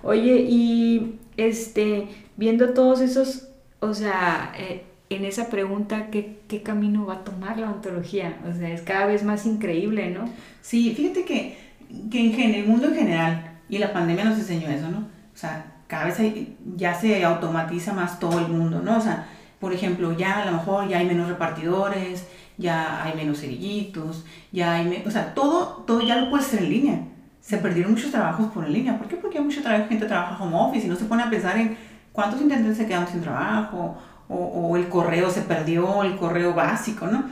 Oye, 0.02 0.46
y 0.48 1.18
este, 1.36 2.08
viendo 2.36 2.70
todos 2.70 3.00
esos, 3.00 3.48
o 3.80 3.94
sea, 3.94 4.52
eh, 4.58 4.84
en 5.08 5.24
esa 5.24 5.48
pregunta, 5.48 6.08
¿qué, 6.10 6.40
¿qué 6.46 6.62
camino 6.62 7.06
va 7.06 7.14
a 7.14 7.24
tomar 7.24 7.58
la 7.58 7.70
ontología? 7.70 8.38
O 8.48 8.56
sea, 8.56 8.70
es 8.70 8.82
cada 8.82 9.06
vez 9.06 9.24
más 9.24 9.46
increíble, 9.46 10.10
¿no? 10.10 10.28
Sí, 10.62 10.94
fíjate 10.94 11.24
que 11.24 11.70
que 12.10 12.44
en 12.44 12.54
el 12.54 12.66
mundo 12.66 12.88
en 12.88 12.94
general, 12.94 13.52
y 13.68 13.78
la 13.78 13.92
pandemia 13.92 14.24
nos 14.24 14.38
enseñó 14.38 14.68
eso, 14.68 14.88
¿no? 14.88 14.98
O 14.98 15.36
sea, 15.36 15.64
cada 15.86 16.06
vez 16.06 16.18
ya 16.76 16.94
se 16.94 17.24
automatiza 17.24 17.92
más 17.92 18.18
todo 18.18 18.38
el 18.38 18.48
mundo, 18.48 18.80
¿no? 18.80 18.98
O 18.98 19.00
sea, 19.00 19.26
por 19.60 19.72
ejemplo, 19.72 20.16
ya 20.16 20.42
a 20.42 20.46
lo 20.46 20.52
mejor 20.52 20.88
ya 20.88 20.98
hay 20.98 21.06
menos 21.06 21.28
repartidores, 21.28 22.26
ya 22.56 23.04
hay 23.04 23.14
menos 23.14 23.40
cerillitos, 23.40 24.24
ya 24.52 24.74
hay, 24.74 25.02
o 25.06 25.10
sea, 25.10 25.34
todo, 25.34 25.84
todo 25.86 26.00
ya 26.00 26.16
lo 26.16 26.30
puedes 26.30 26.46
hacer 26.46 26.60
en 26.64 26.70
línea. 26.70 27.00
Se 27.40 27.58
perdieron 27.58 27.92
muchos 27.92 28.10
trabajos 28.10 28.46
por 28.52 28.64
en 28.64 28.72
línea. 28.72 28.98
¿Por 28.98 29.08
qué? 29.08 29.16
Porque 29.16 29.38
hay 29.38 29.44
mucha 29.44 29.62
gente 29.62 29.98
que 29.98 30.06
trabaja 30.06 30.42
home 30.42 30.56
office 30.56 30.86
y 30.86 30.90
no 30.90 30.96
se 30.96 31.04
pone 31.04 31.22
a 31.22 31.30
pensar 31.30 31.56
en 31.56 31.76
cuántos 32.12 32.40
intendentes 32.40 32.78
se 32.78 32.86
quedan 32.86 33.08
sin 33.08 33.20
trabajo 33.20 33.96
o, 34.28 34.36
o 34.36 34.76
el 34.76 34.88
correo 34.88 35.30
se 35.30 35.42
perdió, 35.42 36.02
el 36.02 36.16
correo 36.16 36.54
básico, 36.54 37.06
¿no? 37.06 37.24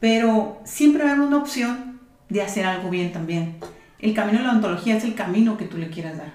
Pero 0.00 0.60
siempre 0.64 1.02
va 1.02 1.10
a 1.10 1.12
haber 1.14 1.26
una 1.26 1.38
opción 1.38 2.00
de 2.28 2.42
hacer 2.42 2.66
algo 2.66 2.90
bien 2.90 3.12
también 3.12 3.56
el 4.04 4.12
camino 4.12 4.38
de 4.38 4.44
la 4.44 4.52
ontología 4.52 4.96
es 4.96 5.04
el 5.04 5.14
camino 5.14 5.56
que 5.56 5.64
tú 5.64 5.78
le 5.78 5.88
quieras 5.88 6.18
dar. 6.18 6.34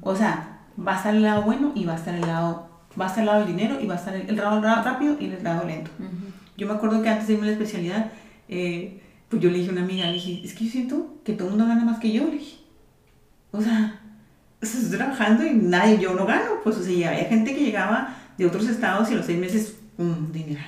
O 0.00 0.16
sea, 0.16 0.60
va 0.78 0.94
a 0.94 0.96
estar 0.96 1.14
el 1.14 1.22
lado 1.22 1.42
bueno 1.42 1.72
y 1.74 1.84
va 1.84 1.92
a 1.92 1.96
estar 1.96 2.14
el 2.14 2.22
lado, 2.22 2.73
va 2.98 3.06
a 3.06 3.08
estar 3.08 3.20
el 3.20 3.26
lado 3.26 3.44
del 3.44 3.56
dinero 3.56 3.80
y 3.80 3.86
va 3.86 3.94
a 3.94 3.98
estar 3.98 4.14
el, 4.14 4.36
lado 4.36 4.60
rápido 4.60 5.16
y 5.20 5.26
el 5.26 5.42
lado 5.42 5.66
lento. 5.66 5.90
Yo 6.56 6.66
me 6.66 6.74
acuerdo 6.74 7.02
que 7.02 7.08
antes 7.08 7.26
de 7.26 7.34
irme 7.34 7.46
a 7.46 7.50
la 7.50 7.52
especialidad, 7.52 8.12
eh, 8.48 9.00
pues 9.28 9.42
yo 9.42 9.50
le 9.50 9.58
dije 9.58 9.70
a 9.70 9.72
una 9.72 9.82
amiga, 9.82 10.06
le 10.06 10.14
dije, 10.14 10.40
es 10.44 10.54
que 10.54 10.66
yo 10.66 10.70
siento 10.70 11.16
que 11.24 11.32
todo 11.32 11.48
el 11.48 11.54
mundo 11.54 11.66
gana 11.66 11.84
más 11.84 11.98
que 11.98 12.12
yo, 12.12 12.26
le 12.26 12.38
dije. 12.38 12.58
O 13.50 13.60
sea, 13.60 14.00
estoy 14.60 14.96
trabajando 14.96 15.44
y 15.44 15.54
nadie, 15.54 15.98
yo 15.98 16.14
no 16.14 16.26
gano. 16.26 16.62
Pues, 16.62 16.76
o 16.76 16.82
sea, 16.82 17.10
había 17.10 17.24
gente 17.24 17.54
que 17.54 17.64
llegaba 17.64 18.16
de 18.38 18.46
otros 18.46 18.68
estados 18.68 19.10
y 19.10 19.14
a 19.14 19.16
los 19.16 19.26
seis 19.26 19.38
meses, 19.38 19.76
um, 19.98 20.30
dinero, 20.32 20.60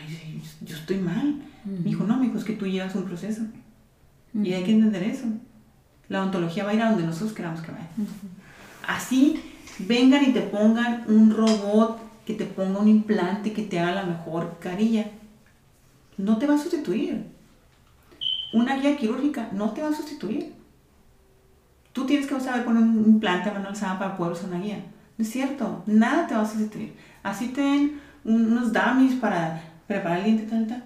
yo 0.63 0.77
estoy 0.77 0.99
mal. 0.99 1.43
Me 1.65 1.91
dijo, 1.91 2.05
no, 2.05 2.15
amigo, 2.15 2.39
es 2.39 2.45
que 2.45 2.53
tú 2.53 2.67
llevas 2.67 2.95
un 2.95 3.05
proceso. 3.05 3.43
Y 4.35 4.53
hay 4.53 4.63
que 4.65 4.73
entender 4.73 5.03
eso. 5.03 5.27
La 6.09 6.23
ontología 6.23 6.65
va 6.65 6.71
a 6.71 6.75
ir 6.75 6.83
a 6.83 6.91
donde 6.91 7.07
nosotros 7.07 7.33
queramos 7.33 7.61
que 7.61 7.73
vaya. 7.73 7.89
Así 8.87 9.41
vengan 9.79 10.25
y 10.25 10.33
te 10.33 10.43
pongan 10.43 11.05
un 11.09 11.35
robot 11.35 12.06
que 12.27 12.35
te 12.35 12.45
ponga 12.45 12.81
un 12.81 12.89
implante 12.89 13.53
que 13.53 13.63
te 13.63 13.79
haga 13.79 13.95
la 13.95 14.03
mejor 14.03 14.59
carilla. 14.61 15.07
No 16.19 16.39
te 16.39 16.47
va 16.47 16.57
a 16.57 16.59
sustituir. 16.59 17.25
Una 18.53 18.77
guía 18.77 18.97
quirúrgica 18.97 19.49
no 19.53 19.71
te 19.71 19.81
va 19.81 19.89
a 19.89 19.95
sustituir. 19.95 20.53
Tú 21.93 22.05
tienes 22.05 22.27
que 22.27 22.39
saber 22.41 22.65
poner 22.65 22.83
un 22.83 23.05
implante 23.07 23.49
a 23.49 23.55
mano 23.55 23.69
alzada 23.69 23.99
para 23.99 24.17
poder 24.17 24.33
usar 24.33 24.51
una 24.51 24.59
guía. 24.59 24.85
No 25.17 25.25
es 25.25 25.31
cierto, 25.31 25.83
nada 25.87 26.27
te 26.27 26.35
va 26.35 26.43
a 26.43 26.49
sustituir. 26.49 26.95
Así 27.23 27.49
te 27.49 27.61
den 27.61 28.01
unos 28.25 28.73
dummies 28.73 29.15
para 29.15 29.63
preparar 29.87 30.19
el 30.19 30.25
diente, 30.25 30.45
tal, 30.45 30.67
tal. 30.67 30.85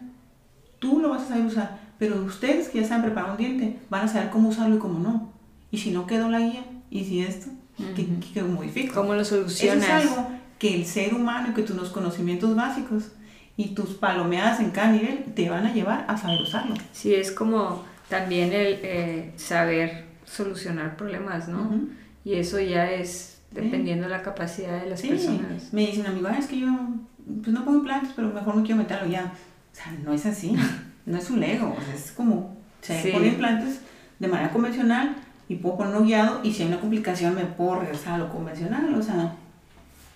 Tú 0.78 1.00
lo 1.00 1.08
vas 1.08 1.22
a 1.22 1.28
saber 1.28 1.46
usar. 1.46 1.80
Pero 1.98 2.22
ustedes 2.22 2.68
que 2.68 2.82
ya 2.82 2.86
saben 2.86 3.04
preparar 3.04 3.30
un 3.32 3.36
diente 3.38 3.78
van 3.88 4.04
a 4.04 4.08
saber 4.08 4.30
cómo 4.30 4.50
usarlo 4.50 4.76
y 4.76 4.78
cómo 4.78 4.98
no. 4.98 5.32
Y 5.70 5.78
si 5.78 5.90
no 5.90 6.06
quedó 6.06 6.28
la 6.28 6.40
guía, 6.40 6.64
y 6.90 7.04
si 7.04 7.20
esto, 7.22 7.48
¿qué, 7.96 8.06
qué 8.34 8.42
modifico? 8.42 8.94
¿Cómo 8.94 9.14
lo 9.14 9.24
solucionas? 9.24 9.84
Eso 9.84 9.96
es 9.96 10.18
algo 10.18 10.39
que 10.60 10.76
el 10.76 10.84
ser 10.84 11.14
humano 11.14 11.48
y 11.50 11.54
que 11.54 11.62
tus 11.62 11.88
conocimientos 11.88 12.54
básicos 12.54 13.08
y 13.56 13.68
tus 13.68 13.94
palomeadas 13.94 14.60
en 14.60 14.70
cada 14.70 14.92
nivel 14.92 15.24
te 15.34 15.48
van 15.48 15.66
a 15.66 15.72
llevar 15.72 16.04
a 16.06 16.16
saber 16.16 16.42
usarlo. 16.42 16.74
Sí, 16.92 17.14
es 17.14 17.32
como 17.32 17.84
también 18.08 18.52
el 18.52 18.78
eh, 18.82 19.32
saber 19.36 20.04
solucionar 20.24 20.96
problemas, 20.96 21.48
¿no? 21.48 21.70
Y 22.24 22.34
eso 22.34 22.60
ya 22.60 22.90
es 22.90 23.40
dependiendo 23.50 24.04
de 24.04 24.10
la 24.10 24.22
capacidad 24.22 24.82
de 24.82 24.90
las 24.90 25.00
personas. 25.00 25.72
Me 25.72 25.86
dicen 25.86 26.06
amigo, 26.06 26.28
es 26.28 26.46
que 26.46 26.60
yo 26.60 26.68
pues 27.42 27.48
no 27.48 27.64
pongo 27.64 27.78
implantes, 27.78 28.12
pero 28.14 28.28
mejor 28.28 28.54
no 28.54 28.62
quiero 28.62 28.76
meterlo 28.76 29.08
ya. 29.10 29.32
O 29.72 29.74
sea, 29.74 29.92
no 30.04 30.12
es 30.12 30.26
así. 30.26 30.54
no 31.06 31.16
es 31.16 31.30
un 31.30 31.40
Lego, 31.40 31.74
es 31.94 32.12
como, 32.12 32.54
se 32.82 33.10
pone 33.10 33.28
implantes 33.28 33.80
de 34.18 34.28
manera 34.28 34.50
convencional 34.50 35.16
y 35.48 35.56
puedo 35.56 35.78
ponerlo 35.78 36.04
guiado 36.04 36.40
y 36.44 36.52
si 36.52 36.62
hay 36.62 36.68
una 36.68 36.80
complicación 36.80 37.34
me 37.34 37.46
puedo 37.46 37.80
regresar 37.80 38.14
a 38.14 38.18
lo 38.18 38.28
convencional, 38.28 38.94
o 38.94 39.02
sea, 39.02 39.34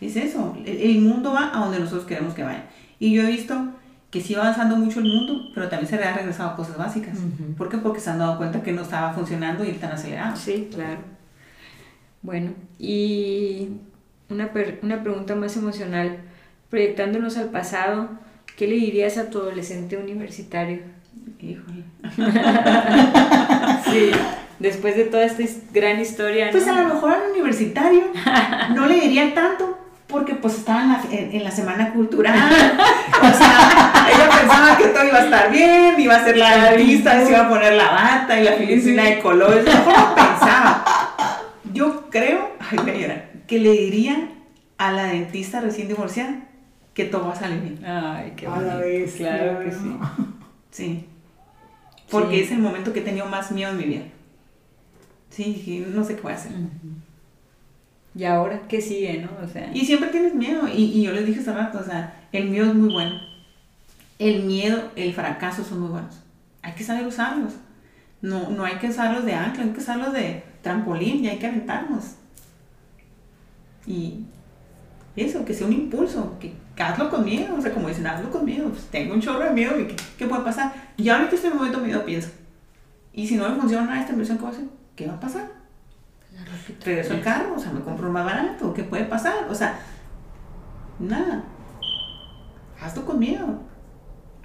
es 0.00 0.16
eso, 0.16 0.56
el, 0.64 1.00
mundo 1.00 1.32
va 1.32 1.50
a 1.54 1.60
donde 1.60 1.80
nosotros 1.80 2.06
queremos 2.06 2.34
que 2.34 2.42
vaya. 2.42 2.64
Y 2.98 3.12
yo 3.12 3.22
he 3.22 3.26
visto 3.26 3.54
que 4.10 4.20
sí 4.20 4.34
va 4.34 4.42
avanzando 4.42 4.76
mucho 4.76 5.00
el 5.00 5.06
mundo, 5.06 5.50
pero 5.54 5.68
también 5.68 5.88
se 5.88 5.96
le 5.96 6.04
ha 6.04 6.14
regresado 6.14 6.50
a 6.50 6.56
cosas 6.56 6.76
básicas. 6.76 7.18
¿Por 7.56 7.68
qué? 7.68 7.78
Porque 7.78 8.00
se 8.00 8.10
han 8.10 8.18
dado 8.18 8.36
cuenta 8.36 8.62
que 8.62 8.72
no 8.72 8.82
estaba 8.82 9.12
funcionando 9.12 9.64
y 9.64 9.70
están 9.70 9.92
acelerados. 9.92 10.38
Sí, 10.38 10.68
claro. 10.72 11.00
Bueno, 12.22 12.52
y 12.78 13.68
una, 14.30 14.50
una 14.82 15.02
pregunta 15.02 15.34
más 15.34 15.56
emocional, 15.56 16.18
proyectándonos 16.70 17.36
al 17.36 17.50
pasado, 17.50 18.10
¿Qué 18.56 18.68
le 18.68 18.76
dirías 18.76 19.18
a 19.18 19.30
tu 19.30 19.40
adolescente 19.40 19.96
universitario? 19.96 20.78
Híjole. 21.40 21.82
sí, 23.90 24.10
después 24.60 24.96
de 24.96 25.04
toda 25.04 25.24
esta 25.24 25.42
gran 25.72 26.00
historia. 26.00 26.50
Pues 26.52 26.68
a 26.68 26.82
lo 26.82 26.94
mejor 26.94 27.12
al 27.12 27.32
universitario 27.32 28.02
no 28.74 28.86
le 28.86 29.00
diría 29.00 29.34
tanto 29.34 29.76
porque 30.14 30.36
pues 30.36 30.54
estaba 30.54 30.82
en 30.82 30.88
la, 30.90 31.02
en, 31.10 31.42
la 31.42 31.50
semana 31.50 31.92
cultural. 31.92 32.38
o 32.38 33.36
sea, 33.36 34.06
ella 34.08 34.30
pensaba 34.30 34.78
que 34.78 34.86
todo 34.86 35.04
iba 35.04 35.18
a 35.18 35.24
estar 35.24 35.50
bien, 35.50 35.98
iba 35.98 36.14
a 36.14 36.24
ser 36.24 36.36
la 36.36 36.68
artista, 36.68 37.24
se 37.24 37.32
iba 37.32 37.46
a 37.46 37.48
poner 37.48 37.72
la 37.72 37.90
bata 37.90 38.40
y 38.40 38.44
la 38.44 38.52
filicina 38.52 39.02
de 39.02 39.18
colores. 39.18 39.64
¿Cómo 39.64 40.14
pensaba? 40.14 40.84
Yo 41.72 42.08
creo, 42.10 42.52
ay, 42.60 42.78
que 43.48 43.58
le 43.58 43.72
diría 43.72 44.28
a 44.78 44.92
la 44.92 45.06
dentista 45.06 45.60
recién 45.60 45.88
divorciada 45.88 46.36
que 46.94 47.06
todo 47.06 47.26
va 47.26 47.32
a 47.32 47.36
salir 47.36 47.60
bien. 47.60 47.84
Ay, 47.84 48.34
qué 48.36 48.46
bonito. 48.46 48.78
Vez, 48.78 49.14
claro 49.16 49.58
que 49.64 49.72
sí. 49.72 49.98
Sí. 50.70 51.08
Porque 52.08 52.40
es 52.40 52.52
el 52.52 52.58
momento 52.58 52.92
que 52.92 53.00
he 53.00 53.02
tenido 53.02 53.26
más 53.26 53.50
miedo 53.50 53.72
en 53.72 53.78
mi 53.78 53.84
vida. 53.84 54.04
Sí, 55.30 55.84
no 55.92 56.04
sé 56.04 56.14
qué 56.14 56.22
voy 56.22 56.30
a 56.30 56.36
hacer. 56.36 56.52
Y 58.14 58.24
ahora, 58.24 58.62
¿qué 58.68 58.80
sigue, 58.80 59.18
no? 59.18 59.44
O 59.44 59.48
sea... 59.48 59.70
Y 59.74 59.84
siempre 59.84 60.10
tienes 60.10 60.34
miedo. 60.34 60.68
Y, 60.68 60.84
y 60.84 61.02
yo 61.02 61.12
les 61.12 61.26
dije 61.26 61.40
hace 61.40 61.52
rato, 61.52 61.78
o 61.78 61.84
sea, 61.84 62.14
el 62.32 62.48
miedo 62.48 62.66
es 62.66 62.74
muy 62.74 62.92
bueno. 62.92 63.20
El 64.18 64.44
miedo, 64.44 64.90
el 64.94 65.12
fracaso 65.12 65.64
son 65.64 65.80
muy 65.80 65.90
buenos. 65.90 66.20
Hay 66.62 66.72
que 66.72 66.84
saber 66.84 67.06
usarlos. 67.06 67.54
No, 68.22 68.50
no 68.50 68.64
hay 68.64 68.76
que 68.76 68.88
usarlos 68.88 69.24
de 69.24 69.34
ancla, 69.34 69.64
hay 69.64 69.70
que 69.70 69.80
usarlos 69.80 70.12
de 70.12 70.44
trampolín 70.62 71.24
y 71.24 71.28
hay 71.28 71.38
que 71.38 71.46
aventarnos. 71.46 72.14
Y 73.86 74.24
eso, 75.16 75.44
que 75.44 75.52
sea 75.52 75.66
un 75.66 75.72
impulso, 75.72 76.38
que 76.38 76.54
hazlo 76.82 77.10
con 77.10 77.24
miedo, 77.24 77.54
o 77.54 77.60
sea, 77.60 77.72
como 77.72 77.88
dicen, 77.88 78.06
hazlo 78.06 78.30
con 78.30 78.44
miedo, 78.44 78.68
pues 78.68 78.84
tengo 78.86 79.14
un 79.14 79.20
chorro 79.20 79.44
de 79.44 79.50
miedo, 79.50 79.76
¿qué, 79.76 79.94
qué 80.18 80.26
puede 80.26 80.42
pasar? 80.42 80.72
Y 80.96 81.08
ahorita 81.08 81.34
este 81.34 81.50
momento 81.50 81.80
miedo 81.80 82.04
pienso, 82.04 82.30
Y 83.12 83.26
si 83.26 83.36
no 83.36 83.48
me 83.48 83.60
funciona 83.60 84.00
esta 84.00 84.12
inversión 84.12 84.38
que 84.38 84.44
voy 84.44 84.52
a 84.52 84.56
hacer, 84.56 84.68
¿qué 84.96 85.06
va 85.06 85.14
a 85.14 85.20
pasar? 85.20 85.48
Regreso 86.84 87.14
al 87.14 87.22
carro, 87.22 87.54
o 87.56 87.58
sea, 87.58 87.72
me 87.72 87.80
compro 87.80 88.10
más 88.10 88.24
barato, 88.24 88.72
¿qué 88.74 88.84
puede 88.84 89.04
pasar? 89.04 89.46
O 89.48 89.54
sea, 89.54 89.78
nada. 90.98 91.44
Hazlo 92.80 93.04
con 93.04 93.18
miedo. 93.18 93.60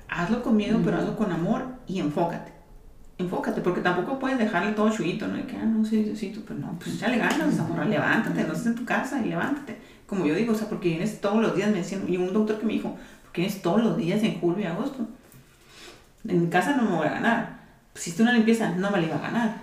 Hazlo 0.07 0.41
con 0.41 0.55
miedo, 0.55 0.79
pero 0.83 0.97
hazlo 0.97 1.15
con 1.15 1.31
amor 1.31 1.63
y 1.87 1.99
enfócate. 1.99 2.51
Enfócate, 3.17 3.61
porque 3.61 3.81
tampoco 3.81 4.17
puedes 4.17 4.37
dejarle 4.37 4.71
todo 4.71 4.89
chuito, 4.89 5.27
¿no? 5.27 5.37
Y 5.37 5.43
que, 5.43 5.57
ah, 5.57 5.65
no, 5.65 5.83
sí, 5.83 6.15
sí, 6.15 6.31
tú, 6.31 6.41
pero 6.47 6.59
no, 6.59 6.79
pues 6.79 7.01
le 7.01 7.17
ganas, 7.17 7.59
amor, 7.59 7.85
levántate, 7.85 8.43
no 8.45 8.53
estés 8.53 8.67
en 8.67 8.75
tu 8.75 8.85
casa 8.85 9.21
y 9.21 9.29
levántate. 9.29 9.77
Como 10.07 10.25
yo 10.25 10.33
digo, 10.33 10.53
o 10.53 10.55
sea, 10.55 10.69
porque 10.69 10.89
vienes 10.89 11.19
todos 11.19 11.41
los 11.41 11.55
días, 11.55 11.69
me 11.69 11.77
decían, 11.79 12.03
y 12.07 12.17
un 12.17 12.33
doctor 12.33 12.59
que 12.59 12.65
me 12.65 12.73
dijo, 12.73 12.95
porque 13.23 13.41
vienes 13.41 13.61
todos 13.61 13.83
los 13.83 13.97
días 13.97 14.23
en 14.23 14.39
julio 14.39 14.61
y 14.61 14.67
agosto. 14.67 15.05
En 16.25 16.41
mi 16.41 16.49
casa 16.49 16.75
no 16.75 16.83
me 16.83 16.95
voy 16.95 17.07
a 17.07 17.11
ganar. 17.11 17.58
Si 17.99 18.13
tú 18.13 18.23
una 18.23 18.31
limpieza, 18.31 18.69
no 18.75 18.91
me 18.91 19.01
la 19.01 19.07
iba 19.07 19.15
a 19.17 19.21
ganar. 19.21 19.61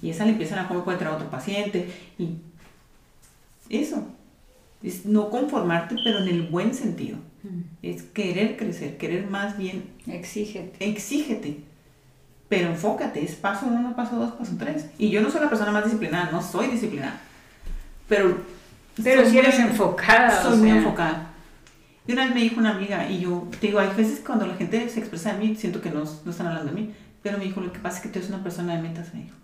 Y 0.00 0.10
esa 0.10 0.24
limpieza 0.24 0.54
la 0.54 0.62
mejor 0.62 0.84
puede 0.84 0.98
traer 0.98 1.14
a 1.14 1.16
otro 1.16 1.28
paciente. 1.28 1.90
Y 2.16 2.36
eso, 3.68 4.06
es 4.82 5.04
no 5.04 5.30
conformarte, 5.30 5.96
pero 6.04 6.18
en 6.20 6.28
el 6.28 6.42
buen 6.42 6.74
sentido. 6.74 7.18
Es 7.82 8.02
querer 8.02 8.56
crecer, 8.56 8.96
querer 8.98 9.26
más 9.26 9.58
bien. 9.58 9.84
Exígete. 10.06 10.88
Exígete. 10.88 11.60
Pero 12.48 12.68
enfócate, 12.68 13.24
es 13.24 13.34
paso 13.34 13.66
uno, 13.66 13.96
paso 13.96 14.16
dos, 14.16 14.32
paso 14.34 14.52
tres. 14.56 14.86
Y 14.98 15.10
yo 15.10 15.20
no 15.20 15.30
soy 15.30 15.40
la 15.40 15.48
persona 15.48 15.72
más 15.72 15.84
disciplinada, 15.84 16.30
no 16.30 16.42
soy 16.42 16.68
disciplinada. 16.68 17.20
Pero. 18.08 18.38
Pero 19.02 19.28
si 19.28 19.38
eres 19.38 19.58
enfocada. 19.58 20.42
Soy 20.42 20.56
muy 20.58 20.70
enfocada. 20.70 21.30
Y 22.06 22.12
una 22.12 22.26
vez 22.26 22.34
me 22.34 22.42
dijo 22.42 22.60
una 22.60 22.76
amiga, 22.76 23.10
y 23.10 23.20
yo 23.20 23.48
te 23.60 23.66
digo, 23.66 23.80
hay 23.80 23.88
veces 23.96 24.22
cuando 24.24 24.46
la 24.46 24.54
gente 24.54 24.88
se 24.88 25.00
expresa 25.00 25.32
de 25.32 25.44
mí, 25.44 25.56
siento 25.56 25.80
que 25.80 25.90
no, 25.90 26.04
no 26.24 26.30
están 26.30 26.46
hablando 26.46 26.72
de 26.72 26.80
mí. 26.80 26.94
Pero 27.26 27.38
me 27.38 27.44
dijo, 27.44 27.60
lo 27.60 27.72
que 27.72 27.80
pasa 27.80 27.96
es 27.96 28.02
que 28.04 28.08
tú 28.08 28.20
eres 28.20 28.30
una 28.30 28.40
persona 28.40 28.76
de 28.76 28.82
metas, 28.82 29.12
me 29.12 29.24
dijo. 29.24 29.34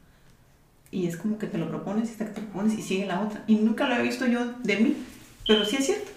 Y 0.92 1.08
es 1.08 1.16
como 1.16 1.36
que 1.36 1.48
te 1.48 1.58
lo 1.58 1.68
propones 1.68 2.12
y 2.12 2.14
te 2.14 2.26
lo 2.26 2.32
propones 2.32 2.78
y 2.78 2.82
sigue 2.82 3.06
la 3.06 3.20
otra. 3.20 3.42
Y 3.48 3.56
nunca 3.56 3.88
lo 3.88 3.96
he 3.96 4.02
visto 4.02 4.24
yo 4.24 4.52
de 4.62 4.76
mí, 4.76 4.96
pero 5.48 5.64
sí 5.64 5.78
es 5.80 5.86
cierto. 5.86 6.12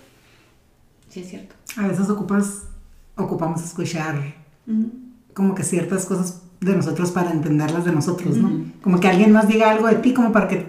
Sí 1.10 1.22
es 1.22 1.30
cierto. 1.30 1.56
A 1.78 1.88
veces 1.88 2.08
ocupas, 2.08 2.66
ocupamos 3.16 3.64
escuchar 3.64 4.36
como 5.34 5.56
que 5.56 5.64
ciertas 5.64 6.06
cosas 6.06 6.44
de 6.62 6.76
nosotros 6.76 7.10
para 7.10 7.32
entenderlas 7.32 7.84
de 7.84 7.94
nosotros, 7.94 8.38
¿no? 8.38 8.64
Como 8.84 9.00
que 9.00 9.08
alguien 9.08 9.32
más 9.32 9.48
diga 9.48 9.72
algo 9.72 9.88
de 9.88 9.96
ti 9.96 10.14
como 10.14 10.32
para 10.32 10.48
que 10.48 10.68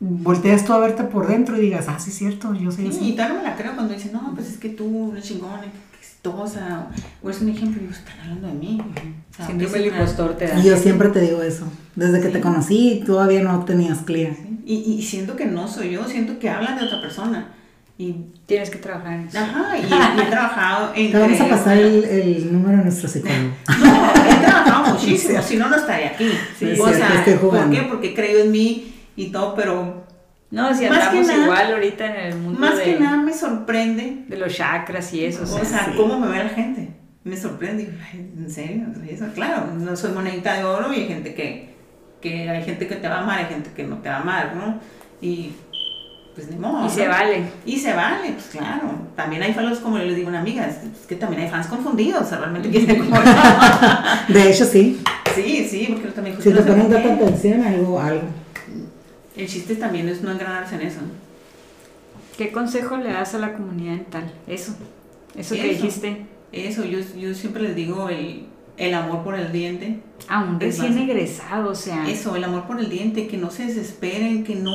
voltees 0.00 0.64
tú 0.64 0.72
a 0.72 0.78
verte 0.78 1.04
por 1.04 1.26
dentro 1.26 1.58
y 1.58 1.60
digas, 1.60 1.84
ah, 1.88 1.98
sí 1.98 2.08
es 2.08 2.16
cierto, 2.16 2.54
yo 2.54 2.72
soy 2.72 2.84
sí, 2.84 2.96
así. 2.96 3.08
Y 3.10 3.12
tal 3.14 3.28
no 3.28 3.34
me 3.40 3.42
la 3.42 3.56
creo 3.56 3.74
cuando 3.74 3.92
dicen, 3.92 4.12
no, 4.14 4.32
pues 4.34 4.48
es 4.48 4.56
que 4.56 4.70
tú 4.70 5.12
eres 5.12 5.24
chingona, 5.24 5.66
exitosa, 6.24 6.88
o 7.22 7.30
es 7.30 7.40
un 7.40 7.50
ejemplo, 7.50 7.80
y 7.80 7.86
digo, 7.86 7.92
están 7.92 8.18
hablando 8.20 8.48
de 8.48 8.54
mí. 8.54 8.80
siempre 9.44 9.80
el 9.80 9.86
impostor 9.86 10.36
te 10.36 10.46
da. 10.46 10.58
Y 10.58 10.64
yo 10.64 10.76
siempre 10.76 11.08
te 11.10 11.20
digo 11.20 11.42
eso, 11.42 11.66
desde 11.94 12.20
que 12.20 12.28
te 12.28 12.40
conocí 12.40 13.02
todavía 13.04 13.42
no 13.42 13.64
tenías 13.64 13.98
clear. 13.98 14.32
Y, 14.64 14.74
y 14.74 15.02
siento 15.02 15.36
que 15.36 15.44
no 15.44 15.68
soy 15.68 15.92
yo, 15.92 16.04
siento 16.08 16.38
que 16.38 16.48
hablan 16.48 16.78
de 16.78 16.84
otra 16.84 17.00
persona. 17.00 17.48
Y 17.96 18.12
tienes 18.46 18.70
que 18.70 18.78
trabajar 18.78 19.12
en 19.12 19.28
eso. 19.28 19.38
Ajá, 19.38 19.78
y, 19.78 19.82
he 20.20 20.26
trabajado 20.26 20.92
en. 20.96 21.12
Te 21.12 21.18
vamos 21.18 21.40
a 21.40 21.48
pasar 21.48 21.76
el, 21.76 22.04
el, 22.04 22.52
número 22.52 22.78
de 22.78 22.84
nuestro 22.84 23.08
psicólogo. 23.08 23.50
No, 23.78 24.32
he 24.32 24.44
trabajado 24.44 24.94
muchísimo, 24.94 25.40
si 25.40 25.56
no, 25.56 25.68
no 25.68 25.76
estaría 25.76 26.08
aquí. 26.08 26.28
Sí, 26.58 26.72
o 26.72 26.88
sea, 26.88 27.24
¿por 27.40 27.70
qué? 27.70 27.82
Porque 27.82 28.12
creo 28.12 28.44
en 28.44 28.50
mí 28.50 28.94
y 29.14 29.26
todo, 29.26 29.54
pero. 29.54 30.03
No, 30.54 30.72
si 30.72 30.86
andamos 30.86 31.28
igual 31.28 31.72
ahorita 31.72 32.06
en 32.06 32.32
el 32.32 32.38
mundo. 32.38 32.60
Más 32.60 32.78
que 32.78 32.98
nada 32.98 33.16
me 33.16 33.34
sorprende. 33.34 34.24
De 34.28 34.36
los 34.36 34.54
chakras 34.54 35.12
y 35.12 35.24
eso. 35.24 35.42
O 35.42 35.64
sea, 35.64 35.92
cómo 35.96 36.18
me 36.20 36.28
ve 36.28 36.44
la 36.44 36.50
gente. 36.50 36.90
Me 37.24 37.36
sorprende. 37.36 37.92
¿En 38.12 38.48
serio? 38.48 38.86
Eso, 39.08 39.26
claro, 39.34 39.66
no 39.76 39.96
soy 39.96 40.12
monedita 40.12 40.54
de 40.54 40.64
oro 40.64 40.92
y 40.92 41.00
hay 41.00 41.08
gente 41.08 41.34
que, 41.34 41.74
que. 42.20 42.48
Hay 42.48 42.62
gente 42.62 42.86
que 42.86 42.94
te 42.94 43.08
va 43.08 43.16
a 43.16 43.22
amar, 43.22 43.40
hay 43.40 43.46
gente 43.46 43.70
que 43.74 43.82
no 43.82 43.98
te 43.98 44.08
va 44.08 44.16
a 44.16 44.20
amar, 44.20 44.54
¿no? 44.54 44.78
Y 45.20 45.52
pues 46.36 46.48
ni 46.48 46.56
modo. 46.56 46.86
Y 46.86 46.90
se 46.90 47.08
vale. 47.08 47.42
Y 47.66 47.76
se 47.78 47.92
vale, 47.92 48.30
pues 48.32 48.46
claro. 48.52 48.92
También 49.16 49.42
hay 49.42 49.54
fans, 49.54 49.78
como 49.80 49.98
yo 49.98 50.04
les 50.04 50.14
digo 50.14 50.28
a 50.28 50.30
una 50.30 50.40
amiga, 50.40 50.66
es 50.68 51.06
que 51.08 51.16
también 51.16 51.42
hay 51.42 51.48
fans 51.48 51.66
confundidos, 51.66 52.22
o 52.22 52.26
sea, 52.26 52.38
realmente 52.38 52.70
quieren 52.70 52.98
como... 52.98 53.20
De 54.28 54.50
hecho, 54.50 54.64
sí. 54.64 55.00
Sí, 55.34 55.66
sí, 55.68 55.88
porque 55.92 56.08
también... 56.08 56.40
Si 56.40 56.52
te 56.52 56.60
ponen 56.62 56.90
tanta 56.90 57.14
atención, 57.14 57.62
algo, 57.62 58.00
algo. 58.00 58.43
El 59.36 59.48
chiste 59.48 59.76
también 59.76 60.08
es 60.08 60.22
no 60.22 60.30
engranarse 60.30 60.76
en 60.76 60.82
eso. 60.82 61.00
¿Qué 62.36 62.52
consejo 62.52 62.96
le 62.96 63.12
das 63.12 63.34
a 63.34 63.38
la 63.38 63.54
comunidad 63.54 63.92
dental? 63.94 64.32
Eso, 64.46 64.74
eso, 65.36 65.54
que 65.54 65.68
dijiste. 65.68 66.26
Eso, 66.52 66.84
yo, 66.84 67.00
yo 67.16 67.34
siempre 67.34 67.62
les 67.62 67.76
digo 67.76 68.08
el, 68.08 68.46
el 68.76 68.94
amor 68.94 69.24
por 69.24 69.34
el 69.34 69.52
diente. 69.52 70.00
A 70.28 70.42
un 70.42 70.60
recién 70.60 70.98
egresado, 70.98 71.70
o 71.70 71.74
sea. 71.74 72.08
Eso, 72.08 72.36
el 72.36 72.44
amor 72.44 72.66
por 72.66 72.78
el 72.78 72.88
diente, 72.88 73.26
que 73.26 73.36
no 73.36 73.50
se 73.50 73.66
desesperen, 73.66 74.44
que 74.44 74.54
no 74.54 74.74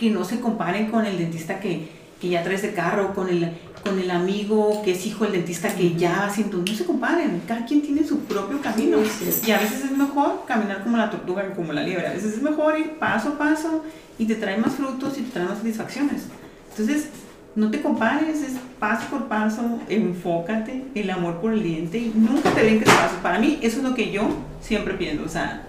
que 0.00 0.10
no 0.10 0.24
se 0.24 0.40
comparen 0.40 0.90
con 0.90 1.04
el 1.04 1.18
dentista 1.18 1.60
que, 1.60 1.86
que 2.20 2.28
ya 2.28 2.42
traes 2.42 2.62
de 2.62 2.72
carro, 2.74 3.14
con 3.14 3.28
el, 3.28 3.50
con 3.82 3.98
el 3.98 4.10
amigo 4.10 4.82
que 4.84 4.92
es 4.92 5.06
hijo 5.06 5.24
del 5.24 5.34
dentista 5.34 5.74
que 5.74 5.94
ya 5.94 6.26
haciendo, 6.26 6.58
no 6.58 6.74
se 6.74 6.84
comparen, 6.84 7.42
cada 7.48 7.64
quien 7.64 7.82
tiene 7.82 8.04
su 8.04 8.20
propio 8.20 8.60
camino. 8.60 8.98
Y 9.46 9.50
a 9.50 9.58
veces 9.58 9.84
es 9.84 9.90
mejor 9.90 10.44
caminar 10.46 10.82
como 10.82 10.96
la 10.96 11.10
tortuga 11.10 11.48
que 11.48 11.54
como 11.54 11.72
la 11.72 11.82
liebre, 11.82 12.06
a 12.06 12.12
veces 12.12 12.34
es 12.34 12.42
mejor 12.42 12.78
ir 12.78 12.98
paso 12.98 13.30
a 13.30 13.38
paso 13.38 13.84
y 14.18 14.26
te 14.26 14.34
trae 14.34 14.58
más 14.58 14.74
frutos 14.74 15.16
y 15.18 15.22
te 15.22 15.30
trae 15.30 15.46
más 15.46 15.58
satisfacciones. 15.58 16.24
Entonces, 16.70 17.08
no 17.56 17.70
te 17.70 17.80
compares, 17.80 18.42
es 18.42 18.52
paso 18.78 19.08
por 19.10 19.26
paso, 19.26 19.80
enfócate, 19.88 20.84
el 20.94 21.10
amor 21.10 21.40
por 21.40 21.52
el 21.52 21.62
diente 21.62 21.98
y 21.98 22.12
nunca 22.14 22.50
te 22.50 22.62
brinques 22.62 22.88
paso. 22.88 23.16
Para 23.22 23.38
mí, 23.38 23.58
eso 23.62 23.78
es 23.78 23.82
lo 23.82 23.94
que 23.94 24.12
yo 24.12 24.28
siempre 24.60 24.94
pienso, 24.94 25.24
o 25.24 25.28
sea, 25.28 25.66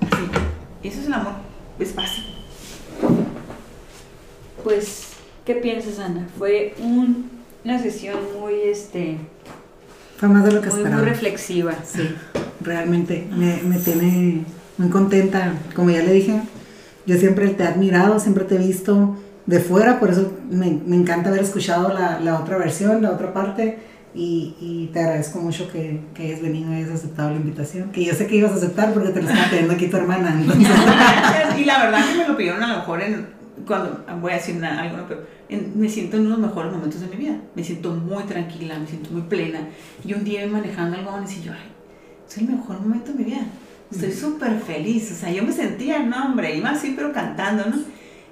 sí, 0.00 0.88
eso 0.88 1.00
es 1.00 1.06
el 1.06 1.14
amor, 1.14 1.34
es 1.78 1.94
básico 1.94 2.34
pues, 4.64 5.13
¿qué 5.44 5.54
piensas, 5.54 5.98
Ana? 5.98 6.26
Fue 6.38 6.74
una 6.80 7.78
sesión 7.78 8.18
muy, 8.40 8.54
este... 8.64 9.18
Fue 10.18 10.28
más 10.28 10.44
de 10.44 10.52
lo 10.52 10.60
que 10.60 10.68
muy, 10.68 10.78
esperaba. 10.78 11.02
Muy 11.02 11.10
reflexiva. 11.10 11.74
Sí, 11.84 12.08
realmente 12.60 13.26
me, 13.36 13.60
me 13.62 13.78
tiene 13.78 14.44
muy 14.78 14.88
contenta. 14.88 15.54
Como 15.74 15.90
ya 15.90 16.02
le 16.02 16.12
dije, 16.12 16.40
yo 17.06 17.16
siempre 17.16 17.48
te 17.48 17.64
he 17.64 17.66
admirado, 17.66 18.18
siempre 18.20 18.44
te 18.44 18.56
he 18.56 18.58
visto 18.58 19.16
de 19.46 19.60
fuera, 19.60 20.00
por 20.00 20.10
eso 20.10 20.32
me, 20.48 20.80
me 20.86 20.96
encanta 20.96 21.28
haber 21.28 21.42
escuchado 21.42 21.92
la, 21.92 22.18
la, 22.20 22.40
otra 22.40 22.56
versión, 22.56 23.02
la 23.02 23.10
otra 23.10 23.34
parte, 23.34 23.78
y, 24.14 24.54
y 24.60 24.90
te 24.92 25.00
agradezco 25.00 25.40
mucho 25.40 25.70
que, 25.70 26.00
que, 26.14 26.22
hayas 26.22 26.40
venido 26.40 26.72
y 26.72 26.76
hayas 26.76 26.90
aceptado 26.90 27.30
la 27.30 27.36
invitación, 27.36 27.90
que 27.90 28.04
yo 28.04 28.14
sé 28.14 28.26
que 28.26 28.36
ibas 28.36 28.52
a 28.52 28.54
aceptar 28.54 28.94
porque 28.94 29.10
te 29.10 29.20
lo 29.20 29.28
estaba 29.28 29.50
pidiendo 29.50 29.74
aquí 29.74 29.88
tu 29.88 29.96
hermana. 29.96 30.40
y 31.58 31.64
la 31.64 31.84
verdad 31.84 32.08
que 32.08 32.18
me 32.18 32.28
lo 32.28 32.36
pidieron 32.36 32.62
a 32.62 32.68
lo 32.68 32.76
mejor 32.78 33.02
en, 33.02 33.26
cuando 33.66 34.04
voy 34.20 34.32
a 34.32 34.36
decir 34.36 34.62
algo, 34.64 35.04
pero 35.08 35.26
me 35.74 35.88
siento 35.88 36.16
en 36.16 36.26
unos 36.26 36.38
mejores 36.38 36.72
momentos 36.72 37.00
de 37.00 37.06
mi 37.08 37.16
vida. 37.16 37.40
Me 37.54 37.62
siento 37.62 37.90
muy 37.92 38.24
tranquila, 38.24 38.78
me 38.78 38.86
siento 38.86 39.10
muy 39.10 39.22
plena. 39.22 39.68
Y 40.04 40.14
un 40.14 40.24
día 40.24 40.46
manejando 40.46 40.96
algo 40.96 41.10
y 41.24 41.42
yo, 41.42 41.52
ay, 41.52 41.72
es 42.28 42.38
el 42.38 42.48
mejor 42.48 42.80
momento 42.80 43.12
de 43.12 43.18
mi 43.18 43.24
vida. 43.24 43.46
Estoy 43.90 44.12
súper 44.12 44.58
feliz. 44.60 45.12
O 45.12 45.14
sea, 45.14 45.30
yo 45.30 45.42
me 45.44 45.52
sentía, 45.52 46.00
no, 46.00 46.26
hombre, 46.26 46.56
iba 46.56 46.70
así, 46.70 46.94
pero 46.96 47.12
cantando, 47.12 47.64
¿no? 47.66 47.76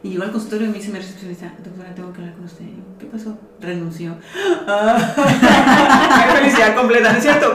Y 0.02 0.10
llegó 0.10 0.24
al 0.24 0.32
consultorio 0.32 0.66
y 0.66 0.70
me 0.70 0.78
dice 0.78 0.90
mi 0.90 0.98
recepcionista, 0.98 1.54
doctora, 1.62 1.94
tengo 1.94 2.12
que 2.12 2.18
hablar 2.18 2.34
con 2.34 2.44
usted. 2.44 2.64
¿Qué 2.98 3.06
pasó? 3.06 3.38
Renunció. 3.60 4.16
Qué 4.66 6.36
felicidad 6.40 6.74
completa, 6.74 7.12
¿no 7.12 7.18
es 7.18 7.22
cierto? 7.22 7.54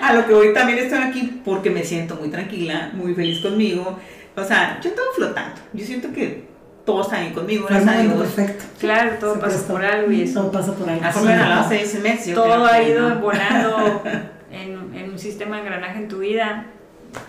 a 0.00 0.12
lo 0.12 0.24
que 0.26 0.34
hoy 0.34 0.54
también 0.54 0.78
estoy 0.78 0.98
aquí 0.98 1.40
porque 1.44 1.70
me 1.70 1.82
siento 1.82 2.14
muy 2.14 2.28
tranquila, 2.28 2.92
muy 2.94 3.12
feliz 3.14 3.40
conmigo. 3.40 3.98
O 4.36 4.44
sea, 4.44 4.78
yo 4.80 4.90
estaba 4.90 5.08
flotando. 5.16 5.60
Yo 5.72 5.84
siento 5.84 6.12
que 6.12 6.44
todos 6.84 7.06
están 7.06 7.22
ahí 7.22 7.32
conmigo, 7.32 7.66
Perfecto. 7.66 8.64
Claro, 8.78 9.12
todo 9.18 9.40
pasa 9.40 9.66
por 9.66 9.84
algo 9.84 10.12
y 10.12 10.22
eso. 10.22 10.42
Todo 10.42 10.52
pasa 10.52 10.74
por 10.74 10.88
algo. 10.88 11.68
seis 11.68 11.98
meses. 12.00 12.34
todo 12.34 12.66
ha 12.66 12.82
ido 12.82 13.18
volando 13.20 14.02
en, 14.50 14.94
en, 14.94 15.10
un 15.10 15.18
sistema 15.18 15.56
de 15.56 15.62
engranaje 15.62 15.98
en 15.98 16.08
tu 16.08 16.18
vida. 16.18 16.66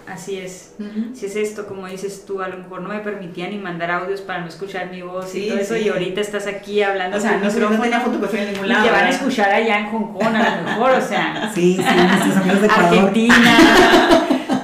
Así 0.07 0.38
es. 0.38 0.73
Si 1.14 1.27
es 1.27 1.36
esto, 1.36 1.68
como 1.68 1.88
dices 1.88 2.26
tú, 2.26 2.41
a 2.41 2.48
lo 2.48 2.57
mejor 2.57 2.82
no 2.82 2.90
me 2.90 2.99
permitía 2.99 3.48
ni 3.49 3.60
mandar 3.60 3.91
audios 3.91 4.22
para 4.22 4.41
no 4.41 4.48
escuchar 4.48 4.90
mi 4.90 5.03
voz 5.03 5.34
y 5.36 5.49
todo 5.49 5.60
eso, 5.60 5.77
y 5.77 5.90
ahorita 5.90 6.22
estás 6.22 6.48
aquí 6.48 6.82
hablando. 6.82 7.18
O 7.18 7.19
sea, 7.22 7.38
no, 7.38 7.69
no 7.69 7.82
tenía 7.82 7.99
foto 7.99 8.36
en 8.36 8.52
ningún 8.52 8.68
lado. 8.68 8.84
Y 8.84 8.88
te 8.88 8.91
van 8.91 9.06
a 9.06 9.10
escuchar 9.10 9.52
allá 9.52 9.80
en 9.80 9.86
Hong 9.91 10.14
Kong, 10.14 10.36
a 10.36 10.56
lo 10.57 10.64
mejor, 10.64 10.91
o 10.91 11.02
sea. 11.02 11.52
Sí, 11.56 11.77
sí, 11.77 11.84
de. 11.84 12.68
Argentina, 12.68 13.57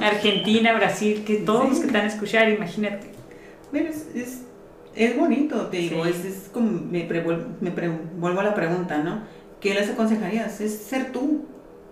Argentina, 0.02 0.72
Brasil, 0.74 1.22
que 1.24 1.36
todos 1.36 1.68
los 1.68 1.78
que 1.78 1.86
están 1.86 2.02
a 2.02 2.08
escuchar, 2.08 2.48
imagínate. 2.48 3.12
Bueno, 3.70 3.90
es, 3.90 4.08
es 4.14 4.42
es 4.94 5.16
bonito, 5.16 5.66
te 5.66 5.78
digo, 5.78 6.04
es, 6.04 6.24
es, 6.24 6.50
como, 6.52 6.70
me, 6.70 7.04
me 7.60 7.70
vuelvo 8.18 8.40
a 8.40 8.44
la 8.44 8.54
pregunta, 8.54 8.98
¿no? 8.98 9.22
¿Qué 9.60 9.74
les 9.74 9.90
aconsejarías? 9.90 10.60
Es 10.60 10.76
ser 10.76 11.12
tú, 11.12 11.44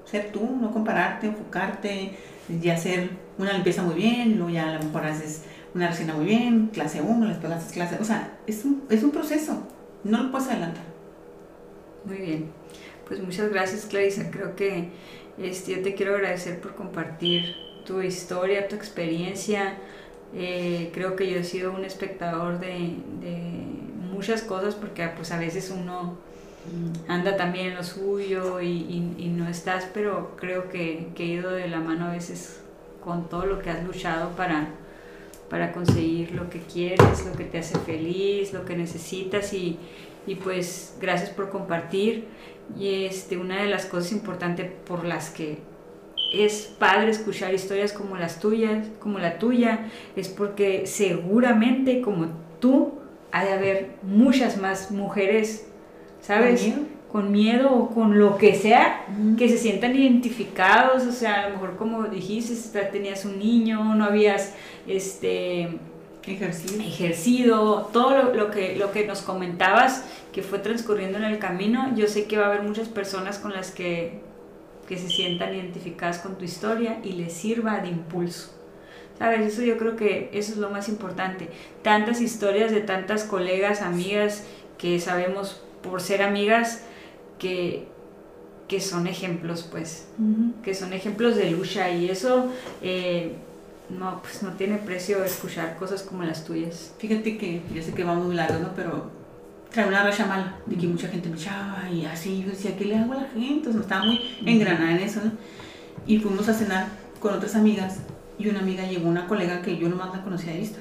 ser 0.05 0.33
tú, 0.33 0.57
no 0.61 0.73
compararte, 0.73 1.29
enfocarte 1.29 2.13
y 2.49 2.69
hacer 2.69 3.11
una 3.39 3.53
limpieza 3.53 3.83
muy 3.83 3.95
bien, 3.95 4.37
luego 4.37 4.51
ya 4.51 4.71
a 4.71 4.75
lo 4.75 4.85
mejor 4.85 5.05
haces 5.07 5.45
una 5.75 5.89
resina 5.89 6.15
muy 6.15 6.27
bien, 6.27 6.69
clase 6.69 7.01
1, 7.01 7.29
después 7.29 7.53
haces 7.53 7.73
clase, 7.73 7.97
o 8.01 8.05
sea, 8.05 8.39
es 8.47 8.65
un, 8.65 8.85
es 8.91 9.03
un 9.03 9.13
proceso, 9.13 9.63
no 10.05 10.25
lo 10.25 10.31
puedes 10.31 10.49
adelantar. 10.49 10.85
Muy 12.05 12.17
bien, 12.17 12.51
pues 13.07 13.23
muchas 13.23 13.51
gracias 13.51 13.87
Clarisa, 13.87 14.31
creo 14.31 14.57
que 14.57 14.91
este, 15.39 15.77
yo 15.77 15.83
te 15.83 15.95
quiero 15.95 16.17
agradecer 16.17 16.61
por 16.61 16.75
compartir 16.75 17.55
tu 17.87 18.03
historia, 18.03 18.69
tu 18.69 18.77
experiencia. 18.77 19.79
Eh, 20.35 20.91
creo 20.95 21.17
que 21.17 21.29
yo 21.31 21.39
he 21.39 21.45
sido 21.45 21.73
un 21.73 21.85
espectador 21.85 22.61
de, 22.61 22.95
muchas 24.11 24.43
cosas 24.43 24.75
porque 24.75 25.09
pues 25.17 25.33
a 25.33 25.39
veces 25.39 25.71
uno 25.75 26.19
anda 27.09 27.39
también 27.39 27.69
en 27.69 27.77
lo 27.77 27.83
suyo 27.83 28.61
y, 28.61 29.01
no 29.35 29.49
estás, 29.49 29.89
pero 29.95 30.37
creo 30.37 30.69
que, 30.69 31.09
que, 31.15 31.25
he 31.25 31.27
ido 31.27 31.51
de 31.51 31.69
la 31.69 31.81
mano 31.81 32.07
a 32.07 32.13
veces 32.13 32.61
con 33.03 33.29
todo 33.31 33.47
lo 33.47 33.61
que 33.61 33.71
has 33.71 33.83
luchado 33.83 34.31
para, 34.37 34.69
para 35.49 35.73
conseguir 35.73 36.33
lo 36.33 36.51
que 36.51 36.61
quieres, 36.61 37.25
lo 37.25 37.33
que 37.33 37.45
te 37.45 37.59
hace 37.59 37.79
feliz, 37.79 38.53
lo 38.53 38.67
que 38.67 38.77
necesitas 38.77 39.55
y, 39.55 39.79
y 40.27 40.35
pues 40.35 40.97
gracias 41.01 41.31
por 41.31 41.51
compartir. 41.51 42.27
Y 42.79 43.05
este, 43.05 43.37
una 43.37 43.63
de 43.63 43.69
las 43.69 43.87
cosas 43.87 44.13
importantes 44.13 44.71
por 44.87 45.05
las 45.05 45.31
que 45.31 45.59
es 46.33 46.73
padre 46.79 47.11
escuchar 47.11 47.53
historias 47.55 47.93
como 47.93 48.17
las 48.17 48.41
tuyas, 48.41 48.89
como 48.99 49.19
la 49.19 49.39
tuya, 49.39 49.91
es 50.17 50.29
porque 50.29 50.87
seguramente 50.87 52.01
como 52.01 52.29
tú 52.61 52.95
ha 53.33 53.45
de 53.45 53.53
haber 53.53 53.91
muchas 54.03 54.57
más 54.57 54.91
mujeres, 54.91 55.67
¿sabes? 56.21 56.61
¿Con 56.61 56.71
miedo? 56.71 57.01
con 57.11 57.33
miedo 57.33 57.73
o 57.73 57.91
con 57.91 58.19
lo 58.19 58.39
que 58.39 58.55
sea, 58.55 59.05
que 59.37 59.49
se 59.49 59.59
sientan 59.59 59.97
identificados, 59.97 61.05
o 61.07 61.13
sea, 61.13 61.43
a 61.43 61.49
lo 61.49 61.55
mejor 61.55 61.77
como 61.77 62.05
dijiste, 62.05 62.81
tenías 62.85 63.25
un 63.25 63.39
niño, 63.39 63.97
no 63.97 64.05
habías 64.05 64.55
este 64.87 65.81
ejercido, 66.25 66.81
ejercido 66.81 67.91
todo 67.93 68.11
lo, 68.17 68.35
lo, 68.35 68.51
que, 68.53 68.77
lo 68.77 68.93
que 68.93 69.07
nos 69.07 69.23
comentabas 69.23 70.05
que 70.33 70.43
fue 70.43 70.61
transcurriendo 70.61 71.19
en 71.19 71.25
el 71.25 71.39
camino, 71.39 71.93
yo 71.97 72.07
sé 72.07 72.27
que 72.27 72.39
va 72.39 72.45
a 72.45 72.49
haber 72.51 72.63
muchas 72.63 72.89
personas 72.89 73.39
con 73.39 73.53
las 73.53 73.73
que 73.73 74.21
que 74.91 74.99
se 74.99 75.09
sientan 75.09 75.55
identificadas 75.55 76.19
con 76.19 76.37
tu 76.37 76.45
historia 76.45 76.99
y 77.05 77.13
les 77.13 77.33
sirva 77.33 77.79
de 77.79 77.87
impulso. 77.87 78.51
¿Sabes? 79.17 79.53
Eso 79.53 79.63
yo 79.63 79.79
creo 79.79 79.95
que 79.95 80.31
eso 80.33 80.51
es 80.51 80.59
lo 80.59 80.69
más 80.69 80.89
importante. 80.89 81.49
Tantas 81.83 82.21
historias 82.21 82.73
de 82.73 82.81
tantas 82.81 83.23
colegas, 83.23 83.83
amigas, 83.83 84.43
que 84.79 84.99
sabemos 84.99 85.63
por 85.81 86.01
ser 86.01 86.23
amigas 86.23 86.83
que, 87.39 87.87
que 88.67 88.81
son 88.81 89.07
ejemplos, 89.07 89.63
pues, 89.71 90.09
que 90.65 90.75
son 90.75 90.93
ejemplos 90.93 91.37
de 91.37 91.53
lucha 91.53 91.89
y 91.91 92.11
eso 92.11 92.51
eh, 92.83 93.37
no, 93.91 94.21
pues 94.23 94.43
no 94.43 94.55
tiene 94.55 94.79
precio 94.79 95.23
escuchar 95.23 95.77
cosas 95.77 96.03
como 96.03 96.25
las 96.25 96.45
tuyas. 96.45 96.95
Fíjate 96.99 97.39
que 97.39 97.63
yo 97.73 97.81
sé 97.81 97.95
que 97.95 98.03
va 98.03 98.15
muy 98.15 98.35
largo, 98.35 98.59
¿no? 98.59 98.75
Pero 98.75 99.20
trae 99.71 99.87
una 99.87 100.03
racha 100.03 100.27
mala, 100.27 100.57
de 100.67 100.77
que 100.77 100.87
mucha 100.87 101.09
gente 101.09 101.29
me 101.29 101.37
echaba 101.37 101.89
y 101.91 102.05
así, 102.05 102.43
yo 102.43 102.51
decía, 102.51 102.77
¿qué 102.77 102.85
le 102.85 102.97
hago 102.97 103.13
a 103.13 103.23
la 103.23 103.29
gente? 103.29 103.69
O 103.69 103.73
sea, 103.73 103.81
estaba 103.81 104.05
muy 104.05 104.21
engranada 104.45 104.93
en 104.93 104.99
eso, 104.99 105.21
¿no? 105.25 105.33
Y 106.07 106.19
fuimos 106.19 106.49
a 106.49 106.55
cenar 106.55 106.89
con 107.21 107.35
otras 107.35 107.55
amigas 107.55 107.99
y 108.39 108.49
una 108.49 108.61
amiga 108.61 108.85
llegó, 108.87 109.09
una 109.09 109.27
colega 109.27 109.63
que 109.63 109.77
yo 109.77 109.89
nomás 109.89 110.15
la 110.15 110.23
conocía 110.23 110.53
de 110.53 110.61
vista. 110.61 110.79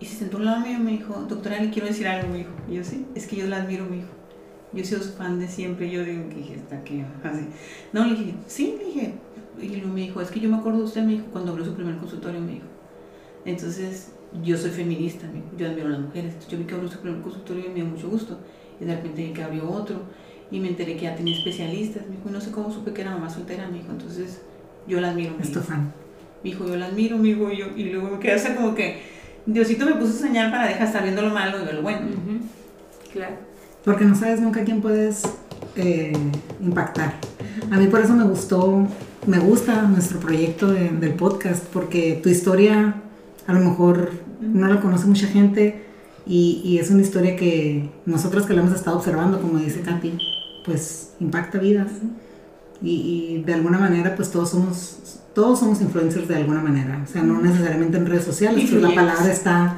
Y 0.00 0.06
se 0.06 0.16
sentó 0.16 0.38
a 0.38 0.40
un 0.40 0.46
lado 0.46 0.60
mío 0.60 0.78
y 0.78 0.82
me 0.82 0.90
dijo, 0.92 1.14
doctora, 1.28 1.60
le 1.60 1.70
quiero 1.70 1.86
decir 1.86 2.08
algo, 2.08 2.28
me 2.28 2.38
dijo. 2.38 2.50
Y 2.68 2.74
yo, 2.74 2.84
sí, 2.84 3.06
es 3.14 3.26
que 3.28 3.36
yo 3.36 3.46
la 3.46 3.58
admiro, 3.58 3.84
me 3.84 3.96
dijo. 3.96 4.08
Yo 4.72 4.84
sido 4.84 5.00
su 5.00 5.12
fan 5.12 5.38
de 5.38 5.46
siempre. 5.46 5.88
Yo 5.90 6.02
digo, 6.02 6.28
que 6.28 6.36
dije, 6.36 6.54
está 6.54 6.78
aquí, 6.78 7.04
así. 7.22 7.46
No, 7.92 8.04
le 8.06 8.16
dije, 8.16 8.34
sí, 8.48 8.74
le 8.78 8.86
dije. 8.86 9.14
Y 9.60 9.68
luego 9.76 9.92
me 9.92 10.00
dijo, 10.00 10.20
es 10.20 10.30
que 10.30 10.40
yo 10.40 10.48
me 10.48 10.56
acuerdo 10.56 10.78
de 10.78 10.84
usted, 10.86 11.02
me 11.02 11.12
dijo, 11.12 11.26
cuando 11.30 11.52
abrió 11.52 11.66
su 11.66 11.74
primer 11.74 11.98
consultorio, 11.98 12.40
me 12.40 12.54
dijo. 12.54 12.66
Entonces, 13.44 14.12
yo 14.42 14.56
soy 14.56 14.70
feminista, 14.70 15.26
yo 15.56 15.66
admiro 15.66 15.88
a 15.88 15.90
las 15.90 16.00
mujeres. 16.00 16.34
yo 16.48 16.58
vi 16.58 16.64
que 16.64 16.74
abrió 16.74 16.90
su 16.90 16.98
primer 16.98 17.20
consultorio 17.20 17.66
y 17.66 17.68
me 17.68 17.74
dio 17.74 17.84
mucho 17.84 18.08
gusto. 18.08 18.38
Y 18.80 18.84
de 18.84 18.94
repente 18.96 19.24
vi 19.24 19.32
que 19.32 19.42
abrió 19.42 19.68
otro 19.70 19.96
y 20.50 20.60
me 20.60 20.68
enteré 20.68 20.96
que 20.96 21.02
ya 21.02 21.14
tenía 21.14 21.36
especialistas. 21.36 22.06
Me 22.08 22.16
dijo, 22.16 22.30
no 22.30 22.40
sé 22.40 22.50
cómo 22.50 22.70
supe 22.70 22.92
que 22.92 23.02
era 23.02 23.10
mamá 23.10 23.28
soltera, 23.28 23.68
me 23.68 23.78
dijo. 23.78 23.90
Entonces, 23.90 24.42
yo 24.86 25.00
la 25.00 25.10
admiro. 25.10 25.34
Es 25.40 25.52
tu 25.52 25.60
fan. 25.60 25.92
Me 26.42 26.50
dijo, 26.50 26.66
yo 26.66 26.76
la 26.76 26.86
admiro, 26.86 27.18
me 27.18 27.28
dijo, 27.28 27.50
y, 27.50 27.58
yo, 27.58 27.66
y 27.76 27.84
luego 27.90 28.10
me 28.10 28.18
quedé 28.18 28.32
hasta 28.32 28.56
como 28.56 28.74
que 28.74 29.02
Diosito 29.46 29.86
me 29.86 29.94
puso 29.94 30.14
a 30.14 30.28
señal 30.28 30.50
para 30.50 30.68
dejar 30.68 30.86
estar 30.86 31.02
viendo 31.02 31.22
lo 31.22 31.30
malo 31.30 31.60
y 31.60 31.64
ver 31.64 31.74
lo 31.74 31.82
bueno. 31.82 32.00
Claro. 33.12 33.36
Porque 33.84 34.04
no 34.04 34.14
sabes 34.14 34.40
nunca 34.40 34.64
quién 34.64 34.80
puedes 34.80 35.22
eh, 35.76 36.12
impactar. 36.60 37.14
A 37.70 37.78
mí 37.78 37.86
por 37.88 38.00
eso 38.00 38.14
me 38.14 38.24
gustó, 38.24 38.86
me 39.26 39.38
gusta 39.38 39.82
nuestro 39.82 40.20
proyecto 40.20 40.70
del 40.72 41.14
podcast, 41.14 41.64
porque 41.66 42.20
tu 42.22 42.28
historia 42.28 43.02
a 43.46 43.52
lo 43.52 43.60
mejor 43.60 44.10
no 44.40 44.66
la 44.68 44.80
conoce 44.80 45.06
mucha 45.06 45.26
gente 45.26 45.82
y, 46.26 46.78
es 46.80 46.90
una 46.90 47.02
historia 47.02 47.36
que 47.36 47.90
nosotros 48.06 48.46
que 48.46 48.54
la 48.54 48.62
hemos 48.62 48.74
estado 48.74 48.96
observando, 48.96 49.40
como 49.40 49.58
dice 49.58 49.80
Katy, 49.80 50.18
pues 50.64 51.14
impacta 51.20 51.58
vidas. 51.58 51.90
Y, 52.80 53.42
de 53.46 53.54
alguna 53.54 53.78
manera 53.78 54.14
pues 54.16 54.30
todos 54.30 54.50
somos, 54.50 55.20
todos 55.34 55.60
somos 55.60 55.80
influencers 55.80 56.28
de 56.28 56.36
alguna 56.36 56.60
manera, 56.60 57.02
o 57.04 57.10
sea, 57.10 57.22
no 57.22 57.40
necesariamente 57.40 57.96
en 57.96 58.06
redes 58.06 58.24
sociales, 58.24 58.68
pero 58.68 58.80
la 58.80 58.94
palabra 58.94 59.30
está... 59.30 59.76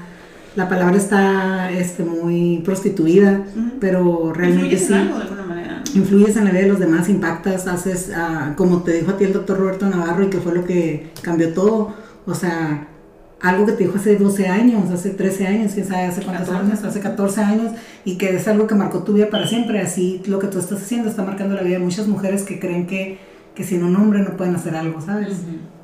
La 0.56 0.68
palabra 0.68 0.96
está 0.96 1.72
este, 1.72 2.04
muy 2.04 2.62
prostituida, 2.64 3.44
pero 3.80 4.32
realmente 4.32 4.78
sí. 4.78 4.94
influyes 5.94 6.36
en 6.36 6.44
la 6.44 6.52
vida 6.52 6.62
de 6.62 6.68
los 6.68 6.78
demás, 6.78 7.08
impactas, 7.08 7.66
haces, 7.66 8.12
ah, 8.14 8.54
como 8.56 8.84
te 8.84 8.92
dijo 8.92 9.10
a 9.10 9.16
ti 9.16 9.24
el 9.24 9.32
doctor 9.32 9.58
Roberto 9.58 9.86
Navarro 9.86 10.22
y 10.22 10.30
que 10.30 10.38
fue 10.38 10.54
lo 10.54 10.64
que 10.64 11.10
cambió 11.22 11.52
todo, 11.54 11.92
o 12.24 12.34
sea, 12.36 12.86
algo 13.44 13.66
que 13.66 13.72
te 13.72 13.84
dijo 13.84 13.98
hace 13.98 14.16
12 14.16 14.48
años, 14.48 14.90
hace 14.90 15.10
13 15.10 15.46
años, 15.46 15.72
quién 15.74 15.86
sabe, 15.86 16.04
hace 16.04 16.22
cuántos 16.22 16.48
años, 16.48 16.82
hace 16.82 16.98
14 16.98 17.42
años, 17.42 17.72
y 18.02 18.16
que 18.16 18.34
es 18.34 18.48
algo 18.48 18.66
que 18.66 18.74
marcó 18.74 19.04
tu 19.04 19.12
vida 19.12 19.28
para 19.28 19.46
siempre. 19.46 19.80
Así 19.80 20.22
lo 20.26 20.38
que 20.38 20.46
tú 20.46 20.58
estás 20.58 20.80
haciendo 20.80 21.10
está 21.10 21.22
marcando 21.22 21.54
la 21.54 21.62
vida 21.62 21.78
de 21.78 21.84
muchas 21.84 22.08
mujeres 22.08 22.42
que 22.42 22.58
creen 22.58 22.86
que, 22.86 23.18
que 23.54 23.62
sin 23.62 23.84
un 23.84 23.96
hombre 23.96 24.20
no 24.20 24.38
pueden 24.38 24.56
hacer 24.56 24.74
algo, 24.74 24.98
¿sabes? 25.02 25.42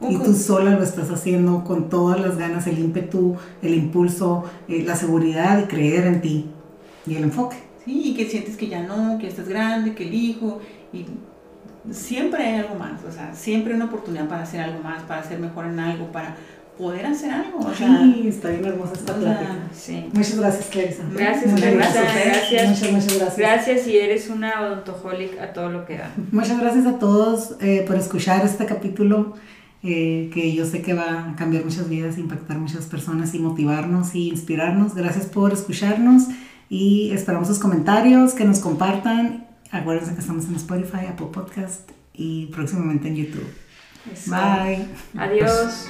Y 0.08 0.16
tú 0.16 0.32
sola 0.32 0.70
lo 0.70 0.82
estás 0.82 1.10
haciendo 1.10 1.62
con 1.62 1.90
todas 1.90 2.18
las 2.18 2.38
ganas, 2.38 2.66
el 2.66 2.78
ímpetu, 2.78 3.36
el 3.60 3.74
impulso, 3.74 4.44
eh, 4.66 4.82
la 4.86 4.96
seguridad 4.96 5.62
y 5.62 5.64
creer 5.64 6.06
en 6.06 6.22
ti 6.22 6.46
y 7.06 7.16
el 7.16 7.24
enfoque. 7.24 7.58
Sí, 7.84 8.00
y 8.06 8.14
que 8.14 8.24
sientes 8.24 8.56
que 8.56 8.68
ya 8.68 8.82
no, 8.82 9.18
que 9.18 9.28
estás 9.28 9.48
grande, 9.48 9.94
que 9.94 10.04
el 10.04 10.14
hijo, 10.14 10.60
y 10.94 11.04
siempre 11.90 12.42
hay 12.42 12.60
algo 12.60 12.74
más, 12.74 13.04
o 13.04 13.12
sea, 13.12 13.34
siempre 13.34 13.72
hay 13.72 13.76
una 13.76 13.86
oportunidad 13.86 14.28
para 14.28 14.42
hacer 14.42 14.60
algo 14.60 14.82
más, 14.82 15.02
para 15.02 15.22
ser 15.22 15.38
mejor 15.38 15.66
en 15.66 15.78
algo, 15.78 16.12
para 16.12 16.36
poder 16.80 17.06
hacer 17.06 17.30
algo. 17.30 17.58
O 17.58 17.74
sí, 17.74 18.24
está 18.26 18.48
bien 18.50 18.64
hermosa 18.64 18.94
esta 18.94 19.14
plática. 19.14 19.56
Sí. 19.72 20.08
Muchas 20.12 20.38
gracias, 20.38 20.66
Clarisa. 20.66 21.02
Gracias, 21.12 21.52
muchas 21.52 21.74
gracias. 21.74 22.14
gracias. 22.14 22.68
Muchas, 22.68 22.92
muchas 22.92 23.18
gracias. 23.18 23.38
Gracias 23.38 23.86
y 23.86 23.98
eres 23.98 24.30
una 24.30 24.60
odontoholic 24.62 25.38
a 25.38 25.52
todo 25.52 25.68
lo 25.68 25.84
que 25.84 25.98
da. 25.98 26.10
Muchas 26.32 26.58
gracias 26.58 26.86
a 26.86 26.98
todos 26.98 27.56
eh, 27.60 27.84
por 27.86 27.96
escuchar 27.96 28.44
este 28.44 28.66
capítulo. 28.66 29.34
Eh, 29.82 30.30
que 30.34 30.52
yo 30.54 30.66
sé 30.66 30.82
que 30.82 30.92
va 30.92 31.30
a 31.30 31.36
cambiar 31.36 31.64
muchas 31.64 31.88
vidas, 31.88 32.18
impactar 32.18 32.58
muchas 32.58 32.84
personas 32.84 33.34
y 33.34 33.38
motivarnos 33.38 34.14
y 34.14 34.28
inspirarnos. 34.28 34.94
Gracias 34.94 35.26
por 35.26 35.52
escucharnos 35.52 36.24
y 36.68 37.12
esperamos 37.12 37.48
sus 37.48 37.58
comentarios, 37.58 38.34
que 38.34 38.44
nos 38.44 38.58
compartan. 38.58 39.46
Acuérdense 39.70 40.14
que 40.14 40.20
estamos 40.20 40.46
en 40.46 40.56
Spotify, 40.56 41.06
Apple 41.08 41.28
Podcast 41.32 41.90
y 42.12 42.46
próximamente 42.46 43.08
en 43.08 43.16
YouTube. 43.16 43.48
Bye. 44.26 44.86
Adiós. 45.16 45.88